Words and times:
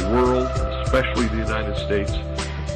the 0.00 0.10
world, 0.10 0.46
especially 0.84 1.26
the 1.28 1.36
United 1.36 1.76
States, 1.76 2.12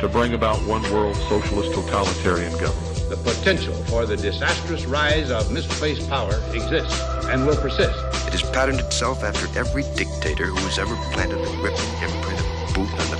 to 0.01 0.09
bring 0.09 0.34
about 0.34 0.59
one 0.66 0.83
world 0.92 1.16
socialist 1.29 1.73
totalitarian 1.74 2.52
government. 2.52 3.09
The 3.10 3.16
potential 3.16 3.74
for 3.84 4.06
the 4.06 4.16
disastrous 4.16 4.87
rise 4.87 5.30
of 5.30 5.52
misplaced 5.52 6.09
power 6.09 6.40
exists 6.52 7.01
and 7.27 7.46
will 7.46 7.57
persist. 7.57 7.99
It 8.27 8.32
has 8.32 8.43
patterned 8.51 8.80
itself 8.80 9.23
after 9.23 9.46
every 9.59 9.82
dictator 9.95 10.46
who 10.46 10.57
has 10.66 10.79
ever 10.79 10.96
planted 11.12 11.38
the 11.38 11.51
ripping 11.62 11.93
imprint 12.02 12.40
of 12.40 12.74
boot 12.74 12.90
on 12.90 13.10
the 13.10 13.20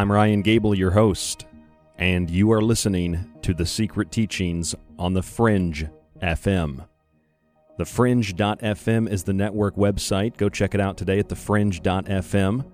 I'm 0.00 0.10
Ryan 0.10 0.40
Gable, 0.40 0.74
your 0.74 0.92
host, 0.92 1.44
and 1.98 2.30
you 2.30 2.52
are 2.52 2.62
listening 2.62 3.30
to 3.42 3.52
The 3.52 3.66
Secret 3.66 4.10
Teachings 4.10 4.74
on 4.98 5.12
The 5.12 5.22
Fringe 5.22 5.88
FM. 6.22 6.86
TheFringe.fm 7.78 9.10
is 9.10 9.24
the 9.24 9.34
network 9.34 9.76
website. 9.76 10.38
Go 10.38 10.48
check 10.48 10.74
it 10.74 10.80
out 10.80 10.96
today 10.96 11.18
at 11.18 11.28
TheFringe.fm. 11.28 12.64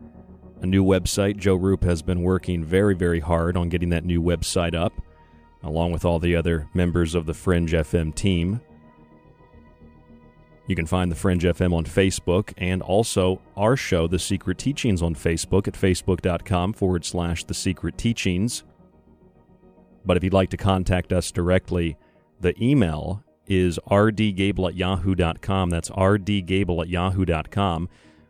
A 0.63 0.67
new 0.67 0.85
website. 0.85 1.37
Joe 1.37 1.57
Roop 1.57 1.83
has 1.83 2.01
been 2.01 2.23
working 2.23 2.63
very, 2.63 2.95
very 2.95 3.19
hard 3.19 3.57
on 3.57 3.71
getting 3.71 3.89
that 3.89 4.05
new 4.05 4.23
website 4.23 4.77
up, 4.77 4.93
along 5.65 5.91
with 5.91 6.05
all 6.05 6.21
the 6.21 6.37
other 6.37 6.69
members 6.75 7.17
of 7.17 7.27
the 7.27 7.35
Fringe 7.35 7.73
FM 7.73 8.15
team. 8.15 8.61
You 10.67 10.75
can 10.75 10.87
find 10.87 11.13
The 11.13 11.17
Fringe 11.17 11.45
FM 11.45 11.73
on 11.73 11.85
Facebook 11.85 12.53
and 12.57 12.83
also 12.83 13.41
our 13.57 13.77
show, 13.77 14.09
The 14.09 14.19
Secret 14.19 14.59
Teachings, 14.59 15.01
on 15.01 15.15
Facebook 15.15 15.69
at 15.69 15.75
facebook.com 15.75 16.73
forward 16.73 17.05
slash 17.05 17.45
The 17.45 17.55
Secret 17.55 17.97
Teachings. 17.97 18.65
But 20.05 20.17
if 20.17 20.25
you'd 20.25 20.33
like 20.33 20.51
to 20.51 20.57
contact 20.57 21.13
us 21.13 21.31
directly, 21.31 21.97
the 22.41 22.61
email 22.63 23.23
is 23.47 23.79
rdgable 23.89 24.69
at 24.69 24.75
yahoo.com. 24.75 25.71
That's 25.71 25.91
rdgable 25.91 26.83
at 26.83 26.89
yahoo.com. 26.89 27.89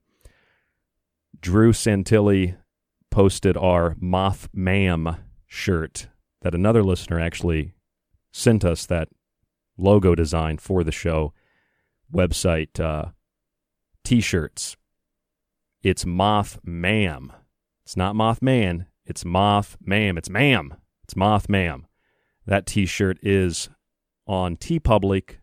Drew 1.40 1.72
Santilli 1.74 2.58
posted 3.12 3.56
our 3.56 3.96
Moth 4.00 4.50
Ma'am 4.54 5.18
shirt 5.46 6.08
that 6.42 6.56
another 6.56 6.84
listener 6.84 7.20
actually 7.20 7.74
sent 8.32 8.66
us 8.66 8.86
that 8.86 9.10
logo 9.78 10.16
design 10.16 10.58
for 10.58 10.84
the 10.84 10.92
show. 10.92 11.34
Website 12.14 12.80
uh, 12.80 13.12
t-shirts. 14.04 14.78
It's 15.84 16.06
moth 16.06 16.60
ma'am 16.64 17.32
it's 17.86 17.96
not 17.96 18.16
moth 18.16 18.42
man. 18.42 18.88
It's 19.06 19.24
moth 19.24 19.78
ma'am 19.82 20.18
it's 20.18 20.30
ma'am 20.30 20.76
it's 21.04 21.16
moth 21.16 21.48
ma'am 21.48 21.87
that 22.48 22.66
t-shirt 22.66 23.20
is 23.22 23.70
on 24.26 24.58
TeePublic 24.58 25.36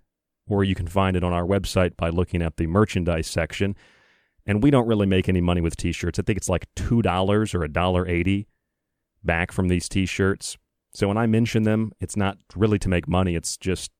or 0.47 0.65
you 0.65 0.75
can 0.75 0.87
find 0.87 1.17
it 1.17 1.25
on 1.25 1.33
our 1.33 1.45
website 1.45 1.97
by 1.97 2.11
looking 2.11 2.43
at 2.43 2.57
the 2.57 2.67
merchandise 2.67 3.27
section 3.27 3.77
and 4.47 4.63
we 4.63 4.71
don't 4.71 4.87
really 4.87 5.07
make 5.07 5.29
any 5.29 5.41
money 5.41 5.61
with 5.61 5.77
t-shirts 5.77 6.19
i 6.19 6.23
think 6.23 6.37
it's 6.37 6.49
like 6.49 6.67
$2 6.77 7.55
or 7.55 7.69
$1.80 7.69 8.47
back 9.23 9.53
from 9.53 9.69
these 9.69 9.89
t-shirts 9.89 10.59
so 10.95 11.09
when 11.09 11.19
I 11.19 11.27
mention 11.27 11.65
them, 11.65 11.93
it's 12.01 12.17
not 12.17 12.39
really 12.55 12.79
to 12.79 12.89
make 12.89 13.09
money. 13.09 13.35
It's 13.35 13.57
just 13.57 13.91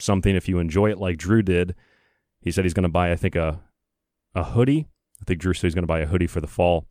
something 0.00 0.36
if 0.36 0.48
you 0.48 0.58
enjoy 0.58 0.90
it 0.90 0.98
like 0.98 1.18
Drew 1.18 1.42
did. 1.42 1.74
He 2.40 2.52
said 2.52 2.64
he's 2.64 2.74
going 2.74 2.84
to 2.84 2.88
buy, 2.88 3.10
I 3.10 3.16
think, 3.16 3.34
a 3.34 3.60
a 4.34 4.44
hoodie. 4.44 4.86
I 5.20 5.24
think 5.24 5.40
Drew 5.40 5.52
said 5.52 5.66
he's 5.66 5.74
going 5.74 5.82
to 5.82 5.88
buy 5.88 6.00
a 6.00 6.06
hoodie 6.06 6.28
for 6.28 6.40
the 6.40 6.46
fall 6.46 6.86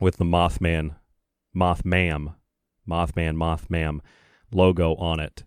with 0.00 0.16
the 0.16 0.24
Mothman, 0.24 0.96
Mothmam, 1.54 2.34
Mothman, 2.88 3.36
Mothmam 3.36 4.00
logo 4.54 4.94
on 4.96 5.20
it. 5.20 5.44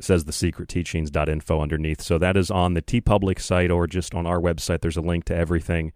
says 0.00 0.24
the 0.24 0.32
secret 0.32 0.68
teachings.info 0.68 1.60
underneath. 1.60 2.00
So 2.00 2.18
that 2.18 2.36
is 2.36 2.50
on 2.50 2.74
the 2.74 2.82
TeePublic 2.82 3.40
site 3.40 3.70
or 3.70 3.86
just 3.86 4.14
on 4.14 4.26
our 4.26 4.40
website. 4.40 4.80
There's 4.80 4.96
a 4.96 5.00
link 5.02 5.24
to 5.24 5.34
everything. 5.34 5.92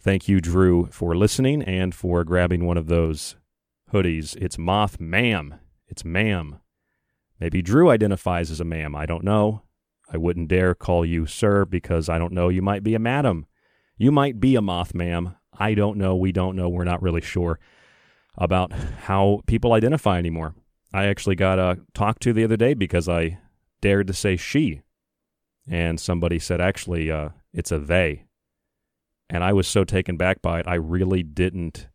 Thank 0.00 0.28
you, 0.28 0.40
Drew, 0.40 0.86
for 0.86 1.14
listening 1.16 1.62
and 1.62 1.94
for 1.94 2.24
grabbing 2.24 2.64
one 2.64 2.78
of 2.78 2.86
those 2.86 3.36
hoodies. 3.92 4.36
It's 4.36 4.56
Moth 4.56 4.98
Ma'am. 5.00 5.56
It's 5.88 6.04
ma'am. 6.04 6.60
Maybe 7.40 7.62
Drew 7.62 7.90
identifies 7.90 8.50
as 8.50 8.60
a 8.60 8.64
ma'am. 8.64 8.94
I 8.94 9.06
don't 9.06 9.24
know. 9.24 9.62
I 10.10 10.16
wouldn't 10.16 10.48
dare 10.48 10.74
call 10.74 11.04
you 11.04 11.26
sir 11.26 11.64
because 11.64 12.08
I 12.08 12.18
don't 12.18 12.32
know. 12.32 12.48
You 12.48 12.62
might 12.62 12.82
be 12.82 12.94
a 12.94 12.98
madam. 12.98 13.46
You 13.96 14.10
might 14.10 14.40
be 14.40 14.54
a 14.56 14.62
moth 14.62 14.94
ma'am. 14.94 15.36
I 15.52 15.74
don't 15.74 15.98
know. 15.98 16.16
We 16.16 16.32
don't 16.32 16.56
know. 16.56 16.68
We're 16.68 16.84
not 16.84 17.02
really 17.02 17.20
sure 17.20 17.58
about 18.36 18.72
how 18.72 19.42
people 19.46 19.72
identify 19.72 20.18
anymore. 20.18 20.54
I 20.92 21.06
actually 21.06 21.36
got 21.36 21.58
a 21.58 21.78
talk 21.94 22.18
to 22.20 22.32
the 22.32 22.44
other 22.44 22.56
day 22.56 22.74
because 22.74 23.08
I 23.08 23.38
dared 23.80 24.06
to 24.06 24.12
say 24.12 24.36
she. 24.36 24.82
And 25.68 26.00
somebody 26.00 26.38
said, 26.38 26.60
actually, 26.60 27.10
uh, 27.10 27.30
it's 27.52 27.70
a 27.70 27.78
they. 27.78 28.24
And 29.28 29.44
I 29.44 29.52
was 29.52 29.68
so 29.68 29.84
taken 29.84 30.16
back 30.16 30.40
by 30.40 30.60
it, 30.60 30.66
I 30.66 30.76
really 30.76 31.22
didn't 31.22 31.88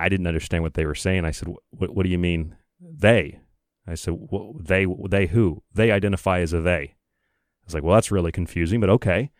I 0.00 0.08
didn't 0.08 0.26
understand 0.26 0.62
what 0.62 0.74
they 0.74 0.86
were 0.86 0.94
saying. 0.94 1.26
I 1.26 1.30
said, 1.30 1.48
"What? 1.70 1.94
What 1.94 2.04
do 2.04 2.08
you 2.08 2.18
mean 2.18 2.56
they?" 2.80 3.40
I 3.86 3.94
said, 3.94 4.18
"They? 4.58 4.86
They 5.08 5.26
who? 5.26 5.62
They 5.74 5.90
identify 5.90 6.40
as 6.40 6.54
a 6.54 6.60
they." 6.60 6.80
I 6.82 7.66
was 7.66 7.74
like, 7.74 7.82
"Well, 7.82 7.94
that's 7.94 8.10
really 8.10 8.32
confusing, 8.32 8.80
but 8.80 8.88
okay." 8.88 9.30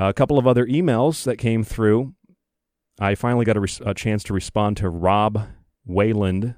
Uh, 0.00 0.08
a 0.08 0.12
couple 0.12 0.38
of 0.38 0.46
other 0.46 0.64
emails 0.64 1.24
that 1.24 1.38
came 1.38 1.64
through. 1.64 2.14
I 3.00 3.16
finally 3.16 3.44
got 3.44 3.56
a, 3.56 3.60
res- 3.60 3.80
a 3.84 3.92
chance 3.92 4.22
to 4.24 4.32
respond 4.32 4.76
to 4.76 4.88
Rob 4.88 5.48
Wayland. 5.84 6.54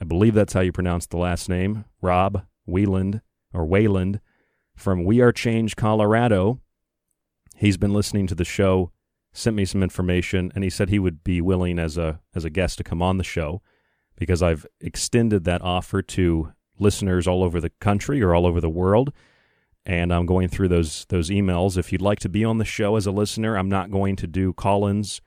I 0.00 0.04
believe 0.04 0.34
that's 0.34 0.52
how 0.52 0.60
you 0.60 0.72
pronounce 0.72 1.06
the 1.06 1.16
last 1.16 1.48
name, 1.48 1.84
Rob 2.00 2.44
Wayland 2.66 3.20
or 3.52 3.64
Wayland 3.66 4.20
from 4.76 5.04
We 5.04 5.20
Are 5.20 5.32
Change, 5.32 5.74
Colorado. 5.74 6.60
He's 7.56 7.76
been 7.76 7.92
listening 7.92 8.26
to 8.28 8.34
the 8.34 8.44
show 8.44 8.92
sent 9.32 9.56
me 9.56 9.64
some 9.64 9.82
information, 9.82 10.50
and 10.54 10.64
he 10.64 10.70
said 10.70 10.88
he 10.88 10.98
would 10.98 11.22
be 11.22 11.40
willing 11.40 11.78
as 11.78 11.96
a 11.96 12.20
as 12.34 12.44
a 12.44 12.50
guest 12.50 12.78
to 12.78 12.84
come 12.84 13.02
on 13.02 13.18
the 13.18 13.24
show 13.24 13.62
because 14.16 14.42
I've 14.42 14.66
extended 14.80 15.44
that 15.44 15.62
offer 15.62 16.02
to 16.02 16.52
listeners 16.78 17.26
all 17.26 17.42
over 17.42 17.60
the 17.60 17.70
country 17.80 18.22
or 18.22 18.34
all 18.34 18.46
over 18.46 18.60
the 18.60 18.68
world. 18.68 19.12
And 19.86 20.12
I'm 20.12 20.26
going 20.26 20.48
through 20.48 20.68
those 20.68 21.06
those 21.08 21.30
emails. 21.30 21.78
If 21.78 21.92
you'd 21.92 22.02
like 22.02 22.18
to 22.20 22.28
be 22.28 22.44
on 22.44 22.58
the 22.58 22.64
show 22.64 22.96
as 22.96 23.06
a 23.06 23.12
listener, 23.12 23.56
I'm 23.56 23.68
not 23.68 23.90
going 23.90 24.16
to 24.16 24.26
do 24.26 24.52
call-ins 24.52 25.20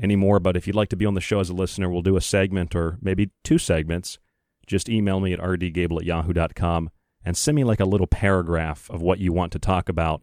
anymore. 0.00 0.40
But 0.40 0.56
if 0.56 0.66
you'd 0.66 0.76
like 0.76 0.88
to 0.90 0.96
be 0.96 1.06
on 1.06 1.14
the 1.14 1.20
show 1.20 1.40
as 1.40 1.50
a 1.50 1.54
listener, 1.54 1.90
we'll 1.90 2.02
do 2.02 2.16
a 2.16 2.20
segment 2.20 2.74
or 2.74 2.98
maybe 3.00 3.30
two 3.44 3.58
segments. 3.58 4.18
Just 4.66 4.88
email 4.88 5.20
me 5.20 5.32
at 5.32 5.40
rdgable 5.40 5.98
at 5.98 6.04
yahoo.com 6.04 6.90
and 7.24 7.36
send 7.36 7.56
me 7.56 7.64
like 7.64 7.80
a 7.80 7.84
little 7.84 8.06
paragraph 8.06 8.88
of 8.90 9.02
what 9.02 9.18
you 9.18 9.32
want 9.32 9.52
to 9.52 9.58
talk 9.58 9.88
about 9.88 10.22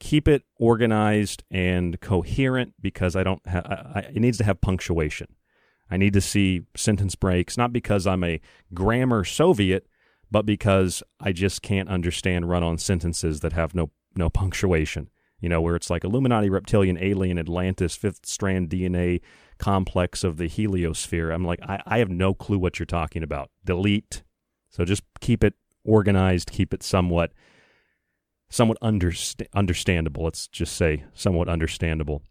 keep 0.00 0.28
it 0.28 0.42
organized 0.56 1.44
and 1.50 2.00
coherent 2.00 2.74
because 2.80 3.16
I 3.16 3.22
don't 3.22 3.44
have, 3.46 3.64
it 4.14 4.20
needs 4.20 4.38
to 4.38 4.44
have 4.44 4.60
punctuation. 4.60 5.28
I 5.90 5.96
need 5.96 6.12
to 6.14 6.20
see 6.20 6.62
sentence 6.76 7.14
breaks, 7.14 7.56
not 7.56 7.72
because 7.72 8.06
I'm 8.06 8.24
a 8.24 8.40
grammar 8.72 9.24
Soviet, 9.24 9.86
but 10.30 10.46
because 10.46 11.02
I 11.20 11.32
just 11.32 11.62
can't 11.62 11.88
understand 11.88 12.48
run 12.48 12.62
on 12.62 12.78
sentences 12.78 13.40
that 13.40 13.52
have 13.52 13.74
no, 13.74 13.90
no 14.16 14.30
punctuation. 14.30 15.08
You 15.44 15.50
know, 15.50 15.60
where 15.60 15.76
it's 15.76 15.90
like 15.90 16.04
Illuminati, 16.04 16.48
reptilian, 16.48 16.96
alien, 16.98 17.38
Atlantis, 17.38 17.94
fifth 17.94 18.24
strand 18.24 18.70
DNA 18.70 19.20
complex 19.58 20.24
of 20.24 20.38
the 20.38 20.48
heliosphere. 20.48 21.34
I'm 21.34 21.44
like, 21.44 21.60
I, 21.62 21.82
I 21.84 21.98
have 21.98 22.08
no 22.08 22.32
clue 22.32 22.56
what 22.56 22.78
you're 22.78 22.86
talking 22.86 23.22
about. 23.22 23.50
Delete. 23.62 24.22
So 24.70 24.86
just 24.86 25.02
keep 25.20 25.44
it 25.44 25.52
organized, 25.84 26.50
keep 26.50 26.72
it 26.72 26.82
somewhat 26.82 27.32
somewhat 28.48 28.80
underst- 28.80 29.46
understandable. 29.52 30.24
Let's 30.24 30.48
just 30.48 30.76
say 30.76 31.04
somewhat 31.12 31.50
understandable. 31.50 32.22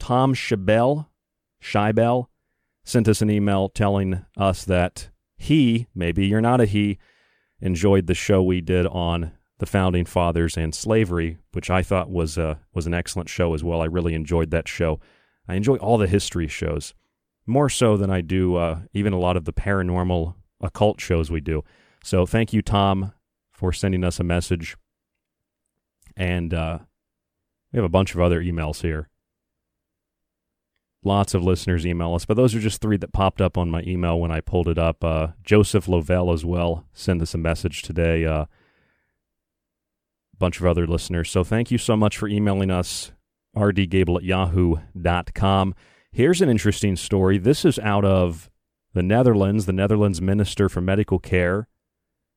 Tom 0.00 0.32
Shibel, 0.32 1.08
Shibel 1.62 2.28
sent 2.82 3.08
us 3.08 3.20
an 3.20 3.28
email 3.28 3.68
telling 3.68 4.24
us 4.38 4.64
that 4.64 5.10
he, 5.36 5.88
maybe 5.94 6.26
you're 6.26 6.40
not 6.40 6.62
a 6.62 6.64
he, 6.64 6.96
enjoyed 7.60 8.06
the 8.06 8.14
show 8.14 8.42
we 8.42 8.62
did 8.62 8.86
on 8.86 9.32
the 9.58 9.66
founding 9.66 10.04
fathers 10.04 10.56
and 10.56 10.74
slavery, 10.74 11.38
which 11.52 11.70
I 11.70 11.82
thought 11.82 12.10
was 12.10 12.36
a, 12.36 12.58
was 12.74 12.86
an 12.86 12.94
excellent 12.94 13.28
show 13.28 13.54
as 13.54 13.62
well. 13.62 13.80
I 13.80 13.86
really 13.86 14.14
enjoyed 14.14 14.50
that 14.50 14.68
show. 14.68 15.00
I 15.46 15.54
enjoy 15.54 15.76
all 15.76 15.98
the 15.98 16.08
history 16.08 16.48
shows. 16.48 16.94
more 17.46 17.68
so 17.68 17.96
than 17.96 18.10
I 18.10 18.20
do 18.20 18.56
uh, 18.56 18.80
even 18.92 19.12
a 19.12 19.18
lot 19.18 19.36
of 19.36 19.44
the 19.44 19.52
paranormal 19.52 20.34
occult 20.60 21.00
shows 21.00 21.30
we 21.30 21.40
do. 21.40 21.62
So 22.02 22.26
thank 22.26 22.52
you, 22.52 22.62
Tom, 22.62 23.12
for 23.52 23.72
sending 23.72 24.04
us 24.04 24.20
a 24.20 24.24
message. 24.24 24.76
And 26.16 26.54
uh, 26.54 26.78
we 27.72 27.78
have 27.78 27.84
a 27.84 27.90
bunch 27.90 28.14
of 28.14 28.20
other 28.20 28.42
emails 28.42 28.82
here. 28.82 29.08
Lots 31.06 31.34
of 31.34 31.44
listeners 31.44 31.86
email 31.86 32.14
us, 32.14 32.24
but 32.24 32.34
those 32.34 32.54
are 32.54 32.60
just 32.60 32.80
three 32.80 32.96
that 32.96 33.12
popped 33.12 33.42
up 33.42 33.58
on 33.58 33.70
my 33.70 33.82
email 33.82 34.18
when 34.18 34.30
I 34.30 34.40
pulled 34.40 34.68
it 34.68 34.78
up. 34.78 35.04
Uh, 35.04 35.28
Joseph 35.42 35.86
Lovell 35.86 36.32
as 36.32 36.46
well 36.46 36.86
sent 36.94 37.20
us 37.20 37.34
a 37.34 37.38
message 37.38 37.82
today. 37.82 38.24
Bunch 40.38 40.60
of 40.60 40.66
other 40.66 40.86
listeners. 40.86 41.30
So 41.30 41.44
thank 41.44 41.70
you 41.70 41.78
so 41.78 41.96
much 41.96 42.18
for 42.18 42.28
emailing 42.28 42.70
us, 42.70 43.12
rdgable 43.56 44.16
at 44.16 44.24
yahoo.com. 44.24 45.74
Here's 46.12 46.40
an 46.40 46.48
interesting 46.48 46.96
story. 46.96 47.38
This 47.38 47.64
is 47.64 47.78
out 47.78 48.04
of 48.04 48.50
the 48.92 49.02
Netherlands. 49.02 49.66
The 49.66 49.72
Netherlands 49.72 50.20
Minister 50.20 50.68
for 50.68 50.80
Medical 50.80 51.18
Care, 51.18 51.68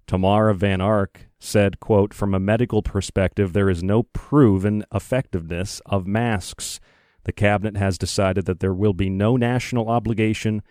Tamara 0.08 0.54
van 0.54 0.82
Ark, 0.82 1.28
said, 1.40 1.80
quote, 1.80 2.14
From 2.14 2.34
a 2.34 2.40
medical 2.40 2.82
perspective, 2.82 3.54
there 3.54 3.70
is 3.70 3.84
no 3.84 4.04
proven 4.04 4.84
effectiveness 4.92 5.82
of 5.86 6.08
masks 6.08 6.80
the 7.28 7.34
cabinet 7.34 7.76
has 7.76 7.98
decided 7.98 8.46
that 8.46 8.62
there 8.62 8.74
will 8.74 8.94
be 8.94 9.10
no 9.10 9.36
national 9.36 9.90
obligation 9.90 10.64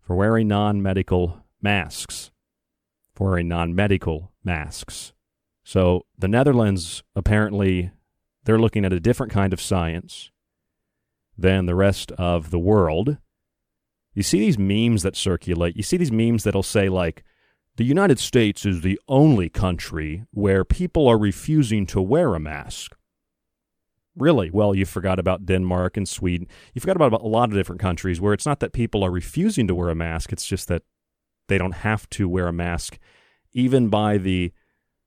for 0.00 0.16
wearing 0.16 0.48
non 0.48 0.82
medical 0.82 1.44
masks. 1.62 2.32
For 3.14 3.28
wearing 3.28 3.46
non 3.46 3.76
medical 3.76 4.32
masks. 4.42 5.12
So 5.70 6.04
the 6.18 6.26
Netherlands 6.26 7.04
apparently 7.14 7.92
they're 8.42 8.58
looking 8.58 8.84
at 8.84 8.92
a 8.92 8.98
different 8.98 9.30
kind 9.30 9.52
of 9.52 9.60
science 9.60 10.32
than 11.38 11.66
the 11.66 11.76
rest 11.76 12.10
of 12.18 12.50
the 12.50 12.58
world. 12.58 13.18
You 14.12 14.24
see 14.24 14.40
these 14.40 14.58
memes 14.58 15.04
that 15.04 15.14
circulate. 15.14 15.76
You 15.76 15.84
see 15.84 15.96
these 15.96 16.10
memes 16.10 16.42
that'll 16.42 16.64
say 16.64 16.88
like 16.88 17.22
the 17.76 17.84
United 17.84 18.18
States 18.18 18.66
is 18.66 18.80
the 18.80 18.98
only 19.06 19.48
country 19.48 20.24
where 20.32 20.64
people 20.64 21.06
are 21.06 21.16
refusing 21.16 21.86
to 21.86 22.02
wear 22.02 22.34
a 22.34 22.40
mask. 22.40 22.96
Really? 24.16 24.50
Well, 24.50 24.74
you 24.74 24.84
forgot 24.84 25.20
about 25.20 25.46
Denmark 25.46 25.96
and 25.96 26.08
Sweden. 26.08 26.48
You 26.74 26.80
forgot 26.80 26.96
about 26.96 27.22
a 27.22 27.28
lot 27.28 27.48
of 27.48 27.54
different 27.54 27.80
countries 27.80 28.20
where 28.20 28.34
it's 28.34 28.44
not 28.44 28.58
that 28.58 28.72
people 28.72 29.04
are 29.04 29.10
refusing 29.12 29.68
to 29.68 29.76
wear 29.76 29.90
a 29.90 29.94
mask, 29.94 30.32
it's 30.32 30.46
just 30.46 30.66
that 30.66 30.82
they 31.46 31.58
don't 31.58 31.86
have 31.86 32.10
to 32.10 32.28
wear 32.28 32.48
a 32.48 32.52
mask, 32.52 32.98
even 33.52 33.88
by 33.88 34.18
the 34.18 34.52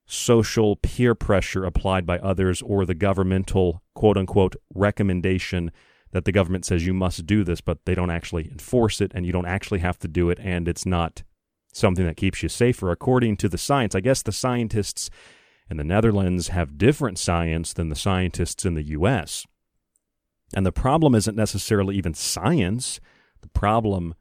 social 0.06 0.76
peer 0.76 1.16
pressure 1.16 1.66
applied 1.66 2.06
by 2.06 2.20
others 2.20 2.62
or 2.62 2.86
the 2.86 2.94
governmental 2.94 3.82
quote 3.96 4.18
unquote 4.18 4.56
recommendation 4.74 5.72
that 6.12 6.26
the 6.26 6.32
government 6.32 6.66
says 6.66 6.86
you 6.86 6.94
must 6.94 7.26
do 7.26 7.44
this, 7.44 7.62
but 7.62 7.80
they 7.86 7.96
don't 7.96 8.12
actually 8.12 8.50
enforce 8.52 9.02
it 9.02 9.12
and 9.16 9.26
you 9.26 9.32
don't 9.32 9.48
actually 9.48 9.80
have 9.80 9.98
to 10.00 10.08
do 10.08 10.30
it 10.30 10.40
and 10.42 10.68
it's 10.68 10.86
not 10.86 11.24
something 11.74 12.06
that 12.06 12.18
keeps 12.18 12.44
you 12.44 12.50
safer. 12.50 12.92
According 12.92 13.38
to 13.38 13.50
the 13.50 13.58
science, 13.58 13.96
I 13.96 14.00
guess 14.00 14.22
the 14.22 14.32
scientists 14.32 15.10
in 15.70 15.78
the 15.78 15.84
Netherlands 15.84 16.50
have 16.50 16.78
different 16.78 17.18
science 17.18 17.74
than 17.74 17.90
the 17.90 17.96
scientists 17.96 18.66
in 18.66 18.76
the 18.76 18.84
US. 18.90 19.46
And 20.54 20.66
the 20.66 20.72
problem 20.72 21.16
isn't 21.16 21.36
necessarily 21.36 21.96
even 21.96 22.14
science. 22.14 23.00
The 23.42 23.50
problem 23.50 24.14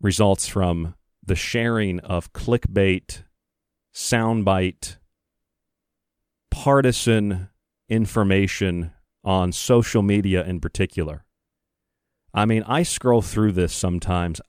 results 0.00 0.46
from 0.46 0.94
the 1.24 1.34
sharing 1.34 2.00
of 2.00 2.32
clickbait, 2.32 3.22
soundbite, 3.96 4.98
partisan 6.50 7.48
information 7.88 8.92
on 9.24 9.50
social 9.50 10.02
media 10.02 10.44
in 10.44 10.60
particular. 10.60 11.24
I 12.34 12.44
mean, 12.44 12.62
I 12.64 12.82
scroll 12.82 13.22
through 13.22 13.52
this 13.52 13.72
sometimes. 13.72 14.42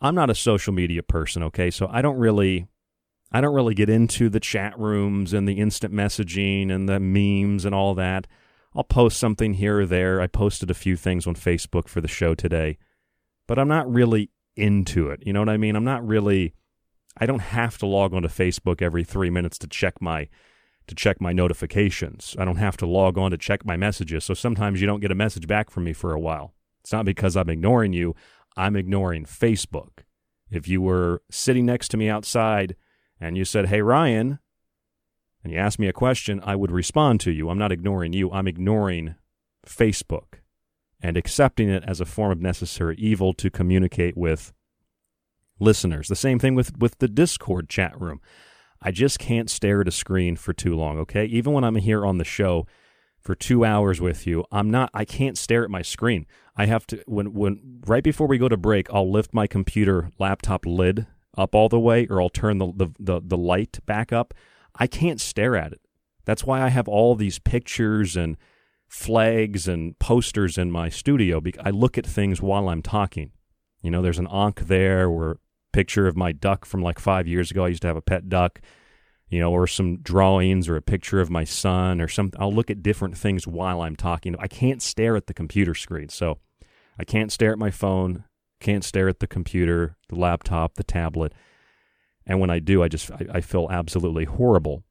I'm 0.00 0.14
not 0.14 0.30
a 0.30 0.34
social 0.34 0.72
media 0.72 1.02
person, 1.02 1.42
okay? 1.42 1.70
So 1.70 1.88
I 1.92 2.00
don't 2.00 2.16
really 2.16 2.68
I 3.30 3.42
don't 3.42 3.54
really 3.54 3.74
get 3.74 3.90
into 3.90 4.30
the 4.30 4.40
chat 4.40 4.78
rooms 4.78 5.34
and 5.34 5.46
the 5.46 5.58
instant 5.58 5.92
messaging 5.92 6.70
and 6.72 6.88
the 6.88 6.98
memes 6.98 7.66
and 7.66 7.74
all 7.74 7.94
that. 7.96 8.26
I'll 8.74 8.84
post 8.84 9.18
something 9.18 9.54
here 9.54 9.80
or 9.80 9.86
there. 9.86 10.22
I 10.22 10.26
posted 10.26 10.70
a 10.70 10.74
few 10.74 10.96
things 10.96 11.26
on 11.26 11.34
Facebook 11.34 11.88
for 11.88 12.00
the 12.00 12.08
show 12.08 12.34
today, 12.34 12.78
but 13.46 13.58
I'm 13.58 13.68
not 13.68 13.92
really 13.92 14.30
into 14.54 15.10
it. 15.10 15.22
You 15.26 15.34
know 15.34 15.40
what 15.40 15.50
I 15.50 15.58
mean? 15.58 15.76
I'm 15.76 15.84
not 15.84 16.06
really 16.06 16.54
I 17.16 17.26
don't 17.26 17.40
have 17.40 17.78
to 17.78 17.86
log 17.86 18.14
onto 18.14 18.28
Facebook 18.28 18.82
every 18.82 19.04
3 19.04 19.30
minutes 19.30 19.58
to 19.58 19.66
check 19.66 20.00
my 20.00 20.28
to 20.86 20.94
check 20.94 21.20
my 21.20 21.32
notifications. 21.32 22.36
I 22.38 22.44
don't 22.44 22.58
have 22.58 22.76
to 22.76 22.86
log 22.86 23.18
on 23.18 23.32
to 23.32 23.38
check 23.38 23.64
my 23.64 23.76
messages. 23.76 24.24
So 24.24 24.34
sometimes 24.34 24.80
you 24.80 24.86
don't 24.86 25.00
get 25.00 25.10
a 25.10 25.16
message 25.16 25.48
back 25.48 25.68
from 25.68 25.82
me 25.82 25.92
for 25.92 26.12
a 26.12 26.20
while. 26.20 26.54
It's 26.80 26.92
not 26.92 27.04
because 27.04 27.36
I'm 27.36 27.50
ignoring 27.50 27.92
you. 27.92 28.14
I'm 28.56 28.76
ignoring 28.76 29.24
Facebook. 29.24 30.04
If 30.48 30.68
you 30.68 30.80
were 30.80 31.22
sitting 31.28 31.66
next 31.66 31.88
to 31.88 31.96
me 31.96 32.08
outside 32.08 32.76
and 33.20 33.36
you 33.36 33.44
said, 33.44 33.66
Hey, 33.66 33.82
Ryan, 33.82 34.38
and 35.42 35.52
you 35.52 35.58
asked 35.58 35.78
me 35.78 35.88
a 35.88 35.92
question, 35.92 36.40
I 36.44 36.54
would 36.54 36.70
respond 36.70 37.20
to 37.20 37.32
you. 37.32 37.50
I'm 37.50 37.58
not 37.58 37.72
ignoring 37.72 38.12
you, 38.12 38.30
I'm 38.30 38.46
ignoring 38.46 39.16
Facebook 39.66 40.40
and 41.00 41.16
accepting 41.16 41.68
it 41.68 41.84
as 41.86 42.00
a 42.00 42.04
form 42.04 42.32
of 42.32 42.40
necessary 42.40 42.96
evil 42.96 43.34
to 43.34 43.50
communicate 43.50 44.16
with 44.16 44.52
listeners. 45.58 46.08
The 46.08 46.16
same 46.16 46.38
thing 46.38 46.54
with, 46.54 46.78
with 46.78 46.98
the 46.98 47.08
Discord 47.08 47.68
chat 47.68 47.98
room. 48.00 48.20
I 48.80 48.90
just 48.90 49.18
can't 49.18 49.50
stare 49.50 49.80
at 49.80 49.88
a 49.88 49.92
screen 49.92 50.36
for 50.36 50.52
too 50.52 50.74
long, 50.74 50.98
okay? 50.98 51.24
Even 51.24 51.52
when 51.52 51.64
I'm 51.64 51.76
here 51.76 52.04
on 52.04 52.18
the 52.18 52.24
show 52.24 52.66
for 53.20 53.34
two 53.34 53.64
hours 53.64 54.00
with 54.00 54.26
you, 54.26 54.44
I'm 54.52 54.70
not, 54.70 54.90
I 54.92 55.04
can't 55.04 55.38
stare 55.38 55.64
at 55.64 55.70
my 55.70 55.82
screen. 55.82 56.26
I 56.56 56.66
have 56.66 56.86
to, 56.88 57.02
when, 57.06 57.32
when, 57.32 57.80
right 57.86 58.04
before 58.04 58.26
we 58.26 58.38
go 58.38 58.48
to 58.48 58.56
break, 58.56 58.92
I'll 58.92 59.10
lift 59.10 59.34
my 59.34 59.46
computer 59.46 60.10
laptop 60.18 60.66
lid 60.66 61.06
up 61.36 61.54
all 61.54 61.68
the 61.68 61.80
way 61.80 62.06
or 62.06 62.20
I'll 62.20 62.28
turn 62.28 62.58
the, 62.58 62.72
the, 62.74 62.88
the, 62.98 63.20
the 63.24 63.36
light 63.36 63.78
back 63.86 64.12
up. 64.12 64.34
I 64.74 64.86
can't 64.86 65.20
stare 65.20 65.56
at 65.56 65.72
it. 65.72 65.80
That's 66.24 66.44
why 66.44 66.62
I 66.62 66.68
have 66.68 66.88
all 66.88 67.14
these 67.14 67.38
pictures 67.38 68.16
and 68.16 68.36
flags 68.88 69.66
and 69.66 69.98
posters 69.98 70.58
in 70.58 70.70
my 70.70 70.88
studio. 70.88 71.40
I 71.60 71.70
look 71.70 71.98
at 71.98 72.06
things 72.06 72.42
while 72.42 72.68
I'm 72.68 72.82
talking. 72.82 73.32
You 73.82 73.90
know, 73.90 74.02
there's 74.02 74.18
an 74.18 74.28
Ankh 74.28 74.66
there 74.66 75.10
where 75.10 75.36
picture 75.76 76.06
of 76.06 76.16
my 76.16 76.32
duck 76.32 76.64
from 76.64 76.82
like 76.82 76.98
five 76.98 77.26
years 77.26 77.50
ago. 77.50 77.64
I 77.64 77.68
used 77.68 77.82
to 77.82 77.88
have 77.88 77.96
a 77.96 78.02
pet 78.02 78.28
duck, 78.28 78.60
you 79.28 79.38
know, 79.38 79.52
or 79.52 79.66
some 79.66 79.98
drawings 79.98 80.68
or 80.68 80.76
a 80.76 80.82
picture 80.82 81.20
of 81.20 81.30
my 81.30 81.44
son 81.44 82.00
or 82.00 82.08
something. 82.08 82.40
I'll 82.40 82.52
look 82.52 82.70
at 82.70 82.82
different 82.82 83.16
things 83.16 83.46
while 83.46 83.82
I'm 83.82 83.96
talking. 83.96 84.34
I 84.38 84.48
can't 84.48 84.82
stare 84.82 85.16
at 85.16 85.26
the 85.26 85.34
computer 85.34 85.74
screen. 85.74 86.08
So 86.08 86.38
I 86.98 87.04
can't 87.04 87.30
stare 87.30 87.52
at 87.52 87.58
my 87.58 87.70
phone 87.70 88.24
can't 88.60 88.84
stare 88.84 89.08
at 89.08 89.20
the 89.20 89.26
computer, 89.26 89.96
the 90.08 90.16
laptop, 90.16 90.74
the 90.74 90.84
tablet. 90.84 91.32
And 92.26 92.40
when 92.40 92.50
I 92.50 92.58
do, 92.58 92.82
I 92.82 92.88
just 92.88 93.10
I, 93.10 93.26
I 93.34 93.40
feel 93.40 93.68
absolutely 93.70 94.24
horrible. 94.24 94.82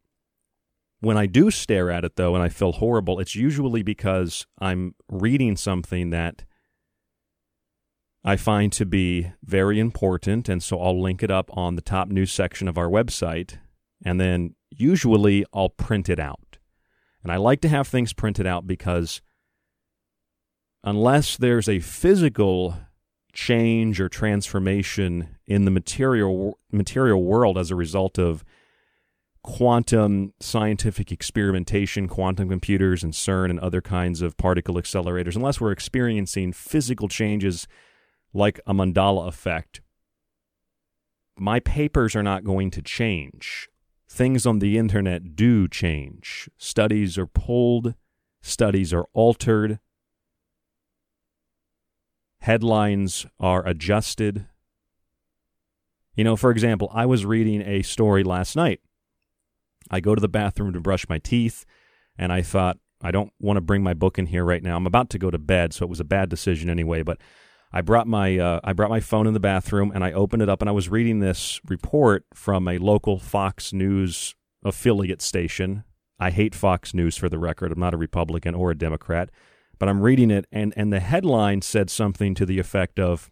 When 1.01 1.17
I 1.17 1.25
do 1.25 1.51
stare 1.51 1.91
at 1.91 2.05
it 2.05 2.15
though 2.15 2.35
and 2.35 2.43
I 2.43 2.49
feel 2.49 2.73
horrible, 2.73 3.19
it's 3.19 3.35
usually 3.35 3.83
because 3.83 4.45
I'm 4.59 4.95
reading 5.09 5.57
something 5.57 6.11
that 6.11 6.45
I 8.27 8.37
find 8.37 8.73
to 8.73 8.87
be 8.87 9.31
very 9.43 9.79
important, 9.79 10.49
and 10.49 10.63
so 10.63 10.81
I'll 10.81 10.99
link 10.99 11.21
it 11.21 11.29
up 11.29 11.55
on 11.55 11.75
the 11.75 11.81
top 11.81 12.09
news 12.09 12.33
section 12.33 12.67
of 12.67 12.75
our 12.75 12.87
website, 12.87 13.59
and 14.03 14.19
then 14.19 14.55
usually 14.71 15.45
I'll 15.53 15.69
print 15.69 16.09
it 16.09 16.19
out. 16.19 16.57
And 17.21 17.31
I 17.31 17.37
like 17.37 17.61
to 17.61 17.69
have 17.69 17.87
things 17.87 18.13
printed 18.13 18.47
out 18.47 18.65
because 18.65 19.21
unless 20.83 21.37
there's 21.37 21.69
a 21.69 21.79
physical 21.79 22.75
change 23.31 24.01
or 24.01 24.09
transformation 24.09 25.35
in 25.45 25.65
the 25.65 25.71
material 25.71 26.57
material 26.71 27.23
world 27.23 27.59
as 27.59 27.69
a 27.69 27.75
result 27.75 28.17
of 28.17 28.43
quantum 29.43 30.33
scientific 30.39 31.11
experimentation, 31.11 32.07
quantum 32.07 32.49
computers 32.49 33.03
and 33.03 33.13
CERN 33.13 33.51
and 33.51 33.59
other 33.59 33.81
kinds 33.81 34.23
of 34.23 34.35
particle 34.37 34.75
accelerators, 34.75 35.35
unless 35.35 35.61
we're 35.61 35.71
experiencing 35.71 36.53
physical 36.53 37.07
changes 37.07 37.67
like 38.35 38.59
a 38.67 38.73
Mandela 38.73 39.27
effect, 39.27 39.81
my 41.37 41.59
papers 41.59 42.15
are 42.15 42.23
not 42.23 42.43
going 42.43 42.69
to 42.71 42.81
change. 42.81 43.69
Things 44.07 44.45
on 44.45 44.59
the 44.59 44.77
internet 44.77 45.35
do 45.35 45.67
change. 45.67 46.49
Studies 46.57 47.17
are 47.17 47.25
pulled, 47.25 47.95
studies 48.41 48.93
are 48.93 49.05
altered, 49.13 49.79
headlines 52.39 53.25
are 53.39 53.65
adjusted. 53.67 54.45
You 56.15 56.23
know, 56.23 56.35
for 56.35 56.51
example, 56.51 56.89
I 56.93 57.05
was 57.05 57.25
reading 57.25 57.61
a 57.61 57.81
story 57.81 58.23
last 58.23 58.55
night. 58.55 58.81
I 59.89 59.99
go 59.99 60.15
to 60.15 60.21
the 60.21 60.29
bathroom 60.29 60.73
to 60.73 60.79
brush 60.79 61.07
my 61.09 61.19
teeth, 61.19 61.65
and 62.17 62.31
I 62.31 62.41
thought, 62.41 62.77
I 63.01 63.11
don't 63.11 63.33
want 63.39 63.57
to 63.57 63.61
bring 63.61 63.83
my 63.83 63.93
book 63.93 64.17
in 64.17 64.27
here 64.27 64.45
right 64.45 64.63
now. 64.63 64.77
I'm 64.77 64.87
about 64.87 65.09
to 65.11 65.19
go 65.19 65.29
to 65.29 65.37
bed, 65.37 65.73
so 65.73 65.83
it 65.83 65.89
was 65.89 65.99
a 65.99 66.05
bad 66.05 66.29
decision 66.29 66.69
anyway. 66.69 67.03
But 67.03 67.19
I 67.71 67.81
brought 67.81 68.07
my 68.07 68.37
uh, 68.37 68.59
I 68.63 68.73
brought 68.73 68.89
my 68.89 68.99
phone 68.99 69.27
in 69.27 69.33
the 69.33 69.39
bathroom, 69.39 69.91
and 69.93 70.03
I 70.03 70.11
opened 70.11 70.41
it 70.41 70.49
up, 70.49 70.61
and 70.61 70.69
I 70.69 70.73
was 70.73 70.89
reading 70.89 71.19
this 71.19 71.59
report 71.67 72.25
from 72.33 72.67
a 72.67 72.77
local 72.77 73.19
Fox 73.19 73.73
News 73.73 74.35
affiliate 74.63 75.21
station. 75.21 75.83
I 76.19 76.31
hate 76.31 76.55
Fox 76.55 76.93
News 76.93 77.17
for 77.17 77.27
the 77.27 77.37
record. 77.37 77.71
I'm 77.71 77.79
not 77.79 77.93
a 77.93 77.97
Republican 77.97 78.55
or 78.55 78.71
a 78.71 78.75
Democrat 78.75 79.29
but 79.79 79.89
I'm 79.89 80.01
reading 80.01 80.31
it, 80.31 80.45
and, 80.51 80.73
and 80.75 80.91
the 80.91 80.99
headline 80.99 81.61
said 81.61 81.89
something 81.89 82.35
to 82.35 82.45
the 82.45 82.59
effect 82.59 82.99
of 82.99 83.31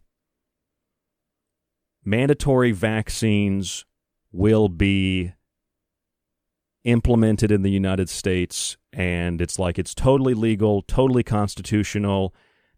mandatory 2.03 2.71
vaccines 2.71 3.85
will 4.31 4.67
be 4.67 5.33
implemented 6.83 7.51
in 7.51 7.61
the 7.61 7.71
United 7.71 8.09
States 8.09 8.75
and 8.91 9.41
it's 9.41 9.57
like 9.57 9.79
it's 9.79 9.95
totally 9.95 10.33
legal, 10.33 10.81
totally 10.81 11.23
constitutional, 11.23 12.33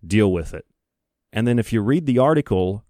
deal 0.05 0.31
with 0.31 0.53
it. 0.53 0.65
And 1.35 1.47
then 1.47 1.59
if 1.59 1.73
you 1.73 1.81
read 1.81 2.05
the 2.05 2.17
article, 2.17 2.85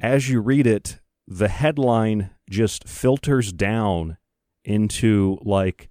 as 0.00 0.30
you 0.30 0.40
read 0.40 0.66
it, 0.66 0.98
the 1.28 1.48
headline 1.48 2.30
just 2.50 2.88
filters 2.88 3.52
down 3.52 4.16
into 4.64 5.38
like 5.42 5.90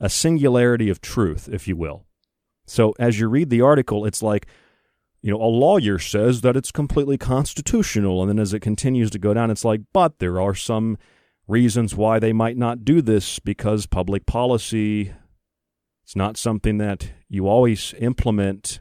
a 0.00 0.08
singularity 0.08 0.88
of 0.88 1.00
truth, 1.00 1.48
if 1.52 1.68
you 1.68 1.76
will. 1.76 2.06
So 2.66 2.94
as 2.98 3.20
you 3.20 3.28
read 3.28 3.50
the 3.50 3.60
article, 3.60 4.06
it's 4.06 4.22
like, 4.22 4.46
you 5.20 5.30
know, 5.30 5.40
a 5.40 5.46
lawyer 5.46 5.98
says 5.98 6.40
that 6.40 6.56
it's 6.56 6.72
completely 6.72 7.18
constitutional. 7.18 8.22
And 8.22 8.30
then 8.30 8.38
as 8.38 8.54
it 8.54 8.60
continues 8.60 9.10
to 9.10 9.18
go 9.18 9.34
down, 9.34 9.50
it's 9.50 9.64
like, 9.64 9.82
but 9.92 10.18
there 10.18 10.40
are 10.40 10.54
some 10.54 10.96
reasons 11.46 11.94
why 11.94 12.18
they 12.18 12.32
might 12.32 12.56
not 12.56 12.84
do 12.84 13.02
this 13.02 13.38
because 13.38 13.86
public 13.86 14.24
policy 14.24 15.12
it's 16.04 16.14
not 16.14 16.36
something 16.36 16.76
that 16.78 17.12
you 17.30 17.48
always 17.48 17.94
implement 17.98 18.80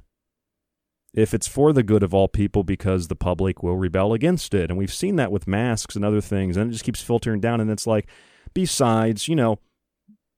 if 1.13 1.33
it's 1.33 1.47
for 1.47 1.71
the 1.71 1.83
good 1.83 2.03
of 2.03 2.13
all 2.13 2.27
people 2.27 2.63
because 2.63 3.07
the 3.07 3.15
public 3.15 3.61
will 3.61 3.75
rebel 3.75 4.13
against 4.13 4.53
it. 4.53 4.69
And 4.69 4.77
we've 4.77 4.93
seen 4.93 5.15
that 5.17 5.31
with 5.31 5.47
masks 5.47 5.95
and 5.95 6.03
other 6.03 6.21
things, 6.21 6.57
and 6.57 6.69
it 6.69 6.73
just 6.73 6.83
keeps 6.83 7.01
filtering 7.01 7.39
down. 7.39 7.61
And 7.61 7.69
it's 7.69 7.85
like, 7.85 8.07
besides, 8.53 9.27
you 9.27 9.35
know, 9.35 9.59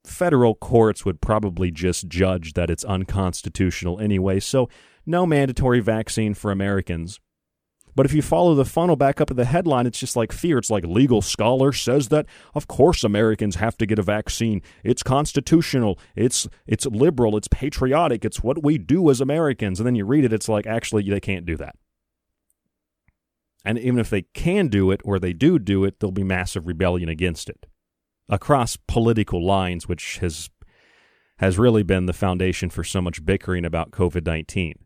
federal 0.06 0.56
courts 0.56 1.06
would 1.06 1.22
probably 1.22 1.72
just 1.72 2.08
judge 2.08 2.54
that 2.54 2.70
it's 2.70 2.84
unconstitutional 2.84 4.00
anyway. 4.00 4.40
So, 4.40 4.70
no 5.06 5.26
mandatory 5.26 5.80
vaccine 5.80 6.34
for 6.34 6.52
Americans. 6.52 7.20
But 7.96 8.06
if 8.06 8.14
you 8.14 8.22
follow 8.22 8.56
the 8.56 8.66
funnel 8.66 8.98
back 8.98 9.22
up 9.22 9.30
to 9.30 9.34
the 9.34 9.46
headline, 9.46 9.88
it's 9.88 10.00
just 10.00 10.18
like 10.18 10.34
fear. 10.34 10.58
It's 10.58 10.70
like 10.70 10.86
legal 10.86 11.22
scholar 11.22 11.72
says 11.72 12.10
that 12.10 12.26
of 12.54 12.68
course 12.68 13.04
Americans 13.04 13.56
have 13.56 13.78
to 13.78 13.86
get 13.86 14.00
a 14.00 14.04
vaccine. 14.04 14.62
It's 14.84 15.02
constitutional. 15.02 15.98
It's 16.16 16.48
it's 16.68 16.86
liberal. 16.86 17.38
It's 17.38 17.48
patriotic. 17.48 18.26
It's 18.26 18.44
what 18.44 18.62
we 18.64 18.78
do 18.78 19.10
as 19.10 19.22
Americans. 19.22 19.80
And 19.80 19.88
then 19.88 19.96
you 19.96 20.06
read 20.06 20.26
it, 20.26 20.34
it's 20.34 20.50
like 20.50 20.68
actually 20.68 21.10
they 21.10 21.22
can't 21.22 21.46
do 21.46 21.56
that. 21.58 21.76
And 23.64 23.80
even 23.80 24.00
if 24.00 24.10
they 24.10 24.24
can 24.34 24.68
do 24.68 24.92
it 24.92 25.02
or 25.04 25.18
they 25.18 25.34
do 25.34 25.58
do 25.58 25.86
it, 25.86 26.00
there'll 26.00 26.12
be 26.12 26.24
massive 26.24 26.68
rebellion 26.68 27.10
against 27.10 27.50
it 27.50 27.66
across 28.30 28.78
political 28.88 29.44
lines, 29.44 29.88
which 29.88 30.18
has 30.20 30.50
has 31.40 31.58
really 31.58 31.84
been 31.84 32.06
the 32.06 32.14
foundation 32.14 32.70
for 32.70 32.84
so 32.84 33.02
much 33.02 33.26
bickering 33.26 33.66
about 33.66 33.92
COVID 33.92 34.26
nineteen. 34.26 34.85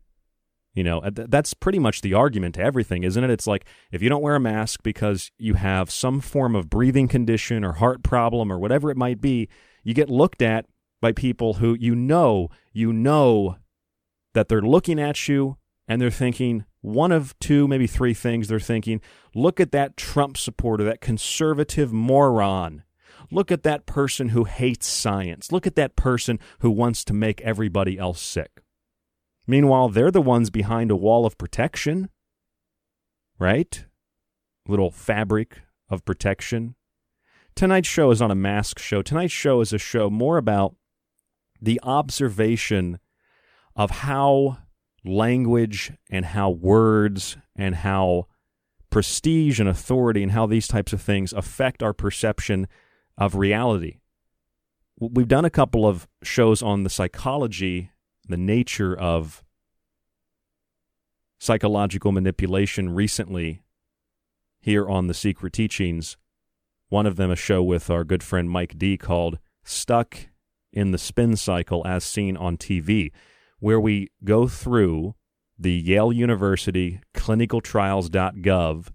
You 0.73 0.83
know, 0.83 0.99
uh, 0.99 1.09
that's 1.13 1.53
pretty 1.53 1.79
much 1.79 2.01
the 2.01 2.13
argument 2.13 2.55
to 2.55 2.61
everything, 2.61 3.03
isn't 3.03 3.23
it? 3.23 3.29
It's 3.29 3.47
like 3.47 3.65
if 3.91 4.01
you 4.01 4.09
don't 4.09 4.21
wear 4.21 4.35
a 4.35 4.39
mask 4.39 4.83
because 4.83 5.31
you 5.37 5.55
have 5.55 5.89
some 5.89 6.21
form 6.21 6.55
of 6.55 6.69
breathing 6.69 7.07
condition 7.07 7.63
or 7.63 7.73
heart 7.73 8.03
problem 8.03 8.51
or 8.51 8.59
whatever 8.59 8.91
it 8.91 8.97
might 8.97 9.19
be, 9.19 9.49
you 9.83 9.93
get 9.93 10.09
looked 10.09 10.41
at 10.41 10.65
by 11.01 11.11
people 11.11 11.55
who 11.55 11.73
you 11.73 11.95
know, 11.95 12.49
you 12.71 12.93
know 12.93 13.57
that 14.33 14.47
they're 14.47 14.61
looking 14.61 14.99
at 14.99 15.27
you 15.27 15.57
and 15.87 16.01
they're 16.01 16.11
thinking 16.11 16.65
one 16.81 17.11
of 17.11 17.37
two, 17.39 17.67
maybe 17.67 17.87
three 17.87 18.13
things. 18.13 18.47
They're 18.47 18.59
thinking, 18.59 19.01
look 19.33 19.59
at 19.59 19.71
that 19.71 19.97
Trump 19.97 20.37
supporter, 20.37 20.83
that 20.85 21.01
conservative 21.01 21.91
moron. 21.91 22.83
Look 23.31 23.51
at 23.51 23.63
that 23.63 23.85
person 23.85 24.29
who 24.29 24.45
hates 24.45 24.87
science. 24.87 25.51
Look 25.51 25.67
at 25.67 25.75
that 25.75 25.95
person 25.95 26.39
who 26.59 26.71
wants 26.71 27.03
to 27.05 27.13
make 27.13 27.41
everybody 27.41 27.97
else 27.97 28.21
sick. 28.21 28.61
Meanwhile, 29.49 29.89
they're 29.89 30.11
the 30.11 30.21
ones 30.21 30.51
behind 30.51 30.91
a 30.91 30.95
wall 30.95 31.25
of 31.25 31.35
protection, 31.39 32.11
right? 33.39 33.83
Little 34.67 34.91
fabric 34.91 35.63
of 35.89 36.05
protection. 36.05 36.75
Tonight's 37.55 37.87
show 37.87 38.11
is 38.11 38.21
on 38.21 38.29
a 38.29 38.35
mask 38.35 38.77
show. 38.77 39.01
Tonight's 39.01 39.33
show 39.33 39.59
is 39.61 39.73
a 39.73 39.79
show 39.79 40.07
more 40.11 40.37
about 40.37 40.75
the 41.59 41.79
observation 41.81 42.99
of 43.75 43.89
how 43.89 44.59
language 45.03 45.93
and 46.11 46.25
how 46.25 46.51
words 46.51 47.35
and 47.55 47.73
how 47.73 48.27
prestige 48.91 49.59
and 49.59 49.67
authority 49.67 50.21
and 50.21 50.33
how 50.33 50.45
these 50.45 50.67
types 50.67 50.93
of 50.93 51.01
things 51.01 51.33
affect 51.33 51.81
our 51.81 51.93
perception 51.93 52.67
of 53.17 53.33
reality. 53.33 53.97
We've 54.99 55.27
done 55.27 55.45
a 55.45 55.49
couple 55.49 55.87
of 55.87 56.07
shows 56.21 56.61
on 56.61 56.83
the 56.83 56.89
psychology 56.91 57.89
the 58.29 58.37
nature 58.37 58.95
of 58.97 59.43
psychological 61.39 62.11
manipulation 62.11 62.93
recently 62.93 63.63
here 64.61 64.87
on 64.87 65.07
the 65.07 65.13
Secret 65.13 65.53
Teachings. 65.53 66.17
One 66.89 67.05
of 67.05 67.15
them, 67.15 67.31
a 67.31 67.35
show 67.35 67.63
with 67.63 67.89
our 67.89 68.03
good 68.03 68.23
friend 68.23 68.49
Mike 68.49 68.77
D 68.77 68.97
called 68.97 69.39
Stuck 69.63 70.29
in 70.71 70.91
the 70.91 70.97
Spin 70.97 71.35
Cycle 71.35 71.85
as 71.85 72.03
Seen 72.03 72.37
on 72.37 72.57
TV, 72.57 73.11
where 73.59 73.79
we 73.79 74.09
go 74.23 74.47
through 74.47 75.15
the 75.57 75.73
Yale 75.73 76.13
University 76.13 77.01
clinicaltrials.gov 77.13 78.89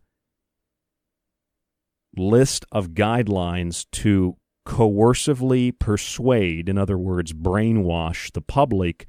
list 2.16 2.64
of 2.70 2.90
guidelines 2.90 3.86
to 3.90 4.36
coercively 4.66 5.76
persuade, 5.78 6.68
in 6.68 6.78
other 6.78 6.96
words, 6.96 7.32
brainwash 7.32 8.32
the 8.32 8.40
public 8.40 9.06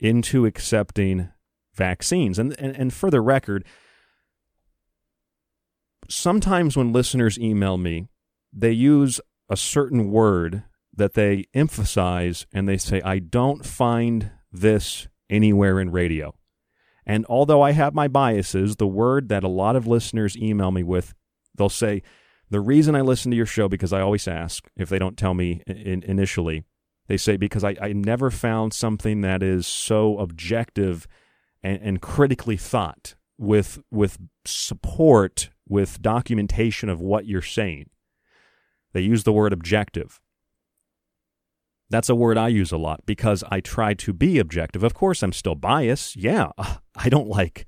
into 0.00 0.46
accepting 0.46 1.30
vaccines. 1.74 2.38
And, 2.38 2.58
and, 2.58 2.76
and 2.76 2.92
for 2.92 3.10
the 3.10 3.20
record, 3.20 3.64
sometimes 6.08 6.76
when 6.76 6.92
listeners 6.92 7.38
email 7.38 7.76
me, 7.78 8.08
they 8.52 8.72
use 8.72 9.20
a 9.48 9.56
certain 9.56 10.10
word 10.10 10.64
that 10.94 11.14
they 11.14 11.46
emphasize 11.54 12.46
and 12.52 12.68
they 12.68 12.76
say, 12.76 13.00
I 13.02 13.18
don't 13.18 13.64
find 13.64 14.30
this 14.50 15.08
anywhere 15.30 15.78
in 15.78 15.90
radio. 15.90 16.34
And 17.06 17.24
although 17.28 17.62
I 17.62 17.72
have 17.72 17.94
my 17.94 18.08
biases, 18.08 18.76
the 18.76 18.86
word 18.86 19.28
that 19.28 19.44
a 19.44 19.48
lot 19.48 19.76
of 19.76 19.86
listeners 19.86 20.36
email 20.36 20.70
me 20.70 20.82
with, 20.82 21.14
they'll 21.56 21.68
say, 21.68 22.02
the 22.50 22.60
reason 22.60 22.94
I 22.94 23.02
listen 23.02 23.30
to 23.30 23.36
your 23.36 23.46
show, 23.46 23.68
because 23.68 23.92
I 23.92 24.00
always 24.00 24.26
ask 24.26 24.68
if 24.76 24.88
they 24.88 24.98
don't 24.98 25.16
tell 25.16 25.34
me 25.34 25.62
in, 25.66 26.02
initially, 26.02 26.64
they 27.08 27.16
say, 27.16 27.36
because 27.36 27.64
I, 27.64 27.74
I 27.80 27.92
never 27.92 28.30
found 28.30 28.72
something 28.72 29.22
that 29.22 29.42
is 29.42 29.66
so 29.66 30.18
objective 30.18 31.08
and, 31.62 31.80
and 31.82 32.02
critically 32.02 32.56
thought 32.56 33.14
with, 33.38 33.78
with 33.90 34.18
support, 34.44 35.48
with 35.66 36.02
documentation 36.02 36.88
of 36.88 37.00
what 37.00 37.26
you're 37.26 37.42
saying. 37.42 37.88
They 38.92 39.00
use 39.00 39.24
the 39.24 39.32
word 39.32 39.52
objective. 39.52 40.20
That's 41.90 42.10
a 42.10 42.14
word 42.14 42.36
I 42.36 42.48
use 42.48 42.72
a 42.72 42.76
lot 42.76 43.06
because 43.06 43.42
I 43.50 43.60
try 43.60 43.94
to 43.94 44.12
be 44.12 44.38
objective. 44.38 44.82
Of 44.82 44.92
course, 44.92 45.22
I'm 45.22 45.32
still 45.32 45.54
biased. 45.54 46.16
Yeah, 46.16 46.50
I 46.94 47.08
don't 47.08 47.28
like 47.28 47.64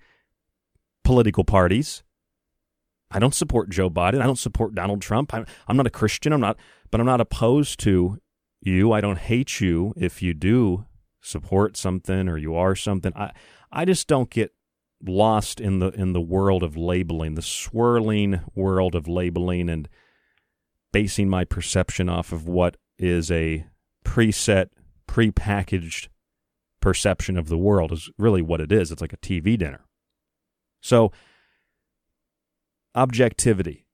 political 1.02 1.44
parties. 1.44 2.02
I 3.10 3.18
don't 3.18 3.34
support 3.34 3.70
Joe 3.70 3.88
Biden. 3.88 4.20
I 4.20 4.26
don't 4.26 4.38
support 4.38 4.74
Donald 4.74 5.00
Trump. 5.00 5.32
I'm, 5.32 5.46
I'm 5.66 5.76
not 5.76 5.86
a 5.86 5.90
Christian. 5.90 6.32
I'm 6.32 6.40
not, 6.40 6.58
but 6.90 7.00
I'm 7.00 7.06
not 7.06 7.20
opposed 7.20 7.80
to 7.80 8.18
you. 8.60 8.92
I 8.92 9.00
don't 9.00 9.18
hate 9.18 9.60
you 9.60 9.94
if 9.96 10.22
you 10.22 10.34
do 10.34 10.86
support 11.20 11.76
something 11.76 12.28
or 12.28 12.38
you 12.38 12.54
are 12.54 12.74
something. 12.74 13.12
I 13.14 13.32
I 13.72 13.84
just 13.84 14.08
don't 14.08 14.30
get 14.30 14.52
lost 15.02 15.60
in 15.60 15.78
the 15.78 15.88
in 15.90 16.12
the 16.12 16.20
world 16.20 16.62
of 16.62 16.76
labeling, 16.76 17.34
the 17.34 17.42
swirling 17.42 18.40
world 18.54 18.94
of 18.94 19.08
labeling 19.08 19.68
and 19.68 19.88
basing 20.92 21.28
my 21.28 21.44
perception 21.44 22.08
off 22.08 22.32
of 22.32 22.48
what 22.48 22.76
is 22.98 23.30
a 23.30 23.66
preset, 24.04 24.68
prepackaged 25.08 26.08
perception 26.80 27.36
of 27.36 27.48
the 27.48 27.58
world 27.58 27.92
is 27.92 28.10
really 28.18 28.42
what 28.42 28.60
it 28.60 28.72
is. 28.72 28.90
It's 28.90 29.00
like 29.00 29.12
a 29.12 29.18
TV 29.18 29.56
dinner. 29.58 29.84
So 30.80 31.12
objectivity. 32.94 33.86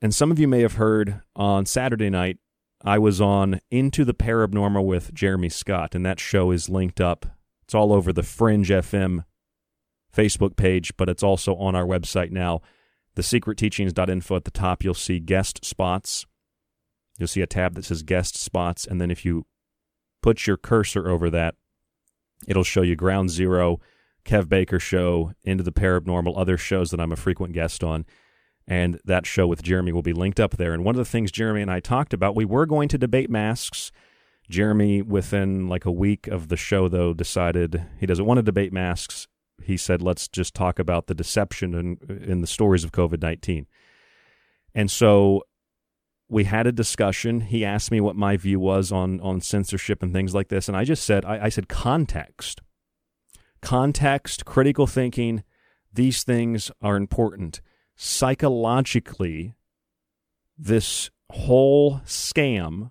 And 0.00 0.14
some 0.14 0.30
of 0.30 0.38
you 0.38 0.48
may 0.48 0.60
have 0.60 0.74
heard 0.74 1.22
on 1.34 1.66
Saturday 1.66 2.10
night 2.10 2.38
I 2.86 2.98
was 2.98 3.18
on 3.18 3.60
Into 3.70 4.04
the 4.04 4.12
Paranormal 4.12 4.84
with 4.84 5.14
Jeremy 5.14 5.48
Scott, 5.48 5.94
and 5.94 6.04
that 6.04 6.20
show 6.20 6.50
is 6.50 6.68
linked 6.68 7.00
up. 7.00 7.24
It's 7.62 7.74
all 7.74 7.94
over 7.94 8.12
the 8.12 8.22
Fringe 8.22 8.68
FM 8.68 9.24
Facebook 10.14 10.54
page, 10.56 10.94
but 10.98 11.08
it's 11.08 11.22
also 11.22 11.56
on 11.56 11.74
our 11.74 11.86
website 11.86 12.30
now. 12.30 12.60
TheSecretTeachings.info 13.16 14.36
at 14.36 14.44
the 14.44 14.50
top, 14.50 14.84
you'll 14.84 14.92
see 14.92 15.18
guest 15.18 15.64
spots. 15.64 16.26
You'll 17.18 17.28
see 17.28 17.40
a 17.40 17.46
tab 17.46 17.74
that 17.74 17.86
says 17.86 18.02
guest 18.02 18.36
spots, 18.36 18.86
and 18.86 19.00
then 19.00 19.10
if 19.10 19.24
you 19.24 19.46
put 20.22 20.46
your 20.46 20.58
cursor 20.58 21.08
over 21.08 21.30
that, 21.30 21.54
it'll 22.46 22.64
show 22.64 22.82
you 22.82 22.96
Ground 22.96 23.30
Zero, 23.30 23.80
Kev 24.26 24.46
Baker 24.46 24.78
Show, 24.78 25.32
Into 25.42 25.64
the 25.64 25.72
Paranormal, 25.72 26.34
other 26.36 26.58
shows 26.58 26.90
that 26.90 27.00
I'm 27.00 27.12
a 27.12 27.16
frequent 27.16 27.54
guest 27.54 27.82
on 27.82 28.04
and 28.66 29.00
that 29.04 29.26
show 29.26 29.46
with 29.46 29.62
Jeremy 29.62 29.92
will 29.92 30.02
be 30.02 30.12
linked 30.12 30.40
up 30.40 30.56
there. 30.56 30.72
And 30.72 30.84
one 30.84 30.94
of 30.94 30.98
the 30.98 31.04
things 31.04 31.30
Jeremy 31.30 31.62
and 31.62 31.70
I 31.70 31.80
talked 31.80 32.14
about, 32.14 32.34
we 32.34 32.44
were 32.44 32.66
going 32.66 32.88
to 32.88 32.98
debate 32.98 33.30
masks. 33.30 33.92
Jeremy, 34.48 35.02
within 35.02 35.68
like 35.68 35.84
a 35.84 35.92
week 35.92 36.26
of 36.26 36.48
the 36.48 36.56
show, 36.56 36.88
though, 36.88 37.14
decided 37.14 37.84
he 37.98 38.06
doesn't 38.06 38.26
want 38.26 38.38
to 38.38 38.42
debate 38.42 38.72
masks. 38.72 39.26
he 39.62 39.76
said, 39.76 40.02
let's 40.02 40.28
just 40.28 40.54
talk 40.54 40.78
about 40.78 41.06
the 41.06 41.14
deception 41.14 41.74
in, 41.74 42.22
in 42.22 42.40
the 42.40 42.46
stories 42.46 42.84
of 42.84 42.92
COVID 42.92 43.22
19. 43.22 43.66
And 44.74 44.90
so 44.90 45.44
we 46.28 46.44
had 46.44 46.66
a 46.66 46.72
discussion. 46.72 47.40
He 47.40 47.64
asked 47.64 47.90
me 47.90 48.00
what 48.00 48.16
my 48.16 48.36
view 48.36 48.58
was 48.58 48.90
on, 48.90 49.20
on 49.20 49.40
censorship 49.40 50.02
and 50.02 50.12
things 50.12 50.34
like 50.34 50.48
this. 50.48 50.68
And 50.68 50.76
I 50.76 50.84
just 50.84 51.04
said, 51.04 51.24
I, 51.24 51.44
I 51.44 51.48
said, 51.48 51.68
context. 51.68 52.60
Context, 53.60 54.44
critical 54.44 54.86
thinking, 54.86 55.42
these 55.92 56.22
things 56.22 56.70
are 56.82 56.96
important. 56.96 57.60
Psychologically, 57.96 59.54
this 60.58 61.10
whole 61.30 62.00
scam, 62.00 62.90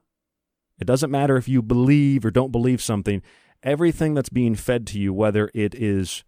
it 0.79 0.85
doesn't 0.85 1.11
matter 1.11 1.37
if 1.37 1.47
you 1.47 1.61
believe 1.61 2.25
or 2.25 2.31
don't 2.31 2.51
believe 2.51 2.81
something, 2.81 3.21
everything 3.61 4.13
that's 4.13 4.29
being 4.29 4.55
fed 4.55 4.87
to 4.87 4.99
you, 4.99 5.13
whether 5.13 5.49
it 5.53 5.75
is 5.75 6.23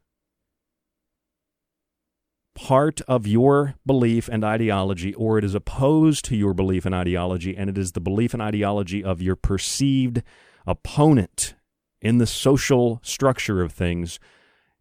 part 2.55 3.01
of 3.01 3.27
your 3.27 3.75
belief 3.85 4.29
and 4.29 4.43
ideology 4.43 5.13
or 5.13 5.37
it 5.37 5.43
is 5.43 5.53
opposed 5.53 6.23
to 6.25 6.35
your 6.35 6.53
belief 6.53 6.85
and 6.85 6.95
ideology, 6.95 7.55
and 7.55 7.69
it 7.69 7.77
is 7.77 7.91
the 7.91 7.99
belief 7.99 8.33
and 8.33 8.41
ideology 8.41 9.03
of 9.03 9.21
your 9.21 9.35
perceived 9.35 10.23
opponent 10.65 11.55
in 12.01 12.17
the 12.17 12.27
social 12.27 12.99
structure 13.03 13.61
of 13.61 13.71
things, 13.71 14.19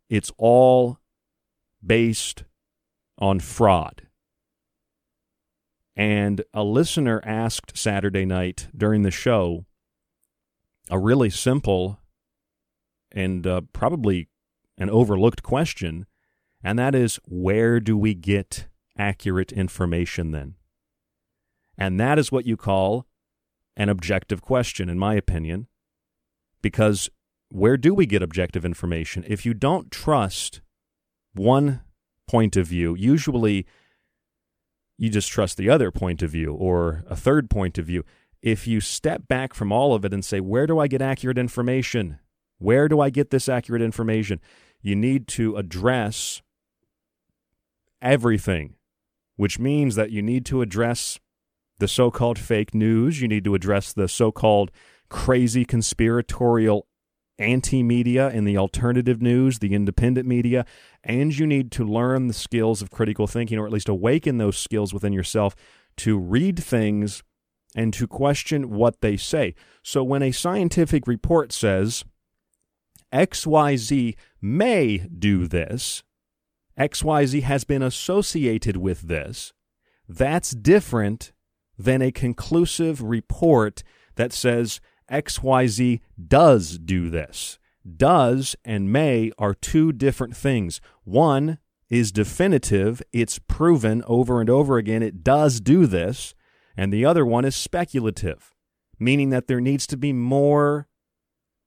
it's 0.09 0.31
all 0.37 0.99
based 1.85 2.45
on 3.19 3.41
fraud. 3.41 4.03
And 5.97 6.43
a 6.53 6.65
listener 6.65 7.21
asked 7.25 7.77
Saturday 7.77 8.25
night 8.25 8.69
during 8.77 9.03
the 9.03 9.11
show 9.11 9.65
a 10.91 10.99
really 10.99 11.31
simple 11.31 12.01
and 13.13 13.47
uh, 13.47 13.61
probably 13.73 14.29
an 14.77 14.91
overlooked 14.91 15.43
question, 15.43 16.07
and 16.63 16.79
that 16.79 16.95
is 16.95 17.21
where 17.25 17.79
do 17.79 17.97
we 17.97 18.15
get 18.15 18.67
accurate 18.99 19.53
information 19.53 20.33
then? 20.33 20.55
And 21.79 21.99
that 22.01 22.19
is 22.19 22.33
what 22.33 22.47
you 22.47 22.57
call 22.57 23.07
an 23.77 23.89
objective 23.89 24.43
question, 24.43 24.89
in 24.89 24.99
my 24.99 25.15
opinion, 25.15 25.69
because 26.61 27.09
where 27.51 27.77
do 27.77 27.95
we 27.95 28.07
get 28.07 28.23
objective 28.23 28.65
information? 28.65 29.25
If 29.29 29.47
you 29.47 29.55
don't 29.55 29.91
trust 29.91 30.61
one 31.35 31.83
point 32.27 32.57
of 32.57 32.67
view, 32.67 32.95
usually 32.95 33.67
you 34.97 35.11
just 35.11 35.31
trust 35.31 35.57
the 35.57 35.69
other 35.69 35.91
point 35.91 36.23
of 36.23 36.31
view 36.31 36.53
or 36.53 37.05
a 37.09 37.17
third 37.17 37.51
point 37.51 37.79
of 37.79 37.87
view. 37.87 38.05
If 38.43 38.67
you 38.67 38.81
step 38.81 39.27
back 39.27 39.55
from 39.55 39.73
all 39.73 39.95
of 39.95 40.05
it 40.05 40.13
and 40.13 40.25
say, 40.25 40.41
where 40.41 40.67
do 40.67 40.79
I 40.79 40.87
get 40.87 41.03
accurate 41.03 41.39
information? 41.39 42.19
Where 42.59 42.89
do 42.89 43.01
I 43.01 43.11
get 43.11 43.31
this 43.31 43.49
accurate 43.49 43.83
information? 43.83 44.41
You 44.81 44.95
need 44.95 45.27
to 45.29 45.57
address 45.57 46.43
everything, 48.03 48.75
which 49.37 49.59
means 49.59 49.95
that 49.97 50.11
you 50.11 50.23
need 50.23 50.45
to 50.47 50.63
address 50.63 51.19
the 51.79 51.89
so 51.89 52.11
called 52.11 52.39
fake 52.39 52.75
news. 52.75 53.21
You 53.21 53.29
need 53.29 53.45
to 53.45 53.55
address 53.55 53.93
the 53.93 54.09
so 54.09 54.31
called 54.31 54.71
crazy 55.09 55.65
conspiratorial 55.65 56.87
anti 57.39 57.83
media 57.83 58.31
in 58.31 58.45
the 58.45 58.57
alternative 58.57 59.21
news, 59.21 59.59
the 59.59 59.75
independent 59.75 60.27
media, 60.27 60.65
and 61.03 61.37
you 61.37 61.47
need 61.47 61.71
to 61.73 61.85
learn 61.85 62.29
the 62.29 62.35
skills 62.35 62.83
of 62.83 62.91
critical 62.91 63.27
thinking, 63.27 63.59
or 63.59 63.67
at 63.67 63.73
least 63.73 63.89
awaken 63.89 64.39
those 64.39 64.59
skills 64.59 64.95
within 64.95 65.13
yourself 65.13 65.55
to 65.97 66.19
read 66.19 66.63
things 66.63 67.23
and 67.75 67.93
to 67.95 68.07
question 68.07 68.71
what 68.71 69.01
they 69.01 69.17
say. 69.17 69.55
So 69.83 70.05
when 70.05 70.23
a 70.23 70.33
scientific 70.33 71.07
report 71.07 71.53
says 71.53 72.05
XYZ 73.13 74.15
may 74.41 74.99
do 74.99 75.47
this, 75.47 76.03
XYZ 76.79 77.43
has 77.43 77.65
been 77.65 77.83
associated 77.83 78.77
with 78.77 79.03
this, 79.03 79.53
that's 80.09 80.51
different 80.51 81.33
than 81.79 82.03
a 82.03 82.13
conclusive 82.13 83.03
report 83.03 83.83
that 84.17 84.33
says 84.33 84.81
XYZ 85.11 86.01
does 86.29 86.79
do 86.79 87.11
this. 87.11 87.59
Does 87.97 88.57
and 88.65 88.93
may 88.93 89.31
are 89.39 89.55
two 89.55 89.93
different 89.93 90.37
things. 90.37 90.81
One 91.05 91.59
is 91.91 92.13
definitive, 92.13 93.03
it's 93.13 93.39
proven 93.39 94.03
over 94.07 94.41
and 94.41 94.49
over 94.49 94.79
again, 94.79 95.03
it 95.03 95.23
does 95.23 95.61
do 95.61 95.87
this. 95.87 96.35
And 96.77 96.93
the 96.93 97.05
other 97.05 97.25
one 97.25 97.45
is 97.45 97.55
speculative, 97.55 98.55
meaning 98.99 99.31
that 99.31 99.47
there 99.47 99.61
needs 99.61 99.87
to 99.89 99.97
be 99.97 100.13
more 100.13 100.89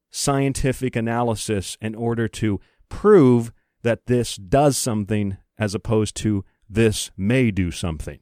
scientific 0.09 0.95
analysis 0.95 1.77
in 1.79 1.95
order 1.95 2.27
to 2.27 2.59
prove 2.89 3.51
that 3.83 4.07
this 4.07 4.35
does 4.35 4.77
something 4.77 5.37
as 5.57 5.75
opposed 5.75 6.15
to 6.15 6.43
this 6.69 7.11
may 7.15 7.51
do 7.51 7.71
something. 7.71 8.19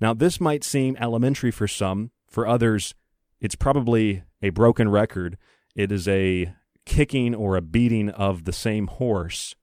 Now, 0.00 0.14
this 0.14 0.40
might 0.40 0.64
seem 0.64 0.96
elementary 0.98 1.50
for 1.50 1.68
some, 1.68 2.10
for 2.28 2.46
others, 2.46 2.94
it's 3.40 3.54
probably 3.54 4.22
a 4.46 4.50
broken 4.50 4.88
record. 4.88 5.36
It 5.74 5.92
is 5.92 6.06
a 6.08 6.54
kicking 6.84 7.34
or 7.34 7.56
a 7.56 7.60
beating 7.60 8.10
of 8.10 8.44
the 8.44 8.52
same 8.52 8.86
horse. 8.86 9.54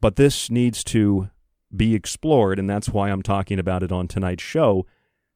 But 0.00 0.16
this 0.16 0.50
needs 0.50 0.84
to 0.84 1.30
be 1.74 1.94
explored, 1.94 2.58
and 2.58 2.68
that's 2.68 2.90
why 2.90 3.10
I'm 3.10 3.22
talking 3.22 3.58
about 3.58 3.82
it 3.82 3.90
on 3.90 4.06
tonight's 4.06 4.42
show, 4.42 4.86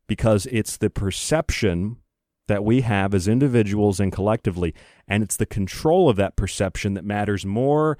because 0.06 0.46
it's 0.46 0.76
the 0.76 0.90
perception 0.90 1.96
that 2.46 2.64
we 2.64 2.82
have 2.82 3.14
as 3.14 3.26
individuals 3.26 4.00
and 4.00 4.12
collectively, 4.12 4.74
and 5.08 5.22
it's 5.22 5.36
the 5.36 5.46
control 5.46 6.08
of 6.08 6.16
that 6.16 6.36
perception 6.36 6.94
that 6.94 7.04
matters 7.04 7.46
more 7.46 7.96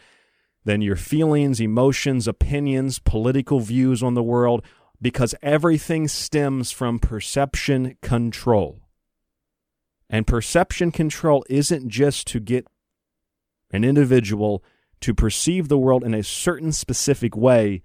than 0.64 0.82
your 0.82 0.96
feelings, 0.96 1.60
emotions, 1.60 2.28
opinions, 2.28 2.98
political 2.98 3.60
views 3.60 4.02
on 4.02 4.14
the 4.14 4.22
world, 4.22 4.64
because 5.00 5.34
everything 5.42 6.06
stems 6.06 6.70
from 6.70 6.98
perception 6.98 7.96
control. 8.02 8.80
And 10.10 10.26
perception 10.26 10.90
control 10.90 11.44
isn't 11.48 11.88
just 11.88 12.26
to 12.28 12.40
get 12.40 12.66
an 13.70 13.84
individual 13.84 14.64
to 15.00 15.14
perceive 15.14 15.68
the 15.68 15.78
world 15.78 16.02
in 16.02 16.12
a 16.12 16.24
certain 16.24 16.72
specific 16.72 17.36
way 17.36 17.82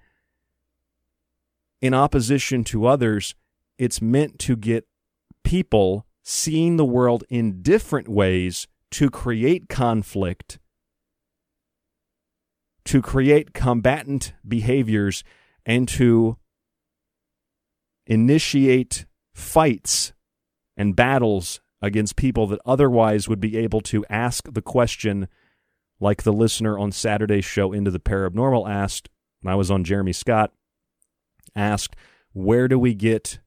in 1.82 1.94
opposition 1.94 2.64
to 2.66 2.88
others. 2.88 3.36
It's 3.78 4.02
meant 4.02 4.40
to 4.40 4.56
get 4.56 4.88
people 5.44 6.08
seeing 6.24 6.78
the 6.78 6.86
world 6.86 7.24
in 7.30 7.62
different 7.62 8.08
ways 8.08 8.68
to 8.90 9.12
create 9.12 9.70
conflict, 9.70 10.58
to 12.86 13.04
create 13.04 13.54
combatant 13.54 14.34
behaviors, 14.48 15.24
and 15.64 15.88
to 15.90 16.38
initiate 18.08 19.06
fights 19.36 20.14
and 20.76 20.96
battles 20.96 21.62
against 21.82 22.16
people 22.16 22.48
that 22.48 22.60
otherwise 22.66 23.28
would 23.28 23.40
be 23.40 23.58
able 23.58 23.82
to 23.82 24.06
ask 24.10 24.52
the 24.52 24.62
question, 24.62 25.28
like 26.00 26.24
the 26.24 26.34
listener 26.34 26.78
on 26.78 26.92
Saturday's 26.92 27.46
show 27.46 27.72
Into 27.72 27.92
the 27.92 28.00
Paranormal 28.00 28.70
asked, 28.70 29.10
and 29.42 29.52
I 29.52 29.56
was 29.56 29.70
on 29.70 29.84
Jeremy 29.84 30.14
Scott, 30.14 30.52
asked, 31.56 31.96
Where 32.34 32.68
do 32.68 32.80
we 32.80 32.94
get 32.94 33.40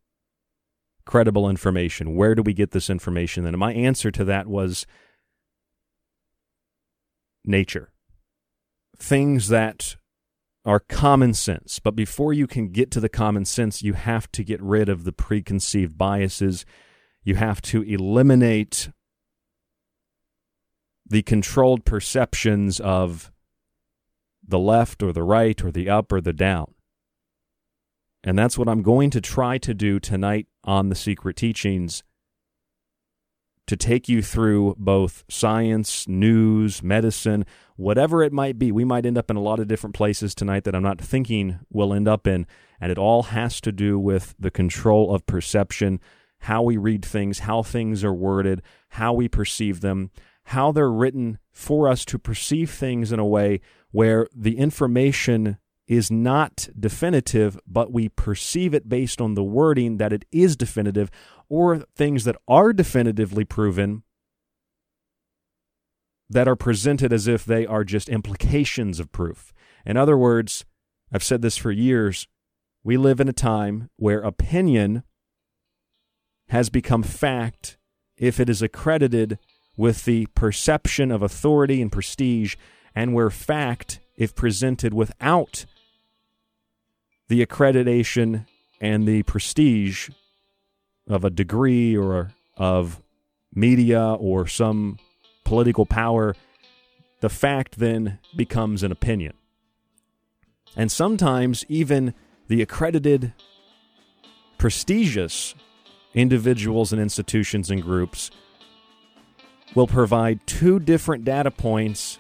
credible 1.05 1.49
information? 1.49 2.15
Where 2.15 2.35
do 2.35 2.43
we 2.43 2.53
get 2.53 2.73
this 2.73 2.91
information? 2.91 3.47
And 3.47 3.57
my 3.59 3.73
answer 3.73 4.11
to 4.11 4.25
that 4.25 4.47
was 4.47 4.87
nature. 7.45 7.91
Things 8.99 9.49
that 9.49 9.97
are 10.65 10.81
common 10.81 11.33
sense. 11.33 11.79
But 11.79 11.97
before 11.97 12.33
you 12.33 12.47
can 12.47 12.69
get 12.69 12.91
to 12.91 13.01
the 13.01 13.09
common 13.09 13.47
sense, 13.47 13.83
you 13.83 13.95
have 13.95 14.31
to 14.33 14.45
get 14.45 14.61
rid 14.63 14.89
of 14.89 15.05
the 15.05 15.13
preconceived 15.13 15.97
biases. 15.97 16.67
You 17.29 17.35
have 17.35 17.61
to 17.61 17.83
eliminate 17.83 18.89
the 21.05 21.21
controlled 21.21 21.85
perceptions 21.85 22.81
of 22.81 23.31
the 24.43 24.59
left 24.59 25.03
or 25.03 25.13
the 25.13 25.23
right 25.23 25.63
or 25.63 25.71
the 25.71 25.91
up 25.91 26.11
or 26.11 26.23
the 26.23 26.33
down. 26.33 26.73
And 28.25 28.39
that's 28.39 28.57
what 28.57 28.67
I'm 28.67 28.81
going 28.81 29.11
to 29.11 29.21
try 29.21 29.59
to 29.59 29.75
do 29.75 30.01
tonight 30.01 30.47
on 30.65 30.89
the 30.89 30.95
Secret 30.95 31.37
Teachings 31.37 32.03
to 33.67 33.77
take 33.77 34.09
you 34.09 34.23
through 34.23 34.77
both 34.79 35.25
science, 35.29 36.09
news, 36.09 36.83
medicine, 36.83 37.45
whatever 37.77 38.23
it 38.23 38.33
might 38.33 38.59
be. 38.59 38.73
We 38.73 38.87
might 38.87 39.05
end 39.05 39.19
up 39.19 39.31
in 39.31 39.37
a 39.37 39.43
lot 39.43 39.61
of 39.61 39.69
different 39.69 39.95
places 39.95 40.35
tonight 40.35 40.65
that 40.65 40.75
I'm 40.75 40.83
not 40.83 40.99
thinking 40.99 41.61
we'll 41.71 41.93
end 41.93 42.09
up 42.09 42.27
in. 42.27 42.47
And 42.81 42.91
it 42.91 42.97
all 42.97 43.25
has 43.25 43.61
to 43.61 43.71
do 43.71 43.99
with 43.99 44.35
the 44.39 44.51
control 44.51 45.15
of 45.15 45.27
perception, 45.27 46.01
how 46.41 46.63
we 46.63 46.77
read 46.77 47.05
things, 47.05 47.41
how 47.41 47.63
things 47.63 48.05
are 48.05 48.15
worded, 48.15 48.63
how 48.91 49.13
we 49.13 49.29
perceive 49.29 49.81
them, 49.81 50.11
how 50.45 50.73
they're 50.73 50.91
written 50.91 51.39
for 51.53 51.89
us 51.89 52.05
to 52.07 52.19
perceive 52.19 52.71
things 52.71 53.13
in 53.13 53.19
a 53.19 53.27
way 53.27 53.61
where 53.91 54.29
the 54.35 54.57
information 54.59 55.59
is 55.87 56.11
not 56.11 56.69
definitive, 56.79 57.59
but 57.67 57.93
we 57.93 58.09
perceive 58.11 58.75
it 58.75 58.89
based 58.89 59.21
on 59.21 59.35
the 59.35 59.43
wording 59.43 59.97
that 59.97 60.13
it 60.13 60.25
is 60.31 60.57
definitive, 60.57 61.11
or 61.49 61.79
things 61.97 62.25
that 62.25 62.37
are 62.47 62.73
definitively 62.73 63.45
proven 63.45 64.03
that 66.31 66.47
are 66.47 66.57
presented 66.57 67.11
as 67.13 67.27
if 67.27 67.45
they 67.45 67.65
are 67.67 67.85
just 67.85 68.11
implications 68.11 69.01
of 69.01 69.11
proof. 69.13 69.53
In 69.87 69.97
other 69.97 70.17
words, 70.17 70.67
I've 71.11 71.25
said 71.25 71.41
this 71.41 71.57
for 71.57 71.71
years, 71.71 72.29
we 72.85 72.99
live 72.99 73.19
in 73.19 73.29
a 73.29 73.33
time 73.33 73.89
where 73.97 74.21
opinion 74.21 75.05
has 76.49 76.71
become 76.71 77.03
fact 77.03 77.77
if 78.17 78.41
it 78.41 78.49
is 78.49 78.63
accredited 78.63 79.39
with 79.77 80.05
the 80.05 80.27
perception 80.35 81.13
of 81.13 81.23
authority 81.23 81.81
and 81.81 81.93
prestige, 81.93 82.57
and 82.95 83.15
where 83.15 83.31
fact, 83.31 84.01
if 84.17 84.35
presented 84.35 84.93
without 84.93 85.65
the 87.29 87.45
accreditation 87.45 88.47
and 88.81 89.07
the 89.07 89.23
prestige 89.23 90.09
of 91.07 91.25
a 91.25 91.31
degree 91.31 91.97
or 91.97 92.33
of 92.57 93.01
media 93.55 94.03
or 94.15 94.47
some 94.47 94.99
political 95.45 95.87
power, 95.87 96.35
the 97.21 97.29
fact 97.29 97.79
then 97.79 98.19
becomes 98.37 98.83
an 98.83 98.91
opinion. 98.91 99.35
And 100.77 100.91
sometimes 100.91 101.65
even 101.69 102.15
the 102.49 102.63
accredited, 102.63 103.33
prestigious 104.59 105.55
individuals 106.15 106.93
and 106.93 107.01
institutions 107.01 107.71
and 107.71 107.83
groups 107.83 108.31
will 109.75 109.87
provide 109.87 110.47
two 110.47 110.79
different 110.79 111.25
data 111.25 111.51
points 111.51 112.19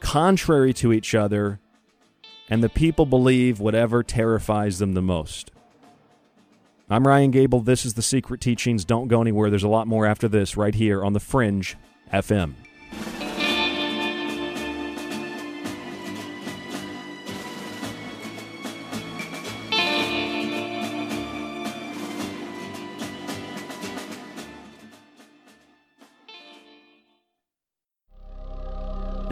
contrary 0.00 0.72
to 0.72 0.92
each 0.92 1.14
other, 1.14 1.60
and 2.48 2.62
the 2.62 2.68
people 2.68 3.04
believe 3.04 3.60
whatever 3.60 4.02
terrifies 4.02 4.78
them 4.78 4.94
the 4.94 5.02
most. 5.02 5.50
I'm 6.90 7.06
Ryan 7.06 7.30
Gable. 7.30 7.60
This 7.60 7.84
is 7.84 7.94
The 7.94 8.02
Secret 8.02 8.40
Teachings. 8.40 8.84
Don't 8.84 9.08
go 9.08 9.20
anywhere. 9.20 9.50
There's 9.50 9.62
a 9.62 9.68
lot 9.68 9.86
more 9.86 10.06
after 10.06 10.28
this 10.28 10.56
right 10.56 10.74
here 10.74 11.04
on 11.04 11.12
The 11.12 11.20
Fringe 11.20 11.76
FM. 12.12 12.54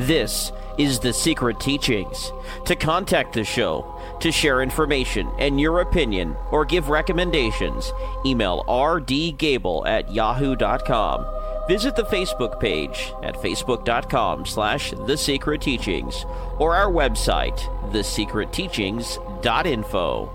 This 0.06 0.52
is 0.78 1.00
The 1.00 1.12
Secret 1.12 1.58
Teachings. 1.58 2.30
To 2.66 2.76
contact 2.76 3.32
the 3.32 3.42
show, 3.42 4.00
to 4.20 4.30
share 4.30 4.62
information 4.62 5.28
and 5.40 5.60
your 5.60 5.80
opinion, 5.80 6.36
or 6.52 6.64
give 6.64 6.90
recommendations, 6.90 7.92
email 8.24 8.62
rdgable 8.68 9.84
at 9.84 10.14
yahoo.com. 10.14 11.26
Visit 11.66 11.96
the 11.96 12.04
Facebook 12.04 12.60
page 12.60 13.12
at 13.24 13.34
facebook.com 13.34 14.46
slash 14.46 14.92
The 14.92 15.16
Secret 15.16 15.60
Teachings 15.60 16.24
or 16.60 16.76
our 16.76 16.92
website, 16.92 17.58
thesecretteachings.info. 17.90 20.32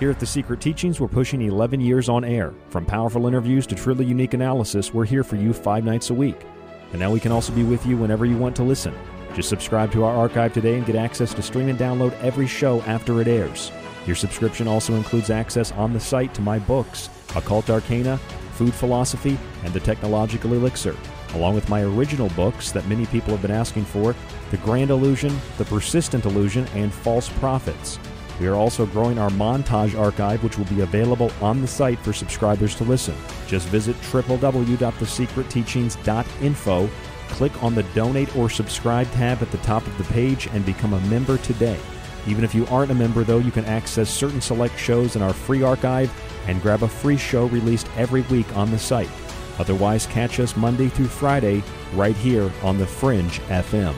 Here 0.00 0.10
at 0.10 0.18
The 0.18 0.26
Secret 0.26 0.60
Teachings, 0.60 0.98
we're 0.98 1.06
pushing 1.06 1.42
11 1.42 1.80
years 1.80 2.08
on 2.08 2.24
air. 2.24 2.52
From 2.70 2.84
powerful 2.84 3.28
interviews 3.28 3.68
to 3.68 3.76
truly 3.76 4.04
unique 4.04 4.34
analysis, 4.34 4.92
we're 4.92 5.04
here 5.04 5.22
for 5.22 5.36
you 5.36 5.52
five 5.52 5.84
nights 5.84 6.10
a 6.10 6.14
week. 6.14 6.44
And 6.92 7.00
now 7.00 7.10
we 7.10 7.20
can 7.20 7.32
also 7.32 7.52
be 7.52 7.64
with 7.64 7.84
you 7.86 7.96
whenever 7.96 8.24
you 8.24 8.36
want 8.36 8.54
to 8.56 8.62
listen. 8.62 8.94
Just 9.34 9.48
subscribe 9.48 9.90
to 9.92 10.04
our 10.04 10.14
archive 10.14 10.52
today 10.52 10.76
and 10.76 10.86
get 10.86 10.94
access 10.94 11.32
to 11.34 11.42
stream 11.42 11.68
and 11.68 11.78
download 11.78 12.12
every 12.20 12.46
show 12.46 12.82
after 12.82 13.20
it 13.20 13.28
airs. 13.28 13.72
Your 14.06 14.16
subscription 14.16 14.68
also 14.68 14.94
includes 14.94 15.30
access 15.30 15.72
on 15.72 15.92
the 15.92 16.00
site 16.00 16.34
to 16.34 16.42
my 16.42 16.58
books, 16.58 17.08
Occult 17.34 17.70
Arcana, 17.70 18.18
Food 18.52 18.74
Philosophy, 18.74 19.38
and 19.64 19.72
The 19.72 19.80
Technological 19.80 20.52
Elixir, 20.52 20.96
along 21.34 21.54
with 21.54 21.68
my 21.68 21.82
original 21.82 22.28
books 22.30 22.72
that 22.72 22.86
many 22.88 23.06
people 23.06 23.30
have 23.30 23.42
been 23.42 23.50
asking 23.50 23.84
for 23.84 24.14
The 24.50 24.58
Grand 24.58 24.90
Illusion, 24.90 25.34
The 25.56 25.64
Persistent 25.64 26.26
Illusion, 26.26 26.66
and 26.74 26.92
False 26.92 27.28
Prophets. 27.28 27.98
We 28.40 28.46
are 28.46 28.54
also 28.54 28.86
growing 28.86 29.18
our 29.18 29.28
montage 29.30 29.98
archive, 29.98 30.42
which 30.42 30.56
will 30.58 30.64
be 30.66 30.80
available 30.80 31.30
on 31.40 31.60
the 31.60 31.66
site 31.66 31.98
for 32.00 32.12
subscribers 32.12 32.74
to 32.76 32.84
listen. 32.84 33.14
Just 33.46 33.68
visit 33.68 33.96
www.thesecretteachings.info, 33.96 36.90
click 37.28 37.62
on 37.62 37.74
the 37.74 37.82
donate 37.94 38.36
or 38.36 38.50
subscribe 38.50 39.10
tab 39.12 39.40
at 39.42 39.50
the 39.50 39.58
top 39.58 39.86
of 39.86 39.98
the 39.98 40.04
page, 40.04 40.46
and 40.48 40.66
become 40.66 40.94
a 40.94 41.00
member 41.02 41.38
today. 41.38 41.78
Even 42.26 42.44
if 42.44 42.54
you 42.54 42.66
aren't 42.66 42.92
a 42.92 42.94
member, 42.94 43.24
though, 43.24 43.38
you 43.38 43.50
can 43.50 43.64
access 43.64 44.08
certain 44.08 44.40
select 44.40 44.78
shows 44.78 45.16
in 45.16 45.22
our 45.22 45.32
free 45.32 45.62
archive 45.62 46.12
and 46.46 46.62
grab 46.62 46.82
a 46.82 46.88
free 46.88 47.16
show 47.16 47.46
released 47.46 47.88
every 47.96 48.22
week 48.22 48.56
on 48.56 48.70
the 48.70 48.78
site. 48.78 49.10
Otherwise, 49.58 50.06
catch 50.06 50.40
us 50.40 50.56
Monday 50.56 50.88
through 50.88 51.06
Friday 51.06 51.62
right 51.94 52.16
here 52.16 52.50
on 52.62 52.78
The 52.78 52.86
Fringe 52.86 53.40
FM. 53.42 53.94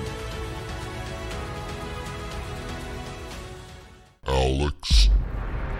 Alex 4.26 5.10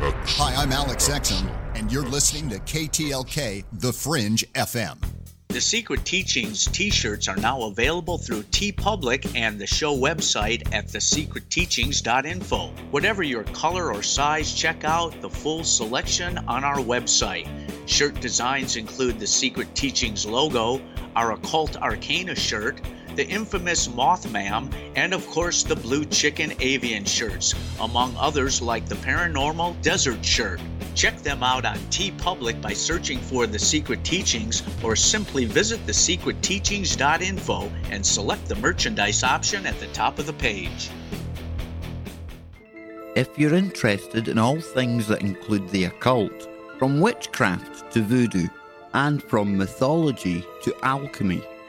X. 0.00 0.36
Hi, 0.36 0.54
I'm 0.54 0.72
Alex 0.72 1.08
Exum, 1.08 1.48
and 1.74 1.90
you're 1.90 2.06
listening 2.06 2.50
to 2.50 2.58
KTLK 2.58 3.64
The 3.72 3.92
Fringe 3.92 4.44
FM. 4.52 4.98
The 5.48 5.60
Secret 5.60 6.04
Teachings 6.04 6.66
t 6.66 6.90
shirts 6.90 7.28
are 7.28 7.36
now 7.36 7.62
available 7.62 8.18
through 8.18 8.42
TeePublic 8.44 9.36
and 9.36 9.58
the 9.58 9.66
show 9.66 9.96
website 9.96 10.74
at 10.74 10.88
thesecretteachings.info. 10.88 12.72
Whatever 12.90 13.22
your 13.22 13.44
color 13.44 13.92
or 13.94 14.02
size, 14.02 14.52
check 14.52 14.84
out 14.84 15.18
the 15.20 15.30
full 15.30 15.62
selection 15.62 16.38
on 16.48 16.64
our 16.64 16.78
website. 16.78 17.48
Shirt 17.86 18.20
designs 18.20 18.76
include 18.76 19.20
the 19.20 19.26
Secret 19.26 19.74
Teachings 19.74 20.26
logo, 20.26 20.80
our 21.14 21.32
Occult 21.32 21.76
Arcana 21.76 22.34
shirt, 22.34 22.80
the 23.16 23.26
infamous 23.28 23.88
Mothman, 23.88 24.72
and 24.96 25.12
of 25.12 25.26
course 25.28 25.62
the 25.62 25.76
Blue 25.76 26.04
Chicken 26.04 26.52
Avian 26.60 27.04
shirts, 27.04 27.54
among 27.80 28.16
others 28.18 28.60
like 28.60 28.86
the 28.86 28.94
Paranormal 28.96 29.80
Desert 29.82 30.24
shirt. 30.24 30.60
Check 30.94 31.18
them 31.18 31.42
out 31.42 31.64
on 31.64 31.76
TeePublic 31.90 32.60
by 32.60 32.72
searching 32.72 33.18
for 33.18 33.46
The 33.46 33.58
Secret 33.58 34.04
Teachings 34.04 34.62
or 34.82 34.96
simply 34.96 35.44
visit 35.44 35.84
thesecretteachings.info 35.86 37.70
and 37.90 38.04
select 38.04 38.46
the 38.46 38.56
merchandise 38.56 39.22
option 39.22 39.66
at 39.66 39.78
the 39.80 39.88
top 39.88 40.18
of 40.18 40.26
the 40.26 40.32
page. 40.32 40.90
If 43.16 43.38
you're 43.38 43.54
interested 43.54 44.28
in 44.28 44.38
all 44.38 44.60
things 44.60 45.06
that 45.06 45.22
include 45.22 45.68
the 45.68 45.84
occult, 45.84 46.48
from 46.78 47.00
witchcraft 47.00 47.92
to 47.92 48.02
voodoo, 48.02 48.48
and 48.92 49.22
from 49.22 49.56
mythology 49.56 50.44
to 50.62 50.74
alchemy, 50.82 51.42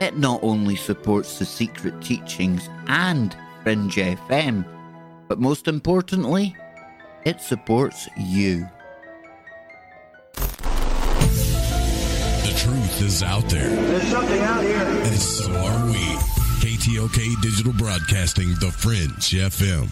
It 0.00 0.18
not 0.18 0.40
only 0.42 0.74
supports 0.74 1.38
the 1.38 1.44
secret 1.44 2.02
teachings 2.02 2.68
and 2.88 3.34
Fringe 3.62 3.94
FM, 3.94 4.64
but 5.28 5.38
most 5.38 5.68
importantly, 5.68 6.56
it 7.24 7.40
supports 7.40 8.08
you. 8.16 8.68
The 10.34 10.42
truth 12.56 13.02
is 13.02 13.22
out 13.22 13.48
there. 13.48 13.70
There's 13.70 14.08
something 14.08 14.40
out 14.40 14.62
here. 14.62 14.76
And 14.76 15.16
so 15.16 15.50
are 15.52 15.86
we. 15.86 16.18
KTLK 16.60 17.40
Digital 17.40 17.72
Broadcasting, 17.72 18.48
The 18.60 18.72
Fringe 18.72 19.30
FM. 19.30 19.88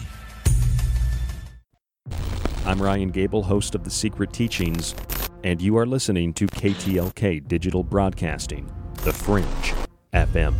I'm 2.65 2.81
Ryan 2.81 3.09
Gable, 3.09 3.43
host 3.43 3.73
of 3.73 3.83
The 3.83 3.89
Secret 3.89 4.33
Teachings, 4.33 4.95
and 5.43 5.61
you 5.61 5.77
are 5.77 5.85
listening 5.85 6.33
to 6.33 6.47
KTLK 6.47 7.47
Digital 7.47 7.83
Broadcasting, 7.83 8.69
The 9.03 9.13
Fringe 9.13 9.73
FM. 10.13 10.53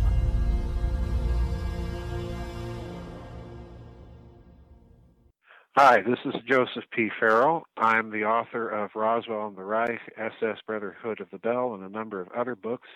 Hi, 5.76 6.02
this 6.02 6.20
is 6.24 6.34
Joseph 6.48 6.84
P. 6.92 7.10
Farrell. 7.18 7.64
I'm 7.76 8.10
the 8.10 8.22
author 8.24 8.68
of 8.68 8.92
Roswell 8.94 9.48
and 9.48 9.56
the 9.56 9.64
Reich, 9.64 9.98
SS 10.16 10.58
Brotherhood 10.66 11.20
of 11.20 11.28
the 11.30 11.38
Bell, 11.38 11.74
and 11.74 11.82
a 11.82 11.88
number 11.88 12.20
of 12.20 12.28
other 12.30 12.54
books. 12.54 12.86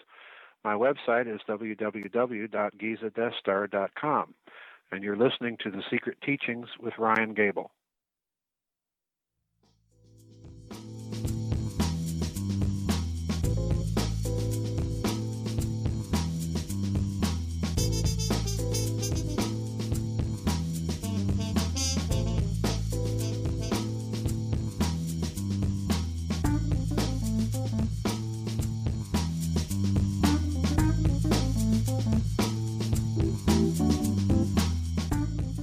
My 0.62 0.74
website 0.74 1.26
is 1.32 1.40
www.gizadeathstar.com, 1.48 4.34
and 4.92 5.02
you're 5.02 5.16
listening 5.16 5.56
to 5.64 5.72
The 5.72 5.82
Secret 5.90 6.18
Teachings 6.24 6.68
with 6.80 6.94
Ryan 6.98 7.34
Gable. 7.34 7.72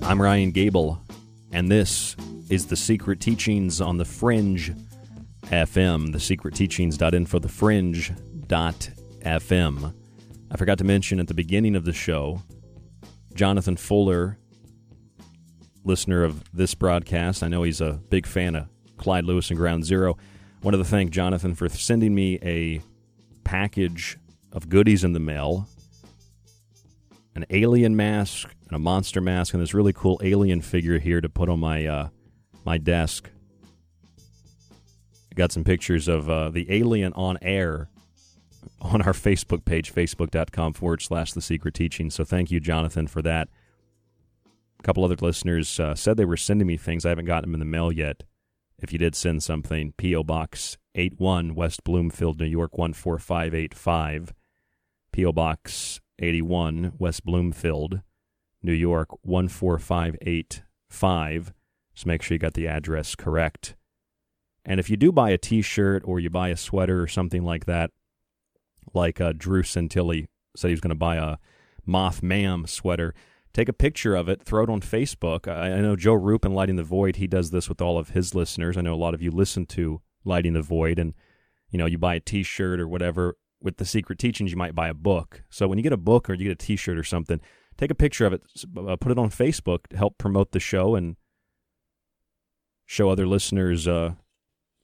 I'm 0.06 0.22
Ryan 0.22 0.52
Gable, 0.52 1.02
and 1.52 1.72
this 1.72 2.16
is 2.48 2.68
The 2.68 2.76
Secret 2.76 3.20
Teachings 3.20 3.82
on 3.82 3.98
the 3.98 4.06
Fringe 4.06 4.72
FM, 5.46 6.12
the 6.12 6.20
secret 6.20 6.54
teachings.info, 6.54 7.40
the 7.40 7.50
fringe.fm. 7.50 8.14
I 10.52 10.58
forgot 10.58 10.78
to 10.78 10.84
mention 10.84 11.20
at 11.20 11.28
the 11.28 11.34
beginning 11.34 11.76
of 11.76 11.86
the 11.86 11.92
show, 11.92 12.44
Jonathan 13.34 13.78
Fuller, 13.78 14.38
listener 15.84 16.24
of 16.24 16.44
this 16.54 16.76
broadcast, 16.76 17.42
I 17.42 17.48
know 17.48 17.64
he's 17.64 17.82
a 17.82 18.00
big 18.10 18.28
fan 18.28 18.54
of 18.54 18.68
Clyde 18.98 19.26
Lewis 19.26 19.50
and 19.50 19.58
Ground 19.58 19.86
Zero. 19.86 20.18
Wanted 20.62 20.78
to 20.78 20.86
thank 20.86 21.10
Jonathan 21.10 21.56
for 21.56 21.68
sending 21.68 22.14
me 22.14 22.38
a 22.44 22.80
package 23.44 24.20
of 24.52 24.70
goodies 24.70 25.04
in 25.04 25.14
the 25.14 25.20
mail 25.20 25.68
an 27.36 27.46
alien 27.50 27.96
mask 27.96 28.55
and 28.68 28.76
a 28.76 28.80
monster 28.80 29.22
mask 29.22 29.54
and 29.54 29.62
this 29.62 29.74
really 29.74 29.94
cool 29.94 30.20
alien 30.24 30.62
figure 30.62 31.00
here 31.00 31.22
to 31.22 31.30
put 31.30 31.50
on 31.50 31.60
my 31.60 31.86
uh, 31.86 32.10
my 32.66 32.78
desk. 32.78 33.30
I 34.20 35.36
got 35.36 35.52
some 35.52 35.64
pictures 35.64 36.08
of 36.08 36.30
uh, 36.30 36.50
the 36.50 36.72
alien 36.72 37.14
on 37.14 37.38
air 37.42 37.90
on 38.82 39.02
our 39.02 39.14
Facebook 39.14 39.66
page, 39.66 39.94
facebook.com 39.94 40.74
forward 40.74 41.02
slash 41.02 41.34
the 41.34 41.42
secret 41.42 41.74
teaching. 41.74 42.10
So 42.10 42.24
thank 42.24 42.52
you, 42.52 42.60
Jonathan, 42.60 43.08
for 43.08 43.22
that. 43.22 43.50
A 44.80 44.84
couple 44.84 45.04
other 45.04 45.18
listeners 45.20 45.80
uh, 45.80 45.96
said 45.96 46.18
they 46.18 46.26
were 46.26 46.38
sending 46.38 46.68
me 46.68 46.78
things. 46.78 47.06
I 47.06 47.10
haven't 47.10 47.26
gotten 47.26 47.52
them 47.52 47.56
in 47.56 47.60
the 47.60 47.66
mail 47.66 47.92
yet. 47.92 48.24
If 48.80 48.92
you 48.92 49.00
did 49.00 49.16
send 49.16 49.42
something, 49.42 49.94
P.O. 49.98 50.24
Box 50.24 50.78
81, 50.96 51.56
West 51.56 51.84
Bloomfield, 51.84 52.40
New 52.40 52.46
York 52.46 52.72
14585. 52.72 54.34
P.O. 55.12 55.32
Box 55.32 56.02
81, 56.20 56.94
West 57.00 57.26
Bloomfield, 57.26 58.02
New 58.66 58.74
York 58.74 59.10
14585. 59.26 61.54
So 61.94 62.08
make 62.08 62.22
sure 62.22 62.36
you 62.36 62.40
got 62.40 62.56
the 62.56 62.68
address 62.68 63.16
correct. 63.16 63.78
And 64.66 64.78
if 64.80 64.90
you 64.90 64.98
do 64.98 65.12
buy 65.12 65.30
a 65.30 65.38
t 65.38 65.62
shirt 65.62 66.02
or 66.06 66.20
you 66.20 66.30
buy 66.30 66.50
a 66.50 66.58
sweater 66.58 67.02
or 67.02 67.08
something 67.08 67.44
like 67.44 67.66
that, 67.66 67.92
like 68.94 69.22
uh, 69.22 69.34
Drew 69.38 69.64
Santilli 69.64 70.28
said 70.56 70.70
he 70.70 70.74
was 70.74 70.82
going 70.82 70.90
to 70.90 70.96
buy 70.96 71.18
a 71.18 71.38
Mothman 71.88 72.68
sweater, 72.68 73.14
take 73.54 73.70
a 73.70 73.74
picture 73.74 74.16
of 74.16 74.28
it, 74.28 74.44
throw 74.44 74.64
it 74.64 74.70
on 74.70 74.82
Facebook. 74.82 75.48
I, 75.48 75.74
I 75.74 75.82
know 75.82 75.96
Joe 75.96 76.14
Rupe 76.14 76.46
and 76.46 76.56
Lighting 76.56 76.78
the 76.78 76.84
Void, 76.84 77.18
he 77.18 77.28
does 77.28 77.52
this 77.52 77.70
with 77.70 77.82
all 77.82 77.98
of 77.98 78.10
his 78.10 78.34
listeners. 78.34 78.76
I 78.76 78.82
know 78.82 78.94
a 78.94 78.96
lot 78.96 79.14
of 79.14 79.22
you 79.22 79.32
listen 79.32 79.66
to 79.68 80.02
Lighting 80.24 80.54
the 80.54 80.62
Void, 80.62 80.98
and 80.98 81.14
you 81.70 81.78
know, 81.78 81.86
you 81.86 81.98
buy 81.98 82.16
a 82.16 82.20
t 82.20 82.44
shirt 82.44 82.80
or 82.80 82.88
whatever 82.88 83.36
with 83.66 83.78
the 83.78 83.86
secret 83.86 84.20
teachings, 84.20 84.52
you 84.52 84.58
might 84.58 84.76
buy 84.76 84.88
a 84.88 84.94
book. 84.94 85.44
So 85.50 85.68
when 85.68 85.78
you 85.78 85.84
get 85.84 85.92
a 85.92 85.98
book 85.98 86.30
or 86.30 86.36
you 86.36 86.46
get 86.46 86.52
a 86.52 86.56
T-shirt 86.56 86.98
or 86.98 87.04
something, 87.04 87.42
take 87.78 87.92
a 87.92 87.96
picture 87.96 88.26
of 88.26 88.34
it, 88.34 88.44
uh, 88.78 88.96
put 88.96 89.12
it 89.12 89.20
on 89.20 89.30
Facebook 89.30 89.88
to 89.88 89.98
help 89.98 90.18
promote 90.18 90.52
the 90.52 90.60
show 90.60 90.96
and 90.96 91.16
show 92.86 93.10
other 93.10 93.28
listeners 93.28 93.88
uh, 93.88 94.14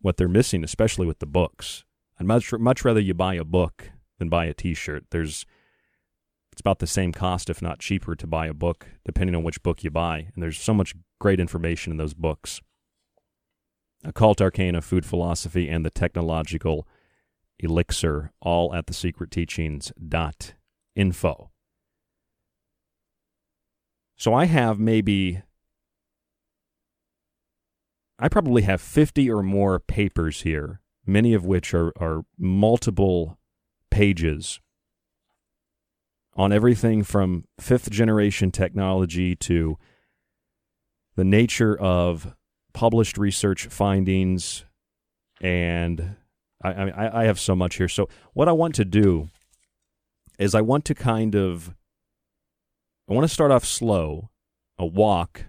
what 0.01 0.17
they're 0.17 0.27
missing, 0.27 0.63
especially 0.63 1.05
with 1.05 1.19
the 1.19 1.25
books. 1.25 1.85
I'd 2.19 2.27
much 2.27 2.53
much 2.53 2.85
rather 2.85 2.99
you 2.99 3.13
buy 3.13 3.35
a 3.35 3.43
book 3.43 3.91
than 4.19 4.29
buy 4.29 4.45
a 4.45 4.53
T-shirt. 4.53 5.05
There's 5.11 5.45
it's 6.51 6.61
about 6.61 6.79
the 6.79 6.87
same 6.87 7.13
cost, 7.13 7.49
if 7.49 7.61
not 7.61 7.79
cheaper, 7.79 8.15
to 8.15 8.27
buy 8.27 8.47
a 8.47 8.53
book, 8.53 8.87
depending 9.05 9.35
on 9.35 9.43
which 9.43 9.63
book 9.63 9.83
you 9.83 9.89
buy. 9.89 10.27
And 10.33 10.43
there's 10.43 10.59
so 10.59 10.73
much 10.73 10.95
great 11.19 11.39
information 11.39 11.91
in 11.91 11.97
those 11.97 12.13
books. 12.13 12.61
Occult 14.03 14.41
Arcana, 14.41 14.81
Food 14.81 15.05
Philosophy, 15.05 15.69
and 15.69 15.85
the 15.85 15.89
Technological 15.89 16.87
Elixir, 17.59 18.33
all 18.41 18.73
at 18.73 18.87
thesecretteachings.info. 18.87 21.50
So 24.21 24.35
I 24.35 24.45
have 24.45 24.77
maybe, 24.77 25.41
I 28.19 28.29
probably 28.29 28.61
have 28.61 28.79
50 28.79 29.31
or 29.31 29.41
more 29.41 29.79
papers 29.79 30.41
here, 30.41 30.79
many 31.07 31.33
of 31.33 31.43
which 31.43 31.73
are, 31.73 31.91
are 31.99 32.21
multiple 32.37 33.39
pages 33.89 34.59
on 36.35 36.53
everything 36.53 37.01
from 37.01 37.45
fifth 37.59 37.89
generation 37.89 38.51
technology 38.51 39.35
to 39.37 39.79
the 41.15 41.25
nature 41.25 41.75
of 41.75 42.35
published 42.73 43.17
research 43.17 43.65
findings 43.65 44.65
and 45.41 46.15
I, 46.63 46.69
I, 46.69 47.21
I 47.21 47.23
have 47.23 47.39
so 47.39 47.55
much 47.55 47.77
here. 47.77 47.89
So 47.89 48.07
what 48.33 48.47
I 48.47 48.51
want 48.51 48.75
to 48.75 48.85
do 48.85 49.29
is 50.37 50.53
I 50.53 50.61
want 50.61 50.85
to 50.85 50.93
kind 50.93 51.33
of 51.35 51.73
I 53.09 53.13
want 53.13 53.27
to 53.27 53.33
start 53.33 53.51
off 53.51 53.65
slow, 53.65 54.29
a 54.77 54.85
walk, 54.85 55.45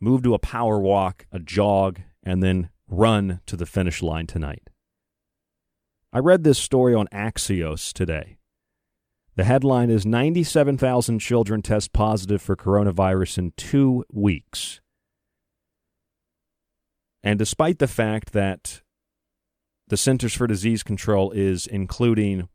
move 0.00 0.22
to 0.22 0.34
a 0.34 0.38
power 0.38 0.78
walk, 0.78 1.26
a 1.30 1.38
jog, 1.38 2.00
and 2.22 2.42
then 2.42 2.70
run 2.88 3.40
to 3.46 3.56
the 3.56 3.66
finish 3.66 4.02
line 4.02 4.26
tonight. 4.26 4.70
I 6.12 6.18
read 6.18 6.44
this 6.44 6.58
story 6.58 6.94
on 6.94 7.08
Axios 7.08 7.92
today. 7.92 8.36
The 9.34 9.44
headline 9.44 9.88
is 9.88 10.04
97,000 10.04 11.18
children 11.18 11.62
test 11.62 11.92
positive 11.92 12.42
for 12.42 12.54
coronavirus 12.54 13.38
in 13.38 13.52
two 13.56 14.04
weeks. 14.12 14.80
And 17.24 17.38
despite 17.38 17.78
the 17.78 17.88
fact 17.88 18.32
that 18.32 18.82
the 19.88 19.96
Centers 19.96 20.34
for 20.34 20.46
Disease 20.46 20.82
Control 20.82 21.30
is 21.30 21.66
including 21.66 22.48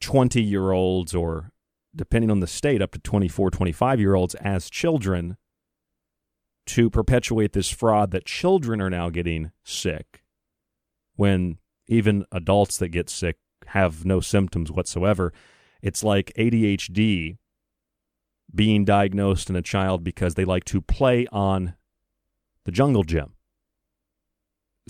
20 0.00 0.42
year 0.42 0.70
olds 0.70 1.14
or, 1.14 1.50
depending 1.94 2.30
on 2.30 2.40
the 2.40 2.46
state, 2.46 2.82
up 2.82 2.92
to 2.92 2.98
24, 2.98 3.50
25 3.50 4.00
year 4.00 4.14
olds 4.14 4.34
as 4.36 4.70
children 4.70 5.36
to 6.66 6.90
perpetuate 6.90 7.52
this 7.52 7.70
fraud 7.70 8.10
that 8.12 8.26
children 8.26 8.80
are 8.80 8.90
now 8.90 9.10
getting 9.10 9.50
sick 9.64 10.22
when 11.16 11.58
even 11.88 12.24
adults 12.30 12.78
that 12.78 12.88
get 12.88 13.10
sick 13.10 13.38
have 13.68 14.04
no 14.04 14.20
symptoms 14.20 14.70
whatsoever. 14.70 15.32
It's 15.82 16.04
like 16.04 16.32
ADHD 16.38 17.38
being 18.54 18.84
diagnosed 18.84 19.50
in 19.50 19.56
a 19.56 19.62
child 19.62 20.04
because 20.04 20.34
they 20.34 20.44
like 20.44 20.64
to 20.64 20.80
play 20.80 21.26
on 21.32 21.74
the 22.64 22.72
jungle 22.72 23.04
gym 23.04 23.34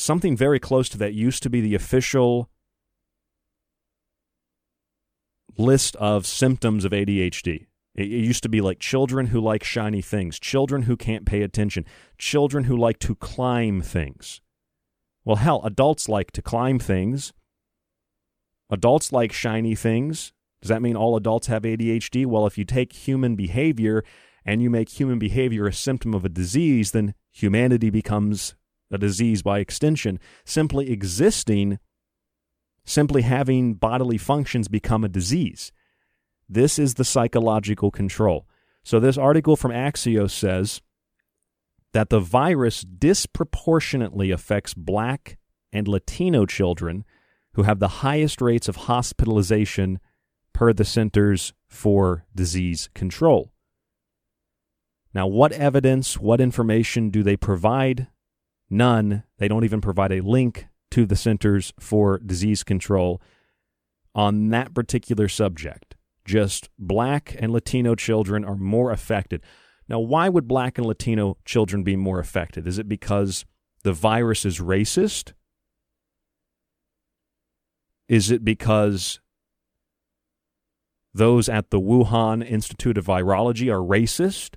something 0.00 0.36
very 0.36 0.58
close 0.58 0.88
to 0.90 0.98
that 0.98 1.14
used 1.14 1.42
to 1.42 1.50
be 1.50 1.60
the 1.60 1.74
official 1.74 2.50
list 5.56 5.96
of 5.96 6.26
symptoms 6.26 6.84
of 6.84 6.92
ADHD. 6.92 7.66
It, 7.94 8.06
used 8.06 8.42
to 8.44 8.48
be 8.48 8.60
like 8.60 8.78
children 8.78 9.26
who 9.26 9.40
like 9.40 9.64
shiny 9.64 10.00
things, 10.00 10.38
children 10.38 10.82
who 10.82 10.96
can't 10.96 11.26
pay 11.26 11.42
attention, 11.42 11.84
children 12.18 12.64
who 12.64 12.76
like 12.76 12.98
to 13.00 13.14
climb 13.14 13.82
things. 13.82 14.40
Well, 15.24 15.36
hell, 15.36 15.60
adults 15.64 16.08
like 16.08 16.30
to 16.32 16.42
climb 16.42 16.78
things. 16.78 17.32
Adults 18.70 19.12
like 19.12 19.32
shiny 19.32 19.74
things. 19.74 20.32
Does 20.62 20.68
that 20.68 20.82
mean 20.82 20.96
all 20.96 21.16
adults 21.16 21.48
have 21.48 21.62
ADHD? 21.62 22.26
Well, 22.26 22.46
if 22.46 22.56
you 22.56 22.64
take 22.64 22.92
human 22.92 23.34
behavior 23.34 24.04
and 24.44 24.62
you 24.62 24.70
make 24.70 24.88
human 24.88 25.18
behavior 25.18 25.66
a 25.66 25.72
symptom 25.72 26.14
of 26.14 26.24
a 26.24 26.28
disease, 26.28 26.92
then 26.92 27.14
humanity 27.32 27.90
becomes 27.90 28.54
a 28.90 28.98
disease 28.98 29.42
by 29.42 29.58
extension, 29.58 30.18
simply 30.44 30.90
existing, 30.90 31.78
simply 32.84 33.22
having 33.22 33.74
bodily 33.74 34.18
functions 34.18 34.68
become 34.68 35.04
a 35.04 35.08
disease. 35.08 35.72
This 36.48 36.78
is 36.78 36.94
the 36.94 37.04
psychological 37.04 37.90
control. 37.90 38.46
So, 38.82 38.98
this 38.98 39.18
article 39.18 39.56
from 39.56 39.72
Axios 39.72 40.30
says 40.30 40.80
that 41.92 42.10
the 42.10 42.20
virus 42.20 42.82
disproportionately 42.82 44.30
affects 44.30 44.74
black 44.74 45.38
and 45.72 45.86
Latino 45.86 46.46
children 46.46 47.04
who 47.54 47.62
have 47.64 47.78
the 47.78 47.88
highest 47.88 48.40
rates 48.40 48.68
of 48.68 48.76
hospitalization 48.76 49.98
per 50.52 50.72
the 50.72 50.84
Centers 50.84 51.52
for 51.68 52.24
Disease 52.34 52.88
Control. 52.94 53.52
Now, 55.12 55.26
what 55.26 55.52
evidence, 55.52 56.18
what 56.18 56.40
information 56.40 57.10
do 57.10 57.22
they 57.22 57.36
provide? 57.36 58.08
None. 58.68 59.24
They 59.38 59.48
don't 59.48 59.64
even 59.64 59.80
provide 59.80 60.12
a 60.12 60.20
link 60.20 60.68
to 60.90 61.06
the 61.06 61.16
Centers 61.16 61.72
for 61.78 62.18
Disease 62.18 62.62
Control 62.62 63.20
on 64.14 64.48
that 64.48 64.74
particular 64.74 65.28
subject. 65.28 65.94
Just 66.24 66.68
black 66.78 67.36
and 67.38 67.52
Latino 67.52 67.94
children 67.94 68.44
are 68.44 68.56
more 68.56 68.90
affected. 68.90 69.42
Now, 69.88 69.98
why 69.98 70.28
would 70.28 70.46
black 70.46 70.78
and 70.78 70.86
Latino 70.86 71.36
children 71.44 71.82
be 71.82 71.96
more 71.96 72.20
affected? 72.20 72.66
Is 72.66 72.78
it 72.78 72.88
because 72.88 73.44
the 73.82 73.92
virus 73.92 74.44
is 74.44 74.58
racist? 74.60 75.32
Is 78.08 78.30
it 78.30 78.44
because 78.44 79.20
those 81.12 81.48
at 81.48 81.70
the 81.70 81.80
Wuhan 81.80 82.48
Institute 82.48 82.98
of 82.98 83.06
Virology 83.06 83.72
are 83.72 83.84
racist? 83.84 84.54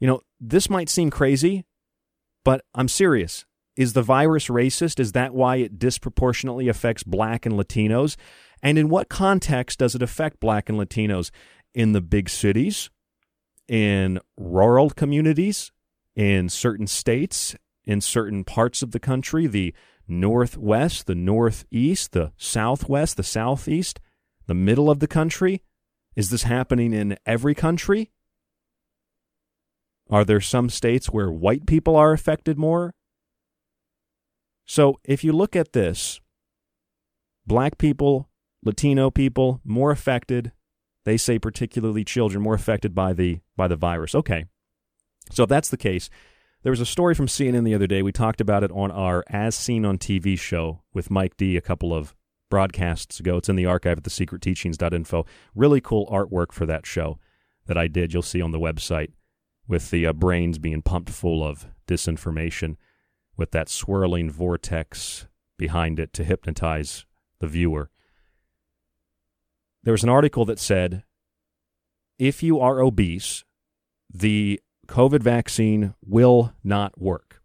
You 0.00 0.08
know, 0.08 0.22
this 0.40 0.68
might 0.68 0.88
seem 0.88 1.10
crazy, 1.10 1.64
but 2.44 2.64
I'm 2.74 2.88
serious. 2.88 3.44
Is 3.76 3.94
the 3.94 4.02
virus 4.02 4.48
racist? 4.48 5.00
Is 5.00 5.12
that 5.12 5.34
why 5.34 5.56
it 5.56 5.78
disproportionately 5.78 6.68
affects 6.68 7.02
black 7.02 7.46
and 7.46 7.54
Latinos? 7.54 8.16
And 8.62 8.78
in 8.78 8.88
what 8.88 9.08
context 9.08 9.78
does 9.78 9.94
it 9.94 10.02
affect 10.02 10.40
black 10.40 10.68
and 10.68 10.78
Latinos? 10.78 11.30
In 11.74 11.92
the 11.92 12.02
big 12.02 12.28
cities, 12.28 12.90
in 13.66 14.20
rural 14.36 14.90
communities, 14.90 15.72
in 16.14 16.50
certain 16.50 16.86
states, 16.86 17.56
in 17.84 18.00
certain 18.00 18.44
parts 18.44 18.82
of 18.82 18.90
the 18.92 19.00
country, 19.00 19.46
the 19.46 19.74
northwest, 20.06 21.06
the 21.06 21.14
northeast, 21.14 22.12
the 22.12 22.32
southwest, 22.36 23.16
the 23.16 23.22
southeast, 23.22 24.00
the 24.46 24.54
middle 24.54 24.90
of 24.90 25.00
the 25.00 25.08
country? 25.08 25.62
Is 26.14 26.30
this 26.30 26.42
happening 26.42 26.92
in 26.92 27.16
every 27.24 27.54
country? 27.54 28.10
Are 30.10 30.24
there 30.24 30.40
some 30.42 30.68
states 30.68 31.06
where 31.06 31.30
white 31.30 31.66
people 31.66 31.96
are 31.96 32.12
affected 32.12 32.58
more? 32.58 32.94
So 34.64 35.00
if 35.04 35.24
you 35.24 35.32
look 35.32 35.56
at 35.56 35.72
this, 35.72 36.20
black 37.46 37.78
people, 37.78 38.28
Latino 38.64 39.10
people 39.10 39.60
more 39.64 39.90
affected, 39.90 40.52
they 41.04 41.16
say 41.16 41.38
particularly 41.38 42.04
children 42.04 42.42
more 42.42 42.54
affected 42.54 42.94
by 42.94 43.12
the 43.12 43.40
by 43.56 43.68
the 43.68 43.76
virus. 43.76 44.14
Okay. 44.14 44.46
So 45.30 45.44
if 45.44 45.48
that's 45.48 45.68
the 45.68 45.76
case, 45.76 46.10
there 46.62 46.70
was 46.70 46.80
a 46.80 46.86
story 46.86 47.14
from 47.14 47.26
CNN 47.26 47.64
the 47.64 47.74
other 47.74 47.86
day. 47.86 48.02
We 48.02 48.12
talked 48.12 48.40
about 48.40 48.62
it 48.62 48.70
on 48.72 48.90
our 48.90 49.24
As 49.28 49.54
Seen 49.54 49.84
on 49.84 49.98
TV 49.98 50.38
show 50.38 50.82
with 50.92 51.10
Mike 51.10 51.36
D 51.36 51.56
a 51.56 51.60
couple 51.60 51.92
of 51.92 52.14
broadcasts 52.50 53.18
ago. 53.18 53.38
It's 53.38 53.48
in 53.48 53.56
the 53.56 53.66
archive 53.66 53.98
at 53.98 54.04
thesecretteachings.info. 54.04 55.26
Really 55.54 55.80
cool 55.80 56.06
artwork 56.06 56.52
for 56.52 56.66
that 56.66 56.86
show 56.86 57.18
that 57.66 57.78
I 57.78 57.88
did. 57.88 58.12
You'll 58.12 58.22
see 58.22 58.42
on 58.42 58.52
the 58.52 58.60
website 58.60 59.12
with 59.66 59.90
the 59.90 60.06
uh, 60.06 60.12
brains 60.12 60.58
being 60.58 60.82
pumped 60.82 61.10
full 61.10 61.44
of 61.44 61.66
disinformation 61.88 62.76
with 63.36 63.50
that 63.52 63.68
swirling 63.68 64.30
vortex 64.30 65.26
behind 65.56 65.98
it 65.98 66.12
to 66.12 66.24
hypnotize 66.24 67.06
the 67.38 67.46
viewer. 67.46 67.90
There 69.82 69.92
was 69.92 70.02
an 70.02 70.08
article 70.08 70.44
that 70.44 70.58
said 70.58 71.04
if 72.18 72.42
you 72.42 72.60
are 72.60 72.80
obese, 72.80 73.44
the 74.12 74.60
COVID 74.86 75.22
vaccine 75.22 75.94
will 76.06 76.52
not 76.62 77.00
work. 77.00 77.42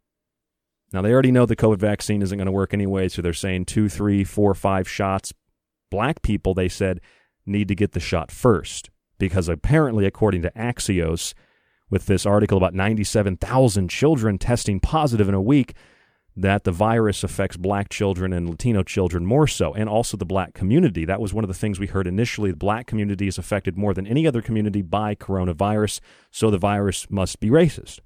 Now, 0.94 1.02
they 1.02 1.12
already 1.12 1.32
know 1.32 1.46
the 1.46 1.56
COVID 1.56 1.80
vaccine 1.80 2.22
isn't 2.22 2.38
going 2.38 2.46
to 2.46 2.52
work 2.52 2.74
anyway, 2.74 3.10
so 3.10 3.22
they're 3.22 3.34
saying 3.34 3.66
two, 3.66 3.90
three, 3.90 4.24
four, 4.24 4.54
five 4.54 4.88
shots. 4.88 5.34
Black 5.90 6.22
people, 6.22 6.54
they 6.54 6.70
said, 6.70 7.02
need 7.46 7.68
to 7.68 7.76
get 7.76 7.94
the 7.94 8.00
shot 8.00 8.32
first 8.32 8.90
because 9.18 9.50
apparently, 9.50 10.06
according 10.06 10.42
to 10.44 10.52
Axios, 10.52 11.34
with 11.90 12.06
this 12.06 12.26
article 12.26 12.58
about 12.58 12.74
97,000 12.74 13.90
children 13.90 14.38
testing 14.38 14.80
positive 14.80 15.30
in 15.30 15.36
a 15.36 15.42
week, 15.42 15.74
that 16.36 16.66
the 16.66 16.72
virus 16.72 17.24
affects 17.24 17.58
black 17.58 17.90
children 17.90 18.32
and 18.32 18.48
Latino 18.48 18.84
children 18.84 19.26
more 19.26 19.48
so, 19.48 19.74
and 19.74 19.90
also 19.90 20.16
the 20.16 20.26
black 20.26 20.54
community. 20.54 21.04
That 21.04 21.20
was 21.20 21.34
one 21.34 21.44
of 21.44 21.48
the 21.48 21.54
things 21.56 21.80
we 21.80 21.88
heard 21.88 22.06
initially. 22.06 22.52
The 22.52 22.58
black 22.58 22.86
community 22.86 23.28
is 23.28 23.40
affected 23.40 23.76
more 23.76 23.94
than 23.94 24.06
any 24.06 24.28
other 24.28 24.44
community 24.44 24.84
by 24.84 25.16
coronavirus, 25.16 26.00
so 26.30 26.52
the 26.52 26.60
virus 26.60 27.10
must 27.10 27.40
be 27.40 27.50
racist. 27.50 28.00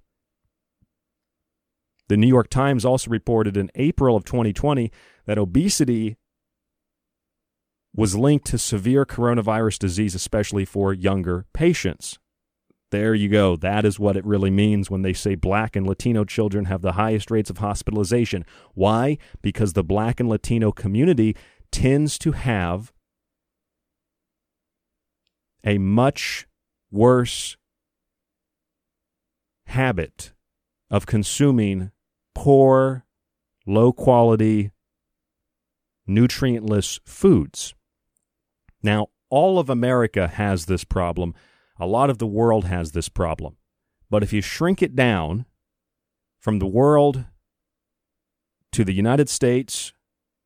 The 2.07 2.15
New 2.17 2.27
York 2.27 2.49
Times 2.49 2.85
also 2.85 3.09
reported 3.09 3.57
in 3.57 3.69
April 3.75 4.15
of 4.15 4.23
2020 4.23 4.91
that 5.25 5.37
obesity 5.37 6.17
was 7.93 8.15
linked 8.15 8.45
to 8.47 8.57
severe 8.57 9.05
coronavirus 9.05 9.79
disease, 9.79 10.15
especially 10.15 10.63
for 10.63 10.93
younger 10.93 11.45
patients. 11.53 12.17
There 12.91 13.15
you 13.15 13.29
go. 13.29 13.55
That 13.55 13.85
is 13.85 13.99
what 13.99 14.17
it 14.17 14.25
really 14.25 14.51
means 14.51 14.91
when 14.91 15.01
they 15.01 15.13
say 15.13 15.35
black 15.35 15.77
and 15.77 15.87
Latino 15.87 16.25
children 16.25 16.65
have 16.65 16.81
the 16.81 16.93
highest 16.93 17.31
rates 17.31 17.49
of 17.49 17.59
hospitalization. 17.59 18.45
Why? 18.73 19.17
Because 19.41 19.73
the 19.73 19.83
black 19.83 20.19
and 20.19 20.27
Latino 20.27 20.73
community 20.73 21.35
tends 21.71 22.19
to 22.19 22.33
have 22.33 22.91
a 25.63 25.77
much 25.77 26.47
worse 26.91 27.55
habit 29.67 30.33
of 30.89 31.05
consuming 31.05 31.91
poor, 32.35 33.05
low 33.65 33.93
quality, 33.93 34.71
nutrientless 36.05 36.99
foods. 37.05 37.73
Now, 38.83 39.07
all 39.29 39.59
of 39.59 39.69
America 39.69 40.27
has 40.27 40.65
this 40.65 40.83
problem 40.83 41.33
a 41.81 41.87
lot 41.87 42.11
of 42.11 42.19
the 42.19 42.27
world 42.27 42.65
has 42.65 42.91
this 42.91 43.09
problem. 43.09 43.57
But 44.09 44.21
if 44.21 44.31
you 44.31 44.41
shrink 44.41 44.83
it 44.83 44.95
down 44.95 45.45
from 46.39 46.59
the 46.59 46.67
world 46.67 47.25
to 48.71 48.85
the 48.85 48.93
United 48.93 49.27
States 49.27 49.91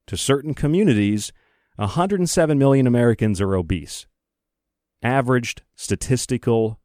to 0.07 0.15
certain 0.15 0.53
communities, 0.53 1.33
107 1.75 2.57
million 2.57 2.87
Americans 2.87 3.41
are 3.41 3.53
obese. 3.53 4.07
Averaged 5.03 5.61
statistical 5.75 6.79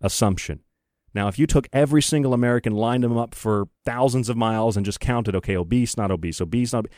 assumption. 0.00 0.60
Now, 1.14 1.28
if 1.28 1.38
you 1.38 1.46
took 1.46 1.68
every 1.72 2.02
single 2.02 2.34
American, 2.34 2.74
lined 2.74 3.04
them 3.04 3.16
up 3.16 3.34
for 3.34 3.68
thousands 3.84 4.28
of 4.28 4.36
miles, 4.36 4.76
and 4.76 4.84
just 4.84 5.00
counted, 5.00 5.36
okay, 5.36 5.56
obese, 5.56 5.96
not 5.96 6.10
obese, 6.10 6.40
obese, 6.40 6.72
not 6.72 6.80
obese, 6.80 6.96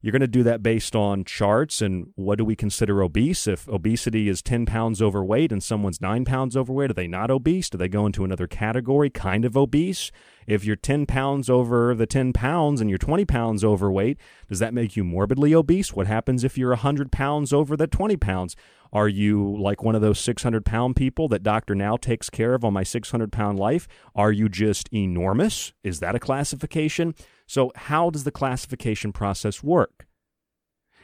you're 0.00 0.12
going 0.12 0.20
to 0.20 0.28
do 0.28 0.44
that 0.44 0.62
based 0.62 0.94
on 0.94 1.24
charts 1.24 1.82
and 1.82 2.12
what 2.14 2.38
do 2.38 2.44
we 2.44 2.54
consider 2.54 3.02
obese? 3.02 3.48
If 3.48 3.68
obesity 3.68 4.28
is 4.28 4.42
10 4.42 4.64
pounds 4.64 5.02
overweight 5.02 5.50
and 5.50 5.60
someone's 5.60 6.00
9 6.00 6.24
pounds 6.24 6.56
overweight, 6.56 6.90
are 6.90 6.94
they 6.94 7.08
not 7.08 7.32
obese? 7.32 7.68
Do 7.68 7.78
they 7.78 7.88
go 7.88 8.06
into 8.06 8.24
another 8.24 8.46
category, 8.46 9.10
kind 9.10 9.44
of 9.44 9.56
obese? 9.56 10.12
If 10.46 10.64
you're 10.64 10.76
10 10.76 11.06
pounds 11.06 11.50
over 11.50 11.94
the 11.96 12.06
10 12.06 12.32
pounds 12.32 12.80
and 12.80 12.88
you're 12.88 12.98
20 12.98 13.24
pounds 13.24 13.64
overweight, 13.64 14.18
does 14.48 14.60
that 14.60 14.72
make 14.72 14.96
you 14.96 15.02
morbidly 15.02 15.52
obese? 15.52 15.92
What 15.92 16.06
happens 16.06 16.44
if 16.44 16.56
you're 16.56 16.70
100 16.70 17.10
pounds 17.10 17.52
over 17.52 17.76
the 17.76 17.88
20 17.88 18.16
pounds? 18.16 18.54
Are 18.92 19.08
you 19.08 19.56
like 19.60 19.82
one 19.82 19.94
of 19.94 20.00
those 20.00 20.18
600 20.20 20.64
pound 20.64 20.96
people 20.96 21.28
that 21.28 21.42
Dr. 21.42 21.74
Now 21.74 21.96
takes 21.96 22.30
care 22.30 22.54
of 22.54 22.64
on 22.64 22.72
my 22.72 22.82
600 22.82 23.30
pound 23.32 23.58
life? 23.58 23.86
Are 24.14 24.32
you 24.32 24.48
just 24.48 24.88
enormous? 24.92 25.72
Is 25.82 26.00
that 26.00 26.14
a 26.14 26.20
classification? 26.20 27.14
So, 27.46 27.72
how 27.74 28.10
does 28.10 28.24
the 28.24 28.30
classification 28.30 29.12
process 29.12 29.62
work? 29.62 30.06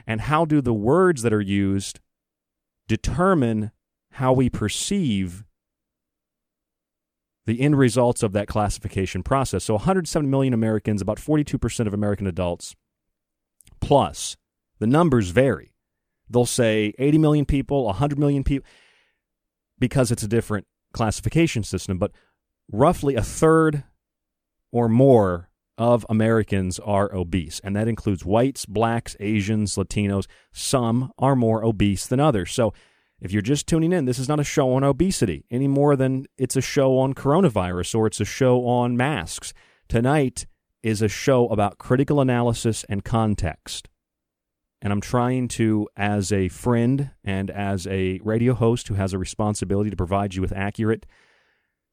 And 0.07 0.22
how 0.22 0.45
do 0.45 0.61
the 0.61 0.74
words 0.74 1.22
that 1.22 1.32
are 1.32 1.41
used 1.41 2.01
determine 2.89 3.70
how 4.12 4.32
we 4.32 4.51
perceive 4.51 5.45
the 7.47 7.61
end 7.61 7.76
results 7.76 8.22
of 8.22 8.32
that 8.32 8.49
classification 8.49 9.22
process? 9.22 9.64
So, 9.64 9.74
107 9.74 10.30
million 10.30 10.55
Americans, 10.55 11.03
about 11.03 11.18
42% 11.18 11.87
of 11.87 11.95
American 11.95 12.26
adults, 12.26 12.74
plus 13.80 14.37
the 14.78 14.87
numbers 14.87 15.30
vary. 15.30 15.74
They'll 16.35 16.47
say 16.47 16.93
80 16.99 17.18
million 17.18 17.47
people, 17.47 17.85
100 17.85 18.18
million 18.18 18.45
people, 18.45 18.68
because 19.78 20.11
it's 20.11 20.24
a 20.24 20.28
different 20.28 20.66
classification 20.93 21.62
system. 21.62 21.97
But 21.97 22.11
roughly 22.70 23.14
a 23.14 23.22
third 23.22 23.85
or 24.72 24.89
more 24.89 25.49
of 25.78 26.05
Americans 26.09 26.78
are 26.80 27.14
obese, 27.14 27.61
and 27.62 27.74
that 27.76 27.89
includes 27.89 28.24
whites, 28.24 28.66
blacks, 28.66 29.16
Asians, 29.20 29.76
Latinos. 29.76 30.26
Some 30.53 31.12
are 31.18 31.37
more 31.37 31.64
obese 31.64 32.07
than 32.07 32.20
others. 32.20 32.53
So 32.53 32.74
if 33.20 33.32
you're 33.32 33.43
just 33.43 33.66
tuning 33.66 33.93
in, 33.93 34.05
this 34.05 34.18
is 34.18 34.28
not 34.28 34.41
a 34.41 34.45
show 34.45 34.74
on 34.74 34.85
obesity 34.85 35.47
any 35.51 35.68
more 35.68 35.95
than 35.97 36.26
it's 36.37 36.57
a 36.57 36.61
show 36.61 36.99
on 36.99 37.14
coronavirus 37.14 37.95
or 37.95 38.07
it's 38.07 38.20
a 38.20 38.24
show 38.24 38.66
on 38.66 38.97
masks. 38.97 39.55
Tonight 39.89 40.47
is 40.82 41.01
a 41.01 41.09
show 41.09 41.47
about 41.49 41.78
critical 41.78 42.20
analysis 42.20 42.85
and 42.89 43.05
context. 43.05 43.89
And 44.85 44.93
I'm 44.93 45.01
trying 45.01 45.49
to, 45.49 45.89
as 45.97 46.30
a 46.30 46.49
friend 46.51 47.11
and 47.24 47.51
as 47.51 47.87
a 47.87 48.20
radio 48.22 48.53
host 48.53 48.87
who 48.87 48.95
has 48.95 49.14
a 49.14 49.18
responsibility 49.18 49.89
to 49.89 49.97
provide 49.97 50.35
you 50.35 50.43
with 50.43 50.53
accurate 50.53 51.07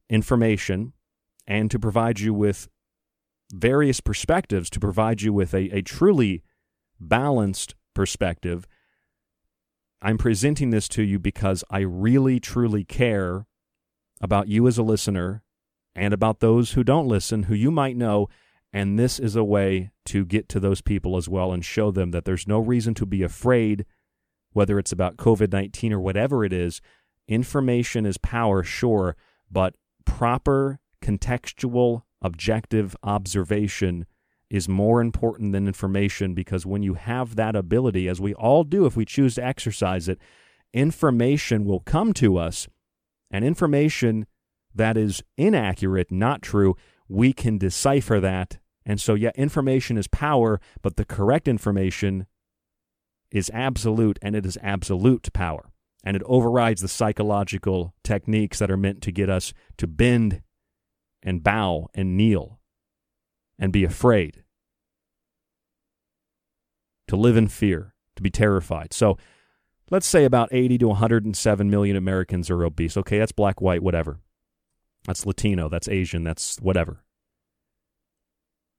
information 0.09 0.91
and 1.47 1.71
to 1.71 1.79
provide 1.79 2.19
you 2.19 2.33
with 2.33 2.67
various 3.53 4.01
perspectives, 4.01 4.69
to 4.71 4.79
provide 4.81 5.21
you 5.21 5.31
with 5.31 5.53
a, 5.53 5.69
a 5.77 5.81
truly 5.81 6.43
balanced 6.99 7.75
perspective. 7.93 8.67
I'm 10.01 10.17
presenting 10.17 10.71
this 10.71 10.89
to 10.89 11.01
you 11.01 11.17
because 11.17 11.63
I 11.71 11.79
really, 11.79 12.41
truly 12.41 12.83
care 12.83 13.47
about 14.19 14.49
you 14.49 14.67
as 14.67 14.77
a 14.77 14.83
listener 14.83 15.43
and 15.95 16.13
about 16.13 16.41
those 16.41 16.73
who 16.73 16.83
don't 16.83 17.07
listen, 17.07 17.43
who 17.43 17.55
you 17.55 17.71
might 17.71 17.95
know. 17.95 18.27
And 18.73 18.97
this 18.97 19.19
is 19.19 19.35
a 19.35 19.43
way 19.43 19.91
to 20.05 20.25
get 20.25 20.47
to 20.49 20.59
those 20.59 20.81
people 20.81 21.17
as 21.17 21.27
well 21.27 21.51
and 21.51 21.63
show 21.63 21.91
them 21.91 22.11
that 22.11 22.25
there's 22.25 22.47
no 22.47 22.59
reason 22.59 22.93
to 22.95 23.05
be 23.05 23.21
afraid, 23.21 23.85
whether 24.53 24.79
it's 24.79 24.91
about 24.91 25.17
COVID 25.17 25.51
19 25.51 25.93
or 25.93 25.99
whatever 25.99 26.45
it 26.45 26.53
is. 26.53 26.81
Information 27.27 28.05
is 28.05 28.17
power, 28.17 28.63
sure, 28.63 29.15
but 29.49 29.75
proper, 30.05 30.79
contextual, 31.01 32.03
objective 32.21 32.95
observation 33.03 34.05
is 34.49 34.67
more 34.67 34.99
important 35.01 35.53
than 35.53 35.65
information 35.65 36.33
because 36.33 36.65
when 36.65 36.83
you 36.83 36.95
have 36.95 37.35
that 37.35 37.55
ability, 37.55 38.07
as 38.07 38.19
we 38.19 38.33
all 38.33 38.63
do 38.63 38.85
if 38.85 38.95
we 38.95 39.05
choose 39.05 39.35
to 39.35 39.43
exercise 39.43 40.09
it, 40.09 40.19
information 40.73 41.65
will 41.65 41.79
come 41.79 42.13
to 42.13 42.37
us, 42.37 42.67
and 43.29 43.45
information 43.45 44.25
that 44.75 44.97
is 44.97 45.23
inaccurate, 45.37 46.11
not 46.11 46.41
true, 46.41 46.75
we 47.11 47.33
can 47.33 47.57
decipher 47.57 48.19
that. 48.19 48.59
And 48.85 48.99
so, 48.99 49.13
yeah, 49.13 49.31
information 49.35 49.97
is 49.97 50.07
power, 50.07 50.59
but 50.81 50.95
the 50.95 51.05
correct 51.05 51.47
information 51.47 52.25
is 53.31 53.51
absolute, 53.53 54.17
and 54.21 54.35
it 54.35 54.45
is 54.45 54.57
absolute 54.61 55.31
power. 55.33 55.71
And 56.03 56.17
it 56.17 56.23
overrides 56.25 56.81
the 56.81 56.87
psychological 56.87 57.93
techniques 58.03 58.59
that 58.59 58.71
are 58.71 58.77
meant 58.77 59.01
to 59.03 59.11
get 59.11 59.29
us 59.29 59.53
to 59.77 59.85
bend 59.87 60.41
and 61.21 61.43
bow 61.43 61.89
and 61.93 62.17
kneel 62.17 62.59
and 63.59 63.71
be 63.71 63.83
afraid, 63.83 64.43
to 67.07 67.15
live 67.15 67.37
in 67.37 67.47
fear, 67.47 67.93
to 68.15 68.23
be 68.23 68.31
terrified. 68.31 68.93
So 68.93 69.17
let's 69.91 70.07
say 70.07 70.25
about 70.25 70.49
80 70.51 70.79
to 70.79 70.87
107 70.87 71.69
million 71.69 71.95
Americans 71.95 72.49
are 72.49 72.63
obese. 72.63 72.97
Okay, 72.97 73.19
that's 73.19 73.31
black, 73.31 73.61
white, 73.61 73.83
whatever. 73.83 74.19
That's 75.05 75.25
Latino, 75.25 75.69
that's 75.69 75.87
Asian, 75.87 76.23
that's 76.23 76.57
whatever. 76.57 77.03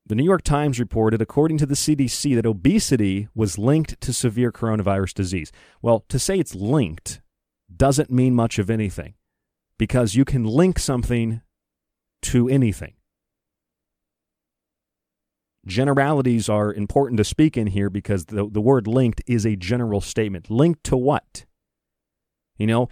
The 0.04 0.14
New 0.16 0.24
York 0.24 0.42
Times 0.42 0.80
reported, 0.80 1.22
according 1.22 1.58
to 1.58 1.66
the 1.66 1.74
CDC, 1.74 2.34
that 2.34 2.46
obesity 2.46 3.28
was 3.34 3.56
linked 3.58 4.00
to 4.00 4.12
severe 4.12 4.50
coronavirus 4.50 5.14
disease. 5.14 5.52
Well, 5.80 6.04
to 6.08 6.18
say 6.18 6.38
it's 6.38 6.54
linked 6.54 7.20
doesn't 7.74 8.10
mean 8.10 8.34
much 8.34 8.58
of 8.58 8.68
anything 8.68 9.14
because 9.78 10.14
you 10.14 10.24
can 10.24 10.44
link 10.44 10.78
something 10.78 11.40
to 12.22 12.48
anything. 12.48 12.94
Generalities 15.64 16.48
are 16.48 16.74
important 16.74 17.18
to 17.18 17.24
speak 17.24 17.56
in 17.56 17.68
here 17.68 17.88
because 17.88 18.24
the, 18.24 18.48
the 18.50 18.60
word 18.60 18.88
linked 18.88 19.22
is 19.28 19.46
a 19.46 19.54
general 19.54 20.00
statement. 20.00 20.50
Linked 20.50 20.82
to 20.84 20.96
what? 20.96 21.44
You 22.58 22.66
know, 22.66 22.88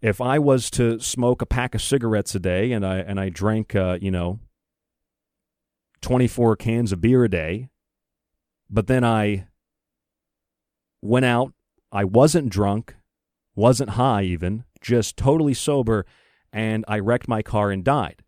if 0.00 0.20
I 0.20 0.38
was 0.38 0.70
to 0.72 1.00
smoke 1.00 1.42
a 1.42 1.46
pack 1.46 1.74
of 1.74 1.82
cigarettes 1.82 2.34
a 2.34 2.40
day 2.40 2.72
and 2.72 2.84
I 2.84 2.98
and 2.98 3.18
I 3.18 3.28
drank, 3.28 3.74
uh, 3.74 3.98
you 4.00 4.10
know, 4.10 4.40
24 6.02 6.56
cans 6.56 6.92
of 6.92 7.00
beer 7.00 7.24
a 7.24 7.28
day, 7.28 7.70
but 8.68 8.86
then 8.86 9.04
I 9.04 9.48
went 11.02 11.24
out, 11.24 11.52
I 11.90 12.04
wasn't 12.04 12.50
drunk, 12.50 12.94
wasn't 13.54 13.90
high 13.90 14.22
even, 14.22 14.64
just 14.80 15.16
totally 15.16 15.54
sober, 15.54 16.04
and 16.52 16.84
I 16.86 16.98
wrecked 16.98 17.28
my 17.28 17.42
car 17.42 17.70
and 17.70 17.84
died. 17.84 18.22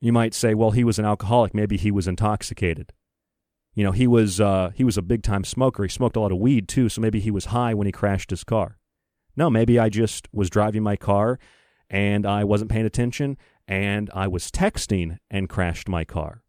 You 0.00 0.12
might 0.12 0.34
say, 0.34 0.54
well, 0.54 0.72
he 0.72 0.84
was 0.84 0.98
an 0.98 1.04
alcoholic. 1.04 1.54
Maybe 1.54 1.76
he 1.76 1.90
was 1.90 2.06
intoxicated. 2.06 2.92
You 3.74 3.84
know, 3.84 3.92
he 3.92 4.06
was 4.06 4.40
uh, 4.40 4.70
he 4.74 4.84
was 4.84 4.96
a 4.96 5.02
big 5.02 5.22
time 5.22 5.44
smoker. 5.44 5.82
He 5.82 5.88
smoked 5.88 6.16
a 6.16 6.20
lot 6.20 6.32
of 6.32 6.38
weed 6.38 6.66
too, 6.66 6.88
so 6.88 7.00
maybe 7.00 7.20
he 7.20 7.30
was 7.30 7.46
high 7.46 7.74
when 7.74 7.86
he 7.86 7.92
crashed 7.92 8.30
his 8.30 8.42
car. 8.42 8.78
No, 9.36 9.50
maybe 9.50 9.78
I 9.78 9.88
just 9.88 10.28
was 10.32 10.50
driving 10.50 10.82
my 10.82 10.96
car 10.96 11.38
and 11.90 12.26
I 12.26 12.44
wasn't 12.44 12.70
paying 12.70 12.86
attention 12.86 13.36
and 13.68 14.10
I 14.14 14.28
was 14.28 14.50
texting 14.50 15.18
and 15.30 15.48
crashed 15.48 15.88
my 15.88 16.04
car. 16.04 16.42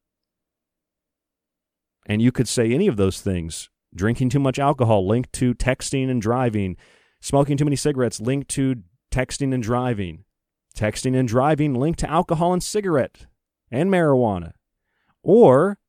And 2.06 2.22
you 2.22 2.32
could 2.32 2.48
say 2.48 2.72
any 2.72 2.88
of 2.88 2.98
those 2.98 3.22
things. 3.22 3.70
Drinking 3.94 4.30
too 4.30 4.40
much 4.40 4.60
alcohol 4.60 5.08
linked 5.08 5.34
to 5.34 5.54
texting 5.54 6.10
and 6.10 6.22
driving. 6.22 6.78
Smoking 7.20 7.58
too 7.58 7.66
many 7.66 7.76
cigarettes 7.76 8.22
linked 8.22 8.50
to 8.50 8.84
texting 9.12 9.54
and 9.54 9.64
driving. 9.64 10.24
Texting 10.76 11.18
and 11.18 11.28
driving 11.28 11.74
linked 11.74 12.00
to 12.00 12.10
alcohol 12.10 12.54
and 12.54 12.64
cigarette 12.64 13.26
and 13.72 13.90
marijuana. 13.90 14.54
Or 15.24 15.80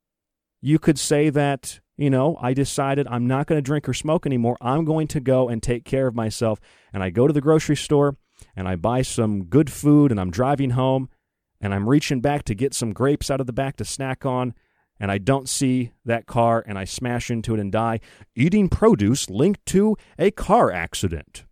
you 0.60 0.78
could 0.78 0.98
say 0.98 1.30
that, 1.30 1.80
you 1.98 2.08
know, 2.08 2.38
I 2.40 2.54
decided 2.54 3.06
I'm 3.08 3.26
not 3.26 3.46
going 3.46 3.58
to 3.58 3.62
drink 3.62 3.88
or 3.88 3.92
smoke 3.92 4.24
anymore. 4.24 4.56
I'm 4.60 4.84
going 4.84 5.08
to 5.08 5.20
go 5.20 5.48
and 5.48 5.62
take 5.62 5.84
care 5.84 6.06
of 6.06 6.14
myself. 6.14 6.60
And 6.92 7.02
I 7.02 7.10
go 7.10 7.26
to 7.26 7.32
the 7.32 7.40
grocery 7.40 7.76
store 7.76 8.16
and 8.56 8.68
I 8.68 8.76
buy 8.76 9.02
some 9.02 9.44
good 9.44 9.70
food 9.70 10.12
and 10.12 10.20
I'm 10.20 10.30
driving 10.30 10.70
home 10.70 11.10
and 11.60 11.74
I'm 11.74 11.88
reaching 11.88 12.20
back 12.20 12.44
to 12.44 12.54
get 12.54 12.72
some 12.72 12.92
grapes 12.92 13.30
out 13.30 13.40
of 13.40 13.48
the 13.48 13.52
back 13.52 13.76
to 13.78 13.84
snack 13.84 14.24
on, 14.24 14.54
and 15.00 15.10
I 15.10 15.18
don't 15.18 15.48
see 15.48 15.90
that 16.04 16.26
car 16.26 16.62
and 16.64 16.78
I 16.78 16.84
smash 16.84 17.30
into 17.32 17.52
it 17.52 17.58
and 17.58 17.72
die, 17.72 17.98
eating 18.36 18.68
produce 18.68 19.28
linked 19.28 19.66
to 19.66 19.96
a 20.20 20.30
car 20.30 20.70
accident. 20.70 21.44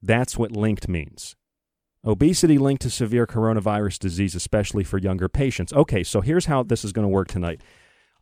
That's 0.00 0.38
what 0.38 0.52
linked 0.52 0.88
means. 0.88 1.36
Obesity 2.02 2.56
linked 2.58 2.82
to 2.82 2.90
severe 2.90 3.26
coronavirus 3.26 3.98
disease, 3.98 4.34
especially 4.34 4.84
for 4.84 4.96
younger 4.96 5.28
patients. 5.28 5.72
Okay, 5.72 6.02
so 6.02 6.22
here's 6.22 6.46
how 6.46 6.62
this 6.62 6.84
is 6.84 6.92
going 6.92 7.04
to 7.04 7.08
work 7.08 7.28
tonight. 7.28 7.60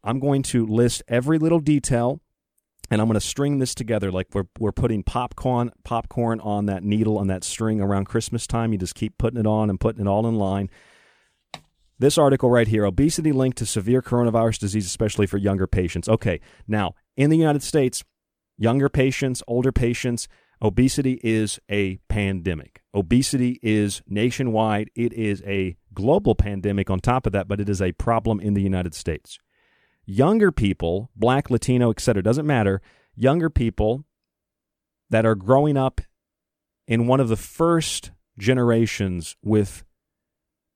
I'm 0.05 0.19
going 0.19 0.43
to 0.45 0.67
list 0.67 1.03
every 1.09 1.39
little 1.39 1.61
detail 1.61 2.21
and 2.91 3.01
I'm 3.01 3.07
going 3.07 3.15
to 3.15 3.27
string 3.27 3.59
this 3.59 3.75
together 3.75 4.11
like 4.11 4.29
we're, 4.35 4.49
we're 4.59 4.73
putting 4.73 5.03
popcorn 5.03 5.71
popcorn 5.85 6.41
on 6.41 6.67
that 6.67 6.83
needle 6.83 7.19
on 7.19 7.29
that 7.29 7.45
string 7.45 7.81
around 7.81 8.07
Christmas 8.07 8.47
time. 8.47 8.73
You 8.73 8.79
just 8.79 8.95
keep 8.95 9.17
putting 9.17 9.41
it 9.41 9.47
on 9.47 9.71
and 9.71 9.81
putting 9.81 10.03
it 10.03 10.09
all 10.09 10.27
in 10.27 10.37
line. 10.37 10.69
This 11.99 12.19
article 12.19 12.51
right 12.51 12.67
here 12.67 12.85
obesity 12.85 13.33
linked 13.33 13.59
to 13.59 13.67
severe 13.67 14.03
coronavirus 14.03 14.59
disease, 14.59 14.87
especially 14.87 15.27
for 15.27 15.39
younger 15.39 15.67
patients. 15.67 16.09
Okay, 16.09 16.41
now 16.67 16.95
in 17.17 17.31
the 17.31 17.37
United 17.37 17.63
States, 17.63 18.03
younger 18.59 18.89
patients, 18.89 19.43
older 19.47 19.71
patients, 19.71 20.27
obesity 20.61 21.21
is 21.23 21.61
a 21.71 21.99
pandemic. 22.09 22.83
Obesity 22.93 23.61
is 23.63 24.03
nationwide, 24.09 24.91
it 24.97 25.13
is 25.13 25.43
a 25.47 25.77
global 25.95 26.35
pandemic 26.35 26.91
on 26.91 26.99
top 26.99 27.25
of 27.25 27.33
that, 27.33 27.47
but 27.47 27.61
it 27.61 27.69
is 27.69 27.81
a 27.81 27.93
problem 27.93 28.41
in 28.41 28.55
the 28.55 28.63
United 28.63 28.95
States 28.95 29.39
younger 30.05 30.53
people, 30.53 31.11
black, 31.15 31.51
Latino, 31.51 31.91
etc., 31.91 32.23
doesn't 32.23 32.47
matter, 32.47 32.81
younger 33.15 33.51
people 33.51 34.05
that 35.11 35.27
are 35.27 35.35
growing 35.35 35.77
up 35.77 36.01
in 36.87 37.07
one 37.07 37.21
of 37.21 37.29
the 37.29 37.37
first 37.37 38.11
generations 38.39 39.37
with, 39.43 39.85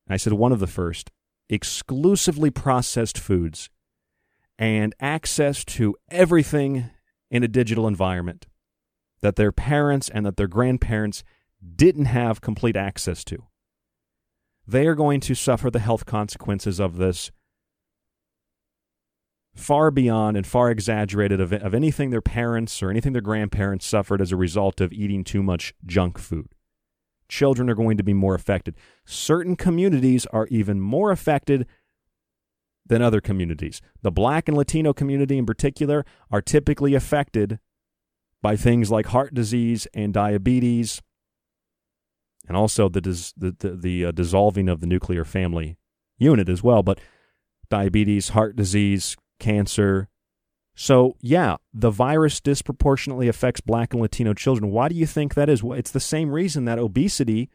I 0.09 0.17
said 0.17 0.33
one 0.33 0.51
of 0.51 0.59
the 0.59 0.67
first, 0.67 1.11
exclusively 1.49 2.51
processed 2.51 3.17
foods 3.17 3.69
and 4.59 4.95
access 4.99 5.63
to 5.63 5.95
everything 6.09 6.89
in 7.29 7.43
a 7.43 7.47
digital 7.47 7.87
environment 7.87 8.47
that 9.21 9.35
their 9.35 9.51
parents 9.51 10.09
and 10.09 10.25
that 10.25 10.37
their 10.37 10.47
grandparents 10.47 11.23
didn't 11.75 12.05
have 12.05 12.41
complete 12.41 12.75
access 12.75 13.23
to. 13.25 13.45
They 14.67 14.85
are 14.87 14.95
going 14.95 15.19
to 15.21 15.35
suffer 15.35 15.71
the 15.71 15.79
health 15.79 16.05
consequences 16.05 16.79
of 16.79 16.97
this 16.97 17.31
far 19.57 19.91
beyond 19.91 20.37
and 20.37 20.45
far 20.45 20.69
exaggerated 20.69 21.41
of, 21.41 21.51
of 21.51 21.73
anything 21.73 22.09
their 22.09 22.21
parents 22.21 22.81
or 22.83 22.89
anything 22.89 23.13
their 23.13 23.21
grandparents 23.21 23.85
suffered 23.85 24.21
as 24.21 24.31
a 24.31 24.37
result 24.37 24.79
of 24.79 24.93
eating 24.93 25.23
too 25.23 25.41
much 25.43 25.73
junk 25.85 26.17
food. 26.17 26.47
Children 27.27 27.69
are 27.69 27.75
going 27.75 27.97
to 27.97 28.03
be 28.03 28.13
more 28.13 28.35
affected. 28.35 28.75
Certain 29.05 29.55
communities 29.55 30.25
are 30.27 30.47
even 30.47 30.79
more 30.79 31.11
affected 31.11 31.65
than 32.85 33.01
other 33.01 33.19
communities. 33.19 33.81
The 34.01 34.11
black 34.11 34.47
and 34.47 34.55
Latino 34.55 34.93
community 34.93 35.37
in 35.37 35.45
particular 35.45 36.05
are 36.31 36.41
typically 36.41 36.93
affected 36.93 37.59
by 38.41 38.55
things 38.55 38.89
like 38.89 39.07
heart 39.07 39.33
disease 39.33 39.87
and 39.93 40.13
diabetes, 40.13 41.01
and 42.47 42.55
also 42.55 42.87
the, 42.87 43.01
dis- 43.01 43.33
the, 43.35 43.55
the, 43.59 43.71
the 43.71 44.05
uh, 44.05 44.11
dissolving 44.11 44.69
of 44.69 44.79
the 44.79 44.87
nuclear 44.87 45.25
family 45.25 45.77
unit 46.17 46.47
as 46.47 46.63
well. 46.63 46.81
But 46.83 46.99
diabetes, 47.69 48.29
heart 48.29 48.55
disease, 48.55 49.17
cancer. 49.39 50.09
So, 50.75 51.15
yeah, 51.21 51.57
the 51.73 51.89
virus 51.89 52.39
disproportionately 52.39 53.27
affects 53.27 53.61
black 53.61 53.93
and 53.93 54.01
Latino 54.01 54.33
children. 54.33 54.71
Why 54.71 54.89
do 54.89 54.95
you 54.95 55.07
think 55.07 55.33
that 55.33 55.49
is? 55.49 55.61
It's 55.63 55.91
the 55.91 55.99
same 55.99 56.29
reason 56.29 56.65
that 56.65 56.77
obesity, 56.77 57.49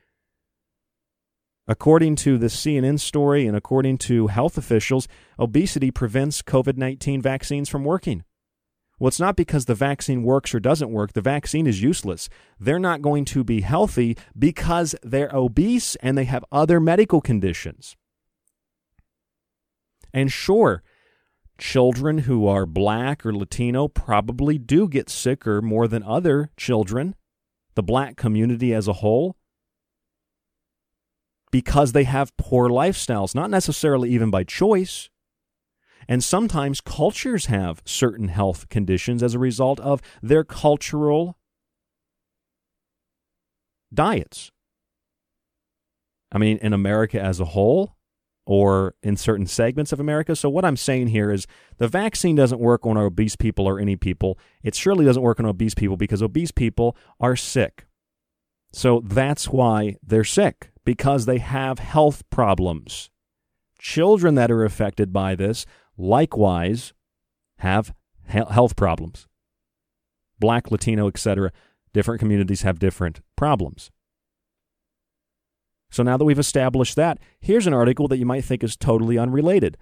according 1.69 2.17
to 2.17 2.37
the 2.37 2.49
CNN 2.49 2.99
story 2.99 3.47
and 3.47 3.57
according 3.57 3.99
to 3.99 4.27
health 4.27 4.59
officials, 4.59 5.07
obesity 5.39 5.91
prevents 5.91 6.43
COVID 6.43 6.77
19 6.77 7.23
vaccines 7.23 7.69
from 7.69 7.85
working. 7.85 8.25
Well, 8.99 9.09
it's 9.09 9.19
not 9.19 9.35
because 9.35 9.65
the 9.65 9.75
vaccine 9.75 10.23
works 10.23 10.55
or 10.55 10.61
doesn't 10.61 10.93
work. 10.93 11.13
The 11.13 11.21
vaccine 11.21 11.67
is 11.67 11.83
useless. 11.83 12.29
They're 12.61 12.79
not 12.79 13.03
going 13.03 13.25
to 13.27 13.43
be 13.43 13.63
healthy 13.63 14.17
because 14.39 14.95
they're 15.03 15.35
obese 15.35 15.97
and 15.97 16.17
they 16.17 16.25
have 16.25 16.45
other 16.53 16.79
medical 16.79 17.21
conditions. 17.21 17.97
And 20.15 20.31
sure, 20.31 20.85
children 21.63 22.19
who 22.19 22.47
are 22.47 22.67
black 22.67 23.25
or 23.25 23.33
Latino 23.33 23.87
probably 23.87 24.59
do 24.59 24.89
get 24.89 25.09
sicker 25.09 25.63
more 25.63 25.87
than 25.87 26.03
other 26.03 26.51
children, 26.57 27.15
the 27.77 27.83
black 27.83 28.17
community 28.17 28.75
as 28.75 28.89
a 28.89 28.95
whole. 28.95 29.37
because 31.53 31.93
they 31.93 32.05
have 32.05 32.37
poor 32.39 32.69
lifestyles, 32.69 33.35
not 33.35 33.51
necessarily 33.51 34.11
even 34.11 34.31
by 34.31 34.43
choice. 34.43 35.11
And 36.09 36.25
sometimes 36.25 36.81
cultures 36.81 37.47
have 37.47 37.83
certain 37.85 38.29
health 38.29 38.69
conditions 38.69 39.23
as 39.23 39.35
a 39.35 39.39
result 39.39 39.79
of 39.79 40.01
their 40.23 40.43
cultural 40.43 41.37
diets. 43.95 44.51
I 46.33 46.39
mean, 46.39 46.57
in 46.63 46.73
America 46.73 47.21
as 47.21 47.39
a 47.39 47.45
whole, 47.45 47.97
or 48.45 48.95
in 49.03 49.17
certain 49.17 49.47
segments 49.47 49.93
of 49.93 50.01
America. 50.01 50.35
So, 50.35 50.49
what 50.49 50.65
I'm 50.65 50.77
saying 50.77 51.09
here 51.09 51.31
is 51.31 51.47
the 51.79 51.89
vaccine 51.89 52.37
doesn't 52.37 52.61
work 52.61 52.87
on 52.87 52.97
obese 52.97 53.37
people 53.37 53.67
or 53.67 53.79
any 53.79 53.97
people. 53.97 54.39
It 54.63 54.75
surely 54.75 55.05
doesn't 55.05 55.23
work 55.23 55.39
on 55.39 55.47
obese 55.47 55.75
people 55.75 55.97
because 55.97 56.23
obese 56.23 56.51
people 56.51 56.97
are 57.21 57.37
sick. 57.37 57.87
So, 58.73 59.01
that's 59.05 59.49
why 59.49 59.97
they're 60.03 60.25
sick, 60.25 60.71
because 60.85 61.27
they 61.27 61.39
have 61.39 61.79
health 61.79 62.29
problems. 62.31 63.11
Children 63.79 64.35
that 64.37 64.51
are 64.51 64.65
affected 64.65 65.13
by 65.13 65.35
this 65.35 65.67
likewise 65.97 66.93
have 67.59 67.95
health 68.27 68.77
problems. 68.77 69.27
Black, 70.39 70.71
Latino, 70.71 71.07
etc. 71.07 71.53
Different 71.93 72.19
communities 72.19 72.63
have 72.63 72.79
different 72.79 73.21
problems. 73.37 73.91
So 75.93 76.03
now 76.03 76.17
that 76.17 76.25
we've 76.25 76.39
established 76.39 76.97
that, 76.97 77.19
here's 77.39 77.67
an 77.67 77.75
article 77.75 78.09
that 78.09 78.17
you 78.17 78.25
might 78.25 78.45
think 78.45 78.65
is 78.65 78.77
totally 78.77 79.19
unrelated. 79.19 79.77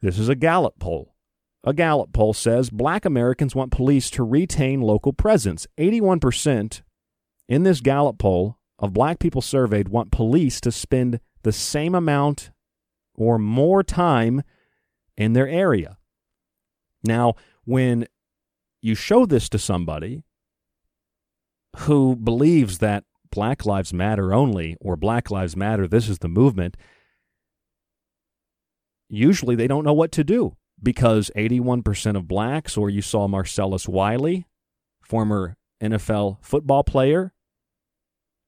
This 0.00 0.18
is 0.18 0.30
a 0.30 0.34
Gallup 0.34 0.78
poll. 0.80 1.14
A 1.62 1.74
Gallup 1.74 2.14
poll 2.14 2.32
says 2.32 2.70
black 2.70 3.04
Americans 3.04 3.54
want 3.54 3.70
police 3.70 4.08
to 4.10 4.24
retain 4.24 4.80
local 4.80 5.12
presence. 5.12 5.66
81% 5.78 6.80
in 7.50 7.62
this 7.64 7.82
Gallup 7.82 8.18
poll 8.18 8.56
of 8.78 8.94
black 8.94 9.18
people 9.18 9.42
surveyed 9.42 9.88
want 9.88 10.10
police 10.10 10.58
to 10.62 10.72
spend 10.72 11.20
the 11.42 11.52
same 11.52 11.94
amount 11.94 12.50
or 13.14 13.38
more 13.38 13.82
time 13.82 14.42
in 15.18 15.34
their 15.34 15.48
area. 15.48 15.98
Now, 17.04 17.34
when 17.64 18.06
you 18.80 18.94
show 18.94 19.26
this 19.26 19.50
to 19.50 19.58
somebody 19.58 20.24
who 21.80 22.16
believes 22.16 22.78
that 22.78 23.04
Black 23.32 23.64
Lives 23.64 23.92
Matter 23.92 24.32
only 24.32 24.76
or 24.80 24.96
Black 24.96 25.30
Lives 25.30 25.56
Matter, 25.56 25.86
this 25.86 26.08
is 26.08 26.18
the 26.18 26.28
movement, 26.28 26.76
usually 29.08 29.56
they 29.56 29.66
don't 29.66 29.84
know 29.84 29.92
what 29.92 30.12
to 30.12 30.24
do 30.24 30.56
because 30.82 31.30
81% 31.36 32.16
of 32.16 32.26
blacks, 32.26 32.76
or 32.76 32.88
you 32.88 33.02
saw 33.02 33.28
Marcellus 33.28 33.86
Wiley, 33.86 34.46
former 35.02 35.56
NFL 35.82 36.38
football 36.40 36.84
player, 36.84 37.32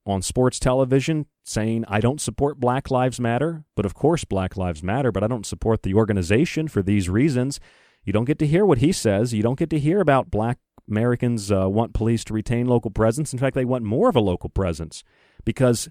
on 0.05 0.23
sports 0.23 0.59
television 0.59 1.27
saying, 1.45 1.85
I 1.89 2.01
don't 2.01 2.21
support 2.21 2.59
Black 2.59 2.91
Lives 2.91 3.21
Matter, 3.21 3.65
but 3.77 3.87
of 3.87 3.95
course 3.95 4.25
Black 4.25 4.57
Lives 4.57 4.83
Matter, 4.83 5.13
but 5.13 5.23
I 5.23 5.29
don't 5.29 5.47
support 5.47 5.83
the 5.83 5.95
organization 5.95 6.69
for 6.69 6.83
these 6.83 7.09
reasons. 7.09 7.61
You 8.05 8.13
don't 8.13 8.25
get 8.25 8.39
to 8.41 8.47
hear 8.47 8.67
what 8.67 8.79
he 8.79 8.93
says. 8.93 9.33
You 9.33 9.43
don't 9.43 9.59
get 9.59 9.71
to 9.71 9.79
hear 9.79 10.01
about 10.01 10.31
black 10.31 10.59
Americans 10.89 11.51
uh, 11.51 11.69
want 11.69 11.95
police 11.95 12.25
to 12.25 12.35
retain 12.35 12.67
local 12.67 12.91
presence. 12.91 13.33
In 13.33 13.39
fact, 13.39 13.55
they 13.55 13.65
want 13.65 13.85
more 13.85 14.09
of 14.09 14.17
a 14.17 14.21
local 14.21 14.51
presence 14.51 15.05
because 15.45 15.89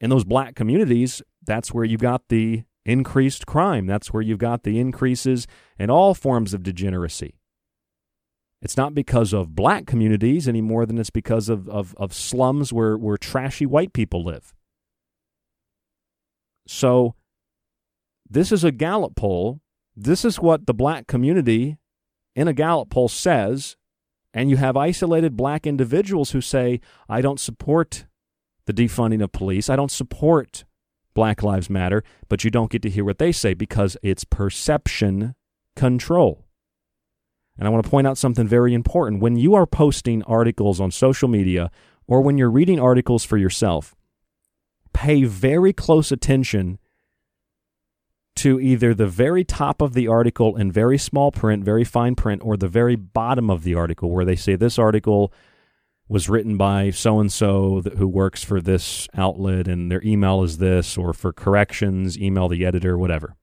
in 0.00 0.10
those 0.10 0.24
black 0.24 0.54
communities, 0.54 1.22
that's 1.44 1.72
where 1.72 1.84
you've 1.84 2.00
got 2.00 2.28
the 2.28 2.64
increased 2.84 3.46
crime. 3.46 3.86
That's 3.86 4.12
where 4.12 4.22
you've 4.22 4.38
got 4.38 4.62
the 4.62 4.78
increases 4.78 5.46
in 5.78 5.90
all 5.90 6.14
forms 6.14 6.54
of 6.54 6.62
degeneracy. 6.62 7.34
It's 8.62 8.76
not 8.76 8.94
because 8.94 9.32
of 9.32 9.54
black 9.54 9.86
communities 9.86 10.48
any 10.48 10.60
more 10.60 10.86
than 10.86 10.98
it's 10.98 11.10
because 11.10 11.48
of, 11.48 11.68
of, 11.68 11.94
of 11.98 12.14
slums 12.14 12.72
where, 12.72 12.96
where 12.96 13.16
trashy 13.16 13.66
white 13.66 13.92
people 13.92 14.24
live. 14.24 14.54
So, 16.66 17.14
this 18.28 18.50
is 18.50 18.64
a 18.64 18.72
Gallup 18.72 19.14
poll. 19.14 19.60
This 19.94 20.24
is 20.24 20.40
what 20.40 20.66
the 20.66 20.74
black 20.74 21.06
community 21.06 21.78
in 22.34 22.48
a 22.48 22.52
Gallup 22.52 22.90
poll 22.90 23.08
says 23.08 23.76
and 24.36 24.50
you 24.50 24.58
have 24.58 24.76
isolated 24.76 25.34
black 25.34 25.66
individuals 25.66 26.32
who 26.32 26.42
say, 26.42 26.78
I 27.08 27.22
don't 27.22 27.40
support 27.40 28.04
the 28.66 28.74
defunding 28.74 29.24
of 29.24 29.32
police. 29.32 29.70
I 29.70 29.76
don't 29.76 29.90
support 29.90 30.66
Black 31.14 31.42
Lives 31.42 31.70
Matter, 31.70 32.04
but 32.28 32.44
you 32.44 32.50
don't 32.50 32.70
get 32.70 32.82
to 32.82 32.90
hear 32.90 33.02
what 33.02 33.16
they 33.16 33.32
say 33.32 33.54
because 33.54 33.96
it's 34.02 34.24
perception 34.24 35.34
control. 35.74 36.44
And 37.56 37.66
I 37.66 37.70
want 37.70 37.82
to 37.84 37.90
point 37.90 38.06
out 38.06 38.18
something 38.18 38.46
very 38.46 38.74
important. 38.74 39.22
When 39.22 39.36
you 39.36 39.54
are 39.54 39.66
posting 39.66 40.22
articles 40.24 40.82
on 40.82 40.90
social 40.90 41.28
media 41.28 41.70
or 42.06 42.20
when 42.20 42.36
you're 42.36 42.50
reading 42.50 42.78
articles 42.78 43.24
for 43.24 43.38
yourself, 43.38 43.96
pay 44.92 45.24
very 45.24 45.72
close 45.72 46.12
attention 46.12 46.78
to 48.36 48.60
either 48.60 48.94
the 48.94 49.06
very 49.06 49.44
top 49.44 49.80
of 49.80 49.94
the 49.94 50.08
article 50.08 50.56
in 50.56 50.70
very 50.70 50.98
small 50.98 51.32
print, 51.32 51.64
very 51.64 51.84
fine 51.84 52.14
print, 52.14 52.42
or 52.44 52.56
the 52.56 52.68
very 52.68 52.96
bottom 52.96 53.50
of 53.50 53.64
the 53.64 53.74
article 53.74 54.10
where 54.10 54.24
they 54.24 54.36
say 54.36 54.56
this 54.56 54.78
article 54.78 55.32
was 56.08 56.28
written 56.28 56.56
by 56.56 56.90
so 56.90 57.18
and 57.18 57.32
so 57.32 57.82
who 57.96 58.06
works 58.06 58.44
for 58.44 58.60
this 58.60 59.08
outlet 59.14 59.66
and 59.66 59.90
their 59.90 60.02
email 60.04 60.42
is 60.42 60.58
this, 60.58 60.96
or 60.96 61.12
for 61.12 61.32
corrections, 61.32 62.18
email 62.18 62.48
the 62.48 62.64
editor, 62.64 62.96
whatever. 62.96 63.34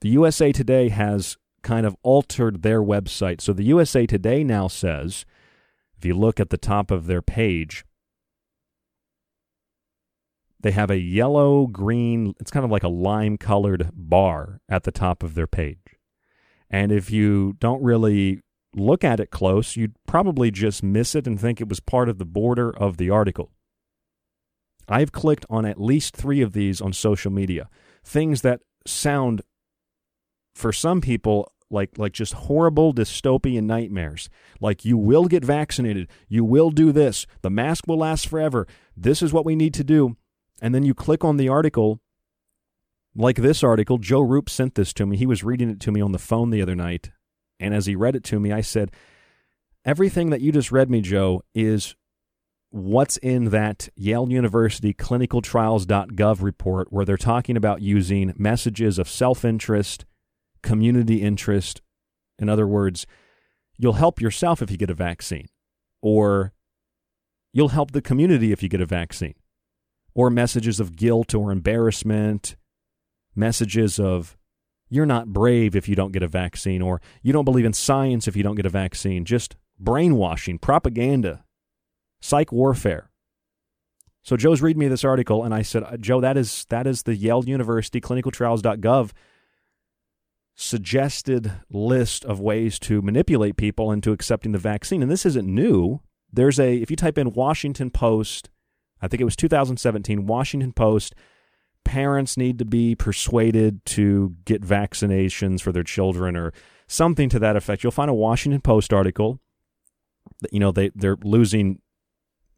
The 0.00 0.08
USA 0.10 0.50
Today 0.52 0.88
has 0.88 1.36
kind 1.62 1.86
of 1.86 1.96
altered 2.02 2.62
their 2.62 2.82
website. 2.82 3.40
So 3.40 3.52
the 3.52 3.64
USA 3.64 4.06
Today 4.06 4.44
now 4.44 4.68
says, 4.68 5.24
if 5.96 6.04
you 6.04 6.14
look 6.14 6.40
at 6.40 6.50
the 6.50 6.58
top 6.58 6.90
of 6.90 7.06
their 7.06 7.22
page, 7.22 7.84
they 10.66 10.72
have 10.72 10.90
a 10.90 10.98
yellow 10.98 11.68
green, 11.68 12.34
it's 12.40 12.50
kind 12.50 12.64
of 12.64 12.72
like 12.72 12.82
a 12.82 12.88
lime 12.88 13.38
colored 13.38 13.88
bar 13.92 14.60
at 14.68 14.82
the 14.82 14.90
top 14.90 15.22
of 15.22 15.34
their 15.34 15.46
page. 15.46 15.78
And 16.68 16.90
if 16.90 17.08
you 17.08 17.54
don't 17.60 17.80
really 17.84 18.40
look 18.74 19.04
at 19.04 19.20
it 19.20 19.30
close, 19.30 19.76
you'd 19.76 19.94
probably 20.08 20.50
just 20.50 20.82
miss 20.82 21.14
it 21.14 21.24
and 21.24 21.40
think 21.40 21.60
it 21.60 21.68
was 21.68 21.78
part 21.78 22.08
of 22.08 22.18
the 22.18 22.24
border 22.24 22.76
of 22.76 22.96
the 22.96 23.10
article. 23.10 23.52
I've 24.88 25.12
clicked 25.12 25.46
on 25.48 25.64
at 25.64 25.80
least 25.80 26.16
three 26.16 26.42
of 26.42 26.52
these 26.52 26.80
on 26.80 26.92
social 26.92 27.30
media. 27.30 27.68
Things 28.02 28.42
that 28.42 28.62
sound, 28.84 29.42
for 30.56 30.72
some 30.72 31.00
people, 31.00 31.52
like 31.70 31.96
like 31.96 32.12
just 32.12 32.32
horrible 32.32 32.92
dystopian 32.92 33.66
nightmares. 33.66 34.28
Like 34.60 34.84
you 34.84 34.98
will 34.98 35.26
get 35.26 35.44
vaccinated, 35.44 36.08
you 36.28 36.44
will 36.44 36.70
do 36.70 36.90
this, 36.90 37.24
the 37.42 37.50
mask 37.50 37.86
will 37.86 37.98
last 37.98 38.28
forever. 38.28 38.66
This 38.96 39.22
is 39.22 39.32
what 39.32 39.44
we 39.44 39.54
need 39.54 39.72
to 39.74 39.84
do 39.84 40.16
and 40.60 40.74
then 40.74 40.84
you 40.84 40.94
click 40.94 41.24
on 41.24 41.36
the 41.36 41.48
article, 41.48 42.00
like 43.14 43.36
this 43.36 43.62
article. 43.62 43.98
Joe 43.98 44.20
Rupe 44.20 44.48
sent 44.48 44.74
this 44.74 44.92
to 44.94 45.06
me. 45.06 45.16
He 45.16 45.26
was 45.26 45.44
reading 45.44 45.70
it 45.70 45.80
to 45.80 45.92
me 45.92 46.00
on 46.00 46.12
the 46.12 46.18
phone 46.18 46.50
the 46.50 46.62
other 46.62 46.74
night. 46.74 47.10
And 47.58 47.74
as 47.74 47.86
he 47.86 47.96
read 47.96 48.16
it 48.16 48.24
to 48.24 48.40
me, 48.40 48.52
I 48.52 48.60
said, 48.60 48.90
Everything 49.84 50.30
that 50.30 50.40
you 50.40 50.50
just 50.50 50.72
read 50.72 50.90
me, 50.90 51.00
Joe, 51.00 51.42
is 51.54 51.94
what's 52.70 53.16
in 53.18 53.50
that 53.50 53.88
Yale 53.94 54.28
University 54.28 54.92
clinicaltrials.gov 54.92 56.42
report 56.42 56.88
where 56.90 57.04
they're 57.04 57.16
talking 57.16 57.56
about 57.56 57.82
using 57.82 58.34
messages 58.36 58.98
of 58.98 59.08
self 59.08 59.44
interest, 59.44 60.04
community 60.62 61.22
interest. 61.22 61.82
In 62.38 62.48
other 62.48 62.66
words, 62.66 63.06
you'll 63.78 63.94
help 63.94 64.20
yourself 64.20 64.60
if 64.60 64.70
you 64.70 64.76
get 64.76 64.90
a 64.90 64.94
vaccine, 64.94 65.46
or 66.02 66.52
you'll 67.52 67.68
help 67.68 67.92
the 67.92 68.02
community 68.02 68.50
if 68.50 68.62
you 68.62 68.68
get 68.68 68.80
a 68.80 68.86
vaccine 68.86 69.34
or 70.16 70.30
messages 70.30 70.80
of 70.80 70.96
guilt 70.96 71.34
or 71.34 71.52
embarrassment, 71.52 72.56
messages 73.34 74.00
of 74.00 74.34
you're 74.88 75.04
not 75.04 75.30
brave 75.30 75.76
if 75.76 75.90
you 75.90 75.94
don't 75.94 76.12
get 76.12 76.22
a 76.22 76.26
vaccine, 76.26 76.80
or 76.80 77.02
you 77.22 77.34
don't 77.34 77.44
believe 77.44 77.66
in 77.66 77.74
science 77.74 78.26
if 78.26 78.34
you 78.34 78.42
don't 78.42 78.54
get 78.54 78.64
a 78.64 78.70
vaccine, 78.70 79.26
just 79.26 79.56
brainwashing, 79.78 80.58
propaganda, 80.58 81.44
psych 82.18 82.50
warfare. 82.50 83.10
So 84.22 84.38
Joe's 84.38 84.62
reading 84.62 84.80
me 84.80 84.88
this 84.88 85.04
article, 85.04 85.44
and 85.44 85.52
I 85.52 85.60
said, 85.60 85.82
uh, 85.82 85.98
Joe, 85.98 86.22
that 86.22 86.38
is 86.38 86.64
that 86.70 86.86
is 86.86 87.02
the 87.02 87.14
Yale 87.14 87.44
University 87.44 88.00
clinicaltrials.gov 88.00 89.12
suggested 90.54 91.52
list 91.68 92.24
of 92.24 92.40
ways 92.40 92.78
to 92.78 93.02
manipulate 93.02 93.58
people 93.58 93.92
into 93.92 94.12
accepting 94.12 94.52
the 94.52 94.58
vaccine. 94.58 95.02
And 95.02 95.10
this 95.10 95.26
isn't 95.26 95.46
new. 95.46 96.00
There's 96.32 96.58
a 96.58 96.76
if 96.76 96.90
you 96.90 96.96
type 96.96 97.18
in 97.18 97.34
Washington 97.34 97.90
Post 97.90 98.48
I 99.00 99.08
think 99.08 99.20
it 99.20 99.24
was 99.24 99.36
2017, 99.36 100.26
Washington 100.26 100.72
Post. 100.72 101.14
Parents 101.84 102.36
need 102.36 102.58
to 102.58 102.64
be 102.64 102.94
persuaded 102.94 103.84
to 103.86 104.34
get 104.44 104.62
vaccinations 104.62 105.60
for 105.60 105.72
their 105.72 105.84
children 105.84 106.36
or 106.36 106.52
something 106.88 107.28
to 107.28 107.38
that 107.38 107.56
effect. 107.56 107.82
You'll 107.82 107.92
find 107.92 108.10
a 108.10 108.14
Washington 108.14 108.60
Post 108.60 108.92
article. 108.92 109.40
That, 110.40 110.52
you 110.52 110.60
know, 110.60 110.72
they, 110.72 110.90
they're 110.94 111.18
losing 111.22 111.80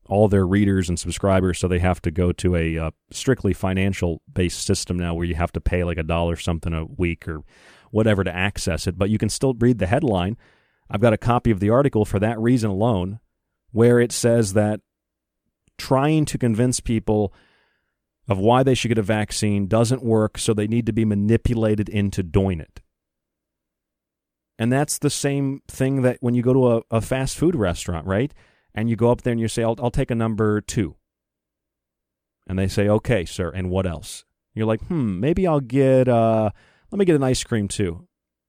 all 0.09 0.29
their 0.29 0.47
readers 0.47 0.89
and 0.89 0.99
subscribers, 0.99 1.59
so 1.59 1.69
they 1.69 1.81
have 1.81 2.01
to 2.03 2.11
go 2.11 2.33
to 2.33 2.57
a 2.57 2.79
uh, 2.79 2.91
strictly 3.11 3.53
financial 3.53 4.23
based 4.33 4.65
system 4.65 4.99
now 4.99 5.15
where 5.15 5.27
you 5.27 5.35
have 5.35 5.53
to 5.53 5.61
pay 5.61 5.85
like 5.85 5.99
a 5.99 6.03
dollar 6.03 6.37
something 6.37 6.73
a 6.73 6.87
week 6.87 7.29
or 7.29 7.43
whatever 7.91 8.25
to 8.25 8.35
access 8.35 8.87
it. 8.87 8.97
But 8.97 9.11
you 9.11 9.19
can 9.19 9.29
still 9.29 9.55
read 9.55 9.79
the 9.79 9.87
headline. 9.87 10.37
I've 10.91 11.03
got 11.03 11.13
a 11.13 11.19
copy 11.19 11.51
of 11.51 11.61
the 11.61 11.71
article 11.71 12.07
for 12.07 12.19
that 12.19 12.39
reason 12.41 12.71
alone, 12.71 13.21
where 13.73 14.01
it 14.01 14.13
says 14.13 14.55
that 14.55 14.81
trying 15.79 16.25
to 16.27 16.39
convince 16.39 16.81
people 16.81 17.33
of 18.29 18.39
why 18.39 18.63
they 18.63 18.75
should 18.75 18.89
get 18.89 18.99
a 18.99 19.03
vaccine 19.03 19.67
doesn't 19.67 20.03
work, 20.03 20.37
so 20.37 20.53
they 20.53 20.67
need 20.67 20.87
to 20.87 20.93
be 20.93 21.05
manipulated 21.05 21.89
into 21.89 22.23
doing 22.23 22.61
it. 22.61 22.81
And 24.59 24.73
that's 24.73 24.99
the 24.99 25.11
same 25.11 25.63
thing 25.69 26.03
that 26.03 26.19
when 26.21 26.35
you 26.35 26.43
go 26.43 26.53
to 26.53 26.73
a, 26.73 26.83
a 26.91 27.01
fast 27.01 27.39
food 27.39 27.55
restaurant, 27.55 28.07
right? 28.07 28.35
And 28.75 28.91
you 28.91 28.97
go 28.97 29.11
up 29.11 29.23
there 29.23 29.33
and 29.33 29.41
you 29.41 29.49
say, 29.49 29.63
I'll, 29.63 29.77
I'll 29.79 29.91
take 29.91 30.11
a 30.11 30.15
number 30.15 30.61
two. 30.61 30.97
And 32.47 32.59
they 32.59 32.69
say, 32.69 32.89
okay, 32.89 33.25
sir, 33.25 33.51
and 33.51 33.71
what 33.71 33.87
else? 33.87 34.25
You're 34.55 34.67
like, 34.67 34.83
hmm, 34.87 35.21
maybe 35.21 35.47
I'll 35.47 35.61
get, 35.61 36.09
uh, 36.09 36.51
let 36.91 36.99
me 36.99 37.05
get 37.05 37.17
an 37.17 37.23
ice 37.23 37.45
cream 37.45 37.69
too. 37.69 38.07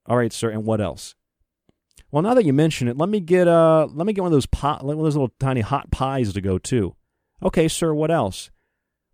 All 0.08 0.18
right, 0.18 0.34
sir, 0.34 0.50
and 0.50 0.66
what 0.66 0.82
else? 0.82 1.16
Well, 2.12 2.24
now 2.24 2.34
that 2.34 2.46
you 2.46 2.54
mention 2.54 2.88
it, 2.88 2.98
let 2.98 3.10
me 3.10 3.20
get 3.20 3.48
uh, 3.48 3.88
let 3.94 4.08
me 4.08 4.14
get 4.14 4.22
one 4.22 4.32
of 4.32 4.36
those 4.36 4.48
pot, 4.48 4.84
one 4.84 4.98
of 4.98 5.04
those 5.04 5.16
little 5.16 5.34
tiny 5.40 5.62
hot 5.62 5.92
pies 5.92 6.34
to 6.34 6.42
go 6.42 6.58
too. 6.58 6.96
Okay, 7.44 7.68
sir, 7.68 7.94
what 7.94 8.12
else? 8.12 8.52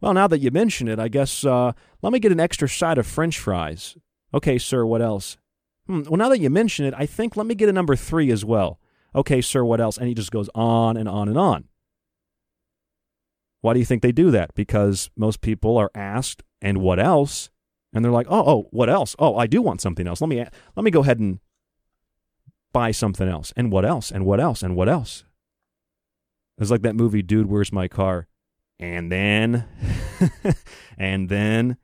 Well, 0.01 0.13
now 0.13 0.27
that 0.27 0.39
you 0.39 0.51
mention 0.51 0.87
it, 0.87 0.99
I 0.99 1.07
guess 1.07 1.45
uh, 1.45 1.71
let 2.01 2.13
me 2.13 2.19
get 2.19 2.31
an 2.31 2.39
extra 2.39 2.67
side 2.67 2.97
of 2.97 3.07
French 3.07 3.39
fries. 3.39 3.97
Okay, 4.33 4.57
sir, 4.57 4.85
what 4.85 5.01
else? 5.01 5.37
Hmm, 5.87 6.03
well, 6.03 6.17
now 6.17 6.29
that 6.29 6.39
you 6.39 6.49
mention 6.49 6.85
it, 6.85 6.93
I 6.97 7.05
think 7.05 7.37
let 7.37 7.45
me 7.45 7.55
get 7.55 7.69
a 7.69 7.73
number 7.73 7.95
three 7.95 8.31
as 8.31 8.43
well. 8.43 8.79
Okay, 9.13 9.41
sir, 9.41 9.63
what 9.63 9.79
else? 9.79 9.97
And 9.97 10.07
he 10.07 10.13
just 10.13 10.31
goes 10.31 10.49
on 10.53 10.97
and 10.97 11.07
on 11.07 11.29
and 11.29 11.37
on. 11.37 11.65
Why 13.61 13.73
do 13.73 13.79
you 13.79 13.85
think 13.85 14.01
they 14.01 14.11
do 14.11 14.29
that? 14.31 14.53
Because 14.53 15.09
most 15.15 15.41
people 15.41 15.77
are 15.77 15.89
asked, 15.95 16.43
and 16.61 16.79
what 16.79 16.99
else? 16.99 17.49
And 17.93 18.03
they're 18.03 18.11
like, 18.11 18.27
oh, 18.29 18.43
oh, 18.45 18.67
what 18.71 18.89
else? 18.89 19.15
Oh, 19.17 19.37
I 19.37 19.47
do 19.47 19.61
want 19.61 19.81
something 19.81 20.05
else. 20.05 20.21
Let 20.21 20.29
me 20.29 20.45
let 20.75 20.83
me 20.83 20.91
go 20.91 21.01
ahead 21.01 21.19
and 21.19 21.39
buy 22.73 22.91
something 22.91 23.27
else. 23.27 23.53
And 23.55 23.71
what 23.71 23.85
else? 23.85 24.11
And 24.11 24.25
what 24.25 24.39
else? 24.39 24.61
And 24.61 24.75
what 24.75 24.89
else? 24.89 25.23
It's 26.57 26.71
like 26.71 26.83
that 26.83 26.95
movie, 26.95 27.21
Dude, 27.21 27.47
Where's 27.47 27.71
My 27.71 27.87
Car? 27.87 28.27
And 28.79 29.11
then, 29.11 29.65
and 30.97 31.29
then, 31.29 31.77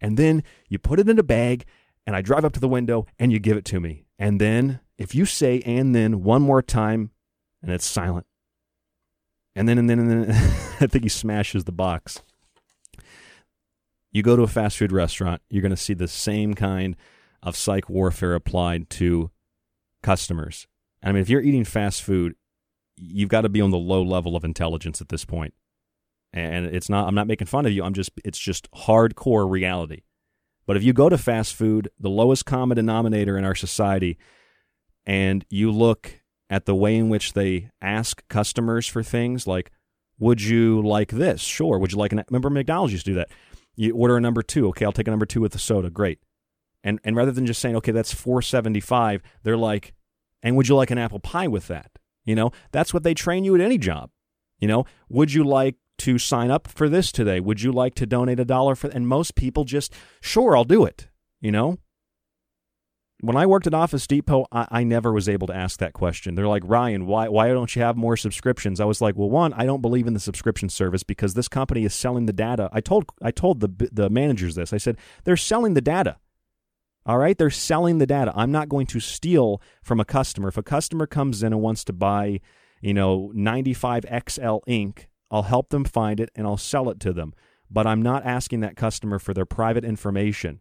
and 0.00 0.16
then 0.16 0.42
you 0.68 0.78
put 0.78 1.00
it 1.00 1.08
in 1.08 1.18
a 1.18 1.22
bag 1.22 1.64
and 2.06 2.14
I 2.14 2.22
drive 2.22 2.44
up 2.44 2.52
to 2.54 2.60
the 2.60 2.68
window 2.68 3.06
and 3.18 3.32
you 3.32 3.38
give 3.38 3.56
it 3.56 3.64
to 3.66 3.80
me. 3.80 4.06
And 4.18 4.40
then, 4.40 4.80
if 4.98 5.14
you 5.14 5.26
say 5.26 5.60
and 5.66 5.94
then 5.94 6.22
one 6.22 6.42
more 6.42 6.62
time 6.62 7.10
and 7.62 7.70
it's 7.70 7.86
silent, 7.86 8.26
and 9.54 9.68
then, 9.68 9.78
and 9.78 9.88
then, 9.88 9.98
and 9.98 10.24
then, 10.24 10.30
I 10.80 10.86
think 10.86 11.04
he 11.04 11.08
smashes 11.08 11.64
the 11.64 11.72
box. 11.72 12.22
You 14.12 14.22
go 14.22 14.36
to 14.36 14.42
a 14.42 14.48
fast 14.48 14.78
food 14.78 14.92
restaurant, 14.92 15.42
you're 15.50 15.62
going 15.62 15.70
to 15.70 15.76
see 15.76 15.94
the 15.94 16.08
same 16.08 16.54
kind 16.54 16.96
of 17.42 17.56
psych 17.56 17.88
warfare 17.88 18.34
applied 18.34 18.88
to 18.90 19.30
customers. 20.02 20.66
I 21.02 21.12
mean, 21.12 21.22
if 21.22 21.28
you're 21.28 21.42
eating 21.42 21.64
fast 21.64 22.02
food, 22.02 22.34
you've 22.96 23.28
got 23.28 23.42
to 23.42 23.48
be 23.48 23.60
on 23.60 23.70
the 23.70 23.78
low 23.78 24.02
level 24.02 24.36
of 24.36 24.44
intelligence 24.44 25.00
at 25.00 25.08
this 25.08 25.24
point. 25.24 25.54
And 26.32 26.66
it's 26.66 26.88
not, 26.88 27.06
I'm 27.06 27.14
not 27.14 27.26
making 27.26 27.46
fun 27.46 27.66
of 27.66 27.72
you. 27.72 27.84
I'm 27.84 27.94
just, 27.94 28.10
it's 28.24 28.38
just 28.38 28.70
hardcore 28.72 29.48
reality. 29.50 30.02
But 30.66 30.76
if 30.76 30.82
you 30.82 30.92
go 30.92 31.08
to 31.08 31.16
fast 31.16 31.54
food, 31.54 31.88
the 31.98 32.10
lowest 32.10 32.44
common 32.44 32.76
denominator 32.76 33.38
in 33.38 33.44
our 33.44 33.54
society, 33.54 34.18
and 35.06 35.44
you 35.48 35.70
look 35.70 36.20
at 36.50 36.66
the 36.66 36.74
way 36.74 36.96
in 36.96 37.08
which 37.08 37.32
they 37.32 37.70
ask 37.80 38.26
customers 38.28 38.86
for 38.86 39.02
things 39.02 39.46
like, 39.46 39.70
would 40.18 40.42
you 40.42 40.82
like 40.82 41.12
this? 41.12 41.40
Sure. 41.40 41.78
Would 41.78 41.92
you 41.92 41.98
like 41.98 42.12
an, 42.12 42.24
remember 42.30 42.50
McDonald's 42.50 42.92
used 42.92 43.04
to 43.06 43.12
do 43.12 43.16
that. 43.16 43.28
You 43.76 43.94
order 43.94 44.16
a 44.16 44.20
number 44.20 44.42
two. 44.42 44.68
Okay, 44.68 44.84
I'll 44.84 44.92
take 44.92 45.08
a 45.08 45.10
number 45.10 45.26
two 45.26 45.40
with 45.40 45.52
the 45.52 45.58
soda. 45.58 45.90
Great. 45.90 46.18
And, 46.82 47.00
and 47.04 47.16
rather 47.16 47.32
than 47.32 47.46
just 47.46 47.60
saying, 47.60 47.76
okay, 47.76 47.92
that's 47.92 48.14
475, 48.14 49.22
they're 49.42 49.56
like, 49.56 49.94
and 50.42 50.56
would 50.56 50.68
you 50.68 50.76
like 50.76 50.90
an 50.90 50.98
apple 50.98 51.20
pie 51.20 51.48
with 51.48 51.66
that? 51.68 51.90
You 52.26 52.34
know, 52.34 52.50
that's 52.72 52.92
what 52.92 53.04
they 53.04 53.14
train 53.14 53.44
you 53.44 53.54
at 53.54 53.60
any 53.62 53.78
job. 53.78 54.10
You 54.58 54.68
know, 54.68 54.84
would 55.08 55.32
you 55.32 55.44
like 55.44 55.76
to 55.98 56.18
sign 56.18 56.50
up 56.50 56.68
for 56.68 56.88
this 56.88 57.10
today? 57.10 57.40
Would 57.40 57.62
you 57.62 57.72
like 57.72 57.94
to 57.94 58.06
donate 58.06 58.40
a 58.40 58.44
dollar 58.44 58.74
for 58.74 58.88
and 58.88 59.08
most 59.08 59.34
people 59.34 59.64
just 59.64 59.94
sure 60.20 60.56
I'll 60.56 60.64
do 60.64 60.84
it, 60.84 61.08
you 61.40 61.52
know? 61.52 61.78
When 63.20 63.36
I 63.36 63.46
worked 63.46 63.66
at 63.66 63.72
Office 63.72 64.06
Depot, 64.06 64.44
I, 64.52 64.66
I, 64.70 64.84
never 64.84 65.10
was 65.10 65.26
able 65.26 65.46
to 65.46 65.56
ask 65.56 65.78
that 65.78 65.94
question. 65.94 66.34
They're 66.34 66.46
like, 66.46 66.64
Ryan, 66.66 67.06
why 67.06 67.28
why 67.28 67.48
don't 67.48 67.74
you 67.74 67.80
have 67.80 67.96
more 67.96 68.14
subscriptions? 68.14 68.78
I 68.78 68.84
was 68.84 69.00
like, 69.00 69.16
well, 69.16 69.30
one, 69.30 69.54
I 69.54 69.64
don't 69.64 69.80
believe 69.80 70.06
in 70.06 70.12
the 70.12 70.20
subscription 70.20 70.68
service 70.68 71.02
because 71.02 71.32
this 71.32 71.48
company 71.48 71.86
is 71.86 71.94
selling 71.94 72.26
the 72.26 72.34
data. 72.34 72.68
I 72.72 72.82
told 72.82 73.06
I 73.22 73.30
told 73.30 73.60
the 73.60 73.88
the 73.90 74.10
managers 74.10 74.54
this. 74.54 74.74
I 74.74 74.76
said 74.76 74.98
they're 75.24 75.38
selling 75.38 75.72
the 75.72 75.80
data. 75.80 76.18
All 77.06 77.18
right, 77.18 77.38
they're 77.38 77.50
selling 77.50 77.98
the 77.98 78.06
data. 78.06 78.32
I'm 78.34 78.50
not 78.50 78.68
going 78.68 78.86
to 78.88 78.98
steal 78.98 79.62
from 79.80 80.00
a 80.00 80.04
customer. 80.04 80.48
If 80.48 80.56
a 80.56 80.62
customer 80.62 81.06
comes 81.06 81.40
in 81.40 81.52
and 81.52 81.62
wants 81.62 81.84
to 81.84 81.92
buy, 81.92 82.40
you 82.80 82.92
know, 82.92 83.32
95XL 83.36 84.62
ink, 84.66 85.08
I'll 85.30 85.44
help 85.44 85.70
them 85.70 85.84
find 85.84 86.18
it 86.18 86.30
and 86.34 86.48
I'll 86.48 86.56
sell 86.56 86.90
it 86.90 86.98
to 87.00 87.12
them. 87.12 87.32
But 87.70 87.86
I'm 87.86 88.02
not 88.02 88.26
asking 88.26 88.60
that 88.60 88.74
customer 88.74 89.20
for 89.20 89.32
their 89.32 89.46
private 89.46 89.84
information. 89.84 90.60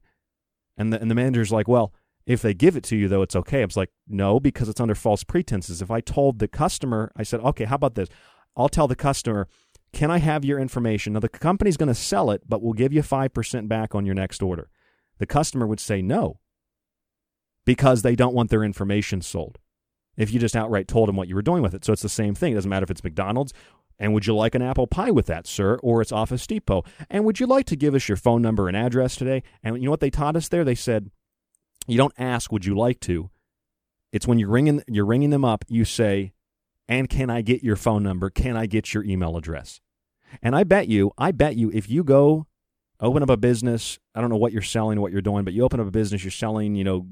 And 0.78 0.94
the, 0.94 1.02
and 1.02 1.10
the 1.10 1.16
manager's 1.16 1.52
like, 1.52 1.68
well, 1.68 1.94
if 2.28 2.44
they 2.44 2.54
give 2.54 2.76
it 2.76 2.84
to 2.86 2.96
you, 2.96 3.08
though, 3.08 3.24
it's 3.24 3.36
okay. 3.36 3.64
I 3.64 3.66
was 3.66 3.78
like, 3.78 3.92
no, 4.08 4.40
because 4.40 4.70
it's 4.70 4.80
under 4.80 4.96
false 4.96 5.24
pretenses. 5.24 5.82
If 5.82 5.90
I 5.90 6.00
told 6.00 6.38
the 6.38 6.48
customer, 6.48 7.12
I 7.16 7.24
said, 7.24 7.40
okay, 7.40 7.66
how 7.66 7.76
about 7.76 7.96
this? 7.96 8.10
I'll 8.56 8.70
tell 8.70 8.88
the 8.88 8.96
customer, 8.96 9.48
can 9.94 10.12
I 10.12 10.20
have 10.20 10.46
your 10.46 10.60
information? 10.60 11.14
Now, 11.14 11.22
the 11.22 11.30
company's 11.30 11.78
going 11.78 11.88
to 11.88 11.96
sell 11.96 12.30
it, 12.30 12.44
but 12.48 12.62
we'll 12.62 12.74
give 12.74 12.94
you 12.94 13.02
5% 13.02 13.68
back 13.68 13.96
on 13.96 14.06
your 14.06 14.16
next 14.16 14.44
order 14.44 14.70
the 15.18 15.26
customer 15.26 15.68
would 15.68 15.80
say 15.80 16.02
no 16.02 16.40
because 17.66 18.02
they 18.02 18.16
don't 18.16 18.36
want 18.36 18.50
their 18.50 18.64
information 18.64 19.22
sold. 19.22 19.58
If 20.18 20.32
you 20.32 20.40
just 20.40 20.56
outright 20.56 20.88
told 20.88 21.10
them 21.10 21.16
what 21.16 21.28
you 21.28 21.36
were 21.36 21.42
doing 21.42 21.62
with 21.62 21.74
it. 21.74 21.84
So 21.84 21.92
it's 21.92 22.02
the 22.02 22.10
same 22.10 22.36
thing. 22.36 22.54
It 22.54 22.56
doesn't 22.56 22.70
matter 22.70 22.86
if 22.86 22.92
it's 22.92 23.04
McDonald's. 23.04 23.54
And 23.98 24.14
would 24.14 24.28
you 24.28 24.36
like 24.36 24.56
an 24.56 24.62
apple 24.62 24.88
pie 24.88 25.12
with 25.12 25.26
that, 25.28 25.48
sir? 25.48 25.78
Or 25.82 26.02
it's 26.02 26.12
Office 26.12 26.46
Depot. 26.48 26.84
And 27.10 27.26
would 27.26 27.40
you 27.40 27.48
like 27.48 27.66
to 27.68 27.76
give 27.76 27.96
us 27.96 28.08
your 28.08 28.18
phone 28.18 28.42
number 28.42 28.68
and 28.68 28.78
address 28.78 29.16
today? 29.16 29.44
And 29.64 29.78
you 29.78 29.84
know 29.84 29.92
what 29.92 30.00
they 30.00 30.10
taught 30.10 30.36
us 30.36 30.48
there? 30.48 30.64
They 30.64 30.76
said, 30.76 31.12
you 31.88 31.98
don't 31.98 32.14
ask, 32.18 32.52
would 32.52 32.66
you 32.66 32.76
like 32.76 33.00
to? 33.02 33.30
It's 34.12 34.28
when 34.28 34.40
you're 34.40 34.50
ringing, 34.50 34.82
you're 34.88 35.06
ringing 35.06 35.30
them 35.30 35.46
up, 35.46 35.66
you 35.68 35.86
say, 35.86 36.34
and 36.88 37.10
can 37.10 37.30
I 37.30 37.42
get 37.42 37.64
your 37.64 37.76
phone 37.76 38.04
number? 38.04 38.30
Can 38.30 38.56
I 38.56 38.66
get 38.66 38.94
your 38.94 39.04
email 39.04 39.38
address? 39.38 39.82
And 40.42 40.56
I 40.56 40.64
bet 40.64 40.88
you, 40.88 41.12
I 41.18 41.32
bet 41.32 41.56
you, 41.56 41.72
if 41.72 41.90
you 41.90 42.04
go 42.04 42.48
open 43.00 43.24
up 43.24 43.30
a 43.30 43.38
business. 43.38 44.00
I 44.14 44.22
don't 44.22 44.30
know 44.30 44.38
what 44.38 44.54
you're 44.54 44.62
selling, 44.62 45.00
what 45.02 45.12
you're 45.12 45.22
doing, 45.22 45.44
but 45.44 45.54
you 45.54 45.64
open 45.64 45.80
up 45.80 45.88
a 45.88 45.92
business, 45.92 46.24
you're 46.24 46.32
selling, 46.32 46.76
you 46.76 46.84
know, 46.84 47.06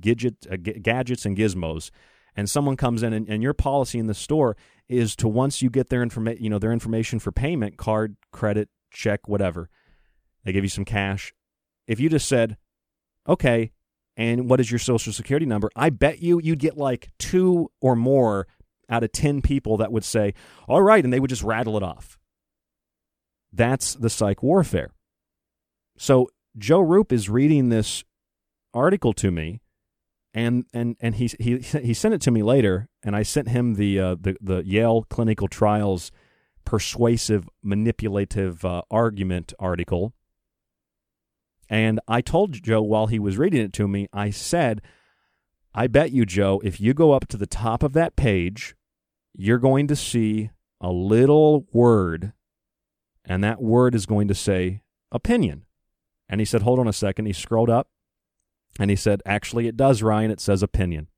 gadget, 0.00 0.36
uh, 0.50 0.56
g- 0.56 0.78
gadgets 0.80 1.26
and 1.26 1.36
gizmos, 1.36 1.90
and 2.34 2.48
someone 2.48 2.76
comes 2.76 3.02
in 3.02 3.12
and, 3.12 3.28
and, 3.28 3.42
your 3.42 3.54
policy 3.54 3.98
in 3.98 4.06
the 4.06 4.14
store 4.14 4.56
is 4.88 5.16
to 5.16 5.28
once 5.28 5.60
you 5.60 5.70
get 5.70 5.88
their 5.88 6.02
information, 6.02 6.42
you 6.42 6.50
know, 6.50 6.58
their 6.58 6.72
information 6.72 7.18
for 7.18 7.32
payment, 7.32 7.76
card, 7.76 8.16
credit, 8.32 8.68
check, 8.90 9.28
whatever, 9.28 9.68
they 10.44 10.52
give 10.52 10.64
you 10.64 10.70
some 10.70 10.84
cash. 10.84 11.34
If 11.86 12.00
you 12.00 12.08
just 12.08 12.28
said, 12.28 12.56
okay, 13.28 13.72
and 14.16 14.48
what 14.48 14.60
is 14.60 14.70
your 14.70 14.78
social 14.78 15.12
security 15.12 15.46
number? 15.46 15.70
I 15.76 15.90
bet 15.90 16.20
you 16.20 16.40
you'd 16.42 16.58
get 16.58 16.76
like 16.76 17.10
two 17.18 17.70
or 17.80 17.94
more 17.94 18.46
out 18.90 19.04
of 19.04 19.12
10 19.12 19.42
people 19.42 19.76
that 19.76 19.92
would 19.92 20.04
say, 20.04 20.34
all 20.66 20.82
right, 20.82 21.04
and 21.04 21.12
they 21.12 21.20
would 21.20 21.30
just 21.30 21.42
rattle 21.42 21.76
it 21.76 21.82
off. 21.82 22.18
That's 23.52 23.94
the 23.94 24.10
psych 24.10 24.42
warfare. 24.42 24.90
So 25.98 26.28
Joe 26.56 26.80
Rupe 26.80 27.12
is 27.12 27.28
reading 27.28 27.68
this 27.68 28.04
article 28.72 29.12
to 29.14 29.30
me, 29.30 29.60
and 30.32 30.64
and 30.72 30.96
and 31.00 31.16
he 31.16 31.30
he 31.38 31.58
he 31.58 31.92
sent 31.92 32.14
it 32.14 32.20
to 32.22 32.30
me 32.30 32.42
later, 32.42 32.88
and 33.02 33.16
I 33.16 33.24
sent 33.24 33.48
him 33.48 33.74
the 33.74 33.98
uh, 33.98 34.16
the 34.18 34.36
the 34.40 34.62
Yale 34.64 35.04
clinical 35.10 35.48
trials 35.48 36.10
persuasive 36.64 37.48
manipulative 37.62 38.64
uh, 38.64 38.82
argument 38.90 39.54
article. 39.58 40.12
And 41.70 41.98
I 42.06 42.20
told 42.20 42.62
Joe 42.62 42.82
while 42.82 43.06
he 43.06 43.18
was 43.18 43.38
reading 43.38 43.62
it 43.62 43.72
to 43.74 43.88
me, 43.88 44.06
I 44.12 44.30
said, 44.30 44.82
I 45.74 45.86
bet 45.86 46.12
you, 46.12 46.26
Joe, 46.26 46.60
if 46.62 46.80
you 46.80 46.92
go 46.92 47.12
up 47.12 47.26
to 47.28 47.36
the 47.36 47.46
top 47.46 47.82
of 47.82 47.94
that 47.94 48.16
page, 48.16 48.74
you're 49.34 49.58
going 49.58 49.86
to 49.88 49.96
see 49.96 50.50
a 50.80 50.90
little 50.90 51.66
word, 51.72 52.32
and 53.24 53.42
that 53.42 53.62
word 53.62 53.94
is 53.94 54.06
going 54.06 54.28
to 54.28 54.34
say 54.34 54.82
opinion. 55.10 55.64
And 56.28 56.40
he 56.40 56.44
said, 56.44 56.62
Hold 56.62 56.78
on 56.78 56.88
a 56.88 56.92
second. 56.92 57.26
He 57.26 57.32
scrolled 57.32 57.70
up 57.70 57.88
and 58.78 58.90
he 58.90 58.96
said, 58.96 59.22
Actually, 59.24 59.66
it 59.66 59.76
does, 59.76 60.02
Ryan. 60.02 60.30
It 60.30 60.40
says 60.40 60.62
opinion. 60.62 61.08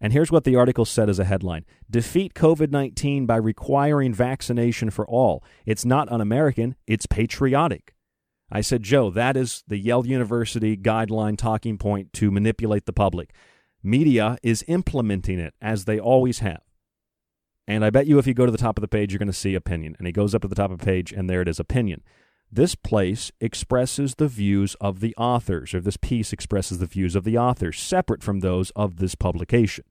And 0.00 0.12
here's 0.12 0.32
what 0.32 0.42
the 0.42 0.56
article 0.56 0.84
said 0.84 1.08
as 1.08 1.20
a 1.20 1.24
headline 1.24 1.64
Defeat 1.88 2.34
COVID 2.34 2.70
19 2.70 3.24
by 3.24 3.36
requiring 3.36 4.12
vaccination 4.12 4.90
for 4.90 5.06
all. 5.06 5.44
It's 5.64 5.84
not 5.84 6.10
un 6.10 6.20
American, 6.20 6.74
it's 6.86 7.06
patriotic. 7.06 7.94
I 8.50 8.60
said, 8.60 8.82
Joe, 8.82 9.08
that 9.10 9.36
is 9.36 9.64
the 9.66 9.78
Yale 9.78 10.06
University 10.06 10.76
guideline 10.76 11.38
talking 11.38 11.78
point 11.78 12.12
to 12.14 12.30
manipulate 12.30 12.84
the 12.84 12.92
public. 12.92 13.32
Media 13.82 14.36
is 14.42 14.64
implementing 14.68 15.38
it 15.38 15.54
as 15.62 15.86
they 15.86 15.98
always 15.98 16.40
have. 16.40 16.60
And 17.66 17.84
I 17.84 17.90
bet 17.90 18.06
you 18.06 18.18
if 18.18 18.26
you 18.26 18.34
go 18.34 18.44
to 18.44 18.52
the 18.52 18.58
top 18.58 18.76
of 18.76 18.82
the 18.82 18.88
page, 18.88 19.12
you're 19.12 19.18
going 19.18 19.26
to 19.28 19.32
see 19.32 19.54
opinion. 19.54 19.94
And 19.96 20.06
he 20.06 20.12
goes 20.12 20.34
up 20.34 20.42
to 20.42 20.48
the 20.48 20.54
top 20.54 20.70
of 20.70 20.78
the 20.78 20.84
page, 20.84 21.12
and 21.12 21.30
there 21.30 21.40
it 21.40 21.48
is 21.48 21.58
opinion. 21.58 22.02
This 22.54 22.74
place 22.74 23.32
expresses 23.40 24.16
the 24.16 24.28
views 24.28 24.74
of 24.74 25.00
the 25.00 25.14
authors, 25.16 25.72
or 25.72 25.80
this 25.80 25.96
piece 25.96 26.34
expresses 26.34 26.78
the 26.78 26.86
views 26.86 27.16
of 27.16 27.24
the 27.24 27.38
authors, 27.38 27.78
separate 27.78 28.22
from 28.22 28.40
those 28.40 28.70
of 28.72 28.96
this 28.96 29.14
publication. 29.14 29.86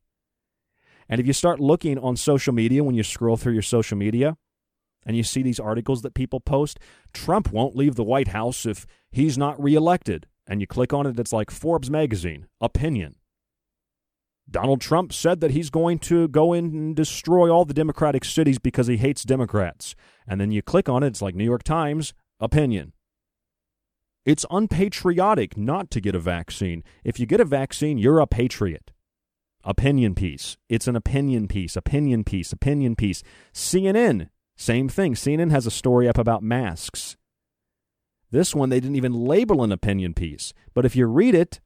And 1.10 1.20
if 1.20 1.26
you 1.26 1.34
start 1.34 1.60
looking 1.60 1.98
on 1.98 2.16
social 2.16 2.54
media, 2.54 2.84
when 2.84 2.94
you 2.94 3.02
scroll 3.02 3.36
through 3.36 3.54
your 3.54 3.64
social 3.64 3.98
media, 3.98 4.38
and 5.04 5.18
you 5.18 5.24
see 5.24 5.42
these 5.42 5.60
articles 5.60 6.04
that 6.04 6.14
people 6.14 6.40
post, 6.40 6.78
Trump 7.14 7.52
won't 7.52 7.76
leave 7.76 7.96
the 7.96 8.04
White 8.04 8.28
House 8.28 8.68
if 8.68 8.86
he's 9.12 9.40
not 9.40 9.62
reelected. 9.62 10.28
And 10.46 10.62
you 10.62 10.68
click 10.68 10.94
on 10.94 11.08
it, 11.08 11.20
it's 11.20 11.34
like 11.34 11.50
Forbes 11.50 11.90
magazine, 11.90 12.46
opinion. 12.60 13.16
Donald 14.50 14.82
Trump 14.82 15.14
said 15.14 15.40
that 15.40 15.52
he's 15.52 15.72
going 15.72 15.98
to 15.98 16.28
go 16.28 16.54
in 16.54 16.66
and 16.66 16.96
destroy 16.96 17.50
all 17.50 17.66
the 17.66 17.74
Democratic 17.74 18.24
cities 18.24 18.60
because 18.60 18.86
he 18.86 18.98
hates 18.98 19.24
Democrats. 19.24 19.96
And 20.28 20.40
then 20.40 20.52
you 20.52 20.62
click 20.62 20.88
on 20.88 21.02
it, 21.02 21.08
it's 21.08 21.22
like 21.22 21.34
New 21.34 21.46
York 21.46 21.64
Times, 21.64 22.14
opinion. 22.42 22.94
It's 24.26 24.46
unpatriotic 24.52 25.56
not 25.58 25.90
to 25.92 26.02
get 26.02 26.16
a 26.16 26.20
vaccine. 26.20 26.84
If 27.04 27.20
you 27.20 27.26
get 27.26 27.40
a 27.40 27.46
vaccine, 27.46 27.98
you're 27.98 28.20
a 28.20 28.28
patriot. 28.28 28.92
Opinion 29.64 30.16
piece. 30.16 30.58
It's 30.70 30.88
an 30.88 30.96
opinion 30.96 31.48
piece, 31.48 31.76
opinion 31.76 32.24
piece, 32.24 32.52
opinion 32.52 32.96
piece. 32.96 33.24
CNN, 33.54 34.30
same 34.58 34.90
thing. 34.90 35.14
CNN 35.16 35.52
has 35.52 35.66
a 35.66 35.72
story 35.72 36.08
up 36.08 36.18
about 36.18 36.44
masks. 36.44 37.16
This 38.32 38.56
one, 38.56 38.70
they 38.70 38.80
didn't 38.80 38.96
even 38.96 39.14
label 39.14 39.64
an 39.64 39.72
opinion 39.72 40.14
piece. 40.14 40.54
But 40.74 40.86
if 40.86 40.96
you 40.96 41.06
read 41.06 41.36
it, 41.36 41.60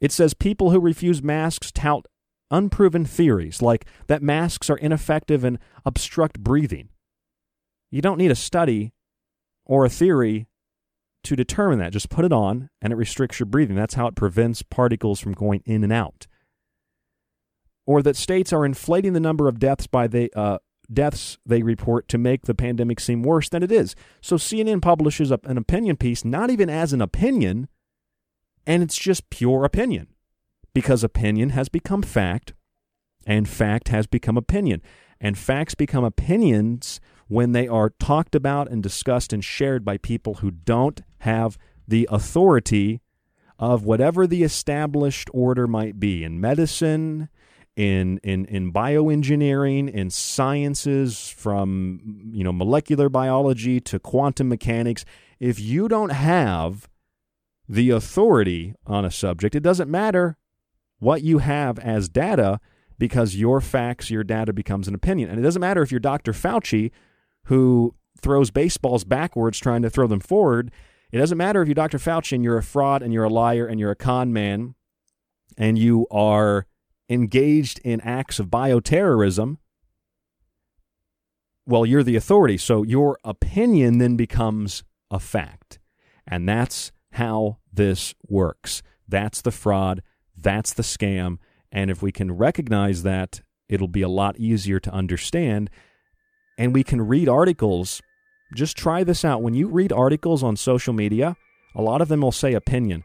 it 0.00 0.12
says 0.12 0.34
people 0.34 0.70
who 0.70 0.80
refuse 0.80 1.22
masks 1.22 1.70
tout 1.72 2.06
unproven 2.50 3.04
theories, 3.04 3.62
like 3.62 3.86
that 4.08 4.22
masks 4.22 4.68
are 4.68 4.76
ineffective 4.76 5.42
and 5.42 5.58
obstruct 5.86 6.40
breathing. 6.40 6.90
You 7.90 8.02
don't 8.02 8.18
need 8.18 8.30
a 8.30 8.36
study 8.36 8.92
or 9.72 9.86
a 9.86 9.88
theory 9.88 10.46
to 11.24 11.34
determine 11.34 11.78
that. 11.78 11.94
Just 11.94 12.10
put 12.10 12.26
it 12.26 12.32
on 12.32 12.68
and 12.82 12.92
it 12.92 12.96
restricts 12.96 13.40
your 13.40 13.46
breathing. 13.46 13.74
That's 13.74 13.94
how 13.94 14.06
it 14.06 14.14
prevents 14.14 14.60
particles 14.60 15.18
from 15.18 15.32
going 15.32 15.62
in 15.64 15.82
and 15.82 15.90
out. 15.90 16.26
Or 17.86 18.02
that 18.02 18.16
states 18.16 18.52
are 18.52 18.66
inflating 18.66 19.14
the 19.14 19.18
number 19.18 19.48
of 19.48 19.58
deaths 19.58 19.86
by 19.86 20.08
the 20.08 20.30
uh, 20.36 20.58
deaths 20.92 21.38
they 21.46 21.62
report 21.62 22.06
to 22.08 22.18
make 22.18 22.42
the 22.42 22.54
pandemic 22.54 23.00
seem 23.00 23.22
worse 23.22 23.48
than 23.48 23.62
it 23.62 23.72
is. 23.72 23.96
So 24.20 24.36
CNN 24.36 24.82
publishes 24.82 25.30
an 25.30 25.56
opinion 25.56 25.96
piece, 25.96 26.22
not 26.22 26.50
even 26.50 26.68
as 26.68 26.92
an 26.92 27.00
opinion, 27.00 27.66
and 28.66 28.82
it's 28.82 28.98
just 28.98 29.30
pure 29.30 29.64
opinion 29.64 30.08
because 30.74 31.02
opinion 31.02 31.50
has 31.50 31.70
become 31.70 32.02
fact 32.02 32.52
and 33.26 33.48
fact 33.48 33.88
has 33.88 34.06
become 34.06 34.36
opinion. 34.36 34.82
And 35.18 35.38
facts 35.38 35.74
become 35.74 36.04
opinions 36.04 37.00
when 37.32 37.52
they 37.52 37.66
are 37.66 37.88
talked 37.88 38.34
about 38.34 38.70
and 38.70 38.82
discussed 38.82 39.32
and 39.32 39.42
shared 39.42 39.86
by 39.86 39.96
people 39.96 40.34
who 40.34 40.50
don't 40.50 41.00
have 41.20 41.56
the 41.88 42.06
authority 42.12 43.00
of 43.58 43.84
whatever 43.84 44.26
the 44.26 44.42
established 44.42 45.30
order 45.32 45.66
might 45.66 45.98
be 45.98 46.24
in 46.24 46.38
medicine, 46.38 47.30
in 47.74 48.18
in 48.18 48.44
in 48.44 48.70
bioengineering, 48.70 49.90
in 49.90 50.10
sciences 50.10 51.30
from 51.30 52.20
you 52.34 52.44
know 52.44 52.52
molecular 52.52 53.08
biology 53.08 53.80
to 53.80 53.98
quantum 53.98 54.50
mechanics. 54.50 55.06
If 55.40 55.58
you 55.58 55.88
don't 55.88 56.12
have 56.12 56.86
the 57.66 57.88
authority 57.88 58.74
on 58.86 59.06
a 59.06 59.10
subject, 59.10 59.54
it 59.54 59.62
doesn't 59.62 59.90
matter 59.90 60.36
what 60.98 61.22
you 61.22 61.38
have 61.38 61.78
as 61.78 62.10
data 62.10 62.60
because 62.98 63.36
your 63.36 63.62
facts, 63.62 64.10
your 64.10 64.22
data 64.22 64.52
becomes 64.52 64.86
an 64.86 64.94
opinion. 64.94 65.30
And 65.30 65.38
it 65.38 65.42
doesn't 65.42 65.60
matter 65.60 65.80
if 65.80 65.90
you're 65.90 65.98
Dr. 65.98 66.32
Fauci 66.32 66.90
who 67.44 67.94
throws 68.20 68.50
baseballs 68.50 69.04
backwards 69.04 69.58
trying 69.58 69.82
to 69.82 69.90
throw 69.90 70.06
them 70.06 70.20
forward. 70.20 70.70
It 71.10 71.18
doesn't 71.18 71.38
matter 71.38 71.60
if 71.60 71.68
you're 71.68 71.74
Dr. 71.74 71.98
Fauci 71.98 72.32
and 72.32 72.44
you're 72.44 72.58
a 72.58 72.62
fraud 72.62 73.02
and 73.02 73.12
you're 73.12 73.24
a 73.24 73.28
liar 73.28 73.66
and 73.66 73.78
you're 73.78 73.90
a 73.90 73.96
con 73.96 74.32
man 74.32 74.74
and 75.58 75.78
you 75.78 76.06
are 76.10 76.66
engaged 77.08 77.78
in 77.80 78.00
acts 78.00 78.38
of 78.38 78.46
bioterrorism, 78.46 79.58
well, 81.66 81.86
you're 81.86 82.02
the 82.02 82.16
authority. 82.16 82.56
So 82.56 82.82
your 82.82 83.18
opinion 83.24 83.98
then 83.98 84.16
becomes 84.16 84.82
a 85.10 85.20
fact. 85.20 85.78
And 86.26 86.48
that's 86.48 86.92
how 87.12 87.58
this 87.72 88.14
works. 88.26 88.82
That's 89.06 89.42
the 89.42 89.50
fraud. 89.50 90.02
That's 90.36 90.72
the 90.72 90.82
scam. 90.82 91.38
And 91.70 91.90
if 91.90 92.02
we 92.02 92.12
can 92.12 92.32
recognize 92.32 93.02
that, 93.02 93.42
it'll 93.68 93.88
be 93.88 94.02
a 94.02 94.08
lot 94.08 94.38
easier 94.38 94.80
to 94.80 94.90
understand. 94.90 95.70
And 96.58 96.74
we 96.74 96.84
can 96.84 97.02
read 97.02 97.28
articles. 97.28 98.02
Just 98.54 98.76
try 98.76 99.04
this 99.04 99.24
out. 99.24 99.42
When 99.42 99.54
you 99.54 99.68
read 99.68 99.92
articles 99.92 100.42
on 100.42 100.56
social 100.56 100.92
media, 100.92 101.36
a 101.74 101.82
lot 101.82 102.00
of 102.02 102.08
them 102.08 102.20
will 102.20 102.32
say 102.32 102.52
opinion 102.52 103.04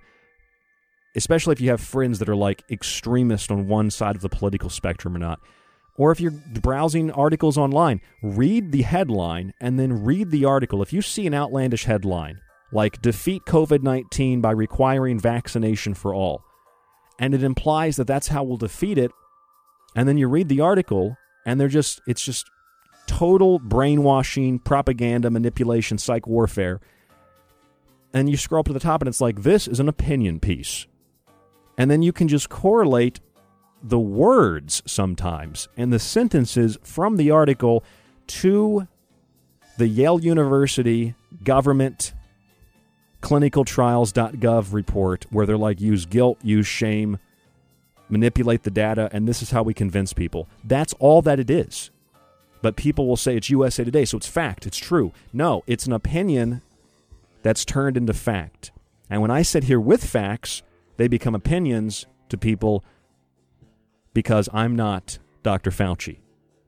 especially 1.17 1.51
if 1.51 1.59
you 1.59 1.71
have 1.71 1.81
friends 1.81 2.19
that 2.19 2.29
are 2.29 2.35
like 2.35 2.63
extremist 2.69 3.51
on 3.51 3.67
one 3.67 3.89
side 3.89 4.15
of 4.15 4.21
the 4.21 4.29
political 4.29 4.69
spectrum 4.69 5.15
or 5.15 5.19
not. 5.19 5.41
Or 5.97 6.11
if 6.11 6.21
you're 6.21 6.31
browsing 6.61 7.09
articles 7.11 7.57
online, 7.57 8.01
read 8.21 8.71
the 8.71 8.83
headline 8.83 9.51
and 9.59 9.79
then 9.79 10.05
read 10.05 10.29
the 10.29 10.45
article. 10.45 10.83
If 10.83 10.93
you 10.93 11.01
see 11.01 11.25
an 11.25 11.33
outlandish 11.33 11.85
headline, 11.85 12.39
like 12.71 13.01
defeat 13.01 13.45
COVID 13.47 13.81
19 13.81 14.41
by 14.41 14.51
requiring 14.51 15.19
vaccination 15.19 15.95
for 15.95 16.13
all, 16.13 16.43
and 17.17 17.33
it 17.33 17.41
implies 17.41 17.95
that 17.95 18.05
that's 18.05 18.27
how 18.27 18.43
we'll 18.43 18.57
defeat 18.57 18.99
it, 18.99 19.11
and 19.95 20.07
then 20.07 20.19
you 20.19 20.27
read 20.27 20.49
the 20.49 20.61
article 20.61 21.17
and 21.47 21.59
they're 21.59 21.67
just, 21.67 21.99
it's 22.05 22.23
just 22.23 22.45
total 23.07 23.59
brainwashing, 23.59 24.59
propaganda, 24.59 25.29
manipulation, 25.29 25.97
psych 25.97 26.27
warfare. 26.27 26.79
And 28.13 28.29
you 28.29 28.37
scroll 28.37 28.59
up 28.59 28.67
to 28.67 28.73
the 28.73 28.79
top 28.79 29.01
and 29.01 29.09
it's 29.09 29.21
like, 29.21 29.43
this 29.43 29.67
is 29.67 29.79
an 29.79 29.89
opinion 29.89 30.39
piece. 30.39 30.85
And 31.77 31.89
then 31.89 32.01
you 32.01 32.11
can 32.11 32.27
just 32.27 32.49
correlate 32.49 33.19
the 33.83 33.99
words 33.99 34.81
sometimes 34.85 35.67
and 35.77 35.93
the 35.93 35.99
sentences 35.99 36.77
from 36.81 37.17
the 37.17 37.31
article 37.31 37.83
to 38.27 38.87
the 39.77 39.87
Yale 39.87 40.19
University 40.19 41.15
government 41.43 42.13
clinicaltrials.gov 43.21 44.73
report 44.73 45.25
where 45.29 45.45
they're 45.45 45.57
like 45.57 45.79
use 45.79 46.05
guilt, 46.05 46.39
use 46.43 46.67
shame, 46.67 47.19
manipulate 48.09 48.63
the 48.63 48.71
data, 48.71 49.09
and 49.11 49.27
this 49.27 49.41
is 49.41 49.51
how 49.51 49.63
we 49.63 49.73
convince 49.73 50.13
people. 50.13 50.47
That's 50.63 50.93
all 50.93 51.21
that 51.23 51.39
it 51.39 51.49
is. 51.49 51.91
But 52.61 52.75
people 52.75 53.07
will 53.07 53.17
say 53.17 53.37
it's 53.37 53.49
USA 53.49 53.83
Today, 53.83 54.05
so 54.05 54.17
it's 54.17 54.27
fact, 54.27 54.65
it's 54.65 54.77
true. 54.77 55.11
No, 55.31 55.63
it's 55.67 55.85
an 55.85 55.93
opinion 55.93 56.61
that's 57.43 57.65
turned 57.65 57.97
into 57.97 58.13
fact. 58.13 58.71
And 59.09 59.21
when 59.21 59.31
I 59.31 59.41
sit 59.41 59.65
here 59.65 59.79
with 59.79 60.03
facts, 60.03 60.63
they 60.97 61.07
become 61.07 61.35
opinions 61.35 62.05
to 62.29 62.37
people 62.37 62.83
because 64.13 64.49
I'm 64.51 64.75
not 64.75 65.19
Dr. 65.43 65.71
Fauci 65.71 66.17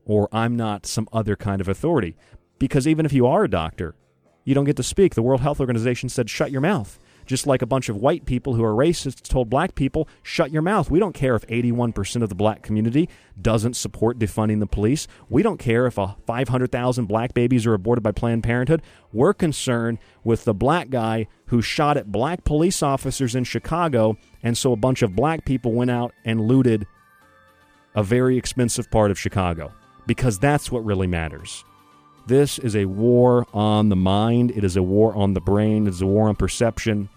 or 0.04 0.28
I'm 0.32 0.56
not 0.56 0.86
some 0.86 1.08
other 1.12 1.36
kind 1.36 1.60
of 1.60 1.68
authority. 1.68 2.16
Because 2.58 2.86
even 2.86 3.04
if 3.04 3.12
you 3.12 3.26
are 3.26 3.44
a 3.44 3.50
doctor, 3.50 3.94
you 4.44 4.54
don't 4.54 4.64
get 4.64 4.76
to 4.76 4.82
speak. 4.82 5.14
The 5.14 5.22
World 5.22 5.40
Health 5.40 5.60
Organization 5.60 6.08
said, 6.08 6.30
shut 6.30 6.50
your 6.50 6.60
mouth. 6.60 6.98
Just 7.30 7.46
like 7.46 7.62
a 7.62 7.66
bunch 7.66 7.88
of 7.88 7.94
white 7.94 8.26
people 8.26 8.54
who 8.54 8.64
are 8.64 8.74
racists 8.74 9.22
told 9.22 9.48
black 9.48 9.76
people, 9.76 10.08
shut 10.20 10.50
your 10.50 10.62
mouth. 10.62 10.90
We 10.90 10.98
don't 10.98 11.12
care 11.12 11.36
if 11.36 11.46
81% 11.46 12.24
of 12.24 12.28
the 12.28 12.34
black 12.34 12.64
community 12.64 13.08
doesn't 13.40 13.74
support 13.76 14.18
defunding 14.18 14.58
the 14.58 14.66
police. 14.66 15.06
We 15.28 15.44
don't 15.44 15.60
care 15.60 15.86
if 15.86 15.94
500,000 16.26 17.06
black 17.06 17.32
babies 17.32 17.66
are 17.66 17.74
aborted 17.74 18.02
by 18.02 18.10
Planned 18.10 18.42
Parenthood. 18.42 18.82
We're 19.12 19.32
concerned 19.32 19.98
with 20.24 20.42
the 20.42 20.52
black 20.52 20.90
guy 20.90 21.28
who 21.46 21.62
shot 21.62 21.96
at 21.96 22.10
black 22.10 22.42
police 22.42 22.82
officers 22.82 23.36
in 23.36 23.44
Chicago, 23.44 24.16
and 24.42 24.58
so 24.58 24.72
a 24.72 24.76
bunch 24.76 25.02
of 25.02 25.14
black 25.14 25.44
people 25.44 25.72
went 25.72 25.92
out 25.92 26.12
and 26.24 26.40
looted 26.40 26.84
a 27.94 28.02
very 28.02 28.38
expensive 28.38 28.90
part 28.90 29.12
of 29.12 29.20
Chicago 29.20 29.72
because 30.04 30.40
that's 30.40 30.72
what 30.72 30.84
really 30.84 31.06
matters. 31.06 31.64
This 32.26 32.58
is 32.58 32.74
a 32.74 32.86
war 32.86 33.46
on 33.54 33.88
the 33.88 33.94
mind. 33.94 34.50
It 34.50 34.64
is 34.64 34.76
a 34.76 34.82
war 34.82 35.14
on 35.14 35.34
the 35.34 35.40
brain. 35.40 35.86
It 35.86 35.90
is 35.90 36.02
a 36.02 36.06
war 36.08 36.28
on 36.28 36.34
perception. 36.34 37.08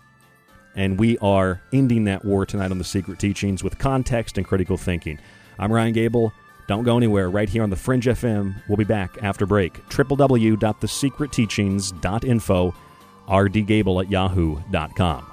And 0.76 1.00
we 1.00 1.18
are 1.20 1.62
ending 1.72 2.06
that 2.06 2.26
war 2.26 2.46
tonight 2.46 2.72
on 2.72 2.78
the 2.78 2.84
Secret 2.84 3.20
Teachings 3.20 3.64
with 3.64 3.78
context 3.78 4.38
and 4.38 4.48
critical 4.48 4.78
thinking. 4.78 5.20
I'm 5.60 5.72
Ryan 5.72 5.94
Gable. 5.94 6.34
Don't 6.68 6.84
go 6.84 6.98
anywhere. 6.98 7.30
Right 7.30 7.50
here 7.50 7.64
on 7.64 7.70
the 7.70 7.76
Fringe 7.76 8.06
FM. 8.06 8.56
We'll 8.68 8.78
be 8.78 8.84
back 8.84 9.18
after 9.22 9.46
break. 9.46 9.74
www.thesecretteachings.info. 9.90 12.76
rdgable 13.28 14.04
at 14.04 14.12
yahoo.com. 14.12 15.33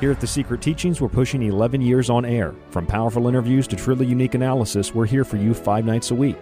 Here 0.00 0.10
at 0.10 0.20
The 0.20 0.26
Secret 0.26 0.60
Teachings, 0.60 1.00
we're 1.00 1.08
pushing 1.08 1.44
11 1.44 1.80
years 1.80 2.10
on 2.10 2.24
air. 2.24 2.52
From 2.70 2.84
powerful 2.84 3.28
interviews 3.28 3.68
to 3.68 3.76
truly 3.76 4.06
unique 4.06 4.34
analysis, 4.34 4.92
we're 4.92 5.06
here 5.06 5.24
for 5.24 5.36
you 5.36 5.54
five 5.54 5.84
nights 5.84 6.10
a 6.10 6.14
week. 6.14 6.36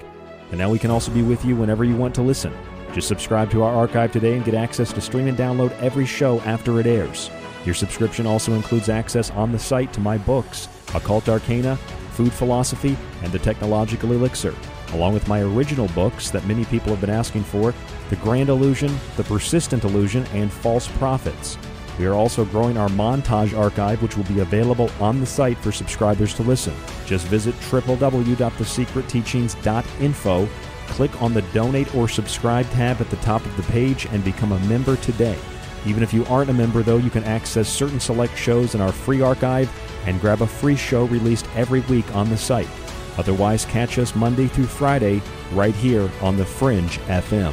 And 0.50 0.58
now 0.58 0.70
we 0.70 0.78
can 0.78 0.90
also 0.90 1.12
be 1.12 1.22
with 1.22 1.44
you 1.44 1.54
whenever 1.54 1.84
you 1.84 1.94
want 1.94 2.14
to 2.14 2.22
listen. 2.22 2.52
Just 2.94 3.08
subscribe 3.08 3.50
to 3.50 3.62
our 3.62 3.72
archive 3.72 4.10
today 4.10 4.34
and 4.34 4.44
get 4.44 4.54
access 4.54 4.90
to 4.94 5.02
stream 5.02 5.28
and 5.28 5.36
download 5.36 5.70
every 5.80 6.06
show 6.06 6.40
after 6.40 6.80
it 6.80 6.86
airs. 6.86 7.30
Your 7.66 7.74
subscription 7.74 8.26
also 8.26 8.54
includes 8.54 8.88
access 8.88 9.30
on 9.30 9.52
the 9.52 9.58
site 9.58 9.92
to 9.92 10.00
my 10.00 10.16
books, 10.16 10.68
Occult 10.94 11.28
Arcana, 11.28 11.76
Food 12.12 12.32
Philosophy, 12.32 12.96
and 13.22 13.32
The 13.32 13.38
Technological 13.38 14.12
Elixir, 14.12 14.54
along 14.94 15.12
with 15.12 15.28
my 15.28 15.40
original 15.42 15.88
books 15.88 16.30
that 16.30 16.46
many 16.46 16.64
people 16.64 16.88
have 16.88 17.02
been 17.02 17.10
asking 17.10 17.44
for 17.44 17.74
The 18.08 18.16
Grand 18.16 18.48
Illusion, 18.48 18.92
The 19.16 19.24
Persistent 19.24 19.84
Illusion, 19.84 20.24
and 20.32 20.50
False 20.50 20.88
Prophets. 20.88 21.58
We 21.98 22.06
are 22.06 22.14
also 22.14 22.46
growing 22.46 22.78
our 22.78 22.88
montage 22.88 23.56
archive, 23.56 24.02
which 24.02 24.16
will 24.16 24.24
be 24.24 24.40
available 24.40 24.90
on 25.00 25.20
the 25.20 25.26
site 25.26 25.58
for 25.58 25.70
subscribers 25.72 26.34
to 26.34 26.42
listen. 26.42 26.74
Just 27.06 27.26
visit 27.26 27.54
www.thesecretteachings.info, 27.56 30.48
click 30.88 31.22
on 31.22 31.34
the 31.34 31.42
Donate 31.42 31.94
or 31.94 32.08
Subscribe 32.08 32.68
tab 32.70 33.00
at 33.00 33.10
the 33.10 33.16
top 33.16 33.44
of 33.44 33.56
the 33.56 33.62
page, 33.64 34.06
and 34.06 34.24
become 34.24 34.52
a 34.52 34.58
member 34.60 34.96
today. 34.96 35.36
Even 35.84 36.02
if 36.02 36.14
you 36.14 36.24
aren't 36.26 36.50
a 36.50 36.54
member, 36.54 36.82
though, 36.82 36.96
you 36.96 37.10
can 37.10 37.24
access 37.24 37.68
certain 37.68 38.00
select 38.00 38.38
shows 38.38 38.74
in 38.74 38.80
our 38.80 38.92
free 38.92 39.20
archive 39.20 39.70
and 40.06 40.20
grab 40.20 40.42
a 40.42 40.46
free 40.46 40.76
show 40.76 41.06
released 41.06 41.48
every 41.54 41.80
week 41.80 42.14
on 42.14 42.30
the 42.30 42.36
site. 42.36 42.68
Otherwise, 43.18 43.64
catch 43.66 43.98
us 43.98 44.14
Monday 44.14 44.46
through 44.46 44.66
Friday 44.66 45.20
right 45.52 45.74
here 45.74 46.08
on 46.20 46.36
The 46.36 46.46
Fringe 46.46 46.98
FM. 47.00 47.52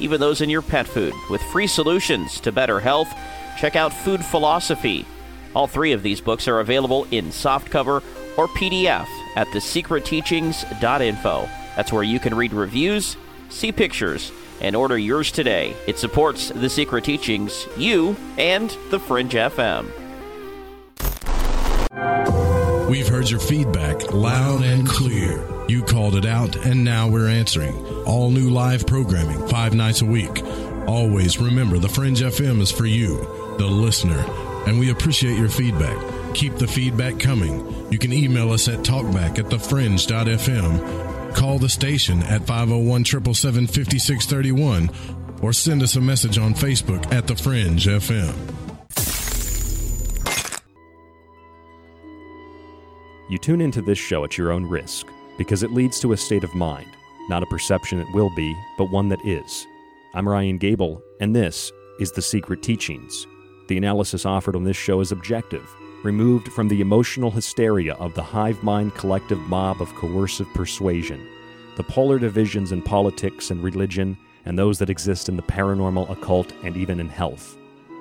even 0.00 0.20
those 0.20 0.40
in 0.40 0.50
your 0.50 0.62
pet 0.62 0.86
food, 0.86 1.14
with 1.30 1.42
free 1.42 1.66
solutions 1.66 2.40
to 2.40 2.52
better 2.52 2.80
health, 2.80 3.08
check 3.58 3.76
out 3.76 3.92
Food 3.92 4.24
Philosophy. 4.24 5.04
All 5.54 5.66
three 5.66 5.92
of 5.92 6.02
these 6.02 6.20
books 6.20 6.48
are 6.48 6.60
available 6.60 7.06
in 7.10 7.26
softcover 7.26 8.02
or 8.36 8.46
PDF 8.48 9.06
at 9.36 9.46
thesecretteachings.info. 9.48 11.48
That's 11.76 11.92
where 11.92 12.02
you 12.02 12.20
can 12.20 12.34
read 12.34 12.52
reviews, 12.52 13.16
see 13.48 13.72
pictures, 13.72 14.32
and 14.60 14.74
order 14.74 14.98
yours 14.98 15.30
today. 15.30 15.74
It 15.86 15.98
supports 15.98 16.50
The 16.50 16.68
Secret 16.68 17.04
Teachings, 17.04 17.66
you, 17.76 18.16
and 18.36 18.76
The 18.90 18.98
Fringe 18.98 19.32
FM. 19.32 19.86
We've 22.88 23.08
heard 23.08 23.28
your 23.28 23.40
feedback 23.40 24.12
loud 24.12 24.62
and 24.62 24.88
clear. 24.88 25.57
You 25.68 25.82
called 25.82 26.14
it 26.14 26.24
out, 26.24 26.56
and 26.56 26.82
now 26.82 27.08
we're 27.08 27.28
answering. 27.28 27.76
All 28.06 28.30
new 28.30 28.48
live 28.48 28.86
programming, 28.86 29.46
five 29.48 29.74
nights 29.74 30.00
a 30.00 30.06
week. 30.06 30.42
Always 30.86 31.38
remember 31.38 31.76
the 31.76 31.90
Fringe 31.90 32.22
FM 32.22 32.62
is 32.62 32.72
for 32.72 32.86
you, 32.86 33.18
the 33.58 33.66
listener, 33.66 34.24
and 34.66 34.78
we 34.78 34.90
appreciate 34.90 35.36
your 35.36 35.50
feedback. 35.50 35.98
Keep 36.32 36.56
the 36.56 36.66
feedback 36.66 37.20
coming. 37.20 37.92
You 37.92 37.98
can 37.98 38.14
email 38.14 38.50
us 38.50 38.66
at 38.66 38.78
talkback 38.78 39.38
at 39.38 39.44
thefringe.fm, 39.50 41.34
call 41.34 41.58
the 41.58 41.68
station 41.68 42.22
at 42.22 42.46
501 42.46 43.04
777 43.04 43.66
5631, 43.66 44.90
or 45.42 45.52
send 45.52 45.82
us 45.82 45.96
a 45.96 46.00
message 46.00 46.38
on 46.38 46.54
Facebook 46.54 47.12
at 47.12 47.26
The 47.26 47.36
Fringe 47.36 47.84
FM. 47.84 48.34
You 53.28 53.36
tune 53.36 53.60
into 53.60 53.82
this 53.82 53.98
show 53.98 54.24
at 54.24 54.38
your 54.38 54.50
own 54.50 54.64
risk 54.64 55.06
because 55.38 55.62
it 55.62 55.72
leads 55.72 56.00
to 56.00 56.12
a 56.12 56.16
state 56.16 56.44
of 56.44 56.54
mind, 56.54 56.88
not 57.30 57.42
a 57.42 57.46
perception 57.46 58.00
it 58.00 58.12
will 58.12 58.28
be, 58.34 58.54
but 58.76 58.90
one 58.90 59.08
that 59.08 59.24
is. 59.24 59.66
I'm 60.12 60.28
Ryan 60.28 60.58
Gable, 60.58 61.00
and 61.20 61.34
this 61.34 61.72
is 62.00 62.12
The 62.12 62.20
Secret 62.20 62.62
Teachings. 62.62 63.26
The 63.68 63.78
analysis 63.78 64.26
offered 64.26 64.56
on 64.56 64.64
this 64.64 64.76
show 64.76 65.00
is 65.00 65.12
objective, 65.12 65.66
removed 66.02 66.52
from 66.52 66.68
the 66.68 66.80
emotional 66.80 67.30
hysteria 67.30 67.94
of 67.94 68.14
the 68.14 68.22
hive 68.22 68.62
mind 68.62 68.94
collective 68.96 69.38
mob 69.40 69.80
of 69.80 69.94
coercive 69.94 70.52
persuasion, 70.54 71.26
the 71.76 71.84
polar 71.84 72.18
divisions 72.18 72.72
in 72.72 72.82
politics 72.82 73.50
and 73.50 73.62
religion, 73.62 74.18
and 74.44 74.58
those 74.58 74.78
that 74.78 74.90
exist 74.90 75.28
in 75.28 75.36
the 75.36 75.42
paranormal, 75.42 76.10
occult, 76.10 76.52
and 76.64 76.76
even 76.76 76.98
in 76.98 77.08
health. 77.08 77.56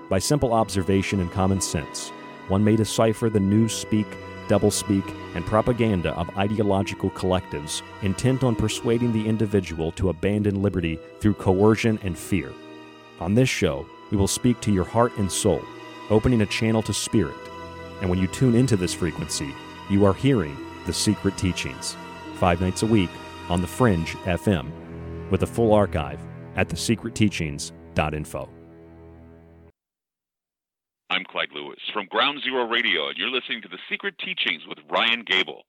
By 0.09 0.19
simple 0.19 0.53
observation 0.53 1.19
and 1.19 1.31
common 1.31 1.61
sense, 1.61 2.09
one 2.47 2.63
may 2.63 2.75
decipher 2.75 3.29
the 3.29 3.39
news 3.39 3.73
speak 3.73 4.07
doublespeak, 4.47 5.03
and 5.35 5.45
propaganda 5.45 6.11
of 6.15 6.35
ideological 6.37 7.09
collectives 7.11 7.81
intent 8.01 8.43
on 8.43 8.55
persuading 8.55 9.11
the 9.11 9.27
individual 9.27 9.91
to 9.93 10.09
abandon 10.09 10.61
liberty 10.61 10.99
through 11.19 11.33
coercion 11.33 11.99
and 12.03 12.17
fear. 12.17 12.51
On 13.19 13.33
this 13.33 13.49
show, 13.49 13.85
we 14.11 14.17
will 14.17 14.27
speak 14.27 14.59
to 14.61 14.71
your 14.71 14.85
heart 14.85 15.15
and 15.17 15.31
soul, 15.31 15.61
opening 16.09 16.41
a 16.41 16.45
channel 16.45 16.81
to 16.83 16.93
spirit. 16.93 17.35
And 18.01 18.09
when 18.09 18.19
you 18.19 18.27
tune 18.27 18.55
into 18.55 18.77
this 18.77 18.93
frequency, 18.93 19.53
you 19.89 20.05
are 20.05 20.13
hearing 20.13 20.57
the 20.85 20.93
secret 20.93 21.37
teachings. 21.37 21.95
Five 22.35 22.61
nights 22.61 22.83
a 22.83 22.87
week 22.87 23.09
on 23.49 23.61
The 23.61 23.67
Fringe 23.67 24.15
FM, 24.25 24.71
with 25.29 25.43
a 25.43 25.47
full 25.47 25.73
archive 25.73 26.19
at 26.55 26.69
thesecretteachings.info. 26.69 28.56
I'm 31.09 31.23
Clyde 31.23 31.53
Lewis 31.53 31.79
from 31.93 32.07
Ground 32.07 32.41
Zero 32.43 32.67
Radio, 32.67 33.07
and 33.07 33.17
you're 33.17 33.29
listening 33.29 33.61
to 33.61 33.69
The 33.69 33.79
Secret 33.89 34.15
Teachings 34.19 34.63
with 34.67 34.79
Ryan 34.89 35.23
Gable. 35.25 35.63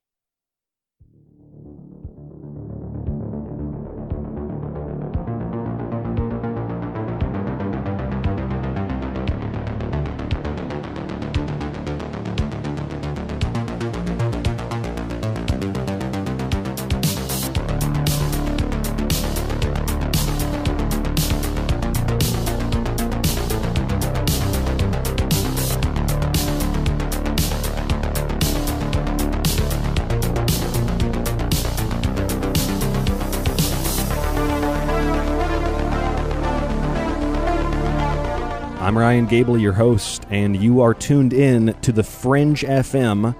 Ryan 39.08 39.24
Gable, 39.24 39.56
your 39.56 39.72
host, 39.72 40.26
and 40.28 40.54
you 40.54 40.82
are 40.82 40.92
tuned 40.92 41.32
in 41.32 41.72
to 41.80 41.92
the 41.92 42.02
Fringe 42.02 42.60
FM. 42.60 43.34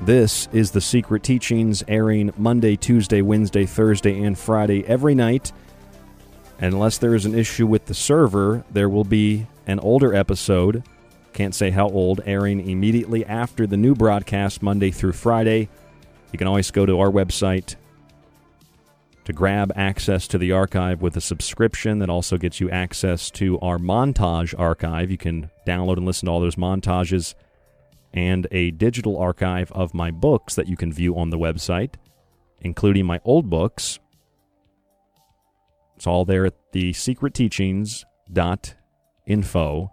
This 0.00 0.48
is 0.52 0.72
the 0.72 0.80
Secret 0.80 1.22
Teachings 1.22 1.84
airing 1.86 2.32
Monday, 2.36 2.74
Tuesday, 2.74 3.22
Wednesday, 3.22 3.64
Thursday, 3.64 4.20
and 4.24 4.36
Friday 4.36 4.84
every 4.88 5.14
night. 5.14 5.52
Unless 6.58 6.98
there 6.98 7.14
is 7.14 7.26
an 7.26 7.34
issue 7.36 7.64
with 7.64 7.86
the 7.86 7.94
server, 7.94 8.64
there 8.72 8.88
will 8.88 9.04
be 9.04 9.46
an 9.68 9.78
older 9.78 10.12
episode, 10.12 10.82
can't 11.32 11.54
say 11.54 11.70
how 11.70 11.88
old, 11.88 12.20
airing 12.26 12.68
immediately 12.68 13.24
after 13.24 13.68
the 13.68 13.76
new 13.76 13.94
broadcast 13.94 14.64
Monday 14.64 14.90
through 14.90 15.12
Friday. 15.12 15.68
You 16.32 16.40
can 16.40 16.48
always 16.48 16.72
go 16.72 16.86
to 16.86 16.98
our 16.98 17.10
website, 17.12 17.76
to 19.24 19.32
grab 19.32 19.72
access 19.74 20.28
to 20.28 20.38
the 20.38 20.52
archive 20.52 21.02
with 21.02 21.16
a 21.16 21.20
subscription 21.20 21.98
that 21.98 22.08
also 22.10 22.36
gets 22.36 22.60
you 22.60 22.70
access 22.70 23.28
to 23.30 23.58
our 23.60 23.78
montage 23.78 24.54
archive. 24.58 25.10
You 25.10 25.16
can 25.16 25.50
download 25.66 25.96
and 25.96 26.06
listen 26.06 26.26
to 26.26 26.32
all 26.32 26.40
those 26.40 26.56
montages 26.56 27.34
and 28.12 28.46
a 28.50 28.72
digital 28.72 29.16
archive 29.18 29.72
of 29.72 29.94
my 29.94 30.10
books 30.10 30.54
that 30.54 30.68
you 30.68 30.76
can 30.76 30.92
view 30.92 31.16
on 31.16 31.30
the 31.30 31.38
website, 31.38 31.94
including 32.60 33.06
my 33.06 33.20
old 33.24 33.48
books. 33.50 33.98
It's 35.96 36.06
all 36.06 36.24
there 36.24 36.46
at 36.46 36.54
the 36.72 36.92
secretteachings.info. 36.92 39.90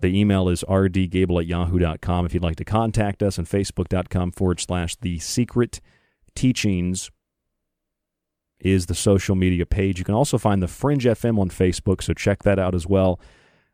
The 0.00 0.18
email 0.18 0.48
is 0.48 0.64
rdgable 0.64 1.40
at 1.40 1.46
yahoo.com 1.46 2.26
if 2.26 2.34
you'd 2.34 2.42
like 2.42 2.56
to 2.56 2.64
contact 2.64 3.22
us, 3.22 3.38
and 3.38 3.46
facebook.com 3.46 4.32
forward 4.32 4.60
slash 4.60 4.96
the 4.96 5.18
secret 5.18 5.80
teachings 6.34 7.10
is 8.60 8.86
the 8.86 8.94
social 8.94 9.34
media 9.34 9.66
page. 9.66 9.98
You 9.98 10.04
can 10.04 10.14
also 10.14 10.38
find 10.38 10.62
the 10.62 10.68
Fringe 10.68 11.04
FM 11.04 11.38
on 11.38 11.50
Facebook, 11.50 12.02
so 12.02 12.12
check 12.12 12.42
that 12.42 12.58
out 12.58 12.74
as 12.74 12.86
well. 12.86 13.20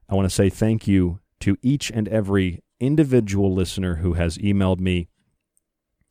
I 0.08 0.14
want 0.14 0.26
to 0.28 0.34
say 0.34 0.48
thank 0.48 0.86
you 0.86 1.20
to 1.40 1.56
each 1.62 1.90
and 1.90 2.08
every 2.08 2.62
individual 2.80 3.52
listener 3.52 3.96
who 3.96 4.14
has 4.14 4.38
emailed 4.38 4.80
me 4.80 5.08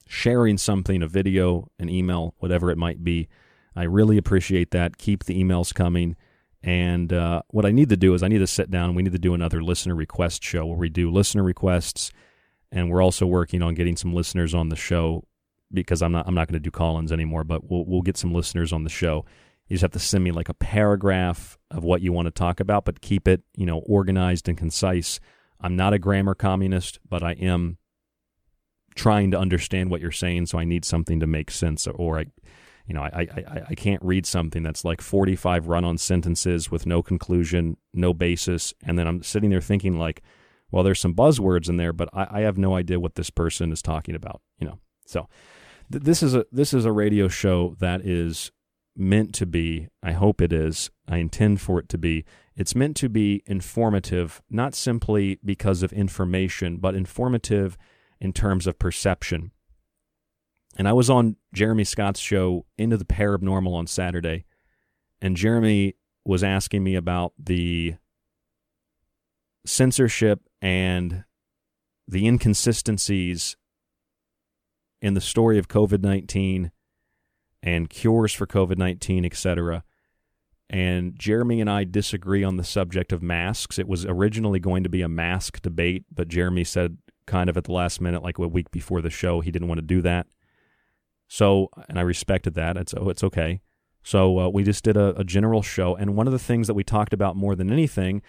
sharing 0.08 0.58
something, 0.58 1.02
a 1.02 1.08
video, 1.08 1.68
an 1.80 1.90
email, 1.90 2.36
whatever 2.40 2.70
it 2.70 2.78
might 2.78 3.04
be. 3.04 3.28
I 3.76 3.84
really 3.84 4.18
appreciate 4.18 4.72
that. 4.72 4.98
Keep 4.98 5.26
the 5.26 5.42
emails 5.42 5.74
coming. 5.74 6.16
And 6.64 7.14
uh, 7.14 7.42
what 7.50 7.66
I 7.66 7.72
need 7.72 7.90
to 7.90 7.98
do 7.98 8.14
is 8.14 8.24
I 8.24 8.28
need 8.28 8.40
to 8.40 8.48
sit 8.48 8.72
down. 8.72 8.96
We 8.96 9.04
need 9.04 9.12
to 9.14 9.20
do 9.20 9.34
another 9.34 9.64
listener 9.64 9.96
request 9.96 10.44
show 10.44 10.66
where 10.66 10.78
we 10.78 10.90
do 10.90 11.12
listener 11.12 11.44
requests, 11.44 12.12
and 12.72 12.90
we're 12.90 13.04
also 13.04 13.28
working 13.28 13.62
on 13.62 13.76
getting 13.76 13.96
some 13.96 14.14
listeners 14.14 14.54
on 14.54 14.70
the 14.70 14.76
show 14.76 15.26
because 15.72 16.01
I'm 16.01 16.11
not 16.11 16.28
I'm 16.28 16.36
not 16.36 16.47
going 16.47 16.53
to 16.53 16.59
do 16.59 16.72
call-ins 16.72 17.11
anymore. 17.11 17.43
But 17.43 17.70
we'll 17.70 17.86
we'll 17.86 18.01
get 18.01 18.18
some 18.18 18.34
listeners 18.34 18.74
on 18.74 18.84
the 18.84 18.89
show. 18.89 19.26
You 19.68 19.76
just 19.76 19.82
have 19.82 19.91
to 19.91 19.99
send 19.99 20.24
me 20.24 20.32
like 20.32 20.49
a 20.49 20.53
paragraph 20.53 21.57
of 21.72 21.84
what 21.84 22.01
you 22.01 22.13
want 22.13 22.28
to 22.28 22.32
talk 22.32 22.59
about, 22.59 22.86
but 22.86 23.01
keep 23.01 23.28
it 23.28 23.43
you 23.55 23.66
know 23.66 23.80
organized 23.80 24.47
and 24.47 24.57
concise. 24.57 25.20
I'm 25.59 25.76
not 25.76 25.93
a 25.93 25.99
grammar 25.99 26.36
communist, 26.36 26.99
but 27.07 27.24
I 27.24 27.32
am 27.34 27.78
trying 28.95 29.32
to 29.32 29.39
understand 29.39 29.89
what 29.89 30.01
you're 30.01 30.11
saying, 30.11 30.45
so 30.45 30.57
I 30.57 30.63
need 30.63 30.86
something 30.86 31.20
to 31.20 31.28
make 31.28 31.51
sense. 31.51 31.88
Or 31.88 32.20
I, 32.20 32.26
you 32.88 32.93
know, 32.93 33.01
I 33.01 33.28
I, 33.36 33.61
I 33.70 33.76
can't 33.76 34.03
read 34.03 34.26
something 34.26 34.63
that's 34.63 34.86
like 34.86 35.01
45 35.01 35.68
run-on 35.68 35.97
sentences 35.97 36.70
with 36.70 36.86
no 36.86 37.01
conclusion, 37.01 37.78
no 37.93 38.13
basis, 38.13 38.74
and 38.84 38.99
then 38.99 39.07
I'm 39.07 39.24
sitting 39.24 39.49
there 39.49 39.61
thinking 39.61 39.97
like, 39.97 40.22
well, 40.72 40.84
there's 40.84 40.99
some 40.99 41.16
buzzwords 41.16 41.70
in 41.70 41.78
there, 41.78 41.93
but 41.93 42.09
I, 42.13 42.28
I 42.30 42.41
have 42.41 42.57
no 42.57 42.76
idea 42.76 42.99
what 42.99 43.16
this 43.16 43.30
person 43.30 43.72
is 43.72 43.82
talking 43.82 44.16
about. 44.16 44.41
You 44.59 44.68
know, 44.68 44.80
so 45.05 45.28
th- 45.92 46.04
this 46.04 46.24
is 46.24 46.36
a 46.36 46.46
this 46.52 46.74
is 46.74 46.86
a 46.86 46.92
radio 46.92 47.28
show 47.28 47.76
that 47.80 48.02
is 48.06 48.52
meant 48.96 49.34
to 49.36 49.46
be. 49.46 49.90
I 50.02 50.14
hope 50.14 50.42
it 50.42 50.54
is. 50.54 50.90
I 51.08 51.18
intend 51.18 51.62
for 51.62 51.80
it 51.80 51.90
to 51.90 51.98
be. 51.98 52.26
It's 52.56 52.76
meant 52.76 52.96
to 52.98 53.10
be 53.10 53.44
informative, 53.46 54.42
not 54.50 54.74
simply 54.74 55.40
because 55.44 55.84
of 55.84 55.92
information, 55.92 56.78
but 56.78 56.96
informative 56.96 57.78
in 58.22 58.32
terms 58.32 58.66
of 58.66 58.80
perception. 58.80 59.52
And 60.78 60.88
I 60.88 60.94
was 60.94 61.10
on 61.10 61.36
Jeremy 61.54 61.84
Scott's 61.84 62.20
show, 62.20 62.66
Into 62.78 62.98
the 62.98 63.06
Paranormal, 63.06 63.74
on 63.74 63.88
Saturday, 63.88 64.46
and 65.22 65.36
Jeremy 65.36 65.96
was 66.26 66.44
asking 66.44 66.84
me 66.84 66.96
about 66.96 67.34
the 67.38 67.96
censorship 69.66 70.42
and 70.62 71.24
the 72.08 72.28
inconsistencies 72.28 73.56
in 75.02 75.14
the 75.14 75.22
story 75.22 75.58
of 75.58 75.68
COVID 75.68 76.02
19 76.02 76.72
and 77.62 77.89
cures 77.89 78.34
for 78.34 78.46
COVID 78.48 78.78
19, 78.78 79.26
etc. 79.26 79.84
And 80.70 81.18
Jeremy 81.18 81.62
and 81.62 81.70
I 81.70 81.84
disagree 81.84 82.43
on 82.43 82.58
the 82.58 82.64
subject 82.64 83.12
of 83.12 83.22
masks. 83.22 83.78
It 83.78 83.88
was 83.88 84.06
originally 84.06 84.60
going 84.60 84.84
to 84.84 84.89
be 84.89 85.02
a 85.02 85.10
mask 85.10 85.62
debate, 85.62 86.06
but 86.12 86.28
Jeremy 86.28 86.64
said 86.64 86.98
kind 87.28 87.50
of 87.50 87.58
at 87.58 87.66
the 87.66 87.72
last 87.72 88.02
minute, 88.02 88.24
like 88.24 88.38
a 88.38 88.48
week 88.48 88.72
before 88.72 89.02
the 89.02 89.10
show, 89.10 89.41
he 89.41 89.52
didn't 89.52 89.68
want 89.68 89.80
to 89.80 89.86
do 89.86 90.02
that. 90.02 90.28
So, 91.28 91.70
and 91.89 91.98
I 91.98 92.02
respected 92.02 92.54
that. 92.56 92.78
It's 92.78 92.93
oh, 92.96 93.10
it's 93.10 93.24
okay. 93.24 93.62
So 94.04 94.39
uh, 94.39 94.50
we 94.50 94.64
just 94.64 94.84
did 94.84 94.98
a, 94.98 95.20
a 95.20 95.24
general 95.24 95.64
show, 95.64 95.96
and 95.96 96.16
one 96.16 96.28
of 96.28 96.34
the 96.34 96.39
things 96.39 96.68
that 96.68 96.76
we 96.76 96.84
talked 96.84 97.14
about 97.14 97.36
more 97.36 97.56
than 97.56 97.72
anything 97.72 98.22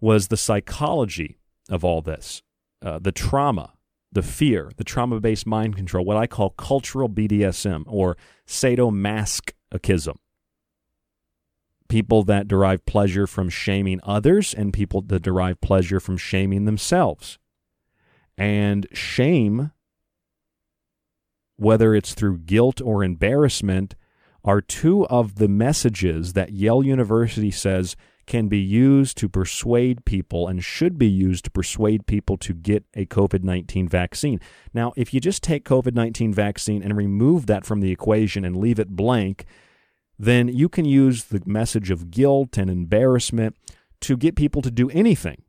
was 0.00 0.28
the 0.28 0.36
psychology 0.36 1.38
of 1.68 1.84
all 1.84 2.02
this, 2.02 2.42
uh, 2.82 2.98
the 3.00 3.10
trauma, 3.10 3.73
the 4.14 4.22
fear, 4.22 4.70
the 4.76 4.84
trauma-based 4.84 5.46
mind 5.46 5.76
control, 5.76 6.04
what 6.04 6.16
I 6.16 6.26
call 6.26 6.50
cultural 6.50 7.08
BDSM 7.08 7.84
or 7.86 8.16
sadomasochism. 8.46 10.14
People 11.88 12.22
that 12.22 12.48
derive 12.48 12.86
pleasure 12.86 13.26
from 13.26 13.50
shaming 13.50 14.00
others, 14.02 14.54
and 14.54 14.72
people 14.72 15.02
that 15.02 15.22
derive 15.22 15.60
pleasure 15.60 16.00
from 16.00 16.16
shaming 16.16 16.64
themselves. 16.64 17.38
And 18.38 18.86
shame, 18.92 19.72
whether 21.56 21.94
it's 21.94 22.14
through 22.14 22.38
guilt 22.38 22.80
or 22.80 23.04
embarrassment, 23.04 23.94
are 24.44 24.60
two 24.60 25.06
of 25.06 25.36
the 25.36 25.48
messages 25.48 26.32
that 26.32 26.52
Yale 26.52 26.82
University 26.82 27.50
says 27.50 27.96
can 28.26 28.48
be 28.48 28.58
used 28.58 29.16
to 29.18 29.28
persuade 29.28 30.04
people 30.04 30.48
and 30.48 30.64
should 30.64 30.98
be 30.98 31.08
used 31.08 31.44
to 31.44 31.50
persuade 31.50 32.06
people 32.06 32.36
to 32.38 32.52
get 32.52 32.84
a 32.94 33.06
COVID 33.06 33.42
19 33.42 33.88
vaccine. 33.88 34.40
Now, 34.72 34.92
if 34.96 35.12
you 35.12 35.20
just 35.20 35.42
take 35.42 35.64
COVID 35.64 35.94
19 35.94 36.32
vaccine 36.32 36.82
and 36.82 36.96
remove 36.96 37.46
that 37.46 37.64
from 37.64 37.80
the 37.80 37.92
equation 37.92 38.44
and 38.44 38.56
leave 38.56 38.78
it 38.78 38.90
blank, 38.90 39.44
then 40.18 40.48
you 40.48 40.68
can 40.68 40.84
use 40.84 41.24
the 41.24 41.42
message 41.44 41.90
of 41.90 42.10
guilt 42.10 42.56
and 42.56 42.70
embarrassment 42.70 43.56
to 44.00 44.16
get 44.16 44.36
people 44.36 44.62
to 44.62 44.70
do 44.70 44.90
anything 44.90 45.44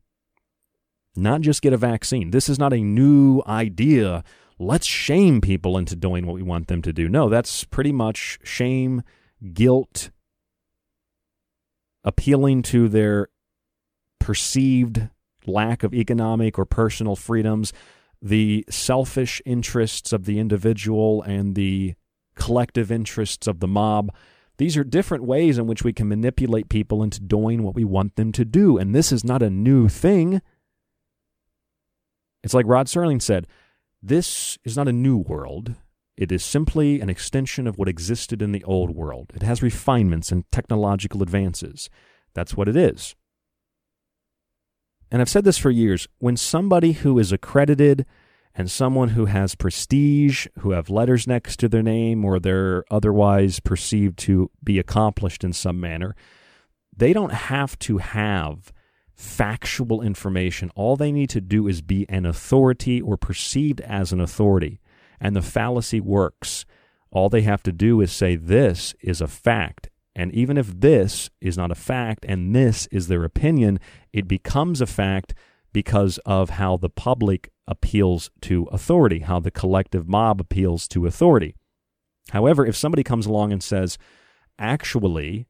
not 1.15 1.41
just 1.41 1.61
get 1.61 1.73
a 1.73 1.77
vaccine. 1.77 2.31
This 2.31 2.49
is 2.49 2.59
not 2.59 2.73
a 2.73 2.81
new 2.81 3.41
idea. 3.47 4.23
Let's 4.59 4.85
shame 4.85 5.41
people 5.41 5.77
into 5.77 5.95
doing 5.95 6.25
what 6.25 6.35
we 6.35 6.41
want 6.41 6.67
them 6.67 6.81
to 6.83 6.93
do. 6.93 7.09
No, 7.09 7.29
that's 7.29 7.63
pretty 7.63 7.91
much 7.91 8.39
shame, 8.43 9.03
guilt, 9.53 10.09
appealing 12.05 12.61
to 12.61 12.87
their 12.87 13.27
perceived 14.19 15.09
lack 15.45 15.83
of 15.83 15.93
economic 15.93 16.57
or 16.57 16.65
personal 16.65 17.15
freedoms, 17.15 17.73
the 18.21 18.63
selfish 18.69 19.41
interests 19.45 20.13
of 20.13 20.25
the 20.25 20.39
individual 20.39 21.21
and 21.23 21.55
the 21.55 21.95
collective 22.35 22.91
interests 22.91 23.47
of 23.47 23.59
the 23.59 23.67
mob. 23.67 24.13
These 24.57 24.77
are 24.77 24.83
different 24.83 25.25
ways 25.25 25.57
in 25.57 25.67
which 25.67 25.83
we 25.83 25.91
can 25.91 26.07
manipulate 26.07 26.69
people 26.69 27.03
into 27.03 27.19
doing 27.19 27.63
what 27.63 27.75
we 27.75 27.83
want 27.83 28.15
them 28.15 28.31
to 28.33 28.45
do. 28.45 28.77
And 28.77 28.95
this 28.95 29.11
is 29.11 29.23
not 29.23 29.43
a 29.43 29.49
new 29.49 29.89
thing. 29.89 30.41
It's 32.43 32.53
like 32.53 32.67
Rod 32.67 32.87
Serling 32.87 33.21
said 33.21 33.47
this 34.01 34.57
is 34.63 34.77
not 34.77 34.87
a 34.87 34.93
new 34.93 35.17
world. 35.17 35.75
It 36.17 36.31
is 36.31 36.45
simply 36.45 37.01
an 37.01 37.09
extension 37.09 37.67
of 37.67 37.77
what 37.77 37.89
existed 37.89 38.41
in 38.41 38.51
the 38.51 38.63
old 38.63 38.91
world. 38.95 39.31
It 39.35 39.43
has 39.43 39.61
refinements 39.61 40.31
and 40.31 40.49
technological 40.51 41.21
advances. 41.21 41.89
That's 42.33 42.55
what 42.55 42.69
it 42.69 42.75
is. 42.75 43.15
And 45.11 45.21
I've 45.21 45.29
said 45.29 45.43
this 45.43 45.57
for 45.57 45.71
years 45.71 46.07
when 46.19 46.37
somebody 46.37 46.93
who 46.93 47.19
is 47.19 47.31
accredited 47.31 48.05
and 48.53 48.71
someone 48.71 49.09
who 49.09 49.25
has 49.25 49.55
prestige, 49.55 50.47
who 50.59 50.71
have 50.71 50.89
letters 50.89 51.27
next 51.27 51.57
to 51.57 51.67
their 51.67 51.83
name, 51.83 52.23
or 52.23 52.39
they're 52.39 52.85
otherwise 52.89 53.59
perceived 53.59 54.17
to 54.19 54.49
be 54.63 54.79
accomplished 54.79 55.43
in 55.43 55.51
some 55.51 55.79
manner, 55.79 56.15
they 56.95 57.11
don't 57.11 57.33
have 57.33 57.77
to 57.79 57.97
have 57.97 58.71
factual 59.13 60.01
information. 60.01 60.71
All 60.75 60.95
they 60.95 61.11
need 61.11 61.29
to 61.31 61.41
do 61.41 61.67
is 61.67 61.81
be 61.81 62.05
an 62.09 62.25
authority 62.25 63.01
or 63.01 63.17
perceived 63.17 63.81
as 63.81 64.13
an 64.13 64.21
authority. 64.21 64.79
And 65.19 65.35
the 65.35 65.41
fallacy 65.41 65.99
works. 65.99 66.65
All 67.11 67.29
they 67.29 67.41
have 67.41 67.63
to 67.63 67.71
do 67.71 68.01
is 68.01 68.11
say, 68.11 68.35
This 68.35 68.93
is 69.01 69.21
a 69.21 69.27
fact. 69.27 69.89
And 70.15 70.33
even 70.33 70.57
if 70.57 70.79
this 70.79 71.29
is 71.41 71.57
not 71.57 71.71
a 71.71 71.75
fact 71.75 72.25
and 72.27 72.55
this 72.55 72.87
is 72.87 73.07
their 73.07 73.23
opinion, 73.25 73.79
it 74.13 74.27
becomes 74.27 74.79
a 74.79 74.85
fact 74.85 75.33
because 75.73 76.17
of 76.25 76.51
how 76.51 76.77
the 76.77 76.89
public 76.89 77.51
appeals 77.67 78.29
to 78.41 78.63
authority, 78.71 79.19
how 79.19 79.41
the 79.41 79.51
collective 79.51 80.07
mob 80.07 80.39
appeals 80.39 80.87
to 80.87 81.05
authority. 81.05 81.55
However, 82.31 82.65
if 82.65 82.77
somebody 82.77 83.03
comes 83.03 83.25
along 83.25 83.51
and 83.51 83.61
says, 83.61 83.97
Actually, 84.57 85.47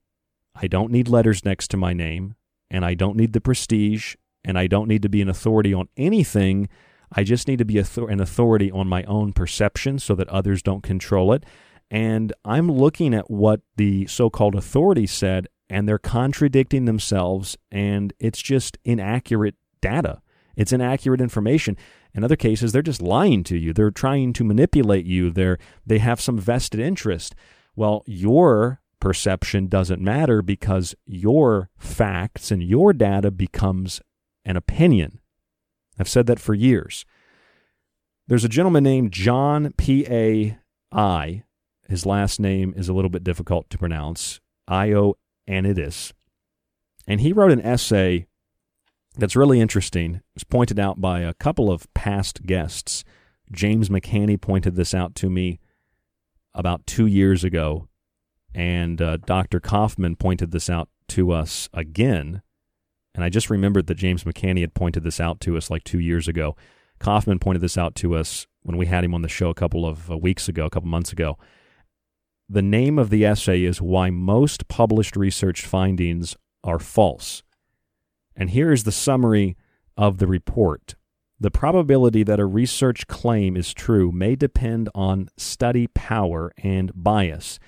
I 0.55 0.67
don't 0.67 0.91
need 0.91 1.07
letters 1.07 1.45
next 1.45 1.69
to 1.71 1.77
my 1.77 1.93
name 1.93 2.35
and 2.71 2.85
I 2.85 2.93
don't 2.93 3.17
need 3.17 3.33
the 3.33 3.41
prestige 3.41 4.15
and 4.43 4.57
I 4.57 4.67
don't 4.67 4.87
need 4.87 5.01
to 5.01 5.09
be 5.09 5.21
an 5.21 5.29
authority 5.29 5.73
on 5.73 5.89
anything. 5.97 6.69
I 7.11 7.23
just 7.23 7.47
need 7.47 7.59
to 7.59 7.65
be 7.65 7.77
an 7.77 8.19
authority 8.19 8.71
on 8.71 8.87
my 8.87 9.03
own 9.03 9.33
perception 9.33 9.99
so 9.99 10.15
that 10.15 10.29
others 10.29 10.61
don't 10.61 10.83
control 10.83 11.33
it. 11.33 11.43
And 11.91 12.33
I'm 12.43 12.71
looking 12.71 13.13
at 13.13 13.29
what 13.29 13.61
the 13.77 14.07
so 14.07 14.29
called 14.29 14.55
authority 14.55 15.05
said, 15.07 15.47
and 15.69 15.87
they're 15.87 15.97
contradicting 15.97 16.85
themselves, 16.85 17.57
and 17.71 18.13
it's 18.19 18.41
just 18.41 18.77
inaccurate 18.83 19.55
data. 19.81 20.21
It's 20.55 20.73
inaccurate 20.73 21.21
information. 21.21 21.77
In 22.13 22.23
other 22.23 22.35
cases, 22.35 22.71
they're 22.71 22.81
just 22.81 23.01
lying 23.01 23.43
to 23.45 23.57
you. 23.57 23.73
They're 23.73 23.91
trying 23.91 24.33
to 24.33 24.43
manipulate 24.43 25.05
you. 25.05 25.31
They're, 25.31 25.57
they 25.85 25.99
have 25.99 26.21
some 26.21 26.37
vested 26.37 26.79
interest. 26.79 27.35
Well, 27.75 28.03
your 28.05 28.81
perception 28.99 29.67
doesn't 29.67 30.01
matter 30.01 30.41
because 30.41 30.95
your 31.05 31.69
facts 31.77 32.51
and 32.51 32.63
your 32.63 32.93
data 32.93 33.31
becomes 33.31 34.01
an 34.45 34.55
opinion. 34.55 35.19
I've 35.99 36.09
said 36.09 36.25
that 36.27 36.39
for 36.39 36.53
years. 36.53 37.05
There's 38.27 38.43
a 38.43 38.49
gentleman 38.49 38.83
named 38.83 39.11
John 39.11 39.73
P. 39.77 40.05
A. 40.09 40.57
I. 40.91 41.43
His 41.87 42.05
last 42.05 42.39
name 42.39 42.73
is 42.75 42.89
a 42.89 42.93
little 42.93 43.09
bit 43.09 43.23
difficult 43.23 43.69
to 43.69 43.77
pronounce. 43.77 44.39
Ioannidis. 44.69 46.13
And 47.07 47.21
he 47.21 47.31
wrote 47.31 47.51
an 47.51 47.61
essay 47.61 48.25
that's 49.17 49.35
really 49.35 49.61
interesting. 49.61 50.15
It 50.15 50.23
was 50.33 50.43
pointed 50.43 50.79
out 50.79 50.99
by 50.99 51.21
a 51.21 51.33
couple 51.33 51.71
of 51.71 51.91
past 51.93 52.43
guests. 52.43 53.03
James 53.51 53.89
McCanney 53.89 54.39
pointed 54.39 54.75
this 54.75 54.93
out 54.93 55.15
to 55.15 55.29
me 55.29 55.59
about 56.53 56.87
two 56.87 57.05
years 57.05 57.43
ago, 57.43 57.87
and 58.53 59.01
uh, 59.01 59.17
Dr. 59.17 59.59
Kaufman 59.59 60.15
pointed 60.15 60.51
this 60.51 60.69
out 60.69 60.89
to 61.09 61.31
us 61.31 61.69
again. 61.73 62.41
And 63.15 63.23
I 63.23 63.29
just 63.29 63.49
remembered 63.49 63.87
that 63.87 63.95
James 63.95 64.25
McCanney 64.25 64.61
had 64.61 64.73
pointed 64.73 65.03
this 65.03 65.19
out 65.19 65.39
to 65.41 65.55
us 65.57 65.69
like 65.69 65.85
two 65.85 65.99
years 65.99 66.27
ago. 66.27 66.55
Kaufman 66.99 67.39
pointed 67.39 67.61
this 67.61 67.77
out 67.77 67.95
to 67.95 68.15
us 68.15 68.45
when 68.61 68.77
we 68.77 68.85
had 68.85 69.03
him 69.03 69.13
on 69.13 69.21
the 69.21 69.29
show 69.29 69.49
a 69.49 69.55
couple 69.55 69.85
of 69.85 70.11
uh, 70.11 70.17
weeks 70.17 70.49
ago, 70.49 70.65
a 70.65 70.69
couple 70.69 70.89
months 70.89 71.11
ago. 71.11 71.37
The 72.49 72.61
name 72.61 72.99
of 72.99 73.09
the 73.09 73.25
essay 73.25 73.63
is 73.63 73.81
Why 73.81 74.09
Most 74.09 74.67
Published 74.67 75.15
Research 75.15 75.65
Findings 75.65 76.35
Are 76.63 76.77
False. 76.77 77.41
And 78.35 78.49
here 78.49 78.71
is 78.71 78.83
the 78.83 78.91
summary 78.91 79.55
of 79.97 80.17
the 80.17 80.27
report. 80.27 80.95
The 81.39 81.51
probability 81.51 82.23
that 82.23 82.39
a 82.39 82.45
research 82.45 83.07
claim 83.07 83.55
is 83.55 83.73
true 83.73 84.11
may 84.11 84.35
depend 84.35 84.89
on 84.93 85.29
study 85.37 85.87
power 85.87 86.51
and 86.63 86.91
bias, 86.93 87.59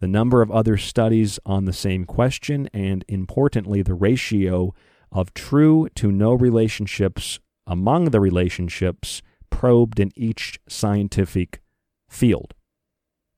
the 0.00 0.08
number 0.08 0.42
of 0.42 0.50
other 0.50 0.76
studies 0.76 1.38
on 1.46 1.64
the 1.64 1.72
same 1.72 2.04
question, 2.04 2.68
and 2.72 3.04
importantly, 3.08 3.82
the 3.82 3.94
ratio 3.94 4.74
of 5.10 5.34
true 5.34 5.88
to 5.94 6.12
no 6.12 6.32
relationships 6.32 7.40
among 7.66 8.06
the 8.06 8.20
relationships 8.20 9.22
probed 9.50 9.98
in 9.98 10.10
each 10.14 10.58
scientific 10.68 11.60
field. 12.08 12.54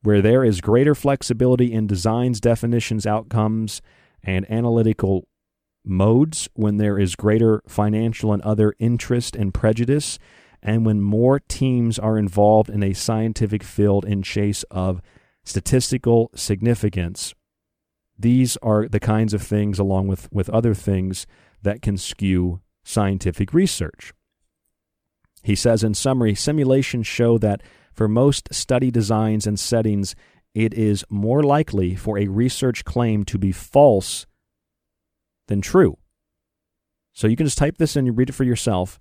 Where 0.01 0.21
there 0.21 0.43
is 0.43 0.61
greater 0.61 0.95
flexibility 0.95 1.73
in 1.73 1.87
designs, 1.87 2.39
definitions, 2.39 3.05
outcomes, 3.05 3.81
and 4.23 4.49
analytical 4.49 5.27
modes, 5.85 6.47
when 6.53 6.77
there 6.77 6.99
is 6.99 7.15
greater 7.15 7.61
financial 7.67 8.33
and 8.33 8.41
other 8.43 8.73
interest 8.79 9.35
and 9.35 9.53
prejudice, 9.53 10.19
and 10.61 10.85
when 10.85 11.01
more 11.01 11.39
teams 11.39 11.97
are 11.97 12.17
involved 12.17 12.69
in 12.69 12.83
a 12.83 12.93
scientific 12.93 13.63
field 13.63 14.05
in 14.05 14.21
chase 14.21 14.63
of 14.63 15.01
statistical 15.43 16.29
significance, 16.35 17.33
these 18.17 18.57
are 18.57 18.87
the 18.87 18.99
kinds 18.99 19.33
of 19.33 19.41
things, 19.41 19.79
along 19.79 20.07
with, 20.07 20.31
with 20.31 20.49
other 20.49 20.73
things, 20.73 21.25
that 21.61 21.81
can 21.81 21.97
skew 21.97 22.61
scientific 22.83 23.53
research. 23.53 24.13
He 25.43 25.55
says, 25.55 25.83
in 25.83 25.93
summary, 25.93 26.35
simulations 26.35 27.07
show 27.07 27.37
that 27.37 27.61
for 27.93 28.07
most 28.07 28.53
study 28.53 28.91
designs 28.91 29.47
and 29.47 29.59
settings, 29.59 30.15
it 30.53 30.73
is 30.73 31.05
more 31.09 31.43
likely 31.43 31.95
for 31.95 32.17
a 32.17 32.27
research 32.27 32.83
claim 32.83 33.23
to 33.25 33.37
be 33.37 33.51
false 33.51 34.25
than 35.47 35.61
true. 35.61 35.97
So 37.13 37.27
you 37.27 37.35
can 37.35 37.45
just 37.45 37.57
type 37.57 37.77
this 37.77 37.95
in 37.95 38.07
and 38.07 38.17
read 38.17 38.29
it 38.29 38.33
for 38.33 38.43
yourself. 38.43 38.99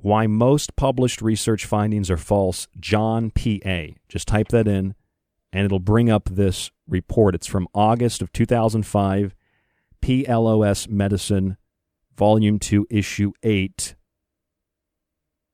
Why 0.00 0.26
most 0.26 0.76
published 0.76 1.22
research 1.22 1.66
findings 1.66 2.10
are 2.10 2.16
false, 2.16 2.66
John 2.78 3.30
P.A. 3.30 3.96
Just 4.08 4.28
type 4.28 4.48
that 4.48 4.68
in, 4.68 4.94
and 5.52 5.64
it'll 5.64 5.78
bring 5.78 6.10
up 6.10 6.28
this 6.30 6.70
report. 6.88 7.34
It's 7.34 7.46
from 7.46 7.68
August 7.74 8.20
of 8.20 8.32
2005, 8.32 9.34
PLOS 10.04 10.86
Medicine, 10.86 11.56
Volume 12.14 12.58
2, 12.58 12.86
Issue 12.90 13.32
8. 13.42 13.94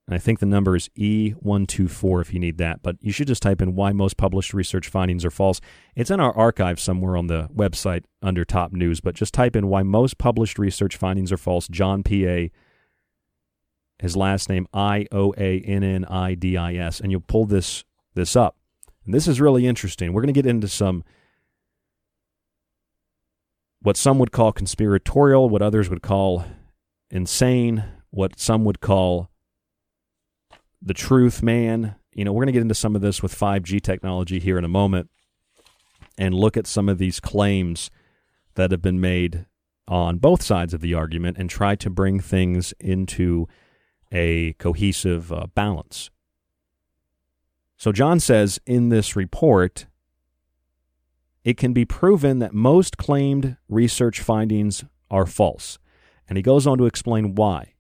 And 0.09 0.15
I 0.17 0.19
think 0.19 0.41
the 0.41 0.47
number 0.47 0.75
is 0.75 0.89
E124 0.99 2.21
if 2.21 2.35
you 2.35 2.41
need 2.41 2.59
that. 2.59 2.83
But 2.83 2.97
you 2.99 3.13
should 3.13 3.29
just 3.29 3.43
type 3.43 3.63
in 3.63 3.77
why 3.77 3.93
most 3.93 4.17
published 4.17 4.53
research 4.53 4.89
findings 4.89 5.25
are 5.25 5.31
false. 5.31 5.61
It's 5.95 6.11
in 6.11 6.19
our 6.19 6.37
archive 6.37 6.81
somewhere 6.81 7.17
on 7.17 7.29
the 7.29 7.49
website 7.55 8.03
under 8.23 8.45
top 8.45 8.73
news, 8.73 9.01
but 9.01 9.15
just 9.15 9.33
type 9.33 9.55
in 9.55 9.69
why 9.69 9.85
most 9.85 10.19
published 10.19 10.59
research 10.59 10.97
findings 10.97 11.31
are 11.31 11.37
false. 11.37 11.69
John 11.69 12.03
P.A. 12.03 12.51
His 14.01 14.17
last 14.17 14.49
name 14.49 14.67
I 14.75 15.07
O 15.13 15.33
A 15.39 15.61
N 15.61 15.85
N 15.85 16.05
I 16.07 16.35
D 16.35 16.57
I 16.57 16.75
S, 16.75 16.99
and 16.99 17.13
you'll 17.13 17.21
pull 17.21 17.45
this 17.45 17.85
this 18.15 18.35
up. 18.35 18.57
And 19.05 19.15
this 19.15 19.29
is 19.29 19.41
really 19.41 19.69
interesting. 19.69 20.13
We're 20.13 20.23
going 20.23 20.35
to 20.35 20.43
get 20.43 20.51
into 20.51 20.67
some 20.67 21.05
what 23.83 23.97
some 23.97 24.19
would 24.19 24.33
call 24.33 24.53
conspiratorial, 24.53 25.49
what 25.49 25.63
others 25.63 25.89
would 25.89 26.03
call 26.03 26.45
insane, 27.11 27.85
what 28.11 28.39
some 28.39 28.65
would 28.65 28.81
call 28.81 29.31
the 30.83 30.95
truth 30.95 31.43
man. 31.43 31.95
You 32.15 32.25
know, 32.25 32.33
we're 32.33 32.45
going 32.45 32.49
to 32.49 32.53
get 32.53 32.63
into 32.63 32.75
some 32.75 32.95
of 32.95 33.03
this 33.03 33.23
with 33.23 33.39
5G 33.39 33.81
technology 33.81 34.39
here 34.39 34.59
in 34.59 34.65
a 34.65 34.69
moment 34.69 35.11
and 36.19 36.35
look 36.35 36.57
at 36.57 36.67
some 36.67 36.89
of 36.89 36.99
these 36.99 37.21
claims 37.21 37.91
that 38.55 38.71
have 38.71 38.83
been 38.83 39.01
made 39.01 39.47
on 39.89 40.19
both 40.19 40.43
sides 40.43 40.75
of 40.75 40.81
the 40.81 40.95
argument 40.95 41.37
and 41.39 41.49
try 41.49 41.75
to 41.75 41.91
bring 41.91 42.21
things 42.21 42.73
into 42.79 43.49
a 44.13 44.53
cohesive 44.55 45.33
uh, 45.33 45.47
balance. 45.55 46.11
So, 47.77 47.93
John 47.93 48.21
says 48.21 48.61
in 48.67 48.91
this 48.91 49.17
report, 49.17 49.87
it 51.45 51.57
can 51.57 51.73
be 51.73 51.85
proven 51.85 52.39
that 52.39 52.53
most 52.53 52.97
claimed 52.97 53.57
research 53.69 54.21
findings 54.21 54.85
are 55.11 55.27
false. 55.27 55.79
And 56.29 56.37
he 56.37 56.43
goes 56.43 56.67
on 56.67 56.79
to 56.79 56.87
explain 56.87 57.35
why. 57.35 57.75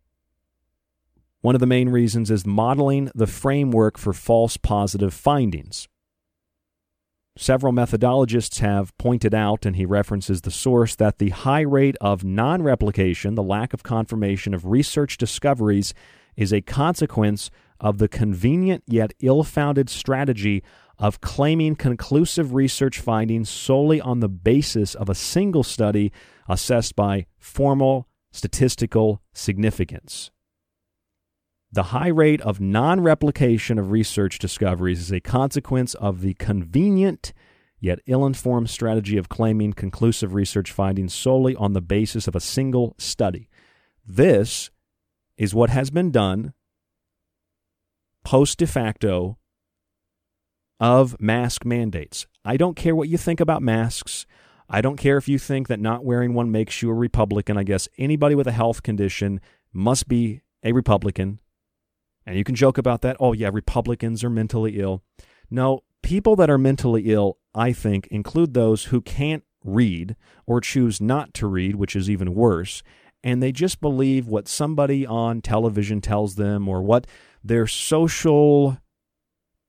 One 1.43 1.55
of 1.55 1.61
the 1.61 1.67
main 1.67 1.89
reasons 1.89 2.31
is 2.31 2.45
modeling 2.45 3.11
the 3.15 3.27
framework 3.27 3.97
for 3.97 4.13
false 4.13 4.57
positive 4.57 5.15
findings. 5.15 5.89
Several 7.37 7.73
methodologists 7.73 8.59
have 8.59 8.97
pointed 8.99 9.35
out, 9.35 9.65
and 9.65 9.77
he 9.77 9.87
references 9.87 10.43
the 10.43 10.51
source, 10.51 10.97
that 10.97 11.19
the 11.19 11.31
high 11.31 11.63
rate 11.63 11.97
of 12.01 12.25
non 12.25 12.63
replication, 12.63 13.35
the 13.35 13.43
lack 13.43 13.73
of 13.73 13.83
confirmation 13.83 14.53
of 14.53 14.67
research 14.67 15.17
discoveries, 15.17 15.95
is 16.37 16.53
a 16.53 16.61
consequence 16.61 17.51
of 17.81 17.99
the 17.99 18.09
convenient 18.09 18.85
yet 18.87 19.13
ill 19.21 19.43
founded 19.43 19.89
strategy 19.89 20.63
of 20.99 21.21
claiming 21.21 21.75
conclusive 21.75 22.53
research 22.53 23.01
findings 23.01 23.49
solely 23.49 24.01
on 24.01 24.21
the 24.21 24.29
basis 24.29 24.95
of 24.95 25.09
a 25.09 25.15
single 25.15 25.63
study 25.63 26.13
assessed 26.49 26.95
by 26.95 27.27
formal 27.39 28.07
statistical 28.31 29.23
significance. 29.33 30.31
The 31.73 31.85
high 31.85 32.09
rate 32.09 32.41
of 32.43 32.61
non 32.61 33.01
replication 33.01 33.79
of 33.79 33.91
research 33.91 34.39
discoveries 34.39 35.01
is 35.01 35.13
a 35.13 35.21
consequence 35.21 35.95
of 35.95 36.21
the 36.21 36.35
convenient 36.35 37.33
yet 37.79 38.01
ill 38.07 38.27
informed 38.27 38.69
strategy 38.69 39.17
of 39.17 39.29
claiming 39.29 39.73
conclusive 39.73 40.35
research 40.35 40.71
findings 40.71 41.15
solely 41.15 41.57
on 41.57 41.73
the 41.73 41.81
basis 41.81 42.29
of 42.29 42.37
a 42.37 42.41
single 42.41 42.95
study. 42.99 43.49
This 44.07 44.71
is 45.39 45.55
what 45.55 45.71
has 45.71 45.91
been 45.91 46.11
done 46.11 46.53
post 48.31 48.59
de 48.59 48.67
facto 48.67 49.37
of 50.79 51.21
mask 51.21 51.65
mandates. 51.65 52.29
I 52.45 52.57
don't 52.57 52.77
care 52.77 52.95
what 52.95 53.09
you 53.09 53.19
think 53.19 53.41
about 53.41 53.61
masks. 53.61 54.25
I 54.69 54.81
don't 54.81 54.99
care 54.99 55.17
if 55.17 55.27
you 55.27 55.37
think 55.37 55.67
that 55.67 55.81
not 55.81 56.05
wearing 56.05 56.33
one 56.33 56.53
makes 56.53 56.81
you 56.81 56.91
a 56.91 56.95
Republican. 56.95 57.59
I 57.59 57.65
guess 57.65 57.89
anybody 57.99 58.37
with 58.37 58.47
a 58.47 58.53
health 58.53 58.85
condition 58.85 59.41
must 59.73 60.07
be 60.07 60.43
a 60.63 60.71
Republican. 60.71 61.41
And 62.25 62.37
you 62.37 62.45
can 62.45 62.55
joke 62.55 62.79
about 62.79 63.03
that. 63.03 63.17
Oh, 63.19 63.33
yeah, 63.33 63.51
Republicans 63.53 64.23
are 64.23 64.31
mentally 64.31 64.79
ill. 64.79 65.03
No, 65.51 65.81
people 66.05 66.37
that 66.37 66.49
are 66.49 66.57
mentally 66.57 67.11
ill, 67.11 67.37
I 67.53 67.73
think, 67.73 68.07
include 68.13 68.55
those 68.55 68.85
who 68.85 69.01
can't 69.01 69.43
read 69.65 70.15
or 70.47 70.61
choose 70.61 71.01
not 71.01 71.35
to 71.35 71.49
read, 71.49 71.75
which 71.75 71.97
is 71.97 72.09
even 72.09 72.37
worse. 72.37 72.85
And 73.25 73.43
they 73.43 73.51
just 73.51 73.81
believe 73.81 74.29
what 74.29 74.47
somebody 74.47 75.05
on 75.05 75.43
television 75.43 76.01
tells 76.01 76.37
them 76.37 76.69
or 76.69 76.81
what 76.81 77.09
their 77.43 77.67
social 77.67 78.79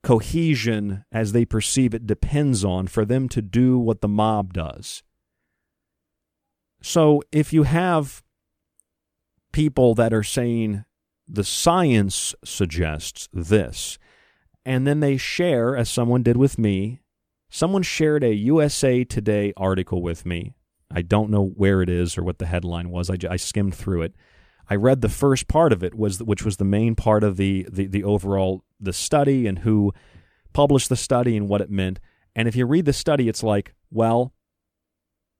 cohesion 0.02 1.04
as 1.12 1.32
they 1.32 1.44
perceive 1.44 1.94
it 1.94 2.06
depends 2.06 2.64
on 2.64 2.86
for 2.86 3.04
them 3.04 3.28
to 3.28 3.40
do 3.40 3.78
what 3.78 4.00
the 4.00 4.08
mob 4.08 4.52
does. 4.52 5.02
So 6.82 7.22
if 7.30 7.52
you 7.52 7.62
have 7.62 8.22
people 9.52 9.94
that 9.94 10.12
are 10.12 10.24
saying 10.24 10.84
the 11.28 11.44
science 11.44 12.34
suggests 12.44 13.28
this, 13.32 13.98
and 14.64 14.86
then 14.86 15.00
they 15.00 15.16
share, 15.16 15.76
as 15.76 15.88
someone 15.88 16.22
did 16.22 16.36
with 16.36 16.58
me, 16.58 17.00
someone 17.50 17.82
shared 17.82 18.24
a 18.24 18.34
USA 18.34 19.04
Today 19.04 19.52
article 19.56 20.02
with 20.02 20.26
me. 20.26 20.54
I 20.90 21.02
don't 21.02 21.30
know 21.30 21.46
where 21.46 21.80
it 21.80 21.88
is 21.88 22.18
or 22.18 22.22
what 22.22 22.38
the 22.38 22.46
headline 22.46 22.90
was. 22.90 23.08
I, 23.08 23.16
I 23.28 23.36
skimmed 23.36 23.74
through 23.74 24.02
it. 24.02 24.14
I 24.68 24.76
read 24.76 25.00
the 25.00 25.08
first 25.08 25.48
part 25.48 25.72
of 25.72 25.82
it, 25.82 25.94
was 25.94 26.22
which 26.22 26.44
was 26.44 26.56
the 26.56 26.64
main 26.64 26.94
part 26.94 27.24
of 27.24 27.36
the, 27.36 27.66
the, 27.70 27.86
the 27.86 28.04
overall 28.04 28.64
the 28.80 28.92
study 28.92 29.46
and 29.46 29.60
who 29.60 29.92
published 30.52 30.88
the 30.88 30.96
study 30.96 31.36
and 31.36 31.48
what 31.48 31.60
it 31.60 31.70
meant. 31.70 32.00
And 32.34 32.48
if 32.48 32.56
you 32.56 32.66
read 32.66 32.84
the 32.84 32.92
study, 32.92 33.28
it's 33.28 33.42
like, 33.42 33.74
well, 33.90 34.32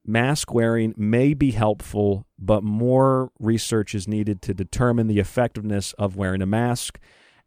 mask 0.04 0.52
wearing 0.52 0.94
may 0.96 1.34
be 1.34 1.52
helpful, 1.52 2.26
but 2.38 2.62
more 2.62 3.30
research 3.38 3.94
is 3.94 4.08
needed 4.08 4.42
to 4.42 4.54
determine 4.54 5.06
the 5.06 5.18
effectiveness 5.18 5.92
of 5.94 6.16
wearing 6.16 6.42
a 6.42 6.46
mask. 6.46 6.98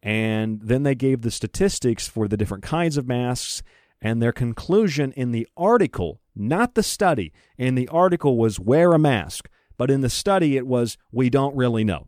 And 0.02 0.62
then 0.62 0.84
they 0.84 0.96
gave 0.96 1.22
the 1.22 1.32
statistics 1.32 2.08
for 2.08 2.28
the 2.28 2.38
different 2.38 2.64
kinds 2.64 2.98
of 2.98 3.08
masks. 3.08 3.64
And 4.02 4.22
their 4.22 4.32
conclusion 4.32 5.12
in 5.14 5.32
the 5.32 5.48
article, 5.58 6.22
not 6.36 6.76
the 6.76 6.84
study, 6.84 7.34
in 7.58 7.76
the 7.76 7.88
article 7.88 8.38
was 8.38 8.60
wear 8.60 8.94
a 8.94 9.00
mask. 9.00 9.50
But 9.78 9.92
in 9.92 10.02
the 10.02 10.10
study 10.10 10.58
it 10.58 10.68
was 10.68 10.98
we 11.12 11.30
don't 11.30 11.56
really 11.56 11.84
know. 11.84 12.08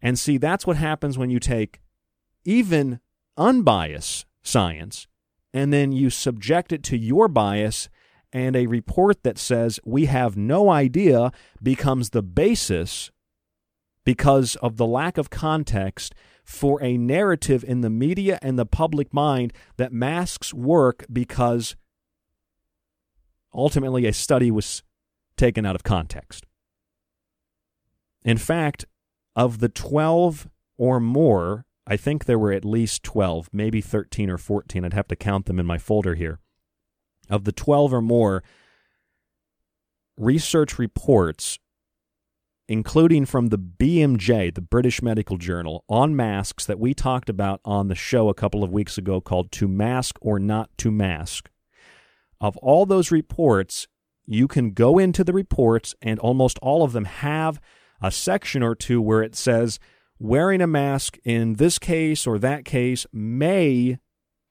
And 0.00 0.18
see, 0.18 0.38
that's 0.38 0.66
what 0.66 0.76
happens 0.76 1.18
when 1.18 1.30
you 1.30 1.40
take 1.40 1.80
even 2.44 3.00
unbiased 3.36 4.26
science 4.42 5.06
and 5.52 5.72
then 5.72 5.92
you 5.92 6.10
subject 6.10 6.72
it 6.72 6.82
to 6.84 6.96
your 6.96 7.28
bias, 7.28 7.88
and 8.32 8.54
a 8.54 8.66
report 8.66 9.22
that 9.22 9.38
says 9.38 9.80
we 9.84 10.04
have 10.04 10.36
no 10.36 10.70
idea 10.70 11.32
becomes 11.62 12.10
the 12.10 12.22
basis 12.22 13.10
because 14.04 14.56
of 14.56 14.76
the 14.76 14.86
lack 14.86 15.18
of 15.18 15.30
context 15.30 16.14
for 16.44 16.82
a 16.82 16.96
narrative 16.96 17.64
in 17.64 17.80
the 17.80 17.90
media 17.90 18.38
and 18.42 18.58
the 18.58 18.66
public 18.66 19.12
mind 19.12 19.52
that 19.76 19.92
masks 19.92 20.52
work 20.52 21.04
because 21.12 21.76
ultimately 23.54 24.06
a 24.06 24.12
study 24.12 24.50
was 24.50 24.82
taken 25.36 25.64
out 25.66 25.74
of 25.74 25.82
context. 25.82 26.46
In 28.24 28.38
fact, 28.38 28.84
of 29.36 29.60
the 29.60 29.68
12 29.68 30.48
or 30.76 31.00
more, 31.00 31.64
I 31.86 31.96
think 31.96 32.24
there 32.24 32.38
were 32.38 32.52
at 32.52 32.64
least 32.64 33.02
12, 33.02 33.48
maybe 33.52 33.80
13 33.80 34.30
or 34.30 34.38
14. 34.38 34.84
I'd 34.84 34.92
have 34.92 35.08
to 35.08 35.16
count 35.16 35.46
them 35.46 35.58
in 35.58 35.66
my 35.66 35.78
folder 35.78 36.14
here. 36.14 36.38
Of 37.30 37.44
the 37.44 37.52
12 37.52 37.94
or 37.94 38.02
more 38.02 38.42
research 40.18 40.78
reports, 40.78 41.58
including 42.68 43.24
from 43.24 43.48
the 43.48 43.58
BMJ, 43.58 44.54
the 44.54 44.60
British 44.60 45.00
Medical 45.00 45.38
Journal, 45.38 45.84
on 45.88 46.14
masks 46.14 46.66
that 46.66 46.78
we 46.78 46.92
talked 46.92 47.30
about 47.30 47.60
on 47.64 47.88
the 47.88 47.94
show 47.94 48.28
a 48.28 48.34
couple 48.34 48.62
of 48.62 48.72
weeks 48.72 48.98
ago 48.98 49.20
called 49.20 49.50
To 49.52 49.68
Mask 49.68 50.16
or 50.20 50.38
Not 50.38 50.70
to 50.78 50.90
Mask. 50.90 51.48
Of 52.40 52.56
all 52.58 52.84
those 52.84 53.10
reports, 53.10 53.88
you 54.26 54.46
can 54.46 54.72
go 54.72 54.98
into 54.98 55.24
the 55.24 55.32
reports, 55.32 55.94
and 56.02 56.20
almost 56.20 56.58
all 56.60 56.82
of 56.82 56.92
them 56.92 57.06
have 57.06 57.60
a 58.00 58.10
section 58.10 58.62
or 58.62 58.74
two 58.74 59.00
where 59.00 59.22
it 59.22 59.34
says 59.34 59.78
wearing 60.18 60.60
a 60.60 60.66
mask 60.66 61.18
in 61.24 61.54
this 61.54 61.78
case 61.78 62.26
or 62.26 62.38
that 62.38 62.64
case 62.64 63.06
may 63.12 63.98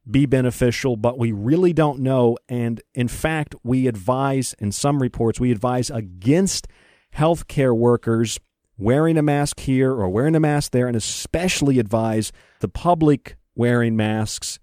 be 0.10 0.26
beneficial, 0.26 0.96
but 0.96 1.20
we 1.20 1.32
really 1.32 1.74
don't 1.74 2.00
know. 2.00 2.38
And 2.48 2.82
in 2.96 3.08
fact, 3.08 3.56
we 3.64 3.88
advise, 3.88 4.56
in 4.60 4.72
some 4.72 5.02
reports, 5.02 5.40
we 5.40 5.52
advise 5.52 5.90
against 5.90 6.68
healthcare 7.16 7.76
workers 7.76 8.40
wearing 8.78 9.18
a 9.18 9.24
mask 9.24 9.60
here 9.62 9.92
or 9.92 10.08
wearing 10.08 10.36
a 10.36 10.40
mask 10.40 10.72
there, 10.72 10.88
and 10.88 10.96
especially 10.96 11.80
advise 11.80 12.32
the 12.60 12.68
public 12.68 13.36
wearing 13.56 13.98
masks 13.98 14.60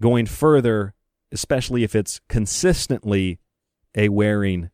going 0.00 0.26
further, 0.26 0.94
especially 1.30 1.84
if 1.84 1.94
it's 1.94 2.20
consistently 2.28 3.38
a 3.94 4.08
wearing 4.08 4.70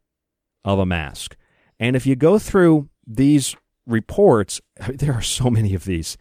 of 0.65 0.79
a 0.79 0.87
mask. 0.87 1.37
And 1.79 1.97
if 1.97 2.07
you 2.07 2.17
go 2.17 2.39
through 2.39 2.89
these 3.07 3.57
reports, 3.87 4.61
there 4.89 5.12
are 5.12 5.23
so 5.23 5.51
many 5.51 5.74
of 5.74 5.85
these. 5.85 6.16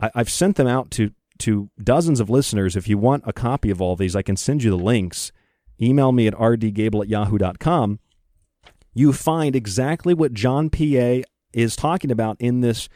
I, 0.00 0.10
have 0.14 0.30
sent 0.30 0.56
them 0.56 0.66
out 0.66 0.90
to, 0.92 1.12
to 1.38 1.70
dozens 1.82 2.20
of 2.20 2.30
listeners. 2.30 2.76
If 2.76 2.88
you 2.88 2.98
want 2.98 3.24
a 3.26 3.32
copy 3.32 3.70
of 3.70 3.80
all 3.80 3.96
these, 3.96 4.16
I 4.16 4.22
can 4.22 4.36
send 4.36 4.62
you 4.62 4.70
the 4.70 4.76
links. 4.76 5.32
Email 5.80 6.12
me 6.12 6.26
at 6.26 6.34
rdgable 6.34 7.02
at 7.02 7.08
yahoo.com. 7.08 7.98
You 8.92 9.12
find 9.12 9.56
exactly 9.56 10.14
what 10.14 10.32
John 10.32 10.70
P.A. 10.70 11.24
is 11.52 11.74
talking 11.74 12.10
about 12.10 12.36
in 12.38 12.60
this 12.60 12.88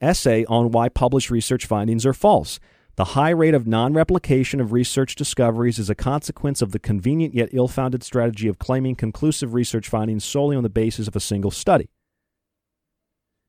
essay 0.00 0.44
on 0.46 0.70
why 0.70 0.88
published 0.88 1.30
research 1.30 1.66
findings 1.66 2.04
are 2.04 2.12
false. 2.12 2.60
The 2.96 3.04
high 3.04 3.30
rate 3.30 3.54
of 3.54 3.66
non 3.66 3.94
replication 3.94 4.60
of 4.60 4.72
research 4.72 5.14
discoveries 5.14 5.78
is 5.78 5.88
a 5.88 5.94
consequence 5.94 6.60
of 6.60 6.72
the 6.72 6.78
convenient 6.78 7.32
yet 7.32 7.48
ill 7.52 7.68
founded 7.68 8.02
strategy 8.02 8.48
of 8.48 8.58
claiming 8.58 8.96
conclusive 8.96 9.54
research 9.54 9.88
findings 9.88 10.24
solely 10.24 10.56
on 10.56 10.64
the 10.64 10.68
basis 10.68 11.06
of 11.06 11.14
a 11.14 11.20
single 11.20 11.52
study. 11.52 11.88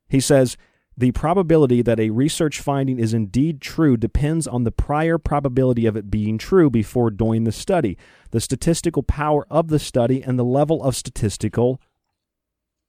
He 0.09 0.19
says 0.19 0.57
the 0.97 1.11
probability 1.13 1.81
that 1.81 1.99
a 1.99 2.09
research 2.09 2.59
finding 2.59 2.99
is 2.99 3.13
indeed 3.13 3.61
true 3.61 3.95
depends 3.95 4.47
on 4.47 4.65
the 4.65 4.71
prior 4.71 5.17
probability 5.17 5.85
of 5.85 5.95
it 5.95 6.11
being 6.11 6.37
true 6.37 6.69
before 6.69 7.09
doing 7.09 7.45
the 7.45 7.53
study, 7.53 7.97
the 8.31 8.41
statistical 8.41 9.03
power 9.03 9.47
of 9.49 9.69
the 9.69 9.79
study, 9.79 10.21
and 10.21 10.37
the 10.37 10.43
level 10.43 10.83
of 10.83 10.97
statistical 10.97 11.79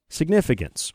significance. 0.08 0.92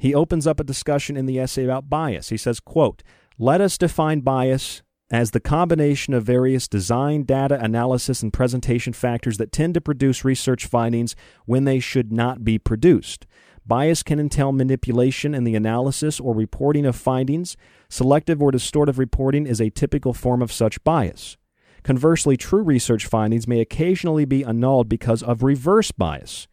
He 0.00 0.14
opens 0.14 0.46
up 0.46 0.58
a 0.58 0.64
discussion 0.64 1.16
in 1.16 1.26
the 1.26 1.38
essay 1.38 1.64
about 1.64 1.88
bias. 1.88 2.30
He 2.30 2.36
says, 2.36 2.58
quote, 2.58 3.02
"Let 3.38 3.60
us 3.60 3.78
define 3.78 4.20
bias 4.20 4.82
as 5.10 5.32
the 5.32 5.40
combination 5.40 6.14
of 6.14 6.24
various 6.24 6.68
design, 6.68 7.24
data, 7.24 7.62
analysis, 7.62 8.22
and 8.22 8.32
presentation 8.32 8.92
factors 8.92 9.36
that 9.38 9.52
tend 9.52 9.74
to 9.74 9.80
produce 9.80 10.24
research 10.24 10.66
findings 10.66 11.14
when 11.46 11.64
they 11.64 11.80
should 11.80 12.12
not 12.12 12.44
be 12.44 12.58
produced. 12.58 13.26
Bias 13.70 14.02
can 14.02 14.18
entail 14.18 14.50
manipulation 14.50 15.32
in 15.32 15.44
the 15.44 15.54
analysis 15.54 16.18
or 16.18 16.34
reporting 16.34 16.84
of 16.84 16.96
findings. 16.96 17.56
Selective 17.88 18.42
or 18.42 18.50
distortive 18.50 18.98
reporting 18.98 19.46
is 19.46 19.60
a 19.60 19.70
typical 19.70 20.12
form 20.12 20.42
of 20.42 20.50
such 20.50 20.82
bias. 20.82 21.36
Conversely, 21.84 22.36
true 22.36 22.64
research 22.64 23.06
findings 23.06 23.46
may 23.46 23.60
occasionally 23.60 24.24
be 24.24 24.44
annulled 24.44 24.88
because 24.88 25.22
of 25.22 25.44
reverse 25.44 25.92
bias. 25.92 26.48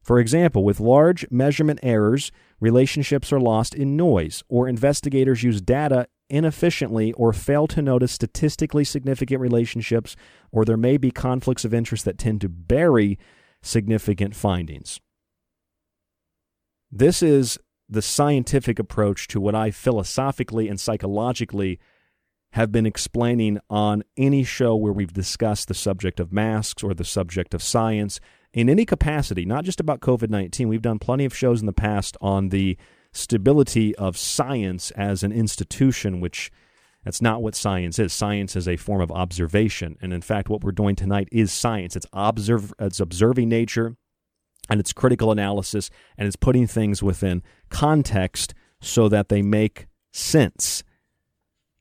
For 0.00 0.20
example, 0.20 0.62
with 0.62 0.78
large 0.78 1.26
measurement 1.28 1.80
errors, 1.82 2.30
relationships 2.60 3.32
are 3.32 3.40
lost 3.40 3.74
in 3.74 3.96
noise, 3.96 4.44
or 4.48 4.68
investigators 4.68 5.42
use 5.42 5.60
data 5.60 6.06
inefficiently 6.28 7.12
or 7.14 7.32
fail 7.32 7.66
to 7.66 7.82
notice 7.82 8.12
statistically 8.12 8.84
significant 8.84 9.40
relationships, 9.40 10.14
or 10.52 10.64
there 10.64 10.76
may 10.76 10.98
be 10.98 11.10
conflicts 11.10 11.64
of 11.64 11.74
interest 11.74 12.04
that 12.04 12.16
tend 12.16 12.40
to 12.42 12.48
bury 12.48 13.18
significant 13.60 14.36
findings. 14.36 15.00
This 16.92 17.22
is 17.22 17.58
the 17.88 18.02
scientific 18.02 18.78
approach 18.78 19.28
to 19.28 19.40
what 19.40 19.54
I 19.54 19.70
philosophically 19.70 20.68
and 20.68 20.78
psychologically 20.78 21.78
have 22.52 22.72
been 22.72 22.86
explaining 22.86 23.58
on 23.68 24.02
any 24.16 24.42
show 24.42 24.74
where 24.74 24.92
we've 24.92 25.12
discussed 25.12 25.68
the 25.68 25.74
subject 25.74 26.18
of 26.18 26.32
masks 26.32 26.82
or 26.82 26.94
the 26.94 27.04
subject 27.04 27.54
of 27.54 27.62
science 27.62 28.18
in 28.52 28.68
any 28.68 28.84
capacity, 28.84 29.44
not 29.44 29.64
just 29.64 29.78
about 29.78 30.00
COVID 30.00 30.30
19. 30.30 30.68
We've 30.68 30.82
done 30.82 30.98
plenty 30.98 31.24
of 31.24 31.36
shows 31.36 31.60
in 31.60 31.66
the 31.66 31.72
past 31.72 32.16
on 32.20 32.48
the 32.48 32.76
stability 33.12 33.94
of 33.96 34.16
science 34.16 34.90
as 34.92 35.22
an 35.22 35.30
institution, 35.30 36.20
which 36.20 36.50
that's 37.04 37.22
not 37.22 37.42
what 37.42 37.54
science 37.54 37.98
is. 37.98 38.12
Science 38.12 38.56
is 38.56 38.66
a 38.66 38.76
form 38.76 39.00
of 39.00 39.12
observation. 39.12 39.96
And 40.02 40.12
in 40.12 40.20
fact, 40.20 40.48
what 40.48 40.62
we're 40.62 40.72
doing 40.72 40.96
tonight 40.96 41.28
is 41.30 41.52
science. 41.52 41.96
It's, 41.96 42.06
observe, 42.12 42.74
it's 42.78 43.00
observing 43.00 43.48
nature, 43.48 43.96
and 44.70 44.78
it's 44.78 44.92
critical 44.92 45.32
analysis 45.32 45.90
and 46.16 46.26
it's 46.26 46.36
putting 46.36 46.66
things 46.66 47.02
within 47.02 47.42
context 47.68 48.54
so 48.80 49.08
that 49.08 49.28
they 49.28 49.42
make 49.42 49.88
sense 50.12 50.82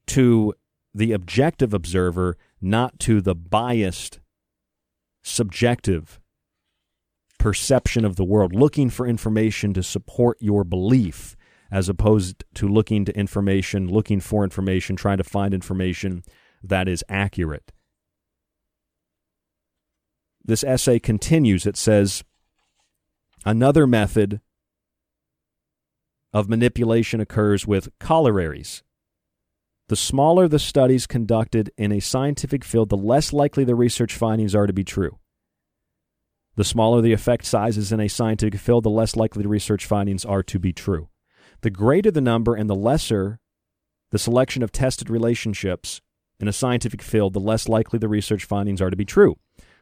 to 0.08 0.54
the 0.94 1.12
objective 1.14 1.74
observer, 1.74 2.36
not 2.60 3.00
to 3.00 3.22
the 3.22 3.36
biased, 3.36 4.20
subjective 5.22 6.20
perception 7.38 8.04
of 8.04 8.16
the 8.16 8.26
world, 8.26 8.54
looking 8.54 8.90
for 8.90 9.08
information 9.08 9.74
to 9.74 9.84
support 9.84 10.38
your 10.42 10.64
belief 10.64 11.38
as 11.72 11.88
opposed 11.88 12.44
to 12.56 12.68
looking 12.68 13.06
to 13.06 13.16
information, 13.16 13.88
looking 13.88 14.20
for 14.20 14.44
information, 14.44 14.96
trying 14.96 15.18
to 15.20 15.24
find 15.24 15.54
information 15.54 16.24
that 16.64 16.88
is 16.88 17.04
accurate. 17.08 17.72
This 20.44 20.64
essay 20.64 20.98
continues. 20.98 21.68
It 21.68 21.78
says, 21.78 22.24
Another 23.46 23.88
method 23.88 24.42
of 26.34 26.50
manipulation 26.50 27.20
occurs 27.20 27.66
with 27.66 27.90
corollaries. 28.00 28.84
The 29.88 29.96
smaller 29.96 30.48
the 30.48 30.60
studies 30.60 31.08
conducted 31.08 31.72
in 31.78 31.92
a 31.92 32.00
scientific 32.00 32.64
field, 32.64 32.90
the 32.90 32.98
less 32.98 33.34
likely 33.34 33.64
the 33.64 33.76
research 33.76 34.16
findings 34.16 34.54
are 34.54 34.68
to 34.68 34.74
be 34.74 34.84
true. 34.84 35.18
The 36.56 36.64
smaller 36.64 37.02
the 37.02 37.14
effect 37.14 37.46
sizes 37.46 37.92
in 37.92 38.00
a 38.00 38.08
scientific 38.08 38.60
field, 38.60 38.84
the 38.84 38.90
less 38.90 39.16
likely 39.16 39.44
the 39.44 39.50
research 39.50 39.86
findings 39.86 40.26
are 40.26 40.44
to 40.44 40.60
be 40.60 40.74
true. 40.74 41.10
The 41.62 41.70
greater 41.70 42.12
the 42.12 42.22
number 42.22 42.54
and 42.54 42.70
the 42.70 42.76
lesser 42.76 43.40
the 44.12 44.20
selection 44.20 44.64
of 44.64 44.72
tested 44.72 45.10
relationships 45.10 46.02
in 46.40 46.48
a 46.48 46.54
scientific 46.54 47.02
field, 47.02 47.34
the 47.34 47.40
less 47.40 47.68
likely 47.68 48.00
the 48.00 48.08
research 48.08 48.46
findings 48.46 48.82
are 48.82 48.90
to 48.90 48.96
be 48.96 49.06
true. 49.06 49.38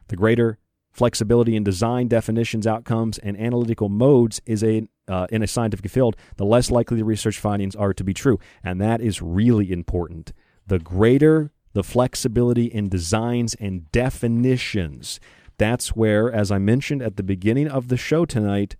The 0.08 0.16
greater 0.16 0.58
flexibility 0.98 1.54
in 1.56 1.64
design, 1.64 2.08
definitions, 2.08 2.66
outcomes, 2.66 3.18
and 3.18 3.38
analytical 3.40 3.88
modes 3.88 4.40
is 4.44 4.62
a 4.64 4.88
uh, 5.06 5.26
in 5.30 5.42
a 5.42 5.46
scientific 5.46 5.90
field, 5.90 6.16
the 6.36 6.44
less 6.44 6.70
likely 6.70 6.98
the 6.98 7.04
research 7.04 7.38
findings 7.38 7.74
are 7.74 7.94
to 7.94 8.04
be 8.04 8.12
true, 8.12 8.38
and 8.62 8.78
that 8.80 9.00
is 9.00 9.22
really 9.22 9.72
important. 9.72 10.32
The 10.66 10.78
greater 10.78 11.50
the 11.72 11.84
flexibility 11.84 12.64
in 12.64 12.88
designs 12.88 13.54
and 13.54 13.90
definitions, 13.92 15.20
that's 15.58 15.94
where, 15.94 16.32
as 16.32 16.50
I 16.50 16.58
mentioned 16.58 17.02
at 17.02 17.16
the 17.16 17.22
beginning 17.22 17.68
of 17.68 17.88
the 17.88 17.96
show 17.96 18.24
tonight, 18.24 18.74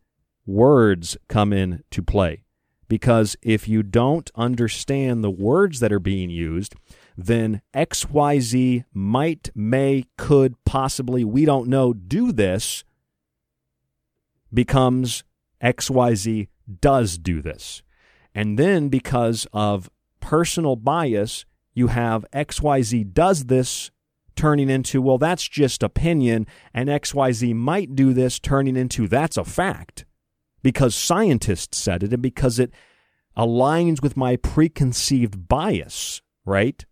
words 0.47 1.16
come 1.28 1.53
in 1.53 1.85
to 1.93 2.03
play. 2.03 2.43
Because 2.89 3.36
if 3.43 3.69
you 3.69 3.82
don't 3.82 4.31
understand 4.35 5.23
the 5.23 5.31
words 5.31 5.81
that 5.81 5.93
are 5.93 6.01
being 6.01 6.31
used, 6.31 6.74
then 7.20 7.62
XYZ 7.74 8.85
might, 8.95 9.51
may, 9.53 10.05
could, 10.16 10.55
possibly, 10.65 11.24
we 11.24 11.45
don't 11.45 11.69
know, 11.69 11.93
do 11.93 12.31
this, 12.31 12.85
becomes 14.55 15.24
XYZ 15.61 16.47
does 16.81 17.19
do 17.19 17.43
this. 17.43 17.82
And 18.35 18.57
then 18.57 18.89
because 18.89 19.49
of 19.53 19.90
personal 20.20 20.77
bias, 20.77 21.45
you 21.74 21.89
have 21.89 22.24
XYZ 22.32 23.12
does 23.12 23.47
this 23.47 23.90
turning 24.36 24.70
into, 24.70 25.03
well, 25.03 25.19
that's 25.19 25.49
just 25.49 25.82
opinion, 25.82 26.47
and 26.73 26.89
XYZ 26.89 27.53
might 27.53 27.97
do 27.97 28.12
this 28.12 28.39
turning 28.39 28.77
into, 28.77 29.09
that's 29.09 29.36
a 29.36 29.45
fact 29.45 30.05
because 30.62 30.95
scientists 30.95 31.78
said 31.78 32.05
it 32.05 32.12
and 32.12 32.23
because 32.23 32.61
it 32.61 32.73
aligns 33.36 34.01
with 34.01 34.16
my 34.16 34.36
preconceived 34.36 35.49
bias, 35.49 36.23
right? 36.45 36.85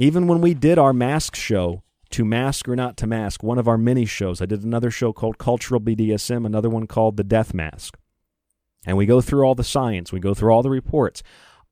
Even 0.00 0.28
when 0.28 0.40
we 0.40 0.54
did 0.54 0.78
our 0.78 0.92
mask 0.92 1.34
show, 1.34 1.82
to 2.10 2.24
mask 2.24 2.68
or 2.68 2.76
not 2.76 2.96
to 2.98 3.06
mask, 3.06 3.42
one 3.42 3.58
of 3.58 3.66
our 3.66 3.76
mini 3.76 4.06
shows, 4.06 4.40
I 4.40 4.46
did 4.46 4.62
another 4.62 4.92
show 4.92 5.12
called 5.12 5.38
Cultural 5.38 5.80
BDSM, 5.80 6.46
another 6.46 6.70
one 6.70 6.86
called 6.86 7.16
The 7.16 7.24
Death 7.24 7.52
Mask. 7.52 7.98
And 8.86 8.96
we 8.96 9.06
go 9.06 9.20
through 9.20 9.42
all 9.42 9.56
the 9.56 9.64
science, 9.64 10.12
we 10.12 10.20
go 10.20 10.34
through 10.34 10.52
all 10.52 10.62
the 10.62 10.70
reports. 10.70 11.24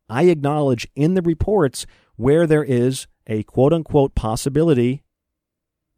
I 0.09 0.25
acknowledge 0.25 0.89
in 0.97 1.15
the 1.15 1.23
reports 1.23 1.87
where 2.17 2.49
there 2.49 2.65
is 2.65 3.07
a 3.29 3.45
quote 3.45 3.73
unquote 3.73 4.17
possibility, 4.17 5.05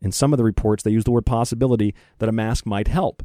in 0.03 0.13
some 0.13 0.35
of 0.35 0.37
the 0.37 0.45
reports 0.45 0.83
they 0.83 0.91
use 0.91 1.05
the 1.05 1.11
word 1.11 1.27
possibility, 1.27 1.95
that 2.19 2.29
a 2.29 2.33
mask 2.33 2.67
might 2.67 2.89
help. 2.89 3.25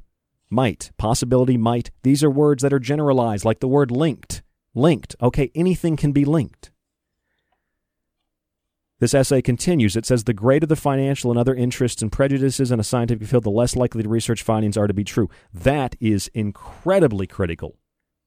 Might, 0.50 0.92
possibility, 0.98 1.58
might. 1.58 1.92
These 2.04 2.24
are 2.24 2.30
words 2.30 2.64
that 2.64 2.74
are 2.74 2.80
generalized, 2.80 3.44
like 3.44 3.60
the 3.60 3.68
word 3.68 3.92
linked. 3.92 4.44
Linked. 4.74 5.16
Okay, 5.22 5.52
anything 5.54 5.98
can 5.98 6.14
be 6.14 6.24
linked. 6.24 6.72
This 9.04 9.14
essay 9.14 9.42
continues. 9.42 9.98
It 9.98 10.06
says 10.06 10.24
the 10.24 10.34
greater 10.34 10.66
the 10.66 10.78
financial 10.78 11.30
and 11.30 11.38
other 11.38 11.54
interests 11.54 12.02
and 12.02 12.10
prejudices 12.10 12.72
in 12.72 12.80
a 12.80 12.86
scientific 12.86 13.28
field, 13.28 13.44
the 13.44 13.50
less 13.50 13.76
likely 13.76 14.02
the 14.02 14.08
research 14.08 14.42
findings 14.42 14.78
are 14.78 14.88
to 14.88 14.94
be 14.94 15.04
true. 15.04 15.30
That 15.54 15.98
is 16.00 16.30
incredibly 16.34 17.28
critical. 17.28 17.76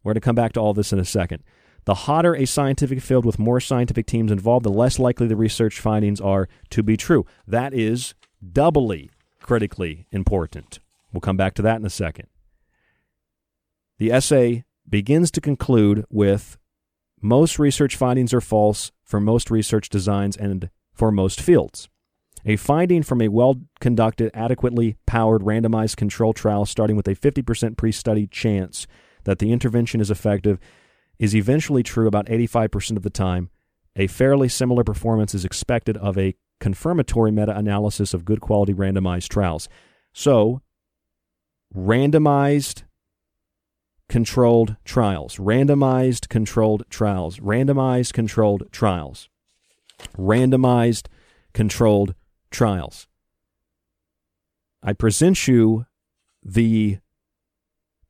We're 0.05 0.11
going 0.11 0.17
to 0.17 0.27
come 0.27 0.35
back 0.35 0.53
to 0.53 0.61
all 0.61 0.75
this 0.75 0.93
in 0.93 0.99
a 0.99 1.05
second. 1.07 1.43
The 1.87 1.95
hotter 1.95 2.37
a 2.37 2.45
scientific 2.45 3.01
field 3.01 3.25
with 3.25 3.39
more 3.39 3.59
scientific 3.59 4.05
teams 4.05 4.31
involved, 4.31 4.67
the 4.67 4.71
less 4.71 4.99
likely 4.99 5.27
the 5.27 5.35
research 5.35 5.81
findings 5.81 6.21
are 6.21 6.47
to 6.69 6.83
be 6.83 6.99
true. 6.99 7.25
That 7.47 7.73
is 7.73 8.13
doubly 8.53 9.11
critically 9.41 10.07
important. 10.13 10.81
We'll 11.11 11.23
come 11.23 11.39
back 11.39 11.55
to 11.55 11.63
that 11.63 11.81
in 11.81 11.87
a 11.87 11.89
second. 11.89 12.29
The 13.97 14.13
essay 14.13 14.65
begins 14.87 15.31
to 15.31 15.41
conclude 15.41 16.05
with 16.11 16.59
most 17.27 17.59
research 17.59 17.97
findings 17.97 18.33
are 18.33 18.41
false 18.41 18.93
for 19.05 19.21
most 19.21 19.51
research 19.51 19.89
designs 19.89 20.37
and 20.37 20.71
for 20.95 21.11
most 21.11 21.41
fields. 21.41 21.89
A 22.45 22.55
finding 22.57 23.03
from 23.03 23.21
a 23.21 23.29
well 23.29 23.61
conducted, 23.81 24.31
adequately 24.33 24.97
powered 25.07 25.43
randomized 25.43 25.97
control 25.97 26.33
trial 26.33 26.65
starting 26.65 26.97
with 26.97 27.09
a 27.09 27.17
50% 27.17 27.77
pre 27.77 27.91
study 27.91 28.29
chance 28.29 28.87
that 29.25 29.41
the 29.41 29.51
intervention 29.51 30.01
is 30.01 30.11
effective 30.11 30.61
is 31.19 31.35
eventually 31.35 31.83
true 31.83 32.07
about 32.07 32.27
85% 32.27 32.97
of 32.97 33.03
the 33.03 33.11
time. 33.11 33.51
A 33.97 34.07
fairly 34.07 34.49
similar 34.49 34.85
performance 34.85 35.35
is 35.35 35.45
expected 35.45 35.97
of 35.97 36.17
a 36.17 36.37
confirmatory 36.61 37.33
meta 37.33 37.57
analysis 37.57 38.15
of 38.15 38.25
good 38.25 38.41
quality 38.41 38.73
randomized 38.73 39.29
trials. 39.29 39.69
So, 40.13 40.61
randomized 41.75 42.85
controlled 44.09 44.77
trials, 44.85 45.37
randomized 45.37 46.29
controlled 46.29 46.85
trials, 46.89 47.39
randomized 47.39 48.13
controlled 48.13 48.71
trials, 48.71 49.29
randomized 50.17 51.07
controlled 51.53 52.15
trials. 52.51 53.09
I 54.83 54.93
present 54.93 55.49
you 55.49 55.87
the 56.45 56.99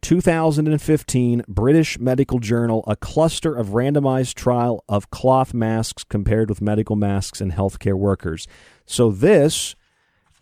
2015 0.03 1.43
British 1.49 1.99
Medical 1.99 2.39
Journal, 2.39 2.85
a 2.87 2.95
cluster 2.95 3.55
of 3.55 3.69
randomized 3.69 4.35
trial 4.35 4.85
of 4.89 5.11
cloth 5.11 5.55
masks 5.55 6.05
compared 6.05 6.49
with 6.49 6.61
medical 6.61 6.97
masks 6.97 7.41
in 7.41 7.51
healthcare 7.51 7.95
workers. 7.97 8.47
So, 8.85 9.11
this, 9.11 9.75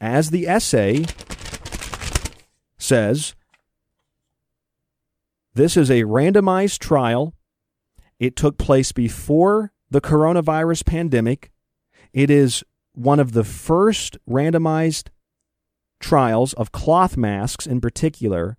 as 0.01 0.31
the 0.31 0.47
essay 0.47 1.05
says, 2.77 3.35
this 5.55 5.77
is 5.77 5.91
a 5.91 6.03
randomized 6.03 6.79
trial. 6.79 7.35
It 8.19 8.37
took 8.37 8.59
place 8.59 8.93
before 8.93 9.73
the 9.91 10.01
coronavirus 10.01 10.85
pandemic. 10.85 11.51
It 12.13 12.31
is 12.31 12.65
one 12.95 13.21
of 13.21 13.33
the 13.33 13.45
first 13.45 14.17
randomized 14.29 15.09
trials 16.01 16.53
of 16.55 16.73
cloth 16.73 17.17
masks 17.17 17.67
in 17.67 17.81
particular 17.81 18.59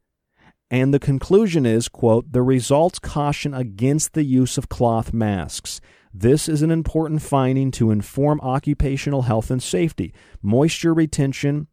and 0.71 0.93
the 0.93 0.99
conclusion 0.99 1.65
is 1.65 1.87
quote 1.87 2.31
the 2.31 2.41
results 2.41 2.97
caution 2.97 3.53
against 3.53 4.13
the 4.13 4.23
use 4.23 4.57
of 4.57 4.67
cloth 4.67 5.13
masks 5.13 5.79
this 6.11 6.49
is 6.49 6.63
an 6.63 6.71
important 6.71 7.21
finding 7.21 7.69
to 7.69 7.91
inform 7.91 8.41
occupational 8.41 9.23
health 9.23 9.51
and 9.51 9.61
safety 9.61 10.11
moisture 10.41 10.93
retention 10.93 11.67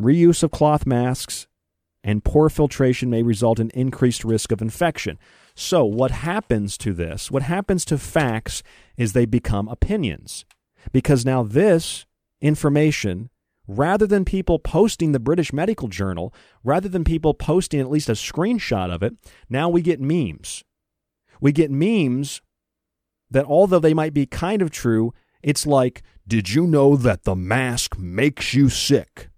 reuse 0.00 0.42
of 0.42 0.50
cloth 0.50 0.84
masks 0.84 1.46
and 2.04 2.22
poor 2.22 2.48
filtration 2.48 3.10
may 3.10 3.24
result 3.24 3.58
in 3.58 3.70
increased 3.70 4.22
risk 4.22 4.52
of 4.52 4.62
infection 4.62 5.18
so 5.56 5.84
what 5.84 6.12
happens 6.12 6.78
to 6.78 6.92
this 6.92 7.30
what 7.30 7.42
happens 7.42 7.84
to 7.84 7.98
facts 7.98 8.62
is 8.96 9.12
they 9.12 9.26
become 9.26 9.66
opinions 9.66 10.44
because 10.92 11.24
now 11.24 11.42
this 11.42 12.06
information 12.40 13.30
rather 13.66 14.06
than 14.06 14.24
people 14.24 14.58
posting 14.58 15.12
the 15.12 15.20
British 15.20 15.52
Medical 15.52 15.88
Journal, 15.88 16.34
rather 16.62 16.88
than 16.88 17.04
people 17.04 17.34
posting 17.34 17.80
at 17.80 17.90
least 17.90 18.08
a 18.08 18.12
screenshot 18.12 18.92
of 18.92 19.02
it, 19.02 19.14
now 19.48 19.68
we 19.68 19.82
get 19.82 20.00
memes. 20.00 20.64
We 21.40 21.52
get 21.52 21.70
memes 21.70 22.40
that, 23.30 23.46
although 23.46 23.78
they 23.78 23.94
might 23.94 24.14
be 24.14 24.26
kind 24.26 24.62
of 24.62 24.70
true, 24.70 25.12
it's 25.42 25.66
like, 25.66 26.02
did 26.26 26.50
you 26.50 26.66
know 26.66 26.96
that 26.96 27.24
the 27.24 27.34
mask 27.34 27.98
makes 27.98 28.54
you 28.54 28.68
sick? 28.68 29.28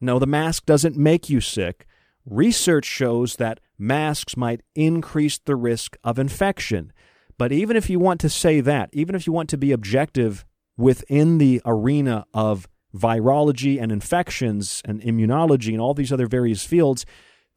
No, 0.00 0.18
the 0.18 0.26
mask 0.26 0.66
doesn't 0.66 0.96
make 0.96 1.28
you 1.28 1.40
sick. 1.40 1.86
Research 2.24 2.84
shows 2.84 3.36
that 3.36 3.60
masks 3.78 4.36
might 4.36 4.62
increase 4.74 5.38
the 5.38 5.56
risk 5.56 5.96
of 6.02 6.18
infection. 6.18 6.92
But 7.38 7.52
even 7.52 7.76
if 7.76 7.88
you 7.88 7.98
want 7.98 8.20
to 8.20 8.28
say 8.28 8.60
that, 8.60 8.90
even 8.92 9.14
if 9.14 9.26
you 9.26 9.32
want 9.32 9.48
to 9.50 9.58
be 9.58 9.72
objective 9.72 10.44
within 10.76 11.38
the 11.38 11.62
arena 11.64 12.26
of 12.34 12.68
virology 12.94 13.80
and 13.80 13.92
infections 13.92 14.82
and 14.84 15.00
immunology 15.02 15.72
and 15.72 15.80
all 15.80 15.94
these 15.94 16.12
other 16.12 16.26
various 16.26 16.64
fields, 16.64 17.04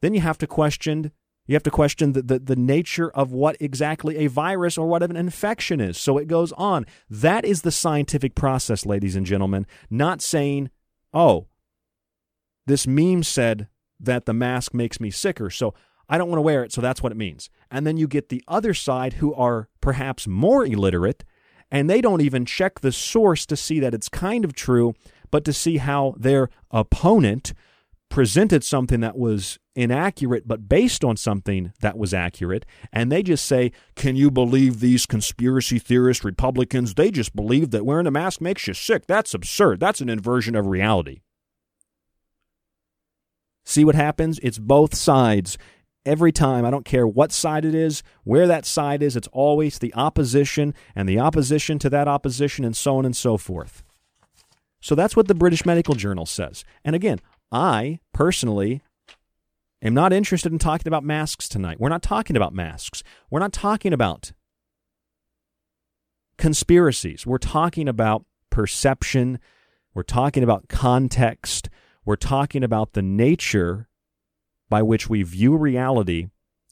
then 0.00 0.14
you 0.14 0.20
have 0.20 0.38
to 0.38 0.46
question 0.46 1.12
you 1.46 1.56
have 1.56 1.62
to 1.64 1.70
question 1.70 2.12
the, 2.12 2.22
the, 2.22 2.38
the, 2.38 2.54
nature 2.54 3.10
of 3.10 3.32
what 3.32 3.56
exactly 3.58 4.18
a 4.18 4.28
virus 4.28 4.78
or 4.78 4.86
what 4.86 5.02
an 5.02 5.16
infection 5.16 5.80
is. 5.80 5.98
So 5.98 6.16
it 6.16 6.28
goes 6.28 6.52
on. 6.52 6.86
That 7.08 7.44
is 7.44 7.62
the 7.62 7.72
scientific 7.72 8.36
process, 8.36 8.86
ladies 8.86 9.16
and 9.16 9.26
gentlemen, 9.26 9.66
not 9.90 10.22
saying, 10.22 10.70
oh, 11.12 11.48
this 12.66 12.86
meme 12.86 13.22
said 13.22 13.68
that 13.98 14.26
the 14.26 14.34
mask 14.34 14.74
makes 14.74 15.00
me 15.00 15.10
sicker, 15.10 15.50
so 15.50 15.74
I 16.08 16.18
don't 16.18 16.28
want 16.28 16.38
to 16.38 16.42
wear 16.42 16.64
it, 16.64 16.72
so 16.72 16.80
that's 16.80 17.02
what 17.02 17.12
it 17.12 17.18
means. 17.18 17.50
And 17.70 17.86
then 17.86 17.96
you 17.96 18.08
get 18.08 18.28
the 18.28 18.42
other 18.48 18.74
side 18.74 19.14
who 19.14 19.32
are 19.34 19.68
perhaps 19.80 20.26
more 20.26 20.66
illiterate 20.66 21.24
and 21.70 21.88
they 21.88 22.00
don't 22.00 22.20
even 22.20 22.44
check 22.44 22.80
the 22.80 22.90
source 22.90 23.46
to 23.46 23.56
see 23.56 23.78
that 23.80 23.94
it's 23.94 24.08
kind 24.08 24.44
of 24.44 24.52
true 24.54 24.94
but 25.30 25.44
to 25.44 25.52
see 25.52 25.76
how 25.76 26.14
their 26.18 26.50
opponent 26.72 27.54
presented 28.08 28.64
something 28.64 28.98
that 28.98 29.16
was 29.16 29.60
inaccurate 29.76 30.48
but 30.48 30.68
based 30.68 31.04
on 31.04 31.16
something 31.16 31.72
that 31.80 31.96
was 31.96 32.12
accurate. 32.12 32.66
And 32.92 33.12
they 33.12 33.22
just 33.22 33.46
say 33.46 33.70
can 33.94 34.16
you 34.16 34.32
believe 34.32 34.80
these 34.80 35.06
conspiracy 35.06 35.78
theorist 35.78 36.24
republicans? 36.24 36.94
They 36.94 37.12
just 37.12 37.36
believe 37.36 37.70
that 37.70 37.86
wearing 37.86 38.08
a 38.08 38.10
mask 38.10 38.40
makes 38.40 38.66
you 38.66 38.74
sick. 38.74 39.06
That's 39.06 39.32
absurd. 39.32 39.78
That's 39.78 40.00
an 40.00 40.08
inversion 40.08 40.56
of 40.56 40.66
reality 40.66 41.20
see 43.64 43.84
what 43.84 43.94
happens 43.94 44.38
it's 44.42 44.58
both 44.58 44.94
sides 44.94 45.58
every 46.06 46.32
time 46.32 46.64
i 46.64 46.70
don't 46.70 46.84
care 46.84 47.06
what 47.06 47.30
side 47.30 47.64
it 47.64 47.74
is 47.74 48.02
where 48.24 48.46
that 48.46 48.64
side 48.64 49.02
is 49.02 49.16
it's 49.16 49.28
always 49.32 49.78
the 49.78 49.92
opposition 49.94 50.74
and 50.94 51.08
the 51.08 51.18
opposition 51.18 51.78
to 51.78 51.90
that 51.90 52.08
opposition 52.08 52.64
and 52.64 52.76
so 52.76 52.96
on 52.96 53.04
and 53.04 53.16
so 53.16 53.36
forth 53.36 53.82
so 54.80 54.94
that's 54.94 55.14
what 55.14 55.28
the 55.28 55.34
British 55.34 55.66
Medical 55.66 55.94
Journal 55.94 56.26
says. 56.26 56.64
And 56.84 56.96
again, 56.96 57.20
I 57.52 58.00
personally 58.12 58.82
am 59.82 59.94
not 59.94 60.12
interested 60.12 60.52
in 60.52 60.58
talking 60.58 60.88
about 60.88 61.04
masks 61.04 61.48
tonight. 61.48 61.78
We're 61.78 61.90
not 61.90 62.02
talking 62.02 62.36
about 62.36 62.54
masks. 62.54 63.02
We're 63.30 63.40
not 63.40 63.52
talking 63.52 63.92
about 63.92 64.32
conspiracies. 66.38 67.26
We're 67.26 67.38
talking 67.38 67.88
about 67.88 68.24
perception. 68.48 69.38
We're 69.92 70.02
talking 70.02 70.42
about 70.42 70.68
context. 70.68 71.68
We're 72.04 72.16
talking 72.16 72.64
about 72.64 72.92
the 72.92 73.02
nature 73.02 73.88
by 74.68 74.82
which 74.82 75.08
we 75.08 75.22
view 75.22 75.56
reality 75.56 76.28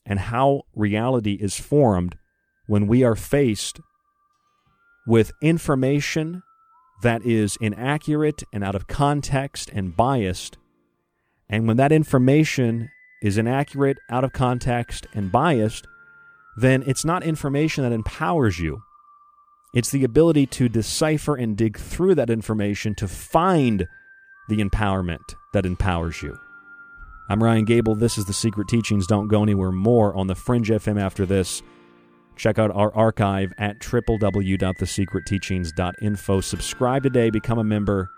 and 0.07 0.19
how 0.19 0.63
reality 0.75 1.35
is 1.35 1.59
formed 1.59 2.17
when 2.67 2.87
we 2.87 3.05
are 3.05 3.17
faced 3.17 3.81
with 5.07 5.33
information 5.43 6.43
that 7.03 7.25
is 7.25 7.57
inaccurate 7.61 8.43
and 8.53 8.65
out 8.65 8.75
of 8.75 8.89
context 8.89 9.71
and 9.73 9.97
biased, 9.97 10.57
And 11.49 11.67
when 11.67 11.79
that 11.79 11.93
information 11.93 12.91
is 13.23 13.39
inaccurate, 13.39 13.99
out 14.11 14.23
of 14.25 14.33
context, 14.33 15.07
and 15.15 15.33
biased, 15.33 15.87
then 16.57 16.83
it's 16.87 17.05
not 17.05 17.23
information 17.23 17.85
that 17.85 17.93
empowers 17.93 18.59
you. 18.59 18.83
It's 19.75 19.91
the 19.91 20.05
ability 20.05 20.47
to 20.47 20.69
decipher 20.69 21.37
and 21.37 21.57
dig 21.57 21.79
through 21.79 22.17
that 22.17 22.31
information 22.31 22.95
to 22.97 23.09
find 23.09 23.87
the 24.49 24.59
empowerment 24.59 25.37
that 25.53 25.67
empowers 25.67 26.23
you. 26.23 26.39
I'm 27.29 27.43
Ryan 27.43 27.67
Gable. 27.67 27.95
This 27.95 28.17
is 28.17 28.25
The 28.25 28.33
Secret 28.33 28.69
Teachings. 28.69 29.07
Don't 29.07 29.29
go 29.29 29.43
anywhere 29.43 29.71
more 29.71 30.17
on 30.17 30.29
the 30.29 30.35
Fringe 30.35 30.71
FM 30.71 30.99
after 30.99 31.27
this. 31.27 31.63
Check 32.37 32.59
out 32.59 32.75
our 32.75 32.91
archive 32.95 33.53
at 33.59 33.81
www.thesecretteachings.info. 33.81 36.41
Subscribe 36.41 37.03
today, 37.03 37.29
become 37.31 37.59
a 37.59 37.65
member, 37.65 38.11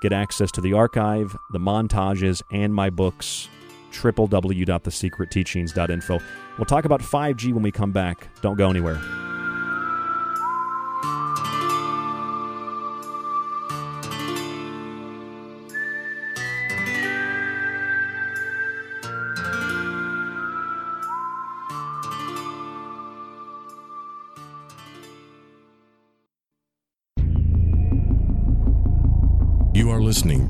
get 0.00 0.12
access 0.12 0.50
to 0.52 0.62
the 0.62 0.72
archive, 0.72 1.36
the 1.52 1.58
montages, 1.58 2.40
and 2.52 2.74
my 2.74 2.88
books. 2.88 3.48
www.thesecretteachings.info. 3.92 6.18
We'll 6.56 6.64
talk 6.64 6.84
about 6.84 7.02
5G 7.02 7.52
when 7.52 7.62
we 7.62 7.70
come 7.70 7.92
back. 7.92 8.28
Don't 8.40 8.56
go 8.56 8.70
anywhere. 8.70 8.98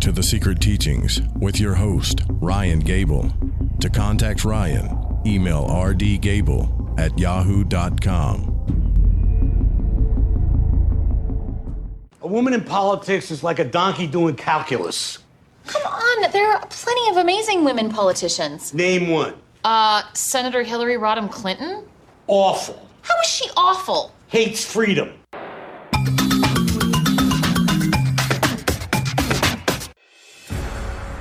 To 0.04 0.12
The 0.12 0.22
Secret 0.22 0.60
Teachings 0.60 1.22
with 1.40 1.58
your 1.58 1.72
host, 1.72 2.20
Ryan 2.28 2.78
Gable. 2.78 3.32
To 3.80 3.88
contact 3.88 4.44
Ryan, 4.44 4.98
email 5.24 5.66
rdgable 5.66 7.00
at 7.00 7.18
yahoo.com. 7.18 8.50
A 12.20 12.26
woman 12.26 12.52
in 12.52 12.60
politics 12.64 13.30
is 13.30 13.42
like 13.42 13.58
a 13.58 13.64
donkey 13.64 14.06
doing 14.06 14.36
calculus. 14.36 15.20
Come 15.64 15.80
on, 15.86 16.30
there 16.32 16.52
are 16.52 16.66
plenty 16.66 17.10
of 17.10 17.16
amazing 17.16 17.64
women 17.64 17.88
politicians. 17.88 18.74
Name 18.74 19.08
one. 19.08 19.32
Uh, 19.64 20.02
Senator 20.12 20.62
Hillary 20.62 20.96
Rodham 20.98 21.30
Clinton? 21.30 21.82
Awful. 22.26 22.90
How 23.00 23.14
is 23.22 23.30
she 23.30 23.48
awful? 23.56 24.12
Hates 24.28 24.70
freedom. 24.70 25.14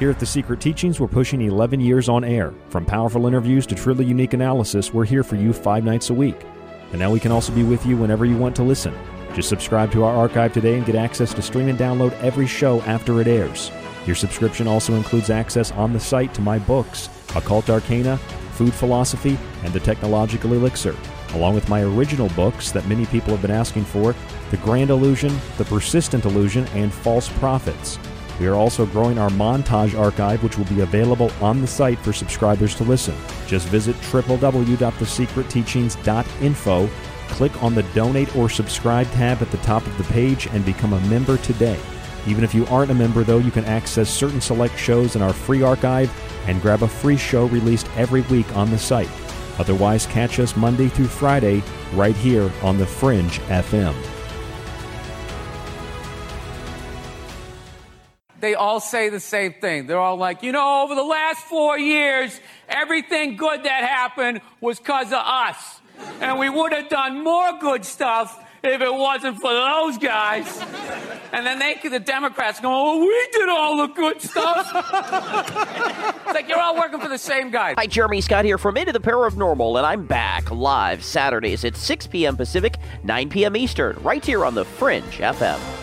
Here 0.03 0.09
at 0.09 0.19
The 0.19 0.25
Secret 0.25 0.59
Teachings, 0.59 0.99
we're 0.99 1.07
pushing 1.07 1.43
11 1.43 1.79
years 1.79 2.09
on 2.09 2.25
air. 2.25 2.53
From 2.67 2.85
powerful 2.85 3.25
interviews 3.25 3.65
to 3.67 3.73
truly 3.73 4.03
unique 4.03 4.33
analysis, 4.33 4.93
we're 4.93 5.05
here 5.05 5.23
for 5.23 5.37
you 5.37 5.53
five 5.53 5.85
nights 5.85 6.09
a 6.09 6.13
week. 6.13 6.35
And 6.91 6.99
now 6.99 7.09
we 7.09 7.21
can 7.21 7.31
also 7.31 7.53
be 7.53 7.63
with 7.63 7.85
you 7.85 7.95
whenever 7.95 8.25
you 8.25 8.35
want 8.35 8.53
to 8.57 8.63
listen. 8.63 8.93
Just 9.33 9.47
subscribe 9.47 9.93
to 9.93 10.03
our 10.03 10.13
archive 10.13 10.51
today 10.51 10.75
and 10.75 10.85
get 10.85 10.95
access 10.95 11.33
to 11.33 11.41
stream 11.41 11.69
and 11.69 11.79
download 11.79 12.11
every 12.21 12.47
show 12.47 12.81
after 12.81 13.21
it 13.21 13.27
airs. 13.27 13.71
Your 14.05 14.17
subscription 14.17 14.67
also 14.67 14.93
includes 14.95 15.29
access 15.29 15.71
on 15.71 15.93
the 15.93 16.01
site 16.01 16.33
to 16.33 16.41
my 16.41 16.59
books, 16.59 17.07
Occult 17.33 17.69
Arcana, 17.69 18.17
Food 18.57 18.73
Philosophy, 18.73 19.39
and 19.63 19.71
The 19.71 19.79
Technological 19.79 20.51
Elixir, 20.51 20.97
along 21.29 21.55
with 21.55 21.69
my 21.69 21.81
original 21.81 22.27
books 22.35 22.73
that 22.73 22.85
many 22.89 23.05
people 23.05 23.31
have 23.31 23.41
been 23.41 23.51
asking 23.51 23.85
for 23.85 24.13
The 24.51 24.57
Grand 24.57 24.89
Illusion, 24.89 25.33
The 25.57 25.63
Persistent 25.63 26.25
Illusion, 26.25 26.67
and 26.73 26.93
False 26.93 27.29
Prophets. 27.39 27.97
We 28.39 28.47
are 28.47 28.55
also 28.55 28.85
growing 28.85 29.19
our 29.19 29.29
montage 29.29 29.97
archive, 29.97 30.43
which 30.43 30.57
will 30.57 30.65
be 30.65 30.81
available 30.81 31.31
on 31.41 31.61
the 31.61 31.67
site 31.67 31.99
for 31.99 32.11
subscribers 32.13 32.75
to 32.75 32.83
listen. 32.83 33.15
Just 33.47 33.67
visit 33.67 33.95
www.thesecretteachings.info, 33.97 36.89
click 37.29 37.63
on 37.63 37.75
the 37.75 37.83
Donate 37.93 38.35
or 38.35 38.49
Subscribe 38.49 39.09
tab 39.11 39.41
at 39.41 39.51
the 39.51 39.57
top 39.57 39.85
of 39.85 39.97
the 39.97 40.03
page, 40.05 40.47
and 40.47 40.65
become 40.65 40.93
a 40.93 40.99
member 41.01 41.37
today. 41.37 41.79
Even 42.25 42.43
if 42.43 42.55
you 42.55 42.65
aren't 42.67 42.91
a 42.91 42.95
member, 42.95 43.23
though, 43.23 43.37
you 43.37 43.51
can 43.51 43.65
access 43.65 44.09
certain 44.09 44.41
select 44.41 44.77
shows 44.77 45.15
in 45.15 45.21
our 45.21 45.33
free 45.33 45.61
archive 45.61 46.11
and 46.47 46.61
grab 46.61 46.83
a 46.83 46.87
free 46.87 47.17
show 47.17 47.47
released 47.47 47.89
every 47.95 48.21
week 48.21 48.55
on 48.55 48.71
the 48.71 48.79
site. 48.79 49.09
Otherwise, 49.59 50.07
catch 50.07 50.39
us 50.39 50.55
Monday 50.55 50.87
through 50.87 51.07
Friday 51.07 51.61
right 51.93 52.15
here 52.15 52.49
on 52.61 52.77
The 52.77 52.87
Fringe 52.87 53.39
FM. 53.41 53.93
They 58.43 58.55
all 58.55 58.81
say 58.81 59.07
the 59.07 59.21
same 59.21 59.53
thing. 59.53 59.87
They're 59.87 59.97
all 59.97 60.17
like, 60.17 60.43
you 60.43 60.51
know, 60.51 60.83
over 60.83 60.95
the 60.95 61.03
last 61.03 61.39
four 61.45 61.79
years, 61.79 62.37
everything 62.67 63.37
good 63.37 63.63
that 63.63 63.85
happened 63.85 64.41
was 64.59 64.79
because 64.79 65.07
of 65.07 65.21
us. 65.23 65.79
And 66.19 66.37
we 66.37 66.49
would 66.49 66.73
have 66.73 66.89
done 66.89 67.23
more 67.23 67.57
good 67.61 67.85
stuff 67.85 68.37
if 68.61 68.81
it 68.81 68.93
wasn't 68.93 69.39
for 69.39 69.53
those 69.53 69.97
guys. 69.97 70.61
And 71.31 71.45
then 71.45 71.57
they, 71.57 71.79
the 71.87 72.01
Democrats, 72.01 72.59
go, 72.59 72.67
oh, 72.69 72.99
we 72.99 73.29
did 73.31 73.47
all 73.47 73.77
the 73.87 73.93
good 73.93 74.21
stuff. 74.21 74.69
it's 76.25 76.33
like 76.33 76.49
you're 76.49 76.59
all 76.59 76.75
working 76.75 76.99
for 76.99 77.07
the 77.07 77.17
same 77.17 77.49
guy. 77.49 77.75
Hi, 77.77 77.87
Jeremy 77.87 78.19
Scott 78.19 78.43
here 78.43 78.57
from 78.57 78.75
Into 78.75 78.91
the 78.91 78.99
Paranormal, 78.99 79.77
and 79.77 79.85
I'm 79.85 80.05
back 80.05 80.51
live 80.51 81.01
Saturdays 81.01 81.63
at 81.63 81.77
6 81.77 82.07
p.m. 82.07 82.35
Pacific, 82.35 82.75
9 83.05 83.29
p.m. 83.29 83.55
Eastern, 83.55 83.95
right 84.03 84.23
here 84.23 84.43
on 84.43 84.53
the 84.53 84.65
Fringe 84.65 85.19
FM. 85.19 85.82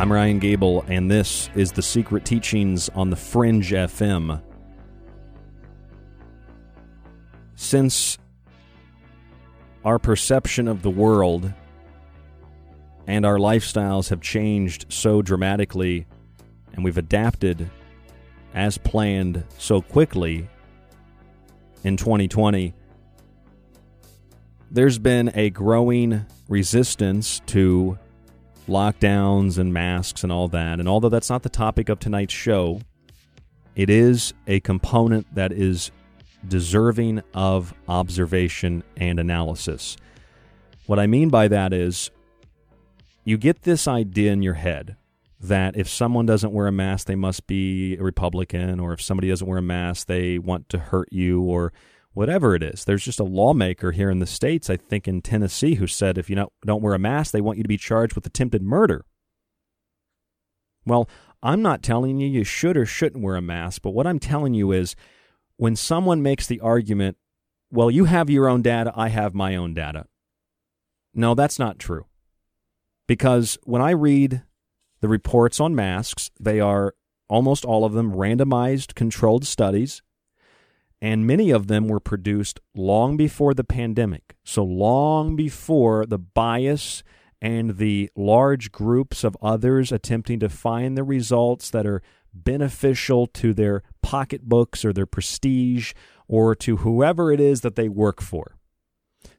I'm 0.00 0.10
Ryan 0.10 0.38
Gable, 0.38 0.82
and 0.88 1.10
this 1.10 1.50
is 1.54 1.72
The 1.72 1.82
Secret 1.82 2.24
Teachings 2.24 2.88
on 2.94 3.10
the 3.10 3.16
Fringe 3.16 3.70
FM. 3.70 4.42
Since 7.54 8.16
our 9.84 9.98
perception 9.98 10.68
of 10.68 10.80
the 10.80 10.88
world 10.88 11.52
and 13.06 13.26
our 13.26 13.36
lifestyles 13.36 14.08
have 14.08 14.22
changed 14.22 14.86
so 14.88 15.20
dramatically, 15.20 16.06
and 16.72 16.82
we've 16.82 16.96
adapted 16.96 17.68
as 18.54 18.78
planned 18.78 19.44
so 19.58 19.82
quickly 19.82 20.48
in 21.84 21.98
2020, 21.98 22.72
there's 24.70 24.98
been 24.98 25.30
a 25.34 25.50
growing 25.50 26.24
resistance 26.48 27.42
to 27.44 27.98
lockdowns 28.68 29.58
and 29.58 29.72
masks 29.72 30.22
and 30.22 30.32
all 30.32 30.48
that. 30.48 30.78
And 30.78 30.88
although 30.88 31.08
that's 31.08 31.30
not 31.30 31.42
the 31.42 31.48
topic 31.48 31.88
of 31.88 31.98
tonight's 31.98 32.34
show, 32.34 32.80
it 33.74 33.90
is 33.90 34.34
a 34.46 34.60
component 34.60 35.32
that 35.34 35.52
is 35.52 35.90
deserving 36.46 37.22
of 37.34 37.74
observation 37.88 38.82
and 38.96 39.20
analysis. 39.20 39.96
What 40.86 40.98
I 40.98 41.06
mean 41.06 41.28
by 41.28 41.48
that 41.48 41.72
is 41.72 42.10
you 43.24 43.36
get 43.36 43.62
this 43.62 43.86
idea 43.86 44.32
in 44.32 44.42
your 44.42 44.54
head 44.54 44.96
that 45.40 45.76
if 45.76 45.88
someone 45.88 46.26
doesn't 46.26 46.52
wear 46.52 46.66
a 46.66 46.72
mask, 46.72 47.06
they 47.06 47.14
must 47.14 47.46
be 47.46 47.96
a 47.96 48.02
Republican, 48.02 48.78
or 48.80 48.92
if 48.92 49.00
somebody 49.00 49.28
doesn't 49.28 49.46
wear 49.46 49.58
a 49.58 49.62
mask, 49.62 50.06
they 50.06 50.38
want 50.38 50.68
to 50.68 50.78
hurt 50.78 51.08
you, 51.12 51.42
or 51.42 51.72
whatever 52.12 52.54
it 52.54 52.62
is. 52.62 52.84
There's 52.84 53.04
just 53.04 53.20
a 53.20 53.24
lawmaker 53.24 53.92
here 53.92 54.10
in 54.10 54.18
the 54.18 54.26
States, 54.26 54.68
I 54.68 54.76
think 54.76 55.06
in 55.06 55.22
Tennessee, 55.22 55.76
who 55.76 55.86
said 55.86 56.18
if 56.18 56.28
you 56.28 56.48
don't 56.64 56.82
wear 56.82 56.94
a 56.94 56.98
mask, 56.98 57.32
they 57.32 57.40
want 57.40 57.58
you 57.58 57.64
to 57.64 57.68
be 57.68 57.76
charged 57.76 58.14
with 58.14 58.26
attempted 58.26 58.62
murder. 58.62 59.04
Well, 60.84 61.08
I'm 61.42 61.62
not 61.62 61.82
telling 61.82 62.18
you 62.18 62.28
you 62.28 62.44
should 62.44 62.76
or 62.76 62.86
shouldn't 62.86 63.22
wear 63.22 63.36
a 63.36 63.42
mask, 63.42 63.82
but 63.82 63.90
what 63.90 64.06
I'm 64.06 64.18
telling 64.18 64.54
you 64.54 64.72
is 64.72 64.96
when 65.56 65.76
someone 65.76 66.22
makes 66.22 66.46
the 66.46 66.60
argument, 66.60 67.16
well, 67.70 67.90
you 67.90 68.06
have 68.06 68.28
your 68.28 68.48
own 68.48 68.62
data, 68.62 68.92
I 68.96 69.08
have 69.08 69.34
my 69.34 69.56
own 69.56 69.74
data. 69.74 70.06
No, 71.14 71.34
that's 71.34 71.58
not 71.58 71.78
true. 71.78 72.06
Because 73.06 73.58
when 73.64 73.82
I 73.82 73.90
read 73.90 74.42
the 75.00 75.08
reports 75.08 75.60
on 75.60 75.74
masks, 75.74 76.30
they 76.38 76.60
are 76.60 76.94
almost 77.28 77.64
all 77.64 77.84
of 77.84 77.92
them 77.92 78.12
randomized 78.12 78.94
controlled 78.94 79.44
studies 79.44 80.02
and 81.00 81.26
many 81.26 81.50
of 81.50 81.66
them 81.66 81.88
were 81.88 82.00
produced 82.00 82.60
long 82.74 83.16
before 83.16 83.54
the 83.54 83.64
pandemic. 83.64 84.36
So, 84.44 84.62
long 84.62 85.36
before 85.36 86.06
the 86.06 86.18
bias 86.18 87.02
and 87.40 87.78
the 87.78 88.10
large 88.14 88.70
groups 88.70 89.24
of 89.24 89.36
others 89.40 89.92
attempting 89.92 90.40
to 90.40 90.48
find 90.48 90.96
the 90.96 91.04
results 91.04 91.70
that 91.70 91.86
are 91.86 92.02
beneficial 92.34 93.26
to 93.26 93.54
their 93.54 93.82
pocketbooks 94.02 94.84
or 94.84 94.92
their 94.92 95.06
prestige 95.06 95.92
or 96.28 96.54
to 96.54 96.78
whoever 96.78 97.32
it 97.32 97.40
is 97.40 97.62
that 97.62 97.76
they 97.76 97.88
work 97.88 98.20
for. 98.20 98.56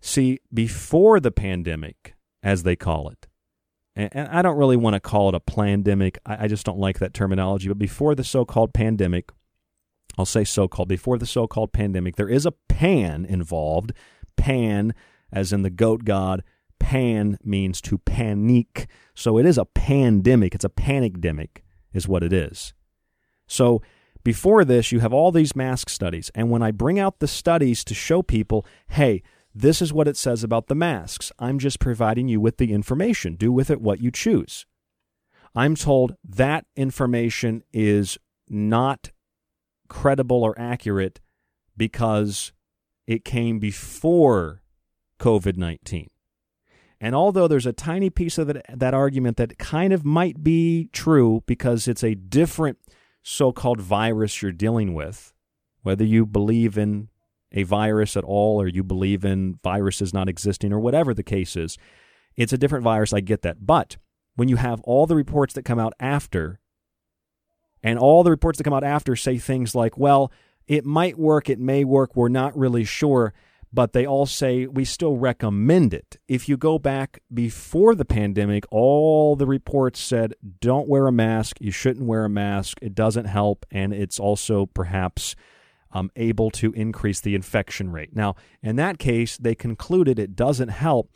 See, 0.01 0.39
before 0.53 1.19
the 1.19 1.31
pandemic, 1.31 2.15
as 2.43 2.63
they 2.63 2.75
call 2.75 3.09
it, 3.09 3.27
and 3.95 4.29
I 4.29 4.41
don't 4.41 4.57
really 4.57 4.77
want 4.77 4.95
to 4.95 4.99
call 4.99 5.29
it 5.29 5.35
a 5.35 5.39
pandemic, 5.39 6.17
I 6.25 6.47
just 6.47 6.65
don't 6.65 6.79
like 6.79 6.99
that 6.99 7.13
terminology, 7.13 7.67
but 7.67 7.77
before 7.77 8.15
the 8.15 8.23
so 8.23 8.45
called 8.45 8.73
pandemic, 8.73 9.31
I'll 10.17 10.25
say 10.25 10.43
so 10.43 10.67
called, 10.67 10.89
before 10.89 11.17
the 11.17 11.25
so 11.25 11.47
called 11.47 11.71
pandemic, 11.71 12.15
there 12.15 12.29
is 12.29 12.45
a 12.45 12.51
pan 12.51 13.25
involved. 13.25 13.93
Pan, 14.35 14.93
as 15.31 15.53
in 15.53 15.61
the 15.61 15.69
goat 15.69 16.03
god, 16.03 16.43
pan 16.79 17.37
means 17.43 17.81
to 17.81 17.97
panic. 17.99 18.87
So 19.15 19.37
it 19.37 19.45
is 19.45 19.57
a 19.57 19.65
pandemic. 19.65 20.55
It's 20.55 20.65
a 20.65 20.69
panicdemic, 20.69 21.59
is 21.93 22.07
what 22.07 22.23
it 22.23 22.33
is. 22.33 22.73
So 23.47 23.81
before 24.23 24.65
this, 24.65 24.91
you 24.91 24.99
have 24.99 25.13
all 25.13 25.31
these 25.31 25.55
mask 25.55 25.89
studies. 25.89 26.29
And 26.35 26.49
when 26.49 26.61
I 26.61 26.71
bring 26.71 26.99
out 26.99 27.19
the 27.19 27.27
studies 27.27 27.83
to 27.85 27.93
show 27.93 28.21
people, 28.21 28.65
hey, 28.89 29.23
this 29.53 29.81
is 29.81 29.91
what 29.91 30.07
it 30.07 30.17
says 30.17 30.43
about 30.43 30.67
the 30.67 30.75
masks, 30.75 31.31
I'm 31.39 31.59
just 31.59 31.79
providing 31.79 32.27
you 32.27 32.39
with 32.39 32.57
the 32.57 32.71
information. 32.71 33.35
Do 33.35 33.51
with 33.51 33.69
it 33.69 33.81
what 33.81 34.01
you 34.01 34.11
choose. 34.11 34.65
I'm 35.53 35.75
told 35.75 36.15
that 36.23 36.65
information 36.75 37.63
is 37.73 38.17
not 38.47 39.11
credible 39.91 40.41
or 40.41 40.57
accurate 40.57 41.19
because 41.75 42.53
it 43.05 43.25
came 43.25 43.59
before 43.59 44.61
COVID 45.19 45.57
19. 45.57 46.09
And 47.01 47.13
although 47.13 47.47
there's 47.47 47.65
a 47.65 47.73
tiny 47.73 48.09
piece 48.09 48.37
of 48.37 48.47
that, 48.47 48.63
that 48.73 48.93
argument 48.93 49.35
that 49.35 49.57
kind 49.57 49.91
of 49.91 50.05
might 50.05 50.43
be 50.43 50.87
true 50.93 51.43
because 51.45 51.89
it's 51.89 52.05
a 52.05 52.15
different 52.15 52.77
so 53.21 53.51
called 53.51 53.81
virus 53.81 54.41
you're 54.41 54.53
dealing 54.53 54.93
with, 54.93 55.33
whether 55.81 56.05
you 56.05 56.25
believe 56.25 56.77
in 56.77 57.09
a 57.51 57.63
virus 57.63 58.15
at 58.15 58.23
all 58.23 58.61
or 58.61 58.67
you 58.67 58.83
believe 58.83 59.25
in 59.25 59.59
viruses 59.61 60.13
not 60.13 60.29
existing 60.29 60.71
or 60.71 60.79
whatever 60.79 61.13
the 61.13 61.21
case 61.21 61.57
is, 61.57 61.77
it's 62.37 62.53
a 62.53 62.57
different 62.57 62.85
virus. 62.85 63.11
I 63.11 63.19
get 63.19 63.41
that. 63.41 63.65
But 63.65 63.97
when 64.35 64.47
you 64.47 64.55
have 64.55 64.79
all 64.81 65.05
the 65.05 65.17
reports 65.17 65.53
that 65.55 65.65
come 65.65 65.79
out 65.79 65.93
after 65.99 66.61
and 67.83 67.97
all 67.97 68.23
the 68.23 68.31
reports 68.31 68.57
that 68.57 68.63
come 68.63 68.73
out 68.73 68.83
after 68.83 69.15
say 69.15 69.37
things 69.37 69.75
like, 69.75 69.97
well, 69.97 70.31
it 70.67 70.85
might 70.85 71.17
work, 71.17 71.49
it 71.49 71.59
may 71.59 71.83
work, 71.83 72.15
we're 72.15 72.29
not 72.29 72.57
really 72.57 72.83
sure, 72.83 73.33
but 73.73 73.93
they 73.93 74.05
all 74.05 74.25
say 74.25 74.67
we 74.67 74.85
still 74.85 75.15
recommend 75.17 75.93
it. 75.93 76.17
If 76.27 76.47
you 76.47 76.57
go 76.57 76.77
back 76.77 77.21
before 77.33 77.95
the 77.95 78.05
pandemic, 78.05 78.65
all 78.69 79.35
the 79.35 79.45
reports 79.45 79.99
said 79.99 80.33
don't 80.59 80.87
wear 80.87 81.07
a 81.07 81.11
mask, 81.11 81.57
you 81.59 81.71
shouldn't 81.71 82.05
wear 82.05 82.25
a 82.25 82.29
mask, 82.29 82.77
it 82.81 82.95
doesn't 82.95 83.25
help, 83.25 83.65
and 83.71 83.93
it's 83.93 84.19
also 84.19 84.65
perhaps 84.65 85.35
um, 85.93 86.11
able 86.15 86.51
to 86.51 86.71
increase 86.73 87.19
the 87.19 87.35
infection 87.35 87.91
rate. 87.91 88.15
Now, 88.15 88.35
in 88.61 88.75
that 88.77 88.97
case, 88.97 89.37
they 89.37 89.55
concluded 89.55 90.19
it 90.19 90.35
doesn't 90.35 90.69
help 90.69 91.11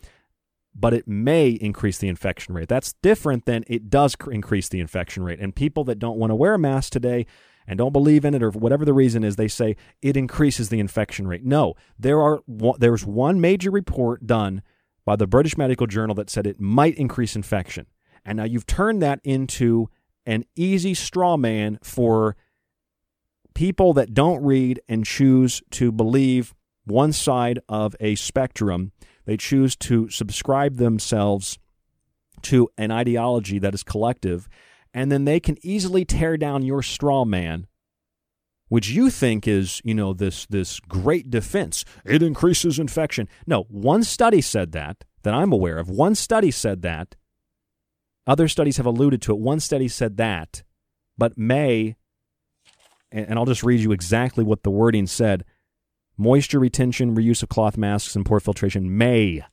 but 0.76 0.93
it 0.93 1.07
may 1.07 1.49
increase 1.49 1.97
the 1.97 2.10
infection 2.10 2.53
rate. 2.53 2.68
That's 2.68 2.93
different 3.02 3.45
than 3.45 3.64
it 3.68 3.89
does 3.89 4.15
increase 4.30 4.68
the 4.68 4.81
infection 4.81 5.23
rate. 5.23 5.39
And 5.39 5.56
people 5.56 5.85
that 5.85 5.99
don't 5.99 6.18
want 6.18 6.31
to 6.31 6.35
wear 6.35 6.56
a 6.56 6.60
mask 6.60 6.91
today 6.91 7.26
and 7.65 7.77
don't 7.77 7.93
believe 7.93 8.26
in 8.26 8.34
it 8.34 8.43
or 8.43 8.52
whatever 8.52 8.84
the 8.84 8.93
reason 8.93 9.23
is, 9.23 9.38
they 9.38 9.47
say 9.47 9.77
it 10.02 10.18
increases 10.18 10.69
the 10.69 10.80
infection 10.80 11.27
rate. 11.27 11.43
No, 11.43 11.76
there 11.97 12.22
are 12.22 12.41
there's 12.77 13.06
one 13.06 13.39
major 13.39 13.72
report 13.72 14.27
done 14.27 14.61
by 15.06 15.15
the 15.15 15.27
British 15.27 15.57
Medical 15.57 15.88
Journal 15.88 16.15
that 16.15 16.30
said 16.30 16.45
it 16.45 16.60
might 16.60 16.95
increase 16.95 17.35
infection. 17.35 17.88
And 18.26 18.38
now 18.38 18.43
you've 18.43 18.68
turned 18.68 19.02
that 19.02 19.22
into 19.23 19.89
an 20.26 20.43
easy 20.56 20.93
straw 20.93 21.38
man 21.38 21.80
for 21.84 22.35
people 23.53 23.93
that 23.93 24.14
don't 24.14 24.43
read 24.43 24.81
and 24.89 25.06
choose 25.06 25.61
to 25.72 25.91
believe 25.91 26.53
one 26.84 27.14
side 27.14 27.60
of 27.69 27.95
a 27.99 28.15
spectrum 28.15 28.91
they 29.26 29.38
choose 29.38 29.76
to 29.77 30.10
subscribe 30.10 30.77
themselves 30.77 31.60
to 32.43 32.69
an 32.77 32.91
ideology 32.91 33.60
that 33.60 33.73
is 33.73 33.84
collective, 33.84 34.47
and 34.93 35.11
then 35.11 35.26
they 35.26 35.39
can 35.39 35.57
easily 35.65 36.06
tear 36.06 36.38
down 36.38 36.64
your 36.64 36.81
straw 36.81 37.26
man, 37.26 37.68
which 38.69 38.89
you 38.89 39.10
think 39.10 39.47
is, 39.47 39.81
you 39.84 39.93
know, 39.93 40.14
this 40.14 40.45
this 40.47 40.80
great 40.80 41.30
defense. 41.30 41.85
It 42.06 42.22
increases 42.22 42.80
infection. 42.80 43.27
No, 43.47 43.64
one 43.64 44.03
study 44.03 44.41
said 44.41 44.72
that 44.73 45.03
that 45.23 45.34
I'm 45.34 45.52
aware 45.52 45.77
of. 45.77 45.89
One 45.89 46.15
study 46.15 46.52
said 46.52 46.84
that. 46.84 47.15
Other 48.27 48.47
studies 48.47 48.77
have 48.77 48.85
alluded 48.85 49.22
to 49.23 49.34
it. 49.34 49.39
One 49.39 49.60
study 49.60 49.88
said 49.88 50.18
that, 50.18 50.64
but 51.18 51.38
may, 51.38 51.95
and 53.11 53.38
I'll 53.38 53.45
just 53.45 53.64
read 53.64 53.81
you 53.81 53.91
exactly 53.91 54.43
what 54.43 54.64
the 54.64 54.72
wording 54.72 55.07
said 55.07 55.43
Moisture 56.17 56.59
retention, 56.59 57.15
reuse 57.15 57.43
of 57.43 57.49
cloth 57.49 57.77
masks, 57.77 58.15
and 58.15 58.25
poor 58.25 58.39
filtration 58.39 58.97
may, 58.97 59.43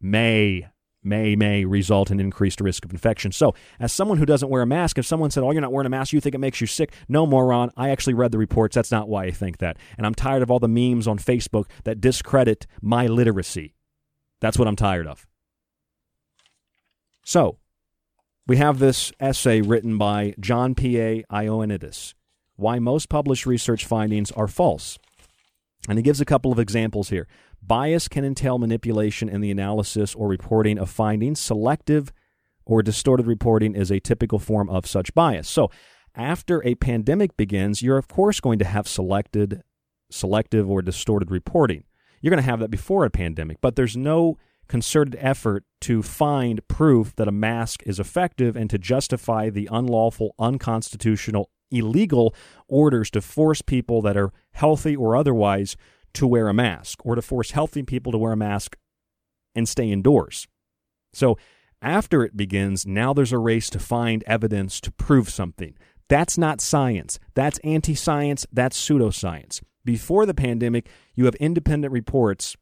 may, 0.00 0.68
may, 1.02 1.34
may 1.34 1.64
result 1.64 2.10
in 2.10 2.20
increased 2.20 2.60
risk 2.60 2.84
of 2.84 2.92
infection. 2.92 3.32
So, 3.32 3.54
as 3.78 3.92
someone 3.92 4.18
who 4.18 4.26
doesn't 4.26 4.48
wear 4.48 4.62
a 4.62 4.66
mask, 4.66 4.98
if 4.98 5.06
someone 5.06 5.30
said, 5.30 5.42
Oh, 5.42 5.50
you're 5.50 5.60
not 5.60 5.72
wearing 5.72 5.86
a 5.86 5.90
mask, 5.90 6.12
you 6.12 6.20
think 6.20 6.34
it 6.34 6.38
makes 6.38 6.60
you 6.60 6.66
sick, 6.66 6.92
no, 7.08 7.26
moron. 7.26 7.70
I 7.76 7.90
actually 7.90 8.14
read 8.14 8.32
the 8.32 8.38
reports. 8.38 8.74
That's 8.74 8.92
not 8.92 9.08
why 9.08 9.24
I 9.24 9.30
think 9.30 9.58
that. 9.58 9.78
And 9.98 10.06
I'm 10.06 10.14
tired 10.14 10.42
of 10.42 10.50
all 10.50 10.60
the 10.60 10.68
memes 10.68 11.08
on 11.08 11.18
Facebook 11.18 11.66
that 11.84 12.00
discredit 12.00 12.66
my 12.80 13.06
literacy. 13.06 13.74
That's 14.40 14.58
what 14.58 14.68
I'm 14.68 14.76
tired 14.76 15.06
of. 15.06 15.26
So, 17.24 17.58
we 18.46 18.56
have 18.56 18.78
this 18.78 19.12
essay 19.20 19.60
written 19.60 19.98
by 19.98 20.34
John 20.40 20.74
P.A. 20.74 21.22
Ioannidis 21.30 22.14
Why 22.56 22.78
Most 22.78 23.08
Published 23.08 23.46
Research 23.46 23.84
Findings 23.84 24.30
Are 24.32 24.48
False. 24.48 24.98
And 25.88 25.98
he 25.98 26.02
gives 26.02 26.20
a 26.20 26.26
couple 26.26 26.52
of 26.52 26.58
examples 26.58 27.08
here. 27.08 27.26
Bias 27.62 28.08
can 28.08 28.24
entail 28.24 28.58
manipulation 28.58 29.28
in 29.28 29.40
the 29.40 29.50
analysis 29.50 30.14
or 30.14 30.28
reporting 30.28 30.78
of 30.78 30.90
findings. 30.90 31.40
Selective 31.40 32.12
or 32.66 32.82
distorted 32.82 33.26
reporting 33.26 33.74
is 33.74 33.90
a 33.90 34.00
typical 34.00 34.38
form 34.38 34.68
of 34.70 34.86
such 34.86 35.14
bias. 35.14 35.48
So, 35.48 35.70
after 36.14 36.64
a 36.66 36.74
pandemic 36.74 37.36
begins, 37.36 37.82
you're 37.82 37.96
of 37.96 38.08
course 38.08 38.40
going 38.40 38.58
to 38.58 38.64
have 38.64 38.88
selected, 38.88 39.62
selective 40.10 40.68
or 40.68 40.82
distorted 40.82 41.30
reporting. 41.30 41.84
You're 42.20 42.30
going 42.30 42.42
to 42.42 42.50
have 42.50 42.60
that 42.60 42.70
before 42.70 43.04
a 43.04 43.10
pandemic, 43.10 43.58
but 43.60 43.76
there's 43.76 43.96
no 43.96 44.36
concerted 44.68 45.16
effort 45.18 45.64
to 45.80 46.02
find 46.02 46.66
proof 46.68 47.14
that 47.16 47.28
a 47.28 47.32
mask 47.32 47.82
is 47.86 47.98
effective 47.98 48.56
and 48.56 48.70
to 48.70 48.78
justify 48.78 49.50
the 49.50 49.68
unlawful, 49.70 50.34
unconstitutional, 50.38 51.50
illegal 51.70 52.34
orders 52.68 53.10
to 53.10 53.20
force 53.20 53.62
people 53.62 54.02
that 54.02 54.16
are 54.16 54.32
healthy 54.52 54.96
or 54.96 55.16
otherwise 55.16 55.76
to 56.14 56.26
wear 56.26 56.48
a 56.48 56.54
mask 56.54 57.04
or 57.04 57.14
to 57.14 57.22
force 57.22 57.52
healthy 57.52 57.82
people 57.82 58.12
to 58.12 58.18
wear 58.18 58.32
a 58.32 58.36
mask 58.36 58.76
and 59.54 59.68
stay 59.68 59.90
indoors. 59.90 60.46
So 61.12 61.38
after 61.82 62.24
it 62.24 62.36
begins, 62.36 62.86
now 62.86 63.12
there's 63.12 63.32
a 63.32 63.38
race 63.38 63.70
to 63.70 63.78
find 63.78 64.22
evidence 64.24 64.80
to 64.82 64.92
prove 64.92 65.30
something. 65.30 65.74
That's 66.08 66.36
not 66.36 66.60
science. 66.60 67.18
That's 67.34 67.58
anti 67.60 67.94
science. 67.94 68.46
That's 68.52 68.78
pseudoscience. 68.78 69.62
Before 69.84 70.26
the 70.26 70.34
pandemic, 70.34 70.88
you 71.14 71.24
have 71.24 71.34
independent 71.36 71.92
reports 71.92 72.56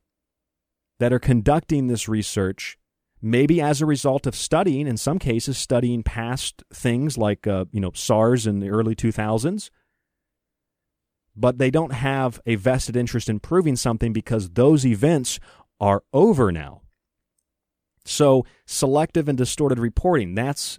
that 0.98 1.12
are 1.12 1.18
conducting 1.18 1.86
this 1.86 2.08
research, 2.08 2.77
maybe 3.20 3.60
as 3.60 3.80
a 3.80 3.86
result 3.86 4.26
of 4.26 4.34
studying, 4.34 4.86
in 4.86 4.96
some 4.96 5.18
cases, 5.18 5.58
studying 5.58 6.02
past 6.02 6.62
things 6.72 7.18
like 7.18 7.46
uh, 7.46 7.66
you 7.72 7.80
know 7.80 7.92
SARS 7.94 8.46
in 8.46 8.60
the 8.60 8.68
early 8.68 8.94
2000s. 8.94 9.70
But 11.36 11.58
they 11.58 11.70
don't 11.70 11.92
have 11.92 12.40
a 12.46 12.56
vested 12.56 12.96
interest 12.96 13.28
in 13.28 13.38
proving 13.38 13.76
something 13.76 14.12
because 14.12 14.50
those 14.50 14.84
events 14.84 15.38
are 15.80 16.02
over 16.12 16.50
now. 16.50 16.82
So, 18.04 18.44
selective 18.66 19.28
and 19.28 19.38
distorted 19.38 19.78
reporting, 19.78 20.34
that's 20.34 20.78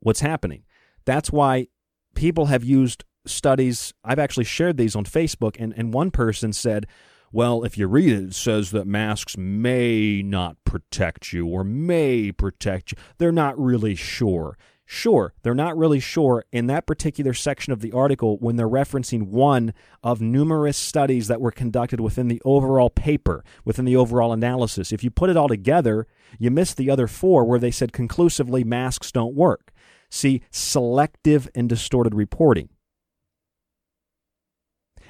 what's 0.00 0.20
happening. 0.20 0.64
That's 1.04 1.30
why 1.30 1.68
people 2.14 2.46
have 2.46 2.64
used 2.64 3.04
studies. 3.26 3.94
I've 4.04 4.18
actually 4.18 4.44
shared 4.44 4.76
these 4.76 4.96
on 4.96 5.04
Facebook, 5.04 5.56
and, 5.58 5.72
and 5.76 5.94
one 5.94 6.10
person 6.10 6.52
said, 6.52 6.86
well, 7.32 7.64
if 7.64 7.76
you 7.76 7.86
read 7.86 8.10
it, 8.10 8.24
it 8.24 8.34
says 8.34 8.70
that 8.70 8.86
masks 8.86 9.36
may 9.36 10.22
not 10.22 10.56
protect 10.64 11.32
you 11.32 11.46
or 11.46 11.64
may 11.64 12.32
protect 12.32 12.92
you. 12.92 12.98
They're 13.18 13.32
not 13.32 13.58
really 13.58 13.94
sure. 13.94 14.56
Sure, 14.90 15.34
they're 15.42 15.54
not 15.54 15.76
really 15.76 16.00
sure 16.00 16.46
in 16.50 16.66
that 16.68 16.86
particular 16.86 17.34
section 17.34 17.74
of 17.74 17.80
the 17.80 17.92
article 17.92 18.38
when 18.38 18.56
they're 18.56 18.66
referencing 18.66 19.26
one 19.26 19.74
of 20.02 20.22
numerous 20.22 20.78
studies 20.78 21.28
that 21.28 21.42
were 21.42 21.50
conducted 21.50 22.00
within 22.00 22.28
the 22.28 22.40
overall 22.42 22.88
paper, 22.88 23.44
within 23.66 23.84
the 23.84 23.96
overall 23.96 24.32
analysis. 24.32 24.90
If 24.90 25.04
you 25.04 25.10
put 25.10 25.28
it 25.28 25.36
all 25.36 25.46
together, 25.46 26.06
you 26.38 26.50
miss 26.50 26.72
the 26.72 26.88
other 26.88 27.06
four 27.06 27.44
where 27.44 27.58
they 27.58 27.70
said 27.70 27.92
conclusively 27.92 28.64
masks 28.64 29.12
don't 29.12 29.34
work. 29.34 29.72
See, 30.08 30.40
selective 30.50 31.50
and 31.54 31.68
distorted 31.68 32.14
reporting. 32.14 32.70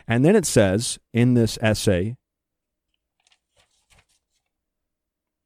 And 0.09 0.25
then 0.25 0.35
it 0.35 0.47
says 0.47 0.99
in 1.13 1.35
this 1.35 1.59
essay 1.61 2.17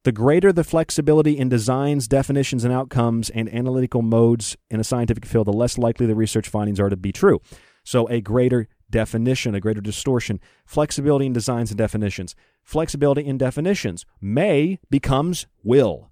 The 0.03 0.11
greater 0.11 0.51
the 0.51 0.65
flexibility 0.65 1.37
in 1.37 1.47
designs, 1.47 2.07
definitions, 2.09 2.65
and 2.65 2.73
outcomes 2.73 3.29
and 3.29 3.53
analytical 3.53 4.01
modes 4.01 4.57
in 4.69 4.79
a 4.79 4.83
scientific 4.83 5.25
field, 5.25 5.47
the 5.47 5.53
less 5.53 5.77
likely 5.77 6.05
the 6.05 6.15
research 6.15 6.49
findings 6.49 6.79
are 6.79 6.89
to 6.89 6.97
be 6.97 7.13
true. 7.13 7.39
So, 7.85 8.09
a 8.09 8.19
greater 8.19 8.67
definition, 8.89 9.55
a 9.55 9.61
greater 9.61 9.79
distortion, 9.79 10.41
flexibility 10.65 11.25
in 11.25 11.33
designs 11.33 11.71
and 11.71 11.77
definitions. 11.77 12.35
Flexibility 12.63 13.25
in 13.25 13.37
definitions. 13.37 14.05
May 14.19 14.79
becomes 14.89 15.47
will. 15.63 16.11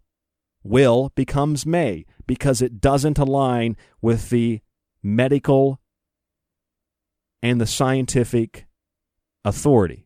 Will 0.64 1.12
becomes 1.16 1.66
may 1.66 2.06
because 2.28 2.62
it 2.62 2.80
doesn't 2.80 3.18
align 3.18 3.76
with 4.02 4.30
the 4.30 4.62
medical 5.04 5.81
and 7.42 7.60
the 7.60 7.68
scientific 7.68 8.68
authority. 9.44 10.06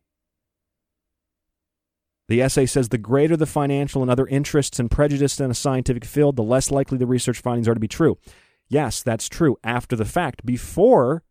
The 2.28 2.42
essay 2.42 2.66
says 2.66 2.88
the 2.88 2.98
greater 2.98 3.36
the 3.36 3.46
financial 3.46 4.02
and 4.02 4.10
other 4.10 4.26
interests 4.26 4.80
and 4.80 4.90
prejudice 4.90 5.38
in 5.38 5.50
a 5.50 5.54
scientific 5.54 6.04
field, 6.04 6.36
the 6.36 6.42
less 6.42 6.70
likely 6.70 6.98
the 6.98 7.06
research 7.06 7.40
findings 7.40 7.68
are 7.68 7.74
to 7.74 7.80
be 7.80 7.88
true. 7.88 8.18
Yes, 8.68 9.02
that's 9.02 9.28
true 9.28 9.56
after 9.62 9.94
the 9.94 10.04
fact. 10.04 10.44
Before, 10.44 11.22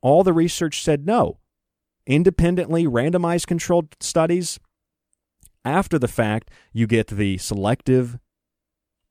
all 0.00 0.24
the 0.24 0.32
research 0.32 0.82
said 0.82 1.04
no. 1.04 1.40
Independently 2.06 2.86
randomized 2.86 3.46
controlled 3.46 3.96
studies, 4.00 4.58
after 5.64 5.98
the 5.98 6.08
fact, 6.08 6.50
you 6.72 6.86
get 6.86 7.08
the 7.08 7.38
selective 7.38 8.18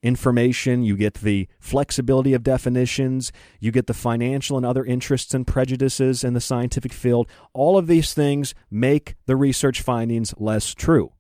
information, 0.04 0.84
you 0.84 0.96
get 0.96 1.16
the 1.16 1.48
flexibility 1.60 2.34
of 2.34 2.44
definitions, 2.44 3.32
you 3.60 3.72
get 3.72 3.88
the 3.88 3.94
financial 3.94 4.58
and 4.58 4.66
other 4.66 4.86
interests 4.86 5.34
and 5.34 5.48
prejudices 5.48 6.24
in 6.24 6.34
the 6.34 6.42
scientific 6.42 6.94
field. 6.94 7.28
All 7.54 7.78
of 7.78 7.88
these 7.88 8.14
things 8.14 8.54
make 8.70 9.16
the 9.26 9.36
research 9.36 9.82
findings 9.82 10.36
less 10.38 10.76
true. 10.76 11.14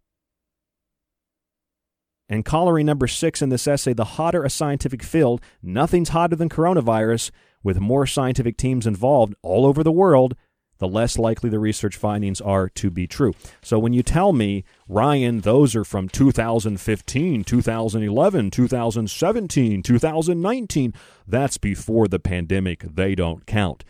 And 2.29 2.45
coloring 2.45 2.85
number 2.85 3.07
six 3.07 3.41
in 3.41 3.49
this 3.49 3.67
essay 3.67 3.93
the 3.93 4.03
hotter 4.03 4.43
a 4.43 4.49
scientific 4.49 5.03
field, 5.03 5.41
nothing's 5.61 6.09
hotter 6.09 6.35
than 6.35 6.49
coronavirus, 6.49 7.31
with 7.63 7.79
more 7.79 8.05
scientific 8.05 8.57
teams 8.57 8.85
involved 8.85 9.35
all 9.41 9.65
over 9.65 9.83
the 9.83 9.91
world 9.91 10.35
the 10.83 10.87
less 10.89 11.17
likely 11.17 11.49
the 11.49 11.59
research 11.59 11.95
findings 11.95 12.41
are 12.41 12.67
to 12.67 12.89
be 12.91 13.07
true. 13.07 13.33
So 13.61 13.79
when 13.79 13.93
you 13.93 14.03
tell 14.03 14.33
me, 14.33 14.65
Ryan, 14.89 15.39
those 15.39 15.77
are 15.77 15.85
from 15.85 16.09
2015, 16.09 17.45
2011, 17.45 18.51
2017, 18.51 19.81
2019, 19.81 20.93
that's 21.25 21.57
before 21.57 22.09
the 22.09 22.19
pandemic. 22.19 22.81
They 22.81 23.15
don't 23.15 23.45
count. 23.45 23.85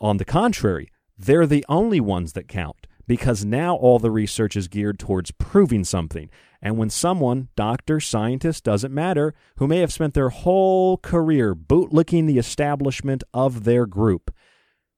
On 0.00 0.18
the 0.18 0.24
contrary, 0.24 0.92
they're 1.18 1.44
the 1.44 1.64
only 1.68 1.98
ones 1.98 2.34
that 2.34 2.46
count 2.46 2.86
because 3.08 3.44
now 3.44 3.74
all 3.74 3.98
the 3.98 4.12
research 4.12 4.54
is 4.54 4.68
geared 4.68 5.00
towards 5.00 5.32
proving 5.32 5.82
something. 5.82 6.30
And 6.62 6.78
when 6.78 6.90
someone, 6.90 7.48
doctor, 7.56 7.98
scientist, 7.98 8.62
doesn't 8.62 8.94
matter, 8.94 9.34
who 9.56 9.66
may 9.66 9.78
have 9.78 9.92
spent 9.92 10.14
their 10.14 10.28
whole 10.28 10.98
career 10.98 11.56
bootlicking 11.56 12.28
the 12.28 12.38
establishment 12.38 13.24
of 13.34 13.64
their 13.64 13.86
group, 13.86 14.32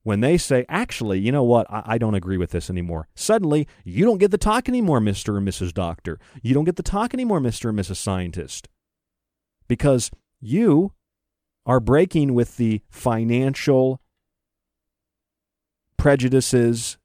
when 0.04 0.20
they 0.20 0.38
say, 0.38 0.64
actually, 0.68 1.18
you 1.18 1.32
know 1.32 1.42
what, 1.42 1.66
I, 1.70 1.82
I, 1.86 1.98
don't 1.98 2.14
agree 2.14 2.36
with 2.36 2.50
this 2.50 2.70
anymore. 2.70 3.08
Suddenly, 3.14 3.66
you 3.84 4.04
don't 4.04 4.18
get 4.18 4.30
the 4.30 4.38
talk 4.38 4.68
anymore, 4.68 5.00
Mr. 5.00 5.36
and 5.36 5.48
Mrs. 5.48 5.72
Doctor. 5.72 6.20
You 6.42 6.54
don't 6.54 6.64
get 6.64 6.76
the 6.76 6.82
talk 6.82 7.14
anymore, 7.14 7.40
Mr. 7.40 7.70
and 7.70 7.78
Mrs. 7.78 7.96
Scientist. 7.96 8.68
Because 9.66 10.10
you 10.40 10.92
are 11.66 11.80
breaking 11.80 12.34
with 12.34 12.58
the 12.58 12.82
financial 12.90 14.00
prejudices 15.96 16.98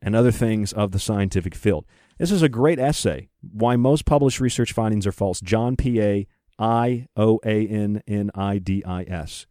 and 0.00 0.14
other 0.14 0.30
things 0.30 0.72
of 0.72 0.92
the 0.92 1.00
scientific 1.00 1.54
field. 1.54 1.84
This 2.18 2.30
is 2.30 2.42
a 2.42 2.48
great 2.48 2.78
essay, 2.78 3.28
Why 3.40 3.74
Most 3.74 4.04
Published 4.04 4.38
Research 4.38 4.72
Findings 4.72 5.06
Are 5.06 5.12
False. 5.12 5.40
John 5.40 5.74
P. 5.76 6.00
A. 6.00 6.26
I 6.56 7.08
O 7.16 7.40
A 7.44 7.66
N 7.66 8.00
N 8.06 8.30
I 8.32 8.58
D 8.58 8.84
I 8.86 9.02
S. 9.02 9.46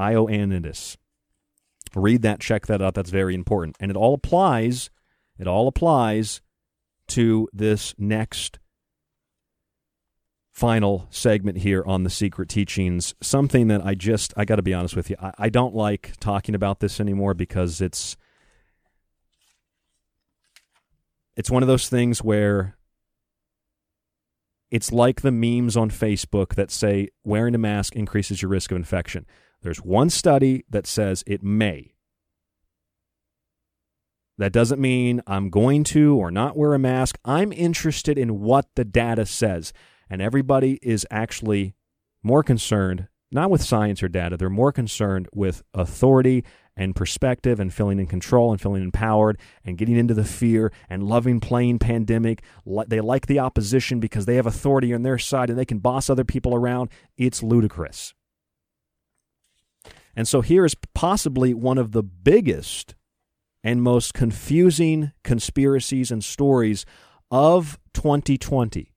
Ioannidis. 0.00 0.96
Read 1.94 2.22
that, 2.22 2.40
check 2.40 2.66
that 2.66 2.82
out. 2.82 2.94
That's 2.94 3.10
very 3.10 3.34
important. 3.34 3.76
And 3.80 3.90
it 3.90 3.96
all 3.96 4.14
applies, 4.14 4.90
it 5.38 5.46
all 5.46 5.68
applies 5.68 6.40
to 7.08 7.48
this 7.52 7.94
next 7.98 8.58
final 10.52 11.06
segment 11.10 11.58
here 11.58 11.84
on 11.86 12.02
the 12.02 12.10
secret 12.10 12.48
teachings. 12.48 13.14
Something 13.20 13.68
that 13.68 13.84
I 13.84 13.94
just, 13.94 14.34
I 14.36 14.44
got 14.44 14.56
to 14.56 14.62
be 14.62 14.74
honest 14.74 14.96
with 14.96 15.08
you, 15.08 15.16
I, 15.20 15.32
I 15.38 15.48
don't 15.48 15.74
like 15.74 16.14
talking 16.18 16.54
about 16.54 16.80
this 16.80 17.00
anymore 17.00 17.34
because 17.34 17.80
it's, 17.80 18.16
it's 21.36 21.50
one 21.50 21.62
of 21.62 21.68
those 21.68 21.88
things 21.88 22.22
where 22.24 22.76
it's 24.70 24.92
like 24.92 25.22
the 25.22 25.32
memes 25.32 25.76
on 25.76 25.90
Facebook 25.90 26.56
that 26.56 26.70
say 26.70 27.08
wearing 27.24 27.54
a 27.54 27.58
mask 27.58 27.94
increases 27.96 28.42
your 28.42 28.50
risk 28.50 28.70
of 28.70 28.76
infection. 28.76 29.24
There's 29.62 29.78
one 29.78 30.10
study 30.10 30.64
that 30.70 30.86
says 30.86 31.24
it 31.26 31.42
may. 31.42 31.94
That 34.38 34.52
doesn't 34.52 34.80
mean 34.80 35.20
I'm 35.26 35.50
going 35.50 35.82
to 35.84 36.16
or 36.16 36.30
not 36.30 36.56
wear 36.56 36.74
a 36.74 36.78
mask. 36.78 37.18
I'm 37.24 37.52
interested 37.52 38.16
in 38.16 38.40
what 38.40 38.66
the 38.76 38.84
data 38.84 39.26
says. 39.26 39.72
And 40.08 40.22
everybody 40.22 40.78
is 40.80 41.04
actually 41.10 41.74
more 42.22 42.44
concerned, 42.44 43.08
not 43.32 43.50
with 43.50 43.62
science 43.62 44.00
or 44.02 44.08
data, 44.08 44.36
they're 44.36 44.48
more 44.48 44.70
concerned 44.70 45.28
with 45.34 45.62
authority 45.74 46.44
and 46.76 46.94
perspective 46.94 47.58
and 47.58 47.74
feeling 47.74 47.98
in 47.98 48.06
control 48.06 48.52
and 48.52 48.60
feeling 48.60 48.84
empowered 48.84 49.40
and 49.64 49.76
getting 49.76 49.96
into 49.96 50.14
the 50.14 50.24
fear 50.24 50.72
and 50.88 51.02
loving 51.02 51.40
playing 51.40 51.80
pandemic. 51.80 52.44
They 52.86 53.00
like 53.00 53.26
the 53.26 53.40
opposition 53.40 53.98
because 53.98 54.26
they 54.26 54.36
have 54.36 54.46
authority 54.46 54.94
on 54.94 55.02
their 55.02 55.18
side 55.18 55.50
and 55.50 55.58
they 55.58 55.64
can 55.64 55.80
boss 55.80 56.08
other 56.08 56.24
people 56.24 56.54
around. 56.54 56.90
It's 57.16 57.42
ludicrous. 57.42 58.14
And 60.18 60.26
so 60.26 60.40
here 60.40 60.64
is 60.64 60.74
possibly 60.94 61.54
one 61.54 61.78
of 61.78 61.92
the 61.92 62.02
biggest 62.02 62.96
and 63.62 63.80
most 63.80 64.14
confusing 64.14 65.12
conspiracies 65.22 66.10
and 66.10 66.24
stories 66.24 66.84
of 67.30 67.78
2020. 67.94 68.96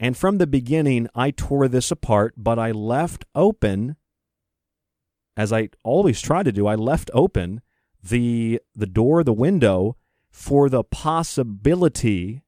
And 0.00 0.16
from 0.16 0.38
the 0.38 0.48
beginning, 0.48 1.06
I 1.14 1.30
tore 1.30 1.68
this 1.68 1.92
apart, 1.92 2.34
but 2.36 2.58
I 2.58 2.72
left 2.72 3.24
open, 3.36 3.94
as 5.36 5.52
I 5.52 5.68
always 5.84 6.20
try 6.20 6.42
to 6.42 6.50
do, 6.50 6.66
I 6.66 6.74
left 6.74 7.08
open 7.14 7.60
the, 8.02 8.60
the 8.74 8.86
door, 8.86 9.22
the 9.22 9.32
window 9.32 9.96
for 10.28 10.68
the 10.68 10.82
possibility 10.82 12.42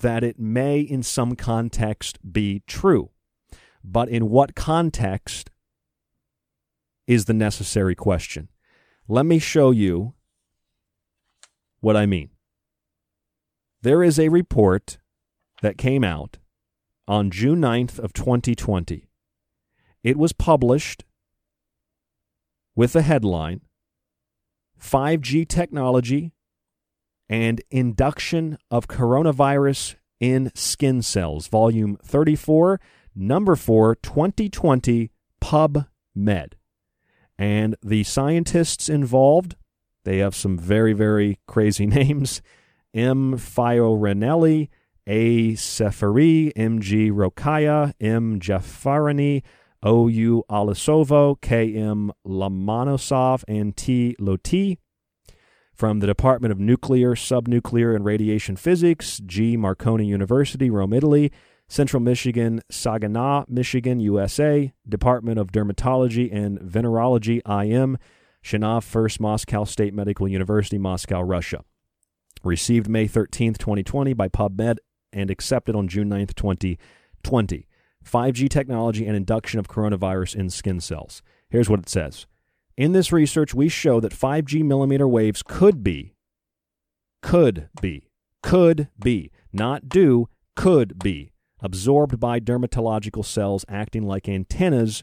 that 0.00 0.24
it 0.24 0.38
may, 0.38 0.80
in 0.80 1.02
some 1.02 1.36
context, 1.36 2.32
be 2.32 2.62
true. 2.66 3.10
But 3.84 4.08
in 4.08 4.30
what 4.30 4.54
context 4.54 5.50
is 7.06 7.26
the 7.26 7.34
necessary 7.34 7.94
question? 7.94 8.48
Let 9.08 9.26
me 9.26 9.38
show 9.38 9.70
you 9.70 10.14
what 11.80 11.96
I 11.96 12.06
mean. 12.06 12.30
There 13.82 14.02
is 14.02 14.18
a 14.18 14.28
report 14.28 14.98
that 15.62 15.78
came 15.78 16.02
out 16.02 16.38
on 17.06 17.30
June 17.30 17.60
9th 17.60 17.98
of 17.98 18.12
2020. 18.12 19.08
It 20.02 20.16
was 20.16 20.32
published 20.32 21.04
with 22.74 22.92
the 22.92 23.02
headline 23.02 23.60
5G 24.80 25.48
technology 25.48 26.32
and 27.28 27.62
induction 27.70 28.58
of 28.70 28.88
coronavirus 28.88 29.96
in 30.20 30.50
skin 30.54 31.02
cells, 31.02 31.48
volume 31.48 31.96
34, 32.02 32.80
number 33.14 33.56
4, 33.56 33.96
2020, 33.96 35.10
PubMed. 35.40 36.52
And 37.38 37.76
the 37.82 38.04
scientists 38.04 38.88
involved, 38.88 39.56
they 40.04 40.18
have 40.18 40.34
some 40.34 40.58
very, 40.58 40.92
very 40.92 41.38
crazy 41.46 41.86
names. 41.98 42.42
M. 42.94 43.36
Fioranelli, 43.36 44.68
A. 45.06 45.52
Seferi, 45.52 46.52
M. 46.56 46.80
G. 46.80 47.10
Rokaya, 47.10 47.92
M. 48.00 48.40
Jafferany, 48.40 49.42
O. 49.82 50.08
U. 50.08 50.44
Olisova, 50.50 51.40
K. 51.40 51.74
M. 51.74 52.12
Lomonosov, 52.26 53.44
and 53.46 53.76
T. 53.76 54.16
Lotti. 54.18 54.78
From 55.74 56.00
the 56.00 56.06
Department 56.06 56.52
of 56.52 56.58
Nuclear, 56.58 57.14
Subnuclear, 57.14 57.94
and 57.94 58.02
Radiation 58.02 58.56
Physics, 58.56 59.20
G. 59.26 59.58
Marconi 59.58 60.06
University, 60.06 60.70
Rome, 60.70 60.94
Italy. 60.94 61.30
Central 61.68 62.00
Michigan, 62.00 62.62
Saginaw, 62.70 63.44
Michigan, 63.48 63.98
USA. 64.00 64.72
Department 64.88 65.38
of 65.38 65.52
Dermatology 65.52 66.32
and 66.32 66.58
Venerology, 66.60 67.40
IM. 67.46 67.98
Sechenov 68.44 68.84
First 68.84 69.20
Moscow 69.20 69.64
State 69.64 69.92
Medical 69.92 70.28
University, 70.28 70.78
Moscow, 70.78 71.20
Russia. 71.20 71.64
Received 72.44 72.88
May 72.88 73.08
13th, 73.08 73.58
2020 73.58 74.12
by 74.12 74.28
PubMed 74.28 74.76
and 75.12 75.30
accepted 75.30 75.74
on 75.74 75.88
June 75.88 76.08
9th, 76.08 76.34
2020. 76.34 77.66
5G 78.04 78.48
technology 78.48 79.04
and 79.04 79.16
induction 79.16 79.58
of 79.58 79.66
coronavirus 79.66 80.36
in 80.36 80.48
skin 80.48 80.80
cells. 80.80 81.22
Here's 81.50 81.68
what 81.68 81.80
it 81.80 81.88
says. 81.88 82.26
In 82.76 82.92
this 82.92 83.10
research, 83.10 83.52
we 83.52 83.68
show 83.68 83.98
that 84.00 84.12
5G 84.12 84.62
millimeter 84.62 85.08
waves 85.08 85.42
could 85.42 85.82
be, 85.82 86.14
could 87.22 87.68
be, 87.80 88.10
could 88.42 88.88
be, 89.02 89.32
not 89.52 89.88
do, 89.88 90.28
could 90.54 90.98
be, 91.00 91.32
absorbed 91.60 92.20
by 92.20 92.38
dermatological 92.40 93.24
cells 93.24 93.64
acting 93.68 94.02
like 94.02 94.28
antennas 94.28 95.02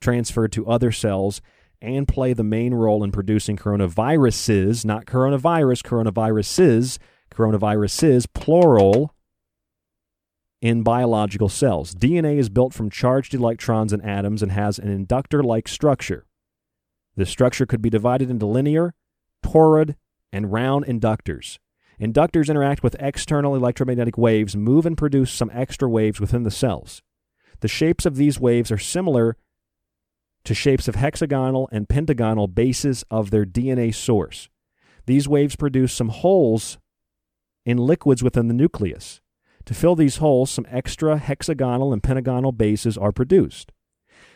transferred 0.00 0.52
to 0.52 0.66
other 0.66 0.90
cells 0.92 1.40
and 1.80 2.06
play 2.06 2.32
the 2.32 2.44
main 2.44 2.74
role 2.74 3.02
in 3.02 3.10
producing 3.10 3.56
coronaviruses, 3.56 4.84
not 4.84 5.04
coronavirus, 5.04 5.82
coronaviruses, 5.82 6.98
coronaviruses, 7.30 8.26
plural, 8.32 9.14
in 10.60 10.84
biological 10.84 11.48
cells. 11.48 11.92
DNA 11.92 12.38
is 12.38 12.48
built 12.48 12.72
from 12.72 12.88
charged 12.88 13.34
electrons 13.34 13.92
and 13.92 14.02
atoms 14.04 14.42
and 14.42 14.52
has 14.52 14.78
an 14.78 14.88
inductor 14.88 15.42
like 15.42 15.66
structure. 15.66 16.24
This 17.16 17.28
structure 17.28 17.66
could 17.66 17.82
be 17.82 17.90
divided 17.90 18.30
into 18.30 18.46
linear, 18.46 18.94
toroid, 19.44 19.96
and 20.32 20.52
round 20.52 20.86
inductors. 20.86 21.58
Inductors 22.02 22.50
interact 22.50 22.82
with 22.82 22.96
external 22.98 23.54
electromagnetic 23.54 24.18
waves, 24.18 24.56
move 24.56 24.86
and 24.86 24.98
produce 24.98 25.30
some 25.30 25.52
extra 25.54 25.88
waves 25.88 26.18
within 26.18 26.42
the 26.42 26.50
cells. 26.50 27.00
The 27.60 27.68
shapes 27.68 28.04
of 28.04 28.16
these 28.16 28.40
waves 28.40 28.72
are 28.72 28.78
similar 28.78 29.36
to 30.42 30.52
shapes 30.52 30.88
of 30.88 30.96
hexagonal 30.96 31.68
and 31.70 31.88
pentagonal 31.88 32.48
bases 32.48 33.04
of 33.08 33.30
their 33.30 33.44
DNA 33.46 33.94
source. 33.94 34.48
These 35.06 35.28
waves 35.28 35.54
produce 35.54 35.92
some 35.92 36.08
holes 36.08 36.76
in 37.64 37.78
liquids 37.78 38.20
within 38.20 38.48
the 38.48 38.54
nucleus. 38.54 39.20
To 39.66 39.74
fill 39.74 39.94
these 39.94 40.16
holes, 40.16 40.50
some 40.50 40.66
extra 40.68 41.18
hexagonal 41.18 41.92
and 41.92 42.02
pentagonal 42.02 42.50
bases 42.50 42.98
are 42.98 43.12
produced. 43.12 43.70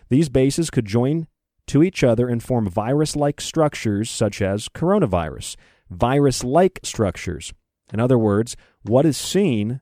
These 0.08 0.28
bases 0.28 0.70
could 0.70 0.86
join 0.86 1.26
to 1.66 1.82
each 1.82 2.04
other 2.04 2.28
and 2.28 2.40
form 2.40 2.70
virus 2.70 3.16
like 3.16 3.40
structures 3.40 4.08
such 4.08 4.40
as 4.40 4.68
coronavirus, 4.68 5.56
virus 5.90 6.44
like 6.44 6.80
structures. 6.82 7.52
In 7.92 8.00
other 8.00 8.18
words, 8.18 8.56
what 8.82 9.06
is 9.06 9.16
seen 9.16 9.80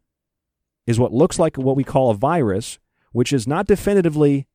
is 0.86 0.98
what 0.98 1.12
looks 1.12 1.38
like 1.38 1.56
what 1.56 1.76
we 1.76 1.84
call 1.84 2.10
a 2.10 2.14
virus, 2.14 2.78
which 3.12 3.32
is 3.32 3.46
not 3.46 3.66
definitively 3.66 4.46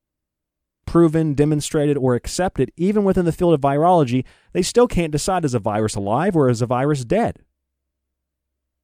proven, 0.86 1.34
demonstrated, 1.34 1.98
or 1.98 2.16
accepted, 2.16 2.72
even 2.76 3.04
within 3.04 3.26
the 3.26 3.32
field 3.32 3.54
of 3.54 3.62
virology, 3.62 4.26
they 4.54 4.62
still 4.62 4.88
can't 4.88 5.12
decide 5.12 5.46
is 5.46 5.54
a 5.54 5.60
virus 5.60 5.96
alive 5.96 6.36
or 6.36 6.50
is 6.50 6.62
a 6.62 6.66
virus 6.66 7.06
dead. 7.06 7.40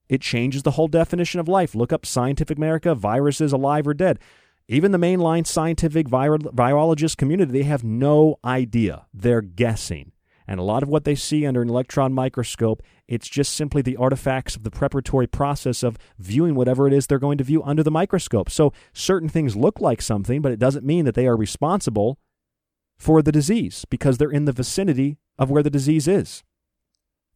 It 0.07 0.21
changes 0.21 0.63
the 0.63 0.71
whole 0.71 0.87
definition 0.87 1.39
of 1.39 1.47
life. 1.47 1.73
Look 1.73 1.91
up 1.91 2.05
Scientific 2.05 2.57
America, 2.57 2.93
viruses 2.93 3.51
alive 3.51 3.87
or 3.87 3.95
dead. 3.95 4.19
Even 4.67 4.91
the 4.91 4.97
mainline 4.97 5.45
scientific 5.45 6.07
vir- 6.07 6.37
virologist 6.37 7.17
community, 7.17 7.51
they 7.51 7.63
have 7.63 7.83
no 7.83 8.37
idea. 8.43 9.05
They're 9.13 9.41
guessing. 9.41 10.11
And 10.47 10.59
a 10.59 10.63
lot 10.63 10.83
of 10.83 10.89
what 10.89 11.05
they 11.05 11.15
see 11.15 11.45
under 11.45 11.61
an 11.61 11.69
electron 11.69 12.13
microscope, 12.13 12.83
it's 13.07 13.27
just 13.27 13.53
simply 13.53 13.81
the 13.81 13.97
artifacts 13.97 14.55
of 14.55 14.63
the 14.63 14.71
preparatory 14.71 15.27
process 15.27 15.81
of 15.81 15.97
viewing 16.19 16.55
whatever 16.55 16.87
it 16.87 16.93
is 16.93 17.07
they're 17.07 17.19
going 17.19 17.37
to 17.39 17.43
view 17.43 17.63
under 17.63 17.83
the 17.83 17.91
microscope. 17.91 18.49
So 18.49 18.71
certain 18.93 19.29
things 19.29 19.55
look 19.55 19.81
like 19.81 20.01
something, 20.01 20.41
but 20.41 20.51
it 20.51 20.59
doesn't 20.59 20.85
mean 20.85 21.05
that 21.05 21.15
they 21.15 21.27
are 21.27 21.35
responsible 21.35 22.19
for 22.97 23.21
the 23.21 23.31
disease 23.31 23.85
because 23.89 24.17
they're 24.17 24.29
in 24.31 24.45
the 24.45 24.51
vicinity 24.51 25.17
of 25.37 25.49
where 25.49 25.63
the 25.63 25.69
disease 25.69 26.07
is. 26.07 26.43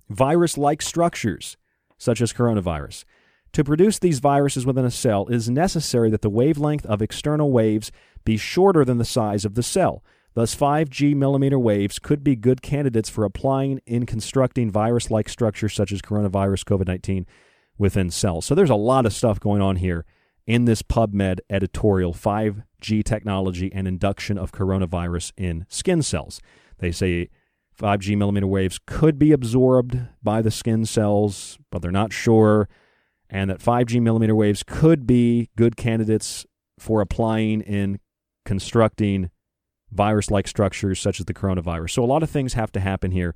Virus 0.07 0.57
like 0.57 0.81
structures, 0.81 1.57
such 1.97 2.21
as 2.21 2.33
coronavirus. 2.33 3.05
To 3.53 3.63
produce 3.63 3.97
these 3.97 4.19
viruses 4.19 4.65
within 4.65 4.85
a 4.85 4.91
cell, 4.91 5.25
it 5.27 5.35
is 5.35 5.49
necessary 5.49 6.09
that 6.11 6.21
the 6.21 6.29
wavelength 6.29 6.85
of 6.85 7.01
external 7.01 7.51
waves 7.51 7.91
be 8.23 8.37
shorter 8.37 8.85
than 8.85 8.99
the 8.99 9.05
size 9.05 9.43
of 9.43 9.55
the 9.55 9.63
cell. 9.63 10.03
Thus, 10.39 10.55
5G 10.55 11.15
millimeter 11.15 11.59
waves 11.59 11.99
could 11.99 12.23
be 12.23 12.37
good 12.37 12.61
candidates 12.61 13.09
for 13.09 13.25
applying 13.25 13.81
in 13.85 14.05
constructing 14.05 14.71
virus 14.71 15.11
like 15.11 15.27
structures 15.27 15.73
such 15.73 15.91
as 15.91 16.01
coronavirus, 16.01 16.63
COVID 16.63 16.87
19 16.87 17.25
within 17.77 18.09
cells. 18.09 18.45
So 18.45 18.55
there's 18.55 18.69
a 18.69 18.75
lot 18.75 19.05
of 19.05 19.11
stuff 19.11 19.41
going 19.41 19.61
on 19.61 19.75
here 19.75 20.05
in 20.47 20.63
this 20.63 20.81
PubMed 20.81 21.39
editorial 21.49 22.13
5G 22.13 23.03
technology 23.03 23.69
and 23.73 23.85
induction 23.85 24.37
of 24.37 24.53
coronavirus 24.53 25.33
in 25.35 25.65
skin 25.67 26.01
cells. 26.01 26.39
They 26.77 26.93
say 26.93 27.27
5G 27.77 28.15
millimeter 28.15 28.47
waves 28.47 28.79
could 28.87 29.19
be 29.19 29.33
absorbed 29.33 29.99
by 30.23 30.41
the 30.41 30.51
skin 30.51 30.85
cells, 30.85 31.59
but 31.69 31.81
they're 31.81 31.91
not 31.91 32.13
sure. 32.13 32.69
And 33.29 33.49
that 33.49 33.59
5G 33.59 34.01
millimeter 34.01 34.35
waves 34.35 34.63
could 34.63 35.05
be 35.05 35.49
good 35.57 35.75
candidates 35.75 36.45
for 36.79 37.01
applying 37.01 37.59
in 37.59 37.99
constructing 38.45 39.31
virus 39.91 40.29
like 40.31 40.47
structures 40.47 40.99
such 40.99 41.19
as 41.19 41.25
the 41.25 41.33
coronavirus. 41.33 41.91
So, 41.91 42.03
a 42.03 42.05
lot 42.05 42.23
of 42.23 42.29
things 42.29 42.53
have 42.53 42.71
to 42.73 42.79
happen 42.79 43.11
here 43.11 43.35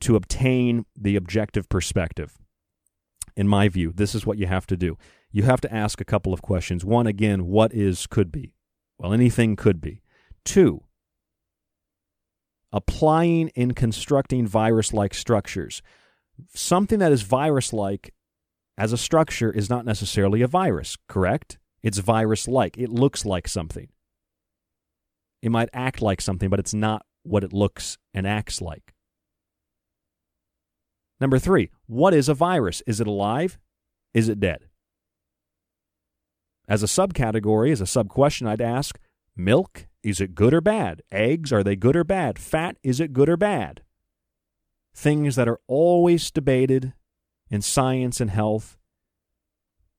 to 0.00 0.16
obtain 0.16 0.86
the 0.96 1.16
objective 1.16 1.68
perspective. 1.68 2.38
In 3.36 3.48
my 3.48 3.68
view, 3.68 3.92
this 3.94 4.14
is 4.14 4.26
what 4.26 4.38
you 4.38 4.46
have 4.46 4.66
to 4.66 4.76
do. 4.76 4.96
You 5.30 5.44
have 5.44 5.60
to 5.60 5.72
ask 5.72 6.00
a 6.00 6.04
couple 6.04 6.32
of 6.32 6.42
questions. 6.42 6.84
One, 6.84 7.06
again, 7.06 7.46
what 7.46 7.72
is 7.72 8.06
could 8.06 8.32
be? 8.32 8.54
Well, 8.98 9.12
anything 9.12 9.56
could 9.56 9.80
be. 9.80 10.02
Two, 10.44 10.82
applying 12.72 13.48
in 13.48 13.72
constructing 13.74 14.46
virus 14.46 14.92
like 14.92 15.14
structures. 15.14 15.82
Something 16.54 16.98
that 16.98 17.12
is 17.12 17.22
virus 17.22 17.72
like 17.72 18.14
as 18.76 18.92
a 18.92 18.98
structure 18.98 19.50
is 19.50 19.68
not 19.68 19.84
necessarily 19.84 20.42
a 20.42 20.46
virus, 20.46 20.96
correct? 21.08 21.58
It's 21.82 21.98
virus 21.98 22.48
like. 22.48 22.78
It 22.78 22.90
looks 22.90 23.24
like 23.24 23.48
something. 23.48 23.88
It 25.42 25.50
might 25.50 25.68
act 25.72 26.02
like 26.02 26.20
something, 26.20 26.48
but 26.48 26.58
it's 26.58 26.74
not 26.74 27.04
what 27.22 27.44
it 27.44 27.52
looks 27.52 27.98
and 28.12 28.26
acts 28.26 28.60
like. 28.60 28.94
Number 31.20 31.38
three, 31.38 31.70
what 31.86 32.14
is 32.14 32.28
a 32.28 32.34
virus? 32.34 32.82
Is 32.86 33.00
it 33.00 33.06
alive? 33.06 33.58
Is 34.14 34.28
it 34.28 34.40
dead? 34.40 34.64
As 36.68 36.82
a 36.82 36.86
subcategory, 36.86 37.72
as 37.72 37.80
a 37.80 37.86
sub 37.86 38.08
question, 38.08 38.46
I'd 38.46 38.60
ask 38.60 38.98
milk, 39.36 39.86
is 40.02 40.20
it 40.20 40.34
good 40.34 40.54
or 40.54 40.60
bad? 40.60 41.02
Eggs, 41.10 41.52
are 41.52 41.64
they 41.64 41.76
good 41.76 41.96
or 41.96 42.04
bad? 42.04 42.38
Fat, 42.38 42.76
is 42.82 43.00
it 43.00 43.12
good 43.12 43.28
or 43.28 43.36
bad? 43.36 43.82
Things 44.94 45.36
that 45.36 45.48
are 45.48 45.60
always 45.66 46.30
debated 46.30 46.92
in 47.50 47.62
science 47.62 48.20
and 48.20 48.30
health 48.30 48.76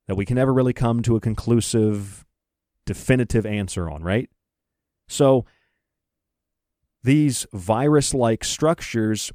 that 0.07 0.15
we 0.15 0.25
can 0.25 0.35
never 0.35 0.53
really 0.53 0.73
come 0.73 1.01
to 1.03 1.15
a 1.15 1.19
conclusive, 1.19 2.25
definitive 2.85 3.45
answer 3.45 3.89
on, 3.89 4.03
right? 4.03 4.29
So 5.09 5.45
these 7.03 7.45
virus 7.51 8.13
like 8.13 8.43
structures 8.43 9.31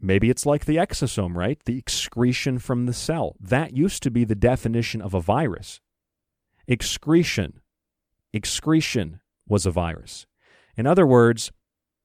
Maybe 0.00 0.30
it's 0.30 0.46
like 0.46 0.64
the 0.64 0.76
exosome, 0.76 1.34
right? 1.34 1.58
The 1.64 1.76
excretion 1.76 2.58
from 2.58 2.86
the 2.86 2.92
cell. 2.92 3.34
That 3.40 3.76
used 3.76 4.02
to 4.04 4.10
be 4.10 4.24
the 4.24 4.36
definition 4.36 5.02
of 5.02 5.12
a 5.12 5.20
virus. 5.20 5.80
Excretion. 6.68 7.60
Excretion 8.32 9.20
was 9.48 9.66
a 9.66 9.72
virus. 9.72 10.26
In 10.76 10.86
other 10.86 11.06
words, 11.06 11.50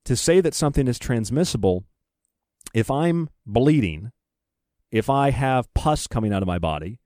to 0.05 0.15
say 0.15 0.41
that 0.41 0.55
something 0.55 0.88
is 0.88 0.97
transmissible, 0.97 1.84
if 2.73 2.89
I'm 2.89 3.30
bleeding, 3.45 4.11
if 4.89 5.09
I 5.09 5.30
have 5.30 5.71
pus 5.75 6.07
coming 6.07 6.34
out 6.34 6.41
of 6.41 6.47
my 6.47 6.57
body, 6.57 6.99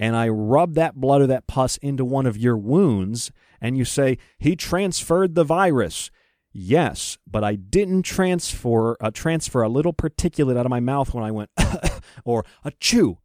and 0.00 0.16
I 0.16 0.28
rub 0.28 0.74
that 0.74 0.96
blood 0.96 1.20
or 1.20 1.26
that 1.26 1.46
pus 1.46 1.76
into 1.76 2.06
one 2.06 2.24
of 2.24 2.38
your 2.38 2.56
wounds, 2.56 3.30
and 3.60 3.76
you 3.76 3.84
say, 3.84 4.16
he 4.38 4.56
transferred 4.56 5.34
the 5.34 5.44
virus. 5.44 6.10
Yes, 6.52 7.18
but 7.30 7.44
I 7.44 7.54
didn't 7.54 8.02
transfer 8.02 8.96
uh, 9.00 9.10
transfer 9.12 9.62
a 9.62 9.68
little 9.68 9.92
particulate 9.92 10.56
out 10.56 10.66
of 10.66 10.70
my 10.70 10.80
mouth 10.80 11.14
when 11.14 11.22
I 11.22 11.30
went 11.30 11.50
or 12.24 12.44
a 12.64 12.72
chew. 12.80 13.18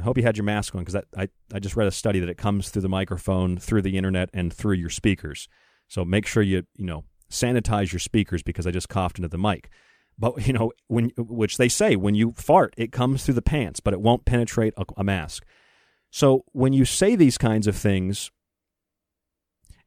I 0.00 0.02
hope 0.02 0.16
you 0.16 0.24
had 0.24 0.36
your 0.36 0.44
mask 0.44 0.74
on 0.74 0.82
because 0.82 1.00
I, 1.16 1.28
I 1.52 1.60
just 1.60 1.76
read 1.76 1.86
a 1.86 1.92
study 1.92 2.18
that 2.18 2.28
it 2.28 2.38
comes 2.38 2.70
through 2.70 2.82
the 2.82 2.88
microphone, 2.88 3.58
through 3.58 3.82
the 3.82 3.96
internet, 3.96 4.30
and 4.32 4.52
through 4.52 4.74
your 4.74 4.90
speakers. 4.90 5.48
So 5.86 6.04
make 6.04 6.26
sure 6.26 6.42
you 6.42 6.64
you 6.74 6.86
know 6.86 7.04
sanitize 7.30 7.92
your 7.92 8.00
speakers 8.00 8.42
because 8.42 8.66
I 8.66 8.70
just 8.70 8.88
coughed 8.88 9.18
into 9.18 9.28
the 9.28 9.38
mic. 9.38 9.68
But 10.18 10.46
you 10.46 10.54
know 10.54 10.72
when 10.88 11.10
which 11.18 11.58
they 11.58 11.68
say 11.68 11.94
when 11.94 12.14
you 12.14 12.32
fart 12.32 12.72
it 12.78 12.90
comes 12.90 13.24
through 13.24 13.34
the 13.34 13.42
pants, 13.42 13.80
but 13.80 13.92
it 13.92 14.00
won't 14.00 14.24
penetrate 14.24 14.72
a, 14.78 14.84
a 14.96 15.04
mask. 15.04 15.44
So 16.14 16.44
when 16.52 16.72
you 16.72 16.84
say 16.84 17.16
these 17.16 17.36
kinds 17.36 17.66
of 17.66 17.74
things, 17.74 18.30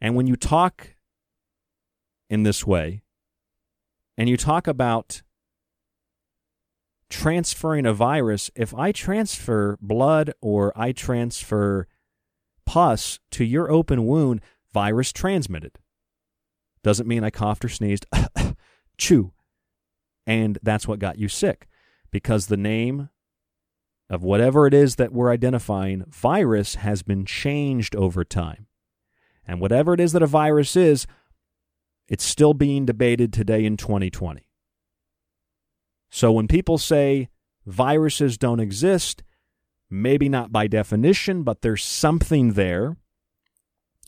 and 0.01 0.13
when 0.13 0.27
you 0.27 0.35
talk 0.35 0.95
in 2.29 2.43
this 2.43 2.67
way, 2.67 3.01
and 4.17 4.27
you 4.27 4.35
talk 4.35 4.67
about 4.67 5.21
transferring 7.09 7.85
a 7.85 7.93
virus, 7.93 8.51
if 8.55 8.75
I 8.75 8.91
transfer 8.91 9.77
blood 9.79 10.33
or 10.41 10.73
I 10.75 10.91
transfer 10.91 11.87
pus 12.65 13.19
to 13.31 13.45
your 13.45 13.71
open 13.71 14.05
wound, 14.05 14.41
virus 14.73 15.13
transmitted. 15.13 15.79
Doesn't 16.83 17.07
mean 17.07 17.23
I 17.23 17.29
coughed 17.29 17.63
or 17.63 17.69
sneezed. 17.69 18.05
Chew. 18.97 19.31
And 20.25 20.59
that's 20.61 20.89
what 20.89 20.99
got 20.99 21.19
you 21.19 21.29
sick 21.29 21.69
because 22.11 22.47
the 22.47 22.57
name 22.57 23.11
of 24.09 24.23
whatever 24.23 24.67
it 24.67 24.73
is 24.73 24.95
that 24.95 25.11
we're 25.11 25.31
identifying, 25.31 26.05
virus, 26.07 26.75
has 26.75 27.03
been 27.03 27.25
changed 27.25 27.95
over 27.95 28.23
time. 28.23 28.67
And 29.45 29.59
whatever 29.59 29.93
it 29.93 29.99
is 29.99 30.13
that 30.13 30.23
a 30.23 30.27
virus 30.27 30.75
is, 30.75 31.07
it's 32.07 32.23
still 32.23 32.53
being 32.53 32.85
debated 32.85 33.33
today 33.33 33.65
in 33.65 33.77
2020. 33.77 34.47
So 36.09 36.31
when 36.31 36.47
people 36.47 36.77
say 36.77 37.29
viruses 37.65 38.37
don't 38.37 38.61
exist, 38.61 39.23
maybe 39.89 40.29
not 40.29 40.51
by 40.51 40.67
definition, 40.67 41.43
but 41.43 41.61
there's 41.61 41.83
something 41.83 42.53
there. 42.53 42.97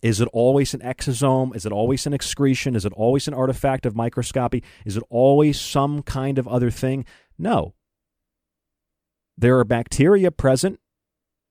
Is 0.01 0.21
it 0.21 0.29
always 0.31 0.73
an 0.73 0.79
exosome? 0.79 1.53
Is 1.55 1.65
it 1.65 1.73
always 1.73 2.07
an 2.07 2.13
excretion? 2.13 2.73
Is 2.75 2.85
it 2.85 2.93
always 2.93 3.27
an 3.27 3.33
artifact 3.33 3.85
of 3.85 3.97
microscopy? 3.97 4.63
Is 4.85 4.95
it 4.95 5.03
always 5.09 5.59
some 5.59 6.03
kind 6.03 6.37
of 6.37 6.47
other 6.47 6.71
thing? 6.71 7.03
No. 7.37 7.73
There 9.39 9.57
are 9.57 9.63
bacteria 9.63 10.31
present 10.31 10.81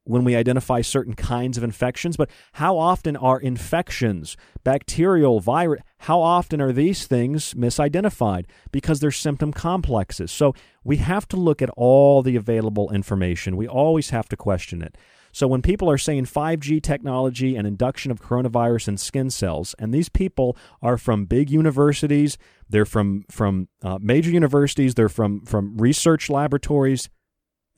when 0.04 0.22
we 0.22 0.36
identify 0.36 0.82
certain 0.82 1.14
kinds 1.14 1.56
of 1.56 1.64
infections, 1.64 2.18
but 2.18 2.28
how 2.52 2.76
often 2.76 3.16
are 3.16 3.40
infections, 3.40 4.36
bacterial, 4.62 5.40
virus, 5.40 5.80
how 6.00 6.20
often 6.20 6.60
are 6.60 6.72
these 6.72 7.06
things 7.06 7.54
misidentified? 7.54 8.44
Because 8.72 9.00
they're 9.00 9.10
symptom 9.10 9.54
complexes. 9.54 10.30
So 10.30 10.54
we 10.84 10.98
have 10.98 11.26
to 11.28 11.38
look 11.38 11.62
at 11.62 11.70
all 11.78 12.22
the 12.22 12.36
available 12.36 12.90
information. 12.92 13.56
We 13.56 13.66
always 13.66 14.10
have 14.10 14.28
to 14.28 14.36
question 14.36 14.82
it. 14.82 14.96
So 15.32 15.46
when 15.46 15.62
people 15.62 15.90
are 15.90 15.98
saying 15.98 16.26
5G 16.26 16.82
technology 16.82 17.56
and 17.56 17.66
induction 17.66 18.10
of 18.10 18.20
coronavirus 18.20 18.88
in 18.88 18.96
skin 18.98 19.30
cells, 19.30 19.74
and 19.78 19.94
these 19.94 20.10
people 20.10 20.58
are 20.82 20.98
from 20.98 21.24
big 21.24 21.50
universities, 21.50 22.36
they're 22.68 22.84
from 22.84 23.24
from 23.30 23.68
uh, 23.82 23.98
major 24.00 24.30
universities, 24.30 24.94
they're 24.94 25.08
from 25.08 25.44
from 25.44 25.76
research 25.76 26.28
laboratories, 26.28 27.08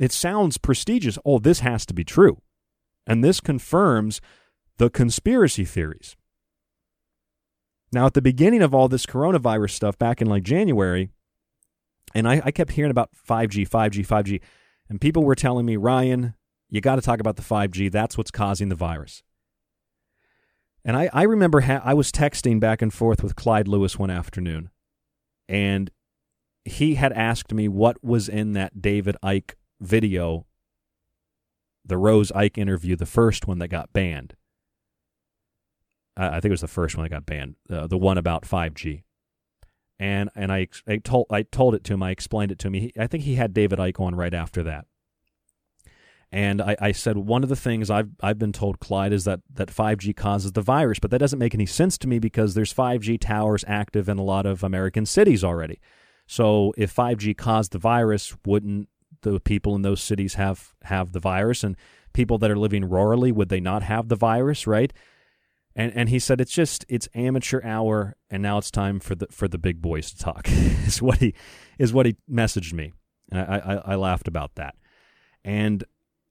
it 0.01 0.13
sounds 0.13 0.57
prestigious. 0.57 1.19
Oh, 1.27 1.39
this 1.39 1.61
has 1.61 1.85
to 1.87 1.95
be 1.95 2.05
true. 2.05 2.41
And 3.07 3.23
this 3.23 3.39
confirms 3.39 4.23
the 4.79 4.89
conspiracy 4.89 5.67
theories. 5.67 6.17
Now, 7.93 8.07
at 8.07 8.15
the 8.15 8.23
beginning 8.23 8.63
of 8.63 8.75
all 8.75 8.89
this 8.89 9.05
coronavirus 9.05 9.73
stuff 9.73 9.99
back 9.99 10.23
in 10.23 10.29
like 10.29 10.43
January, 10.43 11.11
and 12.15 12.27
I, 12.27 12.41
I 12.47 12.51
kept 12.51 12.73
hearing 12.73 12.91
about 12.91 13.11
5G, 13.29 13.69
5G, 13.69 14.07
5G, 14.07 14.41
and 14.89 15.01
people 15.01 15.23
were 15.23 15.35
telling 15.35 15.67
me, 15.67 15.77
Ryan, 15.77 16.35
you 16.71 16.81
got 16.81 16.97
to 16.97 17.03
talk 17.03 17.21
about 17.21 17.37
the 17.37 17.43
5G. 17.43 17.93
That's 17.93 18.17
what's 18.17 18.31
causing 18.31 18.71
the 18.71 18.75
virus. 18.75 19.23
And 20.83 20.97
I, 20.97 21.11
I 21.13 21.25
remember 21.25 21.61
ha- 21.61 21.83
I 21.85 21.93
was 21.93 22.11
texting 22.11 22.59
back 22.59 22.81
and 22.81 22.93
forth 22.93 23.23
with 23.23 23.37
Clyde 23.37 23.69
Lewis 23.69 23.99
one 23.99 24.11
afternoon, 24.11 24.71
and 25.47 25.91
he 26.65 26.95
had 26.95 27.13
asked 27.13 27.53
me 27.53 27.69
what 27.69 28.03
was 28.03 28.31
in 28.31 28.55
that 28.55 28.81
David 28.81 29.17
Icke 29.23 29.55
video, 29.81 30.47
the 31.85 31.99
Rose 31.99 32.31
Icke 32.33 32.59
interview, 32.59 32.97
the 32.97 33.07
first 33.07 33.47
one 33.47 33.59
that 33.59 33.69
got 33.69 33.93
banned. 33.93 34.35
I 36.17 36.33
think 36.35 36.47
it 36.47 36.51
was 36.51 36.61
the 36.61 36.69
first 36.69 36.97
one 36.97 37.05
that 37.05 37.11
got 37.11 37.25
banned, 37.25 37.55
uh, 37.71 37.87
the 37.87 37.97
one 37.97 38.19
about 38.19 38.43
5G. 38.43 39.05
And 39.99 40.31
and 40.35 40.51
I, 40.51 40.69
I 40.87 40.97
told 40.97 41.27
I 41.31 41.43
told 41.43 41.75
it 41.75 41.85
to 41.85 41.95
him. 41.95 42.03
I 42.03 42.11
explained 42.11 42.53
it 42.53 42.59
to 42.61 42.69
him. 42.69 42.75
He, 42.75 42.93
I 42.99 43.07
think 43.07 43.25
he 43.25 43.35
had 43.35 43.53
David 43.53 43.79
Icke 43.79 44.01
on 44.01 44.15
right 44.15 44.33
after 44.33 44.63
that. 44.63 44.87
And 46.33 46.63
I, 46.63 46.77
I, 46.81 46.93
said 46.93 47.17
one 47.17 47.43
of 47.43 47.49
the 47.49 47.57
things 47.57 47.91
I've 47.91 48.11
I've 48.23 48.39
been 48.39 48.53
told, 48.53 48.79
Clyde, 48.81 49.13
is 49.13 49.25
that 49.25 49.41
that 49.53 49.69
5G 49.69 50.17
causes 50.17 50.53
the 50.53 50.63
virus, 50.63 50.99
but 50.99 51.11
that 51.11 51.19
doesn't 51.19 51.39
make 51.39 51.55
any 51.55 51.67
sense 51.67 51.99
to 51.99 52.09
me 52.09 52.19
because 52.19 52.55
there's 52.55 52.73
5G 52.73 53.21
towers 53.21 53.65
active 53.67 54.09
in 54.09 54.17
a 54.17 54.23
lot 54.23 54.47
of 54.47 54.63
American 54.63 55.07
cities 55.07 55.43
already. 55.43 55.81
So 56.27 56.73
if 56.77 56.95
5G 56.95 57.37
caused 57.37 57.73
the 57.73 57.79
virus, 57.79 58.35
wouldn't 58.47 58.89
the 59.23 59.41
people 59.41 59.75
in 59.75 59.83
those 59.83 60.03
cities 60.03 60.35
have 60.35 60.75
have 60.83 61.13
the 61.13 61.21
virus 61.21 61.63
and 61.65 61.77
people 62.13 62.39
that 62.39 62.51
are 62.51 62.59
living 62.59 62.85
rurally 62.85 63.33
would 63.33 63.49
they 63.49 63.61
not 63.61 63.83
have 63.83 64.09
the 64.09 64.17
virus 64.17 64.67
right? 64.67 64.93
And 65.77 65.93
and 65.95 66.09
he 66.09 66.19
said 66.19 66.41
it's 66.41 66.53
just 66.53 66.85
it's 66.89 67.09
amateur 67.15 67.61
hour 67.63 68.17
and 68.29 68.43
now 68.43 68.59
it's 68.59 68.71
time 68.71 69.01
for 69.01 69.15
the 69.15 69.27
for 69.31 69.49
the 69.49 69.59
big 69.59 69.81
boys 69.81 70.11
to 70.11 70.19
talk 70.19 70.49
is 70.49 71.01
what 71.01 71.19
he 71.19 71.35
is 71.79 71.93
what 71.93 72.07
he 72.07 72.17
messaged 72.31 72.73
me. 72.73 72.93
And 73.31 73.41
I, 73.41 73.59
I, 73.59 73.93
I 73.93 73.95
laughed 73.95 74.27
about 74.27 74.57
that. 74.57 74.75
And 75.45 75.85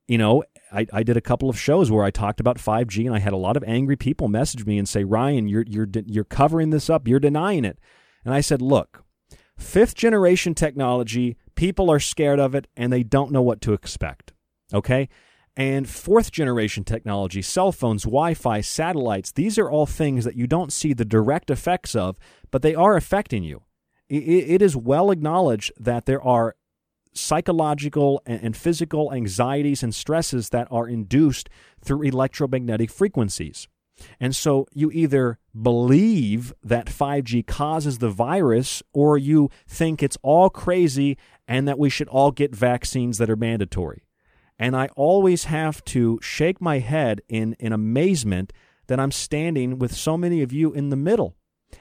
you 0.08 0.18
know 0.18 0.44
I, 0.72 0.86
I 0.92 1.04
did 1.04 1.18
a 1.18 1.22
couple 1.22 1.50
of 1.50 1.60
shows 1.60 1.90
where 1.90 2.04
I 2.04 2.12
talked 2.12 2.40
about 2.40 2.58
5G 2.58 3.06
and 3.06 3.16
I 3.16 3.20
had 3.20 3.34
a 3.34 3.38
lot 3.38 3.58
of 3.58 3.64
angry 3.66 3.96
people 3.96 4.28
message 4.28 4.66
me 4.66 4.78
and 4.78 4.88
say 4.88 5.04
Ryan 5.04 5.48
you're 5.48 5.66
you're 5.68 5.88
you're 6.06 6.24
covering 6.26 6.72
this 6.72 6.90
up. 6.90 7.08
You're 7.08 7.20
denying 7.20 7.66
it. 7.66 7.80
And 8.26 8.34
I 8.34 8.42
said 8.42 8.62
look 8.62 9.04
fifth 9.58 9.96
generation 9.96 10.54
technology 10.54 11.38
People 11.60 11.92
are 11.92 12.00
scared 12.00 12.40
of 12.40 12.56
it 12.56 12.70
and 12.78 12.92
they 12.94 13.04
don't 13.04 13.34
know 13.34 13.42
what 13.42 13.60
to 13.62 13.74
expect. 13.74 14.32
Okay? 14.74 15.10
And 15.58 15.90
fourth 15.90 16.32
generation 16.32 16.86
technology, 16.86 17.42
cell 17.42 17.74
phones, 17.74 18.04
Wi 18.04 18.34
Fi, 18.34 18.62
satellites, 18.62 19.34
these 19.34 19.58
are 19.60 19.70
all 19.70 19.86
things 19.86 20.24
that 20.24 20.38
you 20.38 20.48
don't 20.48 20.72
see 20.72 20.94
the 20.94 21.04
direct 21.04 21.50
effects 21.50 21.96
of, 21.96 22.18
but 22.50 22.62
they 22.62 22.76
are 22.76 22.96
affecting 22.96 23.44
you. 23.44 23.64
It 24.08 24.62
is 24.62 24.78
well 24.78 25.12
acknowledged 25.12 25.74
that 25.78 26.06
there 26.06 26.24
are 26.24 26.56
psychological 27.14 28.22
and 28.26 28.56
physical 28.56 29.14
anxieties 29.14 29.84
and 29.84 29.94
stresses 29.94 30.52
that 30.52 30.70
are 30.72 30.88
induced 30.88 31.50
through 31.84 32.04
electromagnetic 32.04 32.90
frequencies. 32.90 33.68
And 34.18 34.34
so 34.34 34.66
you 34.74 34.92
either 34.92 35.40
believe 35.62 36.54
that 36.64 36.86
5G 36.86 37.46
causes 37.46 37.98
the 37.98 38.10
virus 38.10 38.82
or 38.94 39.18
you 39.18 39.50
think 39.68 40.02
it's 40.02 40.18
all 40.22 40.50
crazy 40.50 41.18
and 41.50 41.68
that 41.68 41.78
we 41.78 41.90
should 41.90 42.08
all 42.08 42.32
get 42.32 42.56
vaccines 42.56 43.18
that 43.18 43.30
are 43.30 43.36
mandatory. 43.36 44.06
And 44.58 44.76
I 44.76 44.88
always 44.96 45.46
have 45.46 45.84
to 45.86 46.20
shake 46.22 46.62
my 46.62 46.80
head 46.80 47.22
in, 47.28 47.58
in 47.60 47.74
amazement 47.74 48.54
that 48.88 49.02
I'm 49.02 49.12
standing 49.12 49.80
with 49.80 49.94
so 49.94 50.16
many 50.16 50.42
of 50.42 50.54
you 50.54 50.72
in 50.72 50.90
the 50.90 50.96
middle. 50.96 51.36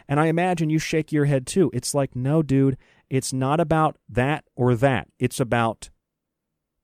And 0.08 0.18
I 0.18 0.26
imagine 0.26 0.70
you 0.70 0.80
shake 0.80 1.12
your 1.12 1.26
head 1.26 1.46
too. 1.46 1.70
It's 1.72 1.94
like, 1.94 2.16
no, 2.16 2.42
dude, 2.42 2.76
it's 3.08 3.32
not 3.32 3.60
about 3.60 3.96
that 4.08 4.44
or 4.56 4.74
that. 4.74 5.08
It's 5.20 5.38
about, 5.38 5.90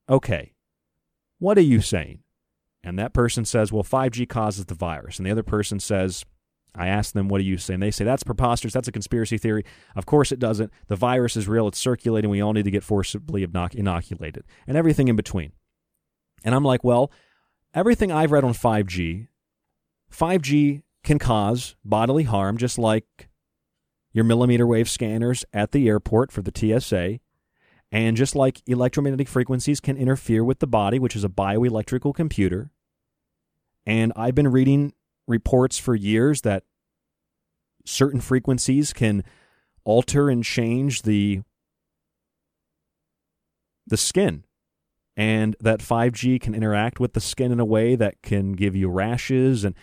okay, 0.09 0.55
what 1.39 1.59
are 1.59 1.63
you 1.63 1.81
saying? 1.81 2.21
and 2.85 2.99
that 2.99 3.15
person 3.15 3.45
says, 3.45 3.73
well, 3.73 3.83
5G 3.83 4.29
causes 4.29 4.67
the 4.67 4.75
virus, 4.75 5.19
and 5.19 5.27
the 5.27 5.31
other 5.31 5.43
person 5.43 5.81
says, 5.81 6.25
I 6.75 6.89
ask 6.89 7.13
them, 7.13 7.29
what 7.29 7.39
do 7.39 7.45
you 7.45 7.57
say? 7.57 7.75
And 7.75 7.83
they 7.83 7.91
say, 7.91 8.05
that's 8.05 8.25
preposterous. 8.25 8.75
That's 8.75 8.89
a 8.89 8.93
conspiracy 8.93 9.39
theory. 9.39 9.65
Of 9.95 10.07
course 10.07 10.33
it 10.33 10.39
doesn't. 10.39 10.73
The 10.89 10.97
virus 10.97 11.37
is 11.37 11.47
real. 11.47 11.69
It's 11.69 11.79
circulating. 11.79 12.31
We 12.31 12.41
all 12.41 12.53
need 12.53 12.65
to 12.65 12.71
get 12.71 12.83
forcibly 12.83 13.43
inoculated, 13.45 14.45
and 14.67 14.77
everything 14.77 15.09
in 15.09 15.17
between. 15.17 15.53
And 16.45 16.55
I'm 16.55 16.65
like, 16.65 16.83
well, 16.85 17.13
everything 17.73 18.11
I've 18.13 18.33
read 18.33 18.45
on 18.45 18.53
5G, 18.53 19.29
5G 20.13 20.83
can 21.03 21.19
cause 21.19 21.77
bodily 21.85 22.25
harm, 22.25 22.57
just 22.57 22.79
like 22.79 23.29
your 24.13 24.25
millimeter 24.25 24.67
wave 24.67 24.89
scanners 24.89 25.45
at 25.53 25.73
the 25.73 25.89
airport 25.89 26.33
for 26.33 26.43
the 26.43 26.53
TSA 26.55 27.19
And 27.95 28.17
just 28.17 28.35
like 28.35 28.61
electromagnetic 28.67 29.29
frequencies 29.29 29.79
can 29.79 29.97
interfere 29.97 30.43
with 30.43 30.59
the 30.59 30.67
body, 30.67 30.99
which 30.99 31.15
is 31.15 31.23
a 31.23 31.29
bioelectrical 31.29 32.13
computer, 32.13 32.73
and 33.87 34.13
I've 34.17 34.35
been 34.35 34.49
reading 34.49 34.95
reports 35.27 35.79
for 35.79 35.95
years 35.95 36.43
that 36.43 36.65
certain 37.85 38.21
frequencies 38.21 38.93
can 38.93 39.25
alter 39.85 40.29
and 40.29 40.45
change 40.45 41.03
the 41.03 41.43
the 43.87 43.97
skin. 43.97 44.45
And 45.17 45.55
that 45.61 45.79
5G 45.79 46.41
can 46.41 46.55
interact 46.55 46.99
with 46.99 47.13
the 47.13 47.21
skin 47.21 47.53
in 47.53 47.61
a 47.61 47.65
way 47.65 47.95
that 47.95 48.21
can 48.23 48.53
give 48.53 48.75
you 48.75 48.89
rashes. 48.89 49.65
And 49.65 49.75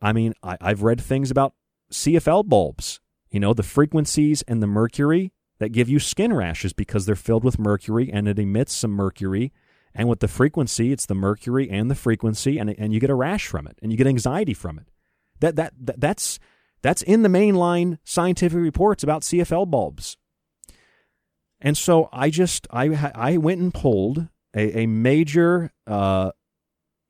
I 0.00 0.12
mean 0.12 0.34
I, 0.42 0.56
I've 0.60 0.82
read 0.82 1.00
things 1.00 1.30
about 1.30 1.54
CFL 1.92 2.48
bulbs 2.48 3.00
you 3.32 3.40
know 3.40 3.54
the 3.54 3.62
frequencies 3.62 4.42
and 4.46 4.62
the 4.62 4.66
mercury 4.66 5.32
that 5.58 5.70
give 5.70 5.88
you 5.88 5.98
skin 5.98 6.32
rashes 6.32 6.72
because 6.72 7.06
they're 7.06 7.16
filled 7.16 7.44
with 7.44 7.58
mercury 7.58 8.10
and 8.12 8.28
it 8.28 8.38
emits 8.38 8.74
some 8.74 8.92
mercury 8.92 9.52
and 9.94 10.08
with 10.08 10.20
the 10.20 10.28
frequency 10.28 10.92
it's 10.92 11.06
the 11.06 11.14
mercury 11.14 11.70
and 11.70 11.90
the 11.90 11.94
frequency 11.94 12.58
and, 12.58 12.70
and 12.78 12.92
you 12.92 13.00
get 13.00 13.10
a 13.10 13.14
rash 13.14 13.46
from 13.46 13.66
it 13.66 13.78
and 13.82 13.92
you 13.92 13.98
get 13.98 14.06
anxiety 14.06 14.54
from 14.54 14.78
it 14.78 14.88
that, 15.42 15.56
that, 15.56 15.74
that 15.80 16.00
that's 16.00 16.38
that's 16.82 17.02
in 17.02 17.22
the 17.22 17.28
mainline 17.28 17.98
scientific 18.04 18.58
reports 18.58 19.02
about 19.02 19.22
CFL 19.22 19.70
bulbs. 19.70 20.16
And 21.60 21.76
so 21.76 22.08
I 22.12 22.30
just 22.30 22.66
I 22.70 23.12
I 23.14 23.36
went 23.36 23.60
and 23.60 23.72
pulled 23.72 24.28
a, 24.54 24.80
a 24.80 24.86
major 24.86 25.72
uh, 25.86 26.32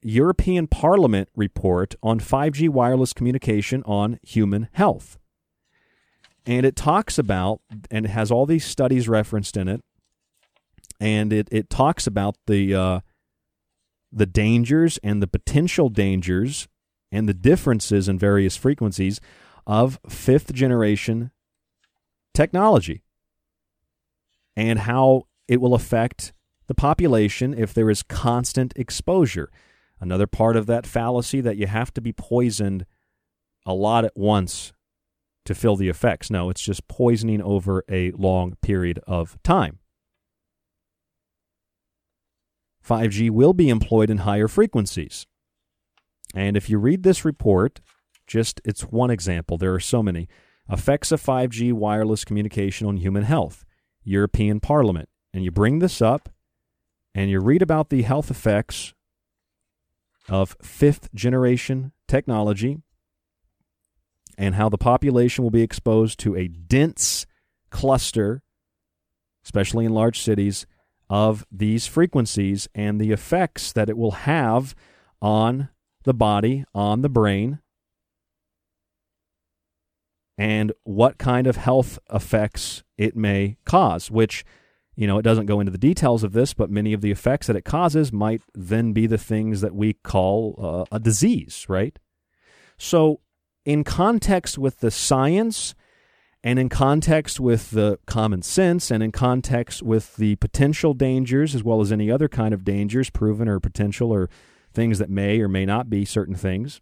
European 0.02 0.66
Parliament 0.66 1.30
report 1.34 1.94
on 2.02 2.20
5G 2.20 2.68
wireless 2.68 3.12
communication 3.12 3.82
on 3.84 4.18
human 4.22 4.68
health. 4.72 5.18
And 6.44 6.66
it 6.66 6.74
talks 6.74 7.18
about, 7.18 7.60
and 7.90 8.04
it 8.04 8.10
has 8.10 8.30
all 8.30 8.46
these 8.46 8.64
studies 8.64 9.08
referenced 9.08 9.56
in 9.56 9.68
it, 9.68 9.82
and 11.00 11.32
it, 11.32 11.48
it 11.50 11.70
talks 11.70 12.06
about 12.06 12.36
the 12.46 12.74
uh, 12.74 13.00
the 14.10 14.26
dangers 14.26 14.98
and 15.02 15.22
the 15.22 15.26
potential 15.26 15.88
dangers 15.88 16.68
and 17.10 17.28
the 17.28 17.34
differences 17.34 18.08
in 18.08 18.18
various 18.18 18.56
frequencies 18.56 19.20
of 19.66 19.98
fifth 20.08 20.52
generation 20.52 21.30
technology 22.34 23.02
and 24.56 24.80
how 24.80 25.24
it 25.48 25.60
will 25.60 25.74
affect 25.74 26.32
the 26.66 26.74
population 26.74 27.54
if 27.54 27.72
there 27.74 27.90
is 27.90 28.02
constant 28.02 28.72
exposure. 28.76 29.50
Another 30.00 30.26
part 30.26 30.56
of 30.56 30.66
that 30.66 30.86
fallacy 30.86 31.40
that 31.40 31.56
you 31.56 31.66
have 31.66 31.92
to 31.94 32.00
be 32.00 32.12
poisoned 32.12 32.86
a 33.64 33.74
lot 33.74 34.04
at 34.04 34.16
once 34.16 34.72
to 35.44 35.54
feel 35.54 35.76
the 35.76 35.88
effects. 35.88 36.30
No, 36.30 36.50
it's 36.50 36.62
just 36.62 36.88
poisoning 36.88 37.42
over 37.42 37.84
a 37.88 38.10
long 38.12 38.56
period 38.62 39.00
of 39.06 39.36
time. 39.42 39.78
5G 42.86 43.30
will 43.30 43.52
be 43.52 43.68
employed 43.68 44.10
in 44.10 44.18
higher 44.18 44.48
frequencies. 44.48 45.26
And 46.34 46.56
if 46.56 46.68
you 46.70 46.78
read 46.78 47.02
this 47.02 47.24
report, 47.24 47.80
just 48.26 48.60
it's 48.64 48.82
one 48.82 49.10
example, 49.10 49.58
there 49.58 49.74
are 49.74 49.80
so 49.80 50.02
many. 50.02 50.28
Effects 50.68 51.12
of 51.12 51.22
5G 51.22 51.72
wireless 51.72 52.24
communication 52.24 52.86
on 52.86 52.96
human 52.96 53.24
health, 53.24 53.64
European 54.04 54.60
Parliament. 54.60 55.08
And 55.34 55.44
you 55.44 55.50
bring 55.50 55.78
this 55.78 56.00
up 56.00 56.28
and 57.14 57.30
you 57.30 57.40
read 57.40 57.62
about 57.62 57.90
the 57.90 58.02
health 58.02 58.30
effects 58.30 58.94
of 60.28 60.56
fifth 60.62 61.12
generation 61.14 61.92
technology 62.08 62.78
and 64.38 64.54
how 64.54 64.68
the 64.68 64.78
population 64.78 65.42
will 65.42 65.50
be 65.50 65.62
exposed 65.62 66.18
to 66.20 66.36
a 66.36 66.48
dense 66.48 67.26
cluster, 67.70 68.42
especially 69.44 69.84
in 69.84 69.92
large 69.92 70.20
cities, 70.20 70.66
of 71.12 71.44
these 71.52 71.86
frequencies 71.86 72.70
and 72.74 72.98
the 72.98 73.12
effects 73.12 73.70
that 73.70 73.90
it 73.90 73.98
will 73.98 74.12
have 74.12 74.74
on 75.20 75.68
the 76.04 76.14
body, 76.14 76.64
on 76.74 77.02
the 77.02 77.08
brain, 77.10 77.58
and 80.38 80.72
what 80.84 81.18
kind 81.18 81.46
of 81.46 81.56
health 81.56 81.98
effects 82.10 82.82
it 82.96 83.14
may 83.14 83.58
cause, 83.66 84.10
which, 84.10 84.42
you 84.96 85.06
know, 85.06 85.18
it 85.18 85.22
doesn't 85.22 85.44
go 85.44 85.60
into 85.60 85.70
the 85.70 85.76
details 85.76 86.24
of 86.24 86.32
this, 86.32 86.54
but 86.54 86.70
many 86.70 86.94
of 86.94 87.02
the 87.02 87.10
effects 87.10 87.46
that 87.46 87.56
it 87.56 87.66
causes 87.66 88.10
might 88.10 88.40
then 88.54 88.94
be 88.94 89.06
the 89.06 89.18
things 89.18 89.60
that 89.60 89.74
we 89.74 89.92
call 89.92 90.54
uh, 90.90 90.96
a 90.96 90.98
disease, 90.98 91.66
right? 91.68 91.98
So, 92.78 93.20
in 93.66 93.84
context 93.84 94.56
with 94.56 94.80
the 94.80 94.90
science, 94.90 95.74
and 96.44 96.58
in 96.58 96.68
context 96.68 97.38
with 97.38 97.70
the 97.70 97.98
common 98.06 98.42
sense, 98.42 98.90
and 98.90 99.02
in 99.02 99.12
context 99.12 99.82
with 99.82 100.16
the 100.16 100.36
potential 100.36 100.92
dangers, 100.94 101.54
as 101.54 101.62
well 101.62 101.80
as 101.80 101.92
any 101.92 102.10
other 102.10 102.28
kind 102.28 102.52
of 102.52 102.64
dangers, 102.64 103.10
proven 103.10 103.48
or 103.48 103.60
potential, 103.60 104.10
or 104.10 104.28
things 104.72 104.98
that 104.98 105.10
may 105.10 105.40
or 105.40 105.48
may 105.48 105.64
not 105.64 105.88
be 105.88 106.04
certain 106.04 106.34
things, 106.34 106.80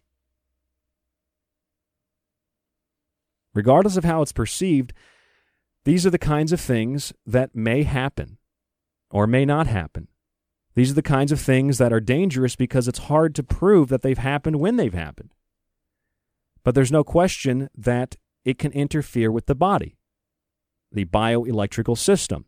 regardless 3.53 3.97
of 3.97 4.03
how 4.03 4.21
it's 4.21 4.31
perceived, 4.31 4.93
these 5.83 6.05
are 6.05 6.11
the 6.11 6.17
kinds 6.17 6.51
of 6.51 6.61
things 6.61 7.13
that 7.25 7.55
may 7.55 7.83
happen 7.83 8.37
or 9.11 9.27
may 9.27 9.45
not 9.45 9.67
happen. 9.67 10.07
These 10.73 10.91
are 10.91 10.95
the 10.95 11.01
kinds 11.01 11.31
of 11.31 11.39
things 11.41 11.77
that 11.79 11.91
are 11.91 11.99
dangerous 11.99 12.55
because 12.55 12.87
it's 12.87 12.99
hard 12.99 13.35
to 13.35 13.43
prove 13.43 13.89
that 13.89 14.03
they've 14.03 14.17
happened 14.17 14.57
when 14.57 14.77
they've 14.77 14.93
happened. 14.93 15.33
But 16.63 16.75
there's 16.75 16.91
no 16.91 17.03
question 17.03 17.69
that 17.75 18.15
it 18.45 18.57
can 18.57 18.71
interfere 18.71 19.31
with 19.31 19.45
the 19.45 19.55
body, 19.55 19.97
the 20.91 21.05
bioelectrical 21.05 21.97
system. 21.97 22.45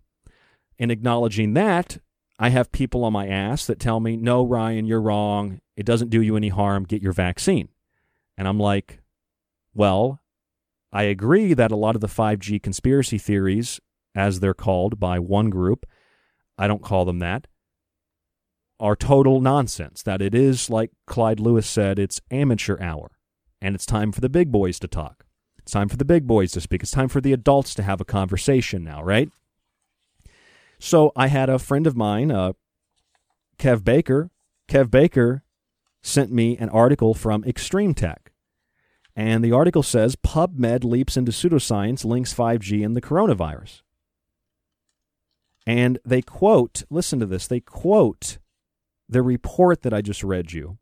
In 0.78 0.92
acknowledging 0.92 1.54
that, 1.54 2.00
I 2.40 2.50
have 2.50 2.72
people 2.72 3.04
on 3.06 3.14
my 3.14 3.28
ass 3.28 3.66
that 3.68 3.80
tell 3.80 4.00
me, 4.00 4.18
no, 4.18 4.44
Ryan, 4.44 4.86
you're 4.86 5.02
wrong. 5.02 5.62
It 5.76 5.86
doesn't 5.86 6.10
do 6.10 6.22
you 6.22 6.36
any 6.36 6.50
harm. 6.50 6.84
Get 6.84 7.02
your 7.02 7.14
vaccine. 7.14 7.70
And 8.38 8.48
I'm 8.48 8.60
like, 8.60 9.02
well, 9.74 10.20
I 10.92 11.04
agree 11.04 11.54
that 11.54 11.72
a 11.72 11.76
lot 11.76 11.96
of 11.96 12.02
the 12.02 12.08
5G 12.08 12.62
conspiracy 12.62 13.18
theories, 13.18 13.80
as 14.16 14.40
they're 14.40 14.54
called 14.54 15.00
by 15.00 15.20
one 15.20 15.50
group, 15.50 15.86
I 16.58 16.68
don't 16.68 16.84
call 16.84 17.06
them 17.06 17.20
that, 17.20 17.48
are 18.80 18.96
total 18.96 19.40
nonsense. 19.40 20.04
That 20.04 20.22
it 20.22 20.36
is, 20.36 20.70
like 20.70 20.92
Clyde 21.08 21.40
Lewis 21.40 21.68
said, 21.68 22.00
it's 22.00 22.22
amateur 22.32 22.82
hour. 22.82 23.12
And 23.62 23.76
it's 23.76 23.86
time 23.86 24.12
for 24.12 24.22
the 24.22 24.30
big 24.30 24.52
boys 24.52 24.80
to 24.80 24.88
talk. 24.88 25.23
It's 25.64 25.72
time 25.72 25.90
for 25.90 25.98
the 25.98 26.06
big 26.06 26.28
boys 26.28 26.52
to 26.52 26.62
speak. 26.62 26.84
It's 26.84 26.92
time 26.92 27.08
for 27.08 27.22
the 27.22 27.34
adults 27.34 27.74
to 27.76 27.84
have 27.84 28.02
a 28.02 28.06
conversation 28.06 28.84
now, 28.84 29.02
right? 29.02 29.30
So 30.78 31.14
I 31.16 31.28
had 31.28 31.50
a 31.50 31.58
friend 31.58 31.88
of 31.88 31.96
mine, 31.96 32.32
uh, 32.32 32.54
Kev 33.58 33.84
Baker. 33.84 34.30
Kev 34.68 34.92
Baker 34.92 35.44
sent 36.02 36.32
me 36.34 36.58
an 36.58 36.68
article 36.70 37.14
from 37.14 37.46
Extreme 37.46 37.94
Tech. 37.94 38.34
And 39.16 39.44
the 39.44 39.54
article 39.54 39.84
says 39.84 40.18
PubMed 40.18 40.84
leaps 40.84 41.16
into 41.16 41.32
pseudoscience, 41.32 42.04
links 42.04 42.34
5G 42.34 42.84
and 42.86 42.96
the 42.96 43.02
coronavirus. 43.02 43.84
And 45.66 45.98
they 46.04 46.22
quote, 46.22 46.84
listen 46.90 47.20
to 47.22 47.26
this, 47.26 47.48
they 47.48 47.62
quote 47.62 48.38
the 49.08 49.22
report 49.22 49.84
that 49.84 49.94
I 49.94 50.02
just 50.02 50.24
read 50.24 50.52
you. 50.52 50.78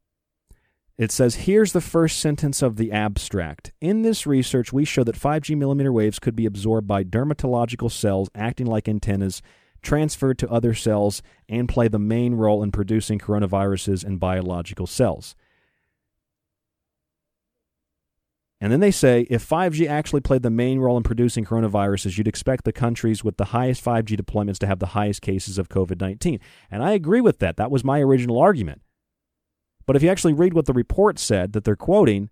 It 1.02 1.12
says, 1.12 1.34
here's 1.34 1.72
the 1.72 1.82
first 1.82 2.20
sentence 2.20 2.62
of 2.62 2.76
the 2.76 2.92
abstract. 2.92 3.72
In 3.82 4.04
this 4.04 4.28
research, 4.28 4.72
we 4.72 4.86
show 4.86 5.04
that 5.04 5.16
5G 5.16 5.58
millimeter 5.58 5.92
waves 5.92 6.20
could 6.20 6.36
be 6.36 6.46
absorbed 6.46 6.86
by 6.86 7.04
dermatological 7.04 7.90
cells 7.90 8.30
acting 8.36 8.68
like 8.68 8.88
antennas, 8.88 9.42
transferred 9.82 10.38
to 10.38 10.52
other 10.52 10.76
cells, 10.76 11.24
and 11.50 11.68
play 11.68 11.88
the 11.88 11.98
main 11.98 12.36
role 12.36 12.62
in 12.62 12.72
producing 12.72 13.18
coronaviruses 13.18 14.06
in 14.06 14.18
biological 14.18 14.86
cells. 14.86 15.36
And 18.60 18.72
then 18.72 18.80
they 18.80 18.92
say 18.92 19.26
if 19.28 19.50
5G 19.50 19.88
actually 19.88 20.22
played 20.22 20.44
the 20.44 20.52
main 20.52 20.78
role 20.78 20.98
in 20.98 21.02
producing 21.02 21.46
coronaviruses, 21.46 22.16
you'd 22.20 22.28
expect 22.28 22.64
the 22.64 22.72
countries 22.72 23.24
with 23.24 23.38
the 23.38 23.46
highest 23.46 23.84
5G 23.84 24.22
deployments 24.22 24.60
to 24.60 24.68
have 24.68 24.78
the 24.78 24.86
highest 24.94 25.24
cases 25.24 25.58
of 25.58 25.68
COVID 25.68 26.00
19. 26.00 26.40
And 26.70 26.84
I 26.84 26.92
agree 26.92 27.22
with 27.22 27.40
that. 27.40 27.58
That 27.58 27.72
was 27.72 27.84
my 27.84 28.02
original 28.02 28.38
argument. 28.38 28.84
But 29.92 29.98
if 29.98 30.04
you 30.04 30.10
actually 30.10 30.32
read 30.32 30.54
what 30.54 30.68
the 30.68 30.74
report 30.74 31.20
said 31.20 31.52
that 31.52 31.66
they're 31.66 31.76
quoting, 31.76 32.30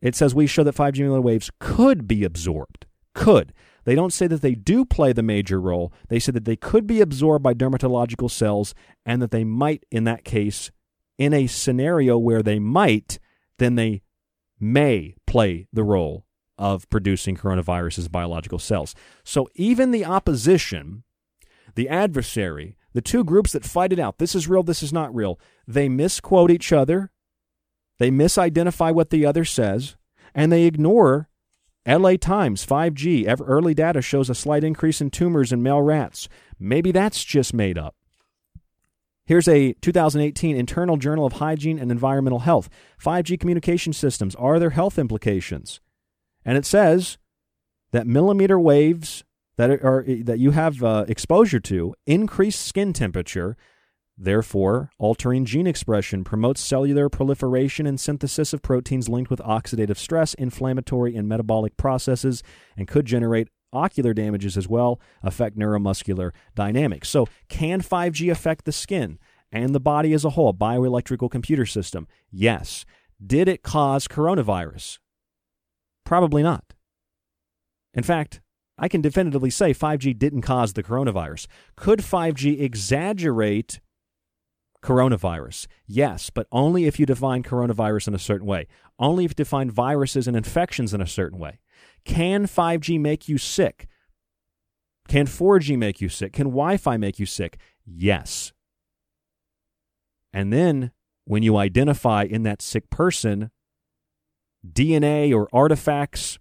it 0.00 0.16
says 0.16 0.34
we 0.34 0.46
show 0.46 0.64
that 0.64 0.74
5G 0.74 1.00
millimeter 1.00 1.20
waves 1.20 1.50
could 1.60 2.08
be 2.08 2.24
absorbed. 2.24 2.86
Could. 3.14 3.52
They 3.84 3.94
don't 3.94 4.14
say 4.14 4.26
that 4.28 4.40
they 4.40 4.54
do 4.54 4.86
play 4.86 5.12
the 5.12 5.22
major 5.22 5.60
role. 5.60 5.92
They 6.08 6.18
say 6.18 6.32
that 6.32 6.46
they 6.46 6.56
could 6.56 6.86
be 6.86 7.02
absorbed 7.02 7.42
by 7.42 7.52
dermatological 7.52 8.30
cells 8.30 8.74
and 9.04 9.20
that 9.20 9.30
they 9.30 9.44
might, 9.44 9.84
in 9.90 10.04
that 10.04 10.24
case, 10.24 10.70
in 11.18 11.34
a 11.34 11.48
scenario 11.48 12.16
where 12.16 12.42
they 12.42 12.58
might, 12.58 13.18
then 13.58 13.74
they 13.74 14.00
may 14.58 15.16
play 15.26 15.66
the 15.70 15.84
role 15.84 16.24
of 16.56 16.88
producing 16.88 17.36
coronaviruses 17.36 18.10
biological 18.10 18.58
cells. 18.58 18.94
So 19.22 19.50
even 19.54 19.90
the 19.90 20.06
opposition, 20.06 21.04
the 21.74 21.90
adversary, 21.90 22.78
the 22.94 23.02
two 23.02 23.24
groups 23.24 23.52
that 23.52 23.64
fight 23.64 23.92
it 23.92 23.98
out, 23.98 24.18
this 24.18 24.34
is 24.34 24.48
real, 24.48 24.62
this 24.62 24.82
is 24.82 24.92
not 24.92 25.14
real, 25.14 25.38
they 25.66 25.88
misquote 25.88 26.50
each 26.50 26.72
other, 26.72 27.10
they 27.98 28.10
misidentify 28.10 28.94
what 28.94 29.10
the 29.10 29.26
other 29.26 29.44
says, 29.44 29.96
and 30.34 30.50
they 30.50 30.64
ignore 30.64 31.28
LA 31.86 32.16
Times 32.16 32.64
5G 32.64 33.26
early 33.46 33.74
data 33.74 34.00
shows 34.00 34.30
a 34.30 34.34
slight 34.34 34.64
increase 34.64 35.00
in 35.00 35.10
tumors 35.10 35.52
in 35.52 35.62
male 35.62 35.82
rats. 35.82 36.28
Maybe 36.58 36.92
that's 36.92 37.22
just 37.22 37.52
made 37.52 37.76
up. 37.76 37.94
Here's 39.26 39.48
a 39.48 39.72
2018 39.74 40.56
Internal 40.56 40.96
Journal 40.96 41.26
of 41.26 41.34
Hygiene 41.34 41.78
and 41.78 41.90
Environmental 41.90 42.40
Health. 42.40 42.68
5G 43.02 43.38
communication 43.40 43.92
systems 43.92 44.34
are 44.36 44.58
there 44.58 44.70
health 44.70 44.98
implications? 44.98 45.80
And 46.44 46.58
it 46.58 46.66
says 46.66 47.16
that 47.92 48.06
millimeter 48.06 48.58
waves 48.58 49.24
that 49.56 49.70
are 49.70 50.04
that 50.22 50.38
you 50.38 50.50
have 50.52 50.82
uh, 50.82 51.04
exposure 51.08 51.60
to 51.60 51.94
increase 52.06 52.58
skin 52.58 52.92
temperature, 52.92 53.56
therefore 54.16 54.90
altering 54.98 55.44
gene 55.44 55.66
expression, 55.66 56.24
promotes 56.24 56.60
cellular 56.60 57.08
proliferation 57.08 57.86
and 57.86 58.00
synthesis 58.00 58.52
of 58.52 58.62
proteins 58.62 59.08
linked 59.08 59.30
with 59.30 59.40
oxidative 59.40 59.96
stress, 59.96 60.34
inflammatory 60.34 61.14
and 61.14 61.28
metabolic 61.28 61.76
processes, 61.76 62.42
and 62.76 62.88
could 62.88 63.06
generate 63.06 63.48
ocular 63.72 64.14
damages 64.14 64.56
as 64.56 64.68
well, 64.68 65.00
affect 65.22 65.58
neuromuscular 65.58 66.30
dynamics. 66.54 67.08
So, 67.08 67.26
can 67.48 67.80
5G 67.80 68.30
affect 68.30 68.64
the 68.64 68.72
skin 68.72 69.18
and 69.50 69.74
the 69.74 69.80
body 69.80 70.12
as 70.12 70.24
a 70.24 70.30
whole, 70.30 70.54
bioelectrical 70.54 71.30
computer 71.30 71.66
system? 71.66 72.06
Yes. 72.30 72.84
Did 73.24 73.48
it 73.48 73.62
cause 73.62 74.08
coronavirus? 74.08 74.98
Probably 76.04 76.42
not. 76.42 76.64
In 77.94 78.02
fact, 78.02 78.40
I 78.76 78.88
can 78.88 79.00
definitively 79.00 79.50
say 79.50 79.72
5G 79.72 80.18
didn't 80.18 80.42
cause 80.42 80.72
the 80.72 80.82
coronavirus. 80.82 81.46
Could 81.76 82.00
5G 82.00 82.60
exaggerate 82.60 83.80
coronavirus? 84.82 85.66
Yes, 85.86 86.30
but 86.30 86.46
only 86.50 86.86
if 86.86 86.98
you 86.98 87.06
define 87.06 87.42
coronavirus 87.42 88.08
in 88.08 88.14
a 88.14 88.18
certain 88.18 88.46
way. 88.46 88.66
Only 88.98 89.24
if 89.24 89.32
you 89.32 89.36
define 89.36 89.70
viruses 89.70 90.26
and 90.26 90.36
infections 90.36 90.92
in 90.92 91.00
a 91.00 91.06
certain 91.06 91.38
way. 91.38 91.60
Can 92.04 92.46
5G 92.46 93.00
make 93.00 93.28
you 93.28 93.38
sick? 93.38 93.86
Can 95.08 95.26
4G 95.26 95.78
make 95.78 96.00
you 96.00 96.08
sick? 96.08 96.32
Can 96.32 96.46
Wi 96.46 96.76
Fi 96.76 96.96
make 96.96 97.18
you 97.18 97.26
sick? 97.26 97.58
Yes. 97.84 98.52
And 100.32 100.52
then 100.52 100.90
when 101.26 101.42
you 101.42 101.56
identify 101.56 102.24
in 102.24 102.42
that 102.42 102.60
sick 102.60 102.90
person 102.90 103.50
DNA 104.66 105.34
or 105.34 105.48
artifacts 105.52 106.38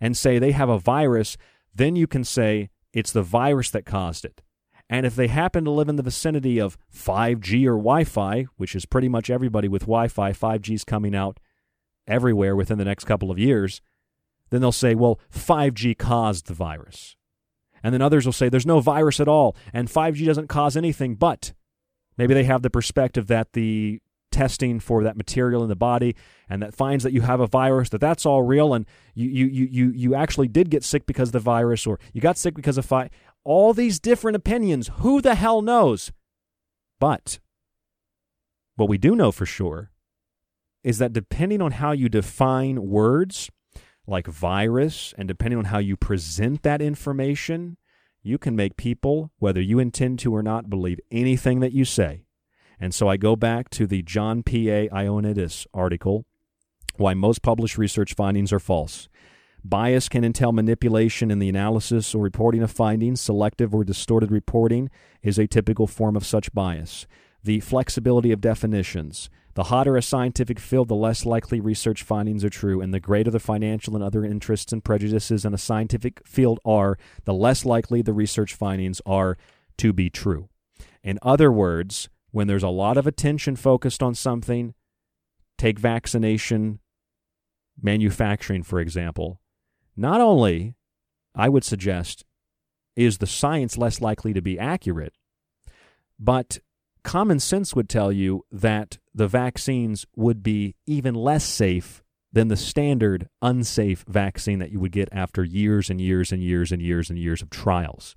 and 0.00 0.16
say 0.16 0.38
they 0.38 0.52
have 0.52 0.68
a 0.68 0.78
virus, 0.78 1.36
then 1.74 1.96
you 1.96 2.06
can 2.06 2.24
say 2.24 2.70
it's 2.92 3.12
the 3.12 3.22
virus 3.22 3.70
that 3.70 3.84
caused 3.86 4.24
it. 4.24 4.42
And 4.88 5.06
if 5.06 5.16
they 5.16 5.28
happen 5.28 5.64
to 5.64 5.70
live 5.70 5.88
in 5.88 5.96
the 5.96 6.02
vicinity 6.02 6.58
of 6.60 6.76
5G 6.94 7.64
or 7.66 7.76
Wi 7.76 8.04
Fi, 8.04 8.46
which 8.56 8.74
is 8.74 8.86
pretty 8.86 9.08
much 9.08 9.30
everybody 9.30 9.66
with 9.66 9.82
Wi 9.82 10.08
Fi, 10.08 10.32
5G 10.32 10.74
is 10.74 10.84
coming 10.84 11.14
out 11.14 11.40
everywhere 12.06 12.54
within 12.54 12.78
the 12.78 12.84
next 12.84 13.04
couple 13.04 13.30
of 13.30 13.38
years, 13.38 13.80
then 14.50 14.60
they'll 14.60 14.72
say, 14.72 14.94
well, 14.94 15.18
5G 15.32 15.96
caused 15.96 16.46
the 16.46 16.54
virus. 16.54 17.16
And 17.82 17.92
then 17.92 18.02
others 18.02 18.24
will 18.24 18.32
say 18.32 18.48
there's 18.48 18.66
no 18.66 18.80
virus 18.80 19.20
at 19.20 19.28
all 19.28 19.56
and 19.72 19.88
5G 19.88 20.24
doesn't 20.26 20.48
cause 20.48 20.76
anything, 20.76 21.16
but 21.16 21.52
maybe 22.16 22.34
they 22.34 22.44
have 22.44 22.62
the 22.62 22.70
perspective 22.70 23.26
that 23.26 23.52
the 23.52 24.00
testing 24.34 24.80
for 24.80 25.04
that 25.04 25.16
material 25.16 25.62
in 25.62 25.68
the 25.68 25.76
body 25.76 26.14
and 26.48 26.62
that 26.62 26.74
finds 26.74 27.04
that 27.04 27.12
you 27.12 27.20
have 27.20 27.40
a 27.40 27.46
virus 27.46 27.88
that 27.88 28.00
that's 28.00 28.26
all 28.26 28.42
real 28.42 28.74
and 28.74 28.86
you 29.14 29.28
you 29.28 29.46
you 29.46 29.66
you, 29.70 29.90
you 29.90 30.14
actually 30.14 30.48
did 30.48 30.70
get 30.70 30.82
sick 30.82 31.06
because 31.06 31.28
of 31.28 31.32
the 31.32 31.38
virus 31.38 31.86
or 31.86 31.98
you 32.12 32.20
got 32.20 32.36
sick 32.36 32.54
because 32.54 32.76
of 32.76 32.84
fi- 32.84 33.10
all 33.44 33.72
these 33.72 34.00
different 34.00 34.36
opinions 34.36 34.90
who 34.98 35.20
the 35.20 35.34
hell 35.34 35.62
knows 35.62 36.12
but 36.98 37.38
what 38.76 38.88
we 38.88 38.98
do 38.98 39.14
know 39.14 39.30
for 39.30 39.46
sure 39.46 39.90
is 40.82 40.98
that 40.98 41.12
depending 41.12 41.62
on 41.62 41.72
how 41.72 41.92
you 41.92 42.08
define 42.08 42.88
words 42.88 43.50
like 44.06 44.26
virus, 44.26 45.14
and 45.16 45.26
depending 45.28 45.58
on 45.58 45.66
how 45.66 45.78
you 45.78 45.96
present 45.96 46.62
that 46.62 46.82
information, 46.82 47.76
you 48.22 48.38
can 48.38 48.56
make 48.56 48.76
people, 48.76 49.32
whether 49.38 49.60
you 49.60 49.78
intend 49.78 50.18
to 50.20 50.34
or 50.34 50.42
not, 50.42 50.70
believe 50.70 51.00
anything 51.10 51.60
that 51.60 51.72
you 51.72 51.84
say. 51.84 52.23
And 52.80 52.94
so 52.94 53.08
I 53.08 53.16
go 53.16 53.36
back 53.36 53.70
to 53.70 53.86
the 53.86 54.02
John 54.02 54.42
P.A. 54.42 54.88
Ioannidis 54.88 55.66
article 55.72 56.24
Why 56.96 57.14
Most 57.14 57.42
Published 57.42 57.78
Research 57.78 58.14
Findings 58.14 58.52
Are 58.52 58.60
False. 58.60 59.08
Bias 59.66 60.10
can 60.10 60.24
entail 60.24 60.52
manipulation 60.52 61.30
in 61.30 61.38
the 61.38 61.48
analysis 61.48 62.14
or 62.14 62.22
reporting 62.22 62.62
of 62.62 62.70
findings. 62.70 63.20
Selective 63.20 63.74
or 63.74 63.82
distorted 63.82 64.30
reporting 64.30 64.90
is 65.22 65.38
a 65.38 65.46
typical 65.46 65.86
form 65.86 66.16
of 66.16 66.26
such 66.26 66.52
bias. 66.52 67.06
The 67.42 67.60
flexibility 67.60 68.30
of 68.30 68.42
definitions. 68.42 69.30
The 69.54 69.64
hotter 69.64 69.96
a 69.96 70.02
scientific 70.02 70.58
field, 70.58 70.88
the 70.88 70.96
less 70.96 71.24
likely 71.24 71.60
research 71.60 72.02
findings 72.02 72.44
are 72.44 72.50
true, 72.50 72.80
and 72.80 72.92
the 72.92 73.00
greater 73.00 73.30
the 73.30 73.38
financial 73.38 73.94
and 73.94 74.04
other 74.04 74.24
interests 74.24 74.72
and 74.72 74.84
prejudices 74.84 75.44
in 75.44 75.54
a 75.54 75.58
scientific 75.58 76.26
field 76.26 76.58
are, 76.64 76.98
the 77.24 77.32
less 77.32 77.64
likely 77.64 78.02
the 78.02 78.12
research 78.12 78.54
findings 78.54 79.00
are 79.06 79.38
to 79.78 79.92
be 79.92 80.10
true. 80.10 80.48
In 81.04 81.20
other 81.22 81.52
words, 81.52 82.08
when 82.34 82.48
there's 82.48 82.64
a 82.64 82.68
lot 82.68 82.96
of 82.96 83.06
attention 83.06 83.54
focused 83.54 84.02
on 84.02 84.12
something, 84.12 84.74
take 85.56 85.78
vaccination 85.78 86.80
manufacturing, 87.80 88.64
for 88.64 88.80
example, 88.80 89.40
not 89.96 90.20
only, 90.20 90.74
I 91.36 91.48
would 91.48 91.62
suggest, 91.62 92.24
is 92.96 93.18
the 93.18 93.28
science 93.28 93.78
less 93.78 94.00
likely 94.00 94.32
to 94.32 94.42
be 94.42 94.58
accurate, 94.58 95.14
but 96.18 96.58
common 97.04 97.38
sense 97.38 97.76
would 97.76 97.88
tell 97.88 98.10
you 98.10 98.44
that 98.50 98.98
the 99.14 99.28
vaccines 99.28 100.04
would 100.16 100.42
be 100.42 100.74
even 100.86 101.14
less 101.14 101.44
safe 101.44 102.02
than 102.32 102.48
the 102.48 102.56
standard 102.56 103.28
unsafe 103.42 104.04
vaccine 104.08 104.58
that 104.58 104.72
you 104.72 104.80
would 104.80 104.90
get 104.90 105.08
after 105.12 105.44
years 105.44 105.88
and 105.88 106.00
years 106.00 106.32
and 106.32 106.42
years 106.42 106.72
and 106.72 106.82
years 106.82 107.10
and 107.10 107.16
years 107.16 107.42
of 107.42 107.48
trials. 107.48 108.16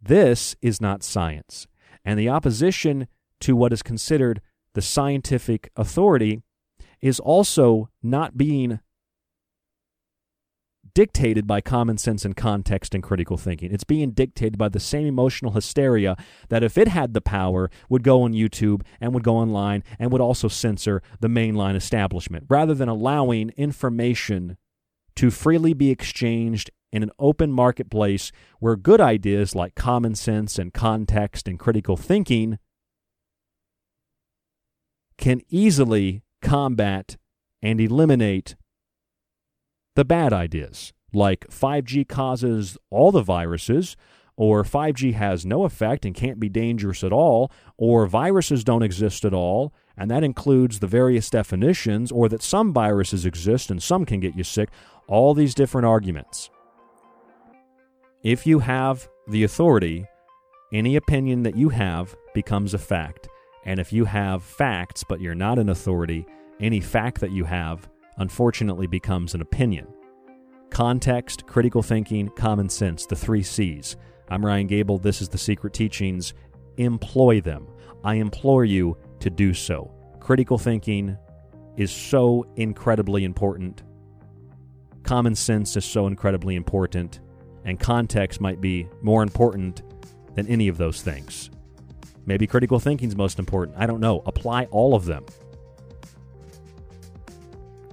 This 0.00 0.54
is 0.62 0.80
not 0.80 1.02
science. 1.02 1.66
And 2.04 2.18
the 2.18 2.28
opposition 2.28 3.08
to 3.40 3.56
what 3.56 3.72
is 3.72 3.82
considered 3.82 4.40
the 4.74 4.82
scientific 4.82 5.70
authority 5.76 6.42
is 7.00 7.18
also 7.20 7.88
not 8.02 8.36
being 8.36 8.80
dictated 10.92 11.46
by 11.46 11.60
common 11.60 11.96
sense 11.96 12.24
and 12.24 12.36
context 12.36 12.94
and 12.94 13.02
critical 13.02 13.36
thinking. 13.36 13.72
It's 13.72 13.84
being 13.84 14.10
dictated 14.10 14.58
by 14.58 14.68
the 14.68 14.80
same 14.80 15.06
emotional 15.06 15.52
hysteria 15.52 16.16
that, 16.48 16.64
if 16.64 16.76
it 16.76 16.88
had 16.88 17.14
the 17.14 17.20
power, 17.20 17.70
would 17.88 18.02
go 18.02 18.22
on 18.22 18.32
YouTube 18.32 18.82
and 19.00 19.14
would 19.14 19.22
go 19.22 19.36
online 19.36 19.84
and 19.98 20.10
would 20.10 20.20
also 20.20 20.48
censor 20.48 21.00
the 21.20 21.28
mainline 21.28 21.76
establishment, 21.76 22.46
rather 22.48 22.74
than 22.74 22.88
allowing 22.88 23.50
information 23.56 24.56
to 25.16 25.30
freely 25.30 25.74
be 25.74 25.90
exchanged 25.90 26.70
in 26.92 27.02
an 27.02 27.10
open 27.18 27.52
marketplace 27.52 28.32
where 28.58 28.76
good 28.76 29.00
ideas 29.00 29.54
like 29.54 29.74
common 29.74 30.14
sense 30.14 30.58
and 30.58 30.72
context 30.72 31.46
and 31.46 31.58
critical 31.58 31.96
thinking 31.96 32.58
can 35.16 35.42
easily 35.50 36.22
combat 36.42 37.16
and 37.62 37.80
eliminate 37.80 38.56
the 39.94 40.04
bad 40.04 40.32
ideas, 40.32 40.92
like 41.12 41.46
5G 41.48 42.08
causes 42.08 42.78
all 42.90 43.12
the 43.12 43.22
viruses, 43.22 43.96
or 44.36 44.64
5G 44.64 45.12
has 45.12 45.44
no 45.44 45.64
effect 45.64 46.06
and 46.06 46.14
can't 46.14 46.40
be 46.40 46.48
dangerous 46.48 47.04
at 47.04 47.12
all, 47.12 47.52
or 47.76 48.06
viruses 48.06 48.64
don't 48.64 48.82
exist 48.82 49.24
at 49.24 49.34
all, 49.34 49.74
and 49.96 50.10
that 50.10 50.24
includes 50.24 50.78
the 50.78 50.86
various 50.86 51.28
definitions, 51.28 52.10
or 52.10 52.28
that 52.28 52.42
some 52.42 52.72
viruses 52.72 53.26
exist 53.26 53.70
and 53.70 53.82
some 53.82 54.06
can 54.06 54.20
get 54.20 54.36
you 54.36 54.44
sick, 54.44 54.70
all 55.06 55.34
these 55.34 55.54
different 55.54 55.86
arguments. 55.86 56.48
If 58.22 58.46
you 58.46 58.58
have 58.58 59.08
the 59.28 59.44
authority, 59.44 60.04
any 60.74 60.96
opinion 60.96 61.42
that 61.44 61.56
you 61.56 61.70
have 61.70 62.14
becomes 62.34 62.74
a 62.74 62.78
fact. 62.78 63.30
And 63.64 63.80
if 63.80 63.94
you 63.94 64.04
have 64.04 64.42
facts 64.42 65.02
but 65.02 65.22
you're 65.22 65.34
not 65.34 65.58
an 65.58 65.70
authority, 65.70 66.26
any 66.60 66.80
fact 66.80 67.22
that 67.22 67.30
you 67.30 67.44
have 67.44 67.88
unfortunately 68.18 68.86
becomes 68.86 69.34
an 69.34 69.40
opinion. 69.40 69.86
Context, 70.68 71.46
critical 71.46 71.82
thinking, 71.82 72.28
common 72.36 72.68
sense, 72.68 73.06
the 73.06 73.16
three 73.16 73.42
C's. 73.42 73.96
I'm 74.28 74.44
Ryan 74.44 74.66
Gable. 74.66 74.98
This 74.98 75.22
is 75.22 75.30
The 75.30 75.38
Secret 75.38 75.72
Teachings. 75.72 76.34
Employ 76.76 77.40
them. 77.40 77.68
I 78.04 78.16
implore 78.16 78.66
you 78.66 78.98
to 79.20 79.30
do 79.30 79.54
so. 79.54 79.94
Critical 80.20 80.58
thinking 80.58 81.16
is 81.78 81.90
so 81.90 82.46
incredibly 82.56 83.24
important. 83.24 83.82
Common 85.04 85.34
sense 85.34 85.74
is 85.74 85.86
so 85.86 86.06
incredibly 86.06 86.54
important. 86.54 87.20
And 87.64 87.78
context 87.78 88.40
might 88.40 88.60
be 88.60 88.88
more 89.02 89.22
important 89.22 89.82
than 90.34 90.46
any 90.46 90.68
of 90.68 90.78
those 90.78 91.02
things. 91.02 91.50
Maybe 92.26 92.46
critical 92.46 92.78
thinking 92.78 93.08
is 93.08 93.16
most 93.16 93.38
important. 93.38 93.76
I 93.78 93.86
don't 93.86 94.00
know. 94.00 94.22
Apply 94.26 94.64
all 94.66 94.94
of 94.94 95.04
them. 95.04 95.24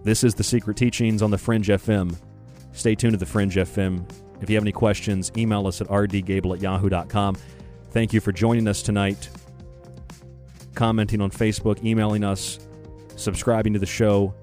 This 0.04 0.24
is 0.24 0.36
The 0.36 0.44
Secret 0.44 0.78
Teachings 0.78 1.22
on 1.22 1.32
the 1.32 1.38
Fringe 1.38 1.68
FM. 1.68 2.16
Stay 2.72 2.96
tuned 2.96 3.14
to 3.14 3.18
the 3.18 3.26
Fringe 3.26 3.56
FM. 3.56 4.10
If 4.42 4.50
you 4.50 4.56
have 4.56 4.64
any 4.64 4.72
questions, 4.72 5.32
email 5.36 5.68
us 5.68 5.82
at 5.82 5.88
rdgable 5.88 6.56
at 6.56 6.62
yahoo.com. 6.62 7.36
Thank 7.92 8.14
you 8.14 8.22
for 8.22 8.32
joining 8.32 8.68
us 8.68 8.82
tonight, 8.84 9.30
commenting 10.76 11.20
on 11.22 11.32
Facebook, 11.32 11.84
emailing 11.84 12.24
us, 12.24 12.60
subscribing 13.16 13.74
to 13.74 13.80
the 13.80 13.86
show. 13.86 14.34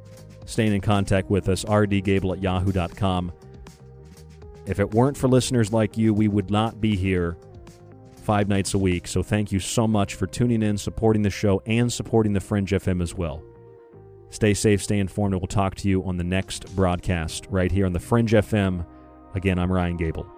staying 0.46 0.74
in 0.74 0.80
contact 0.80 1.30
with 1.30 1.48
us, 1.48 1.64
rdgable 1.64 2.36
at 2.36 2.42
yahoo.com. 2.42 3.32
If 4.66 4.80
it 4.80 4.94
weren't 4.94 5.16
for 5.16 5.28
listeners 5.28 5.72
like 5.72 5.98
you, 5.98 6.14
we 6.14 6.28
would 6.28 6.50
not 6.50 6.80
be 6.80 6.96
here 6.96 7.36
five 8.16 8.48
nights 8.48 8.74
a 8.74 8.78
week. 8.78 9.06
So 9.06 9.22
thank 9.22 9.52
you 9.52 9.60
so 9.60 9.86
much 9.86 10.14
for 10.14 10.26
tuning 10.26 10.62
in, 10.62 10.78
supporting 10.78 11.22
the 11.22 11.30
show, 11.30 11.62
and 11.66 11.92
supporting 11.92 12.32
the 12.32 12.40
Fringe 12.40 12.70
FM 12.70 13.02
as 13.02 13.14
well. 13.14 13.42
Stay 14.30 14.54
safe, 14.54 14.82
stay 14.82 14.98
informed, 14.98 15.34
and 15.34 15.40
we'll 15.40 15.46
talk 15.46 15.74
to 15.76 15.88
you 15.88 16.02
on 16.04 16.16
the 16.16 16.24
next 16.24 16.74
broadcast 16.74 17.46
right 17.50 17.70
here 17.70 17.86
on 17.86 17.92
the 17.92 18.00
Fringe 18.00 18.32
FM. 18.32 18.86
Again, 19.34 19.58
I'm 19.58 19.70
Ryan 19.70 19.96
Gable. 19.96 20.33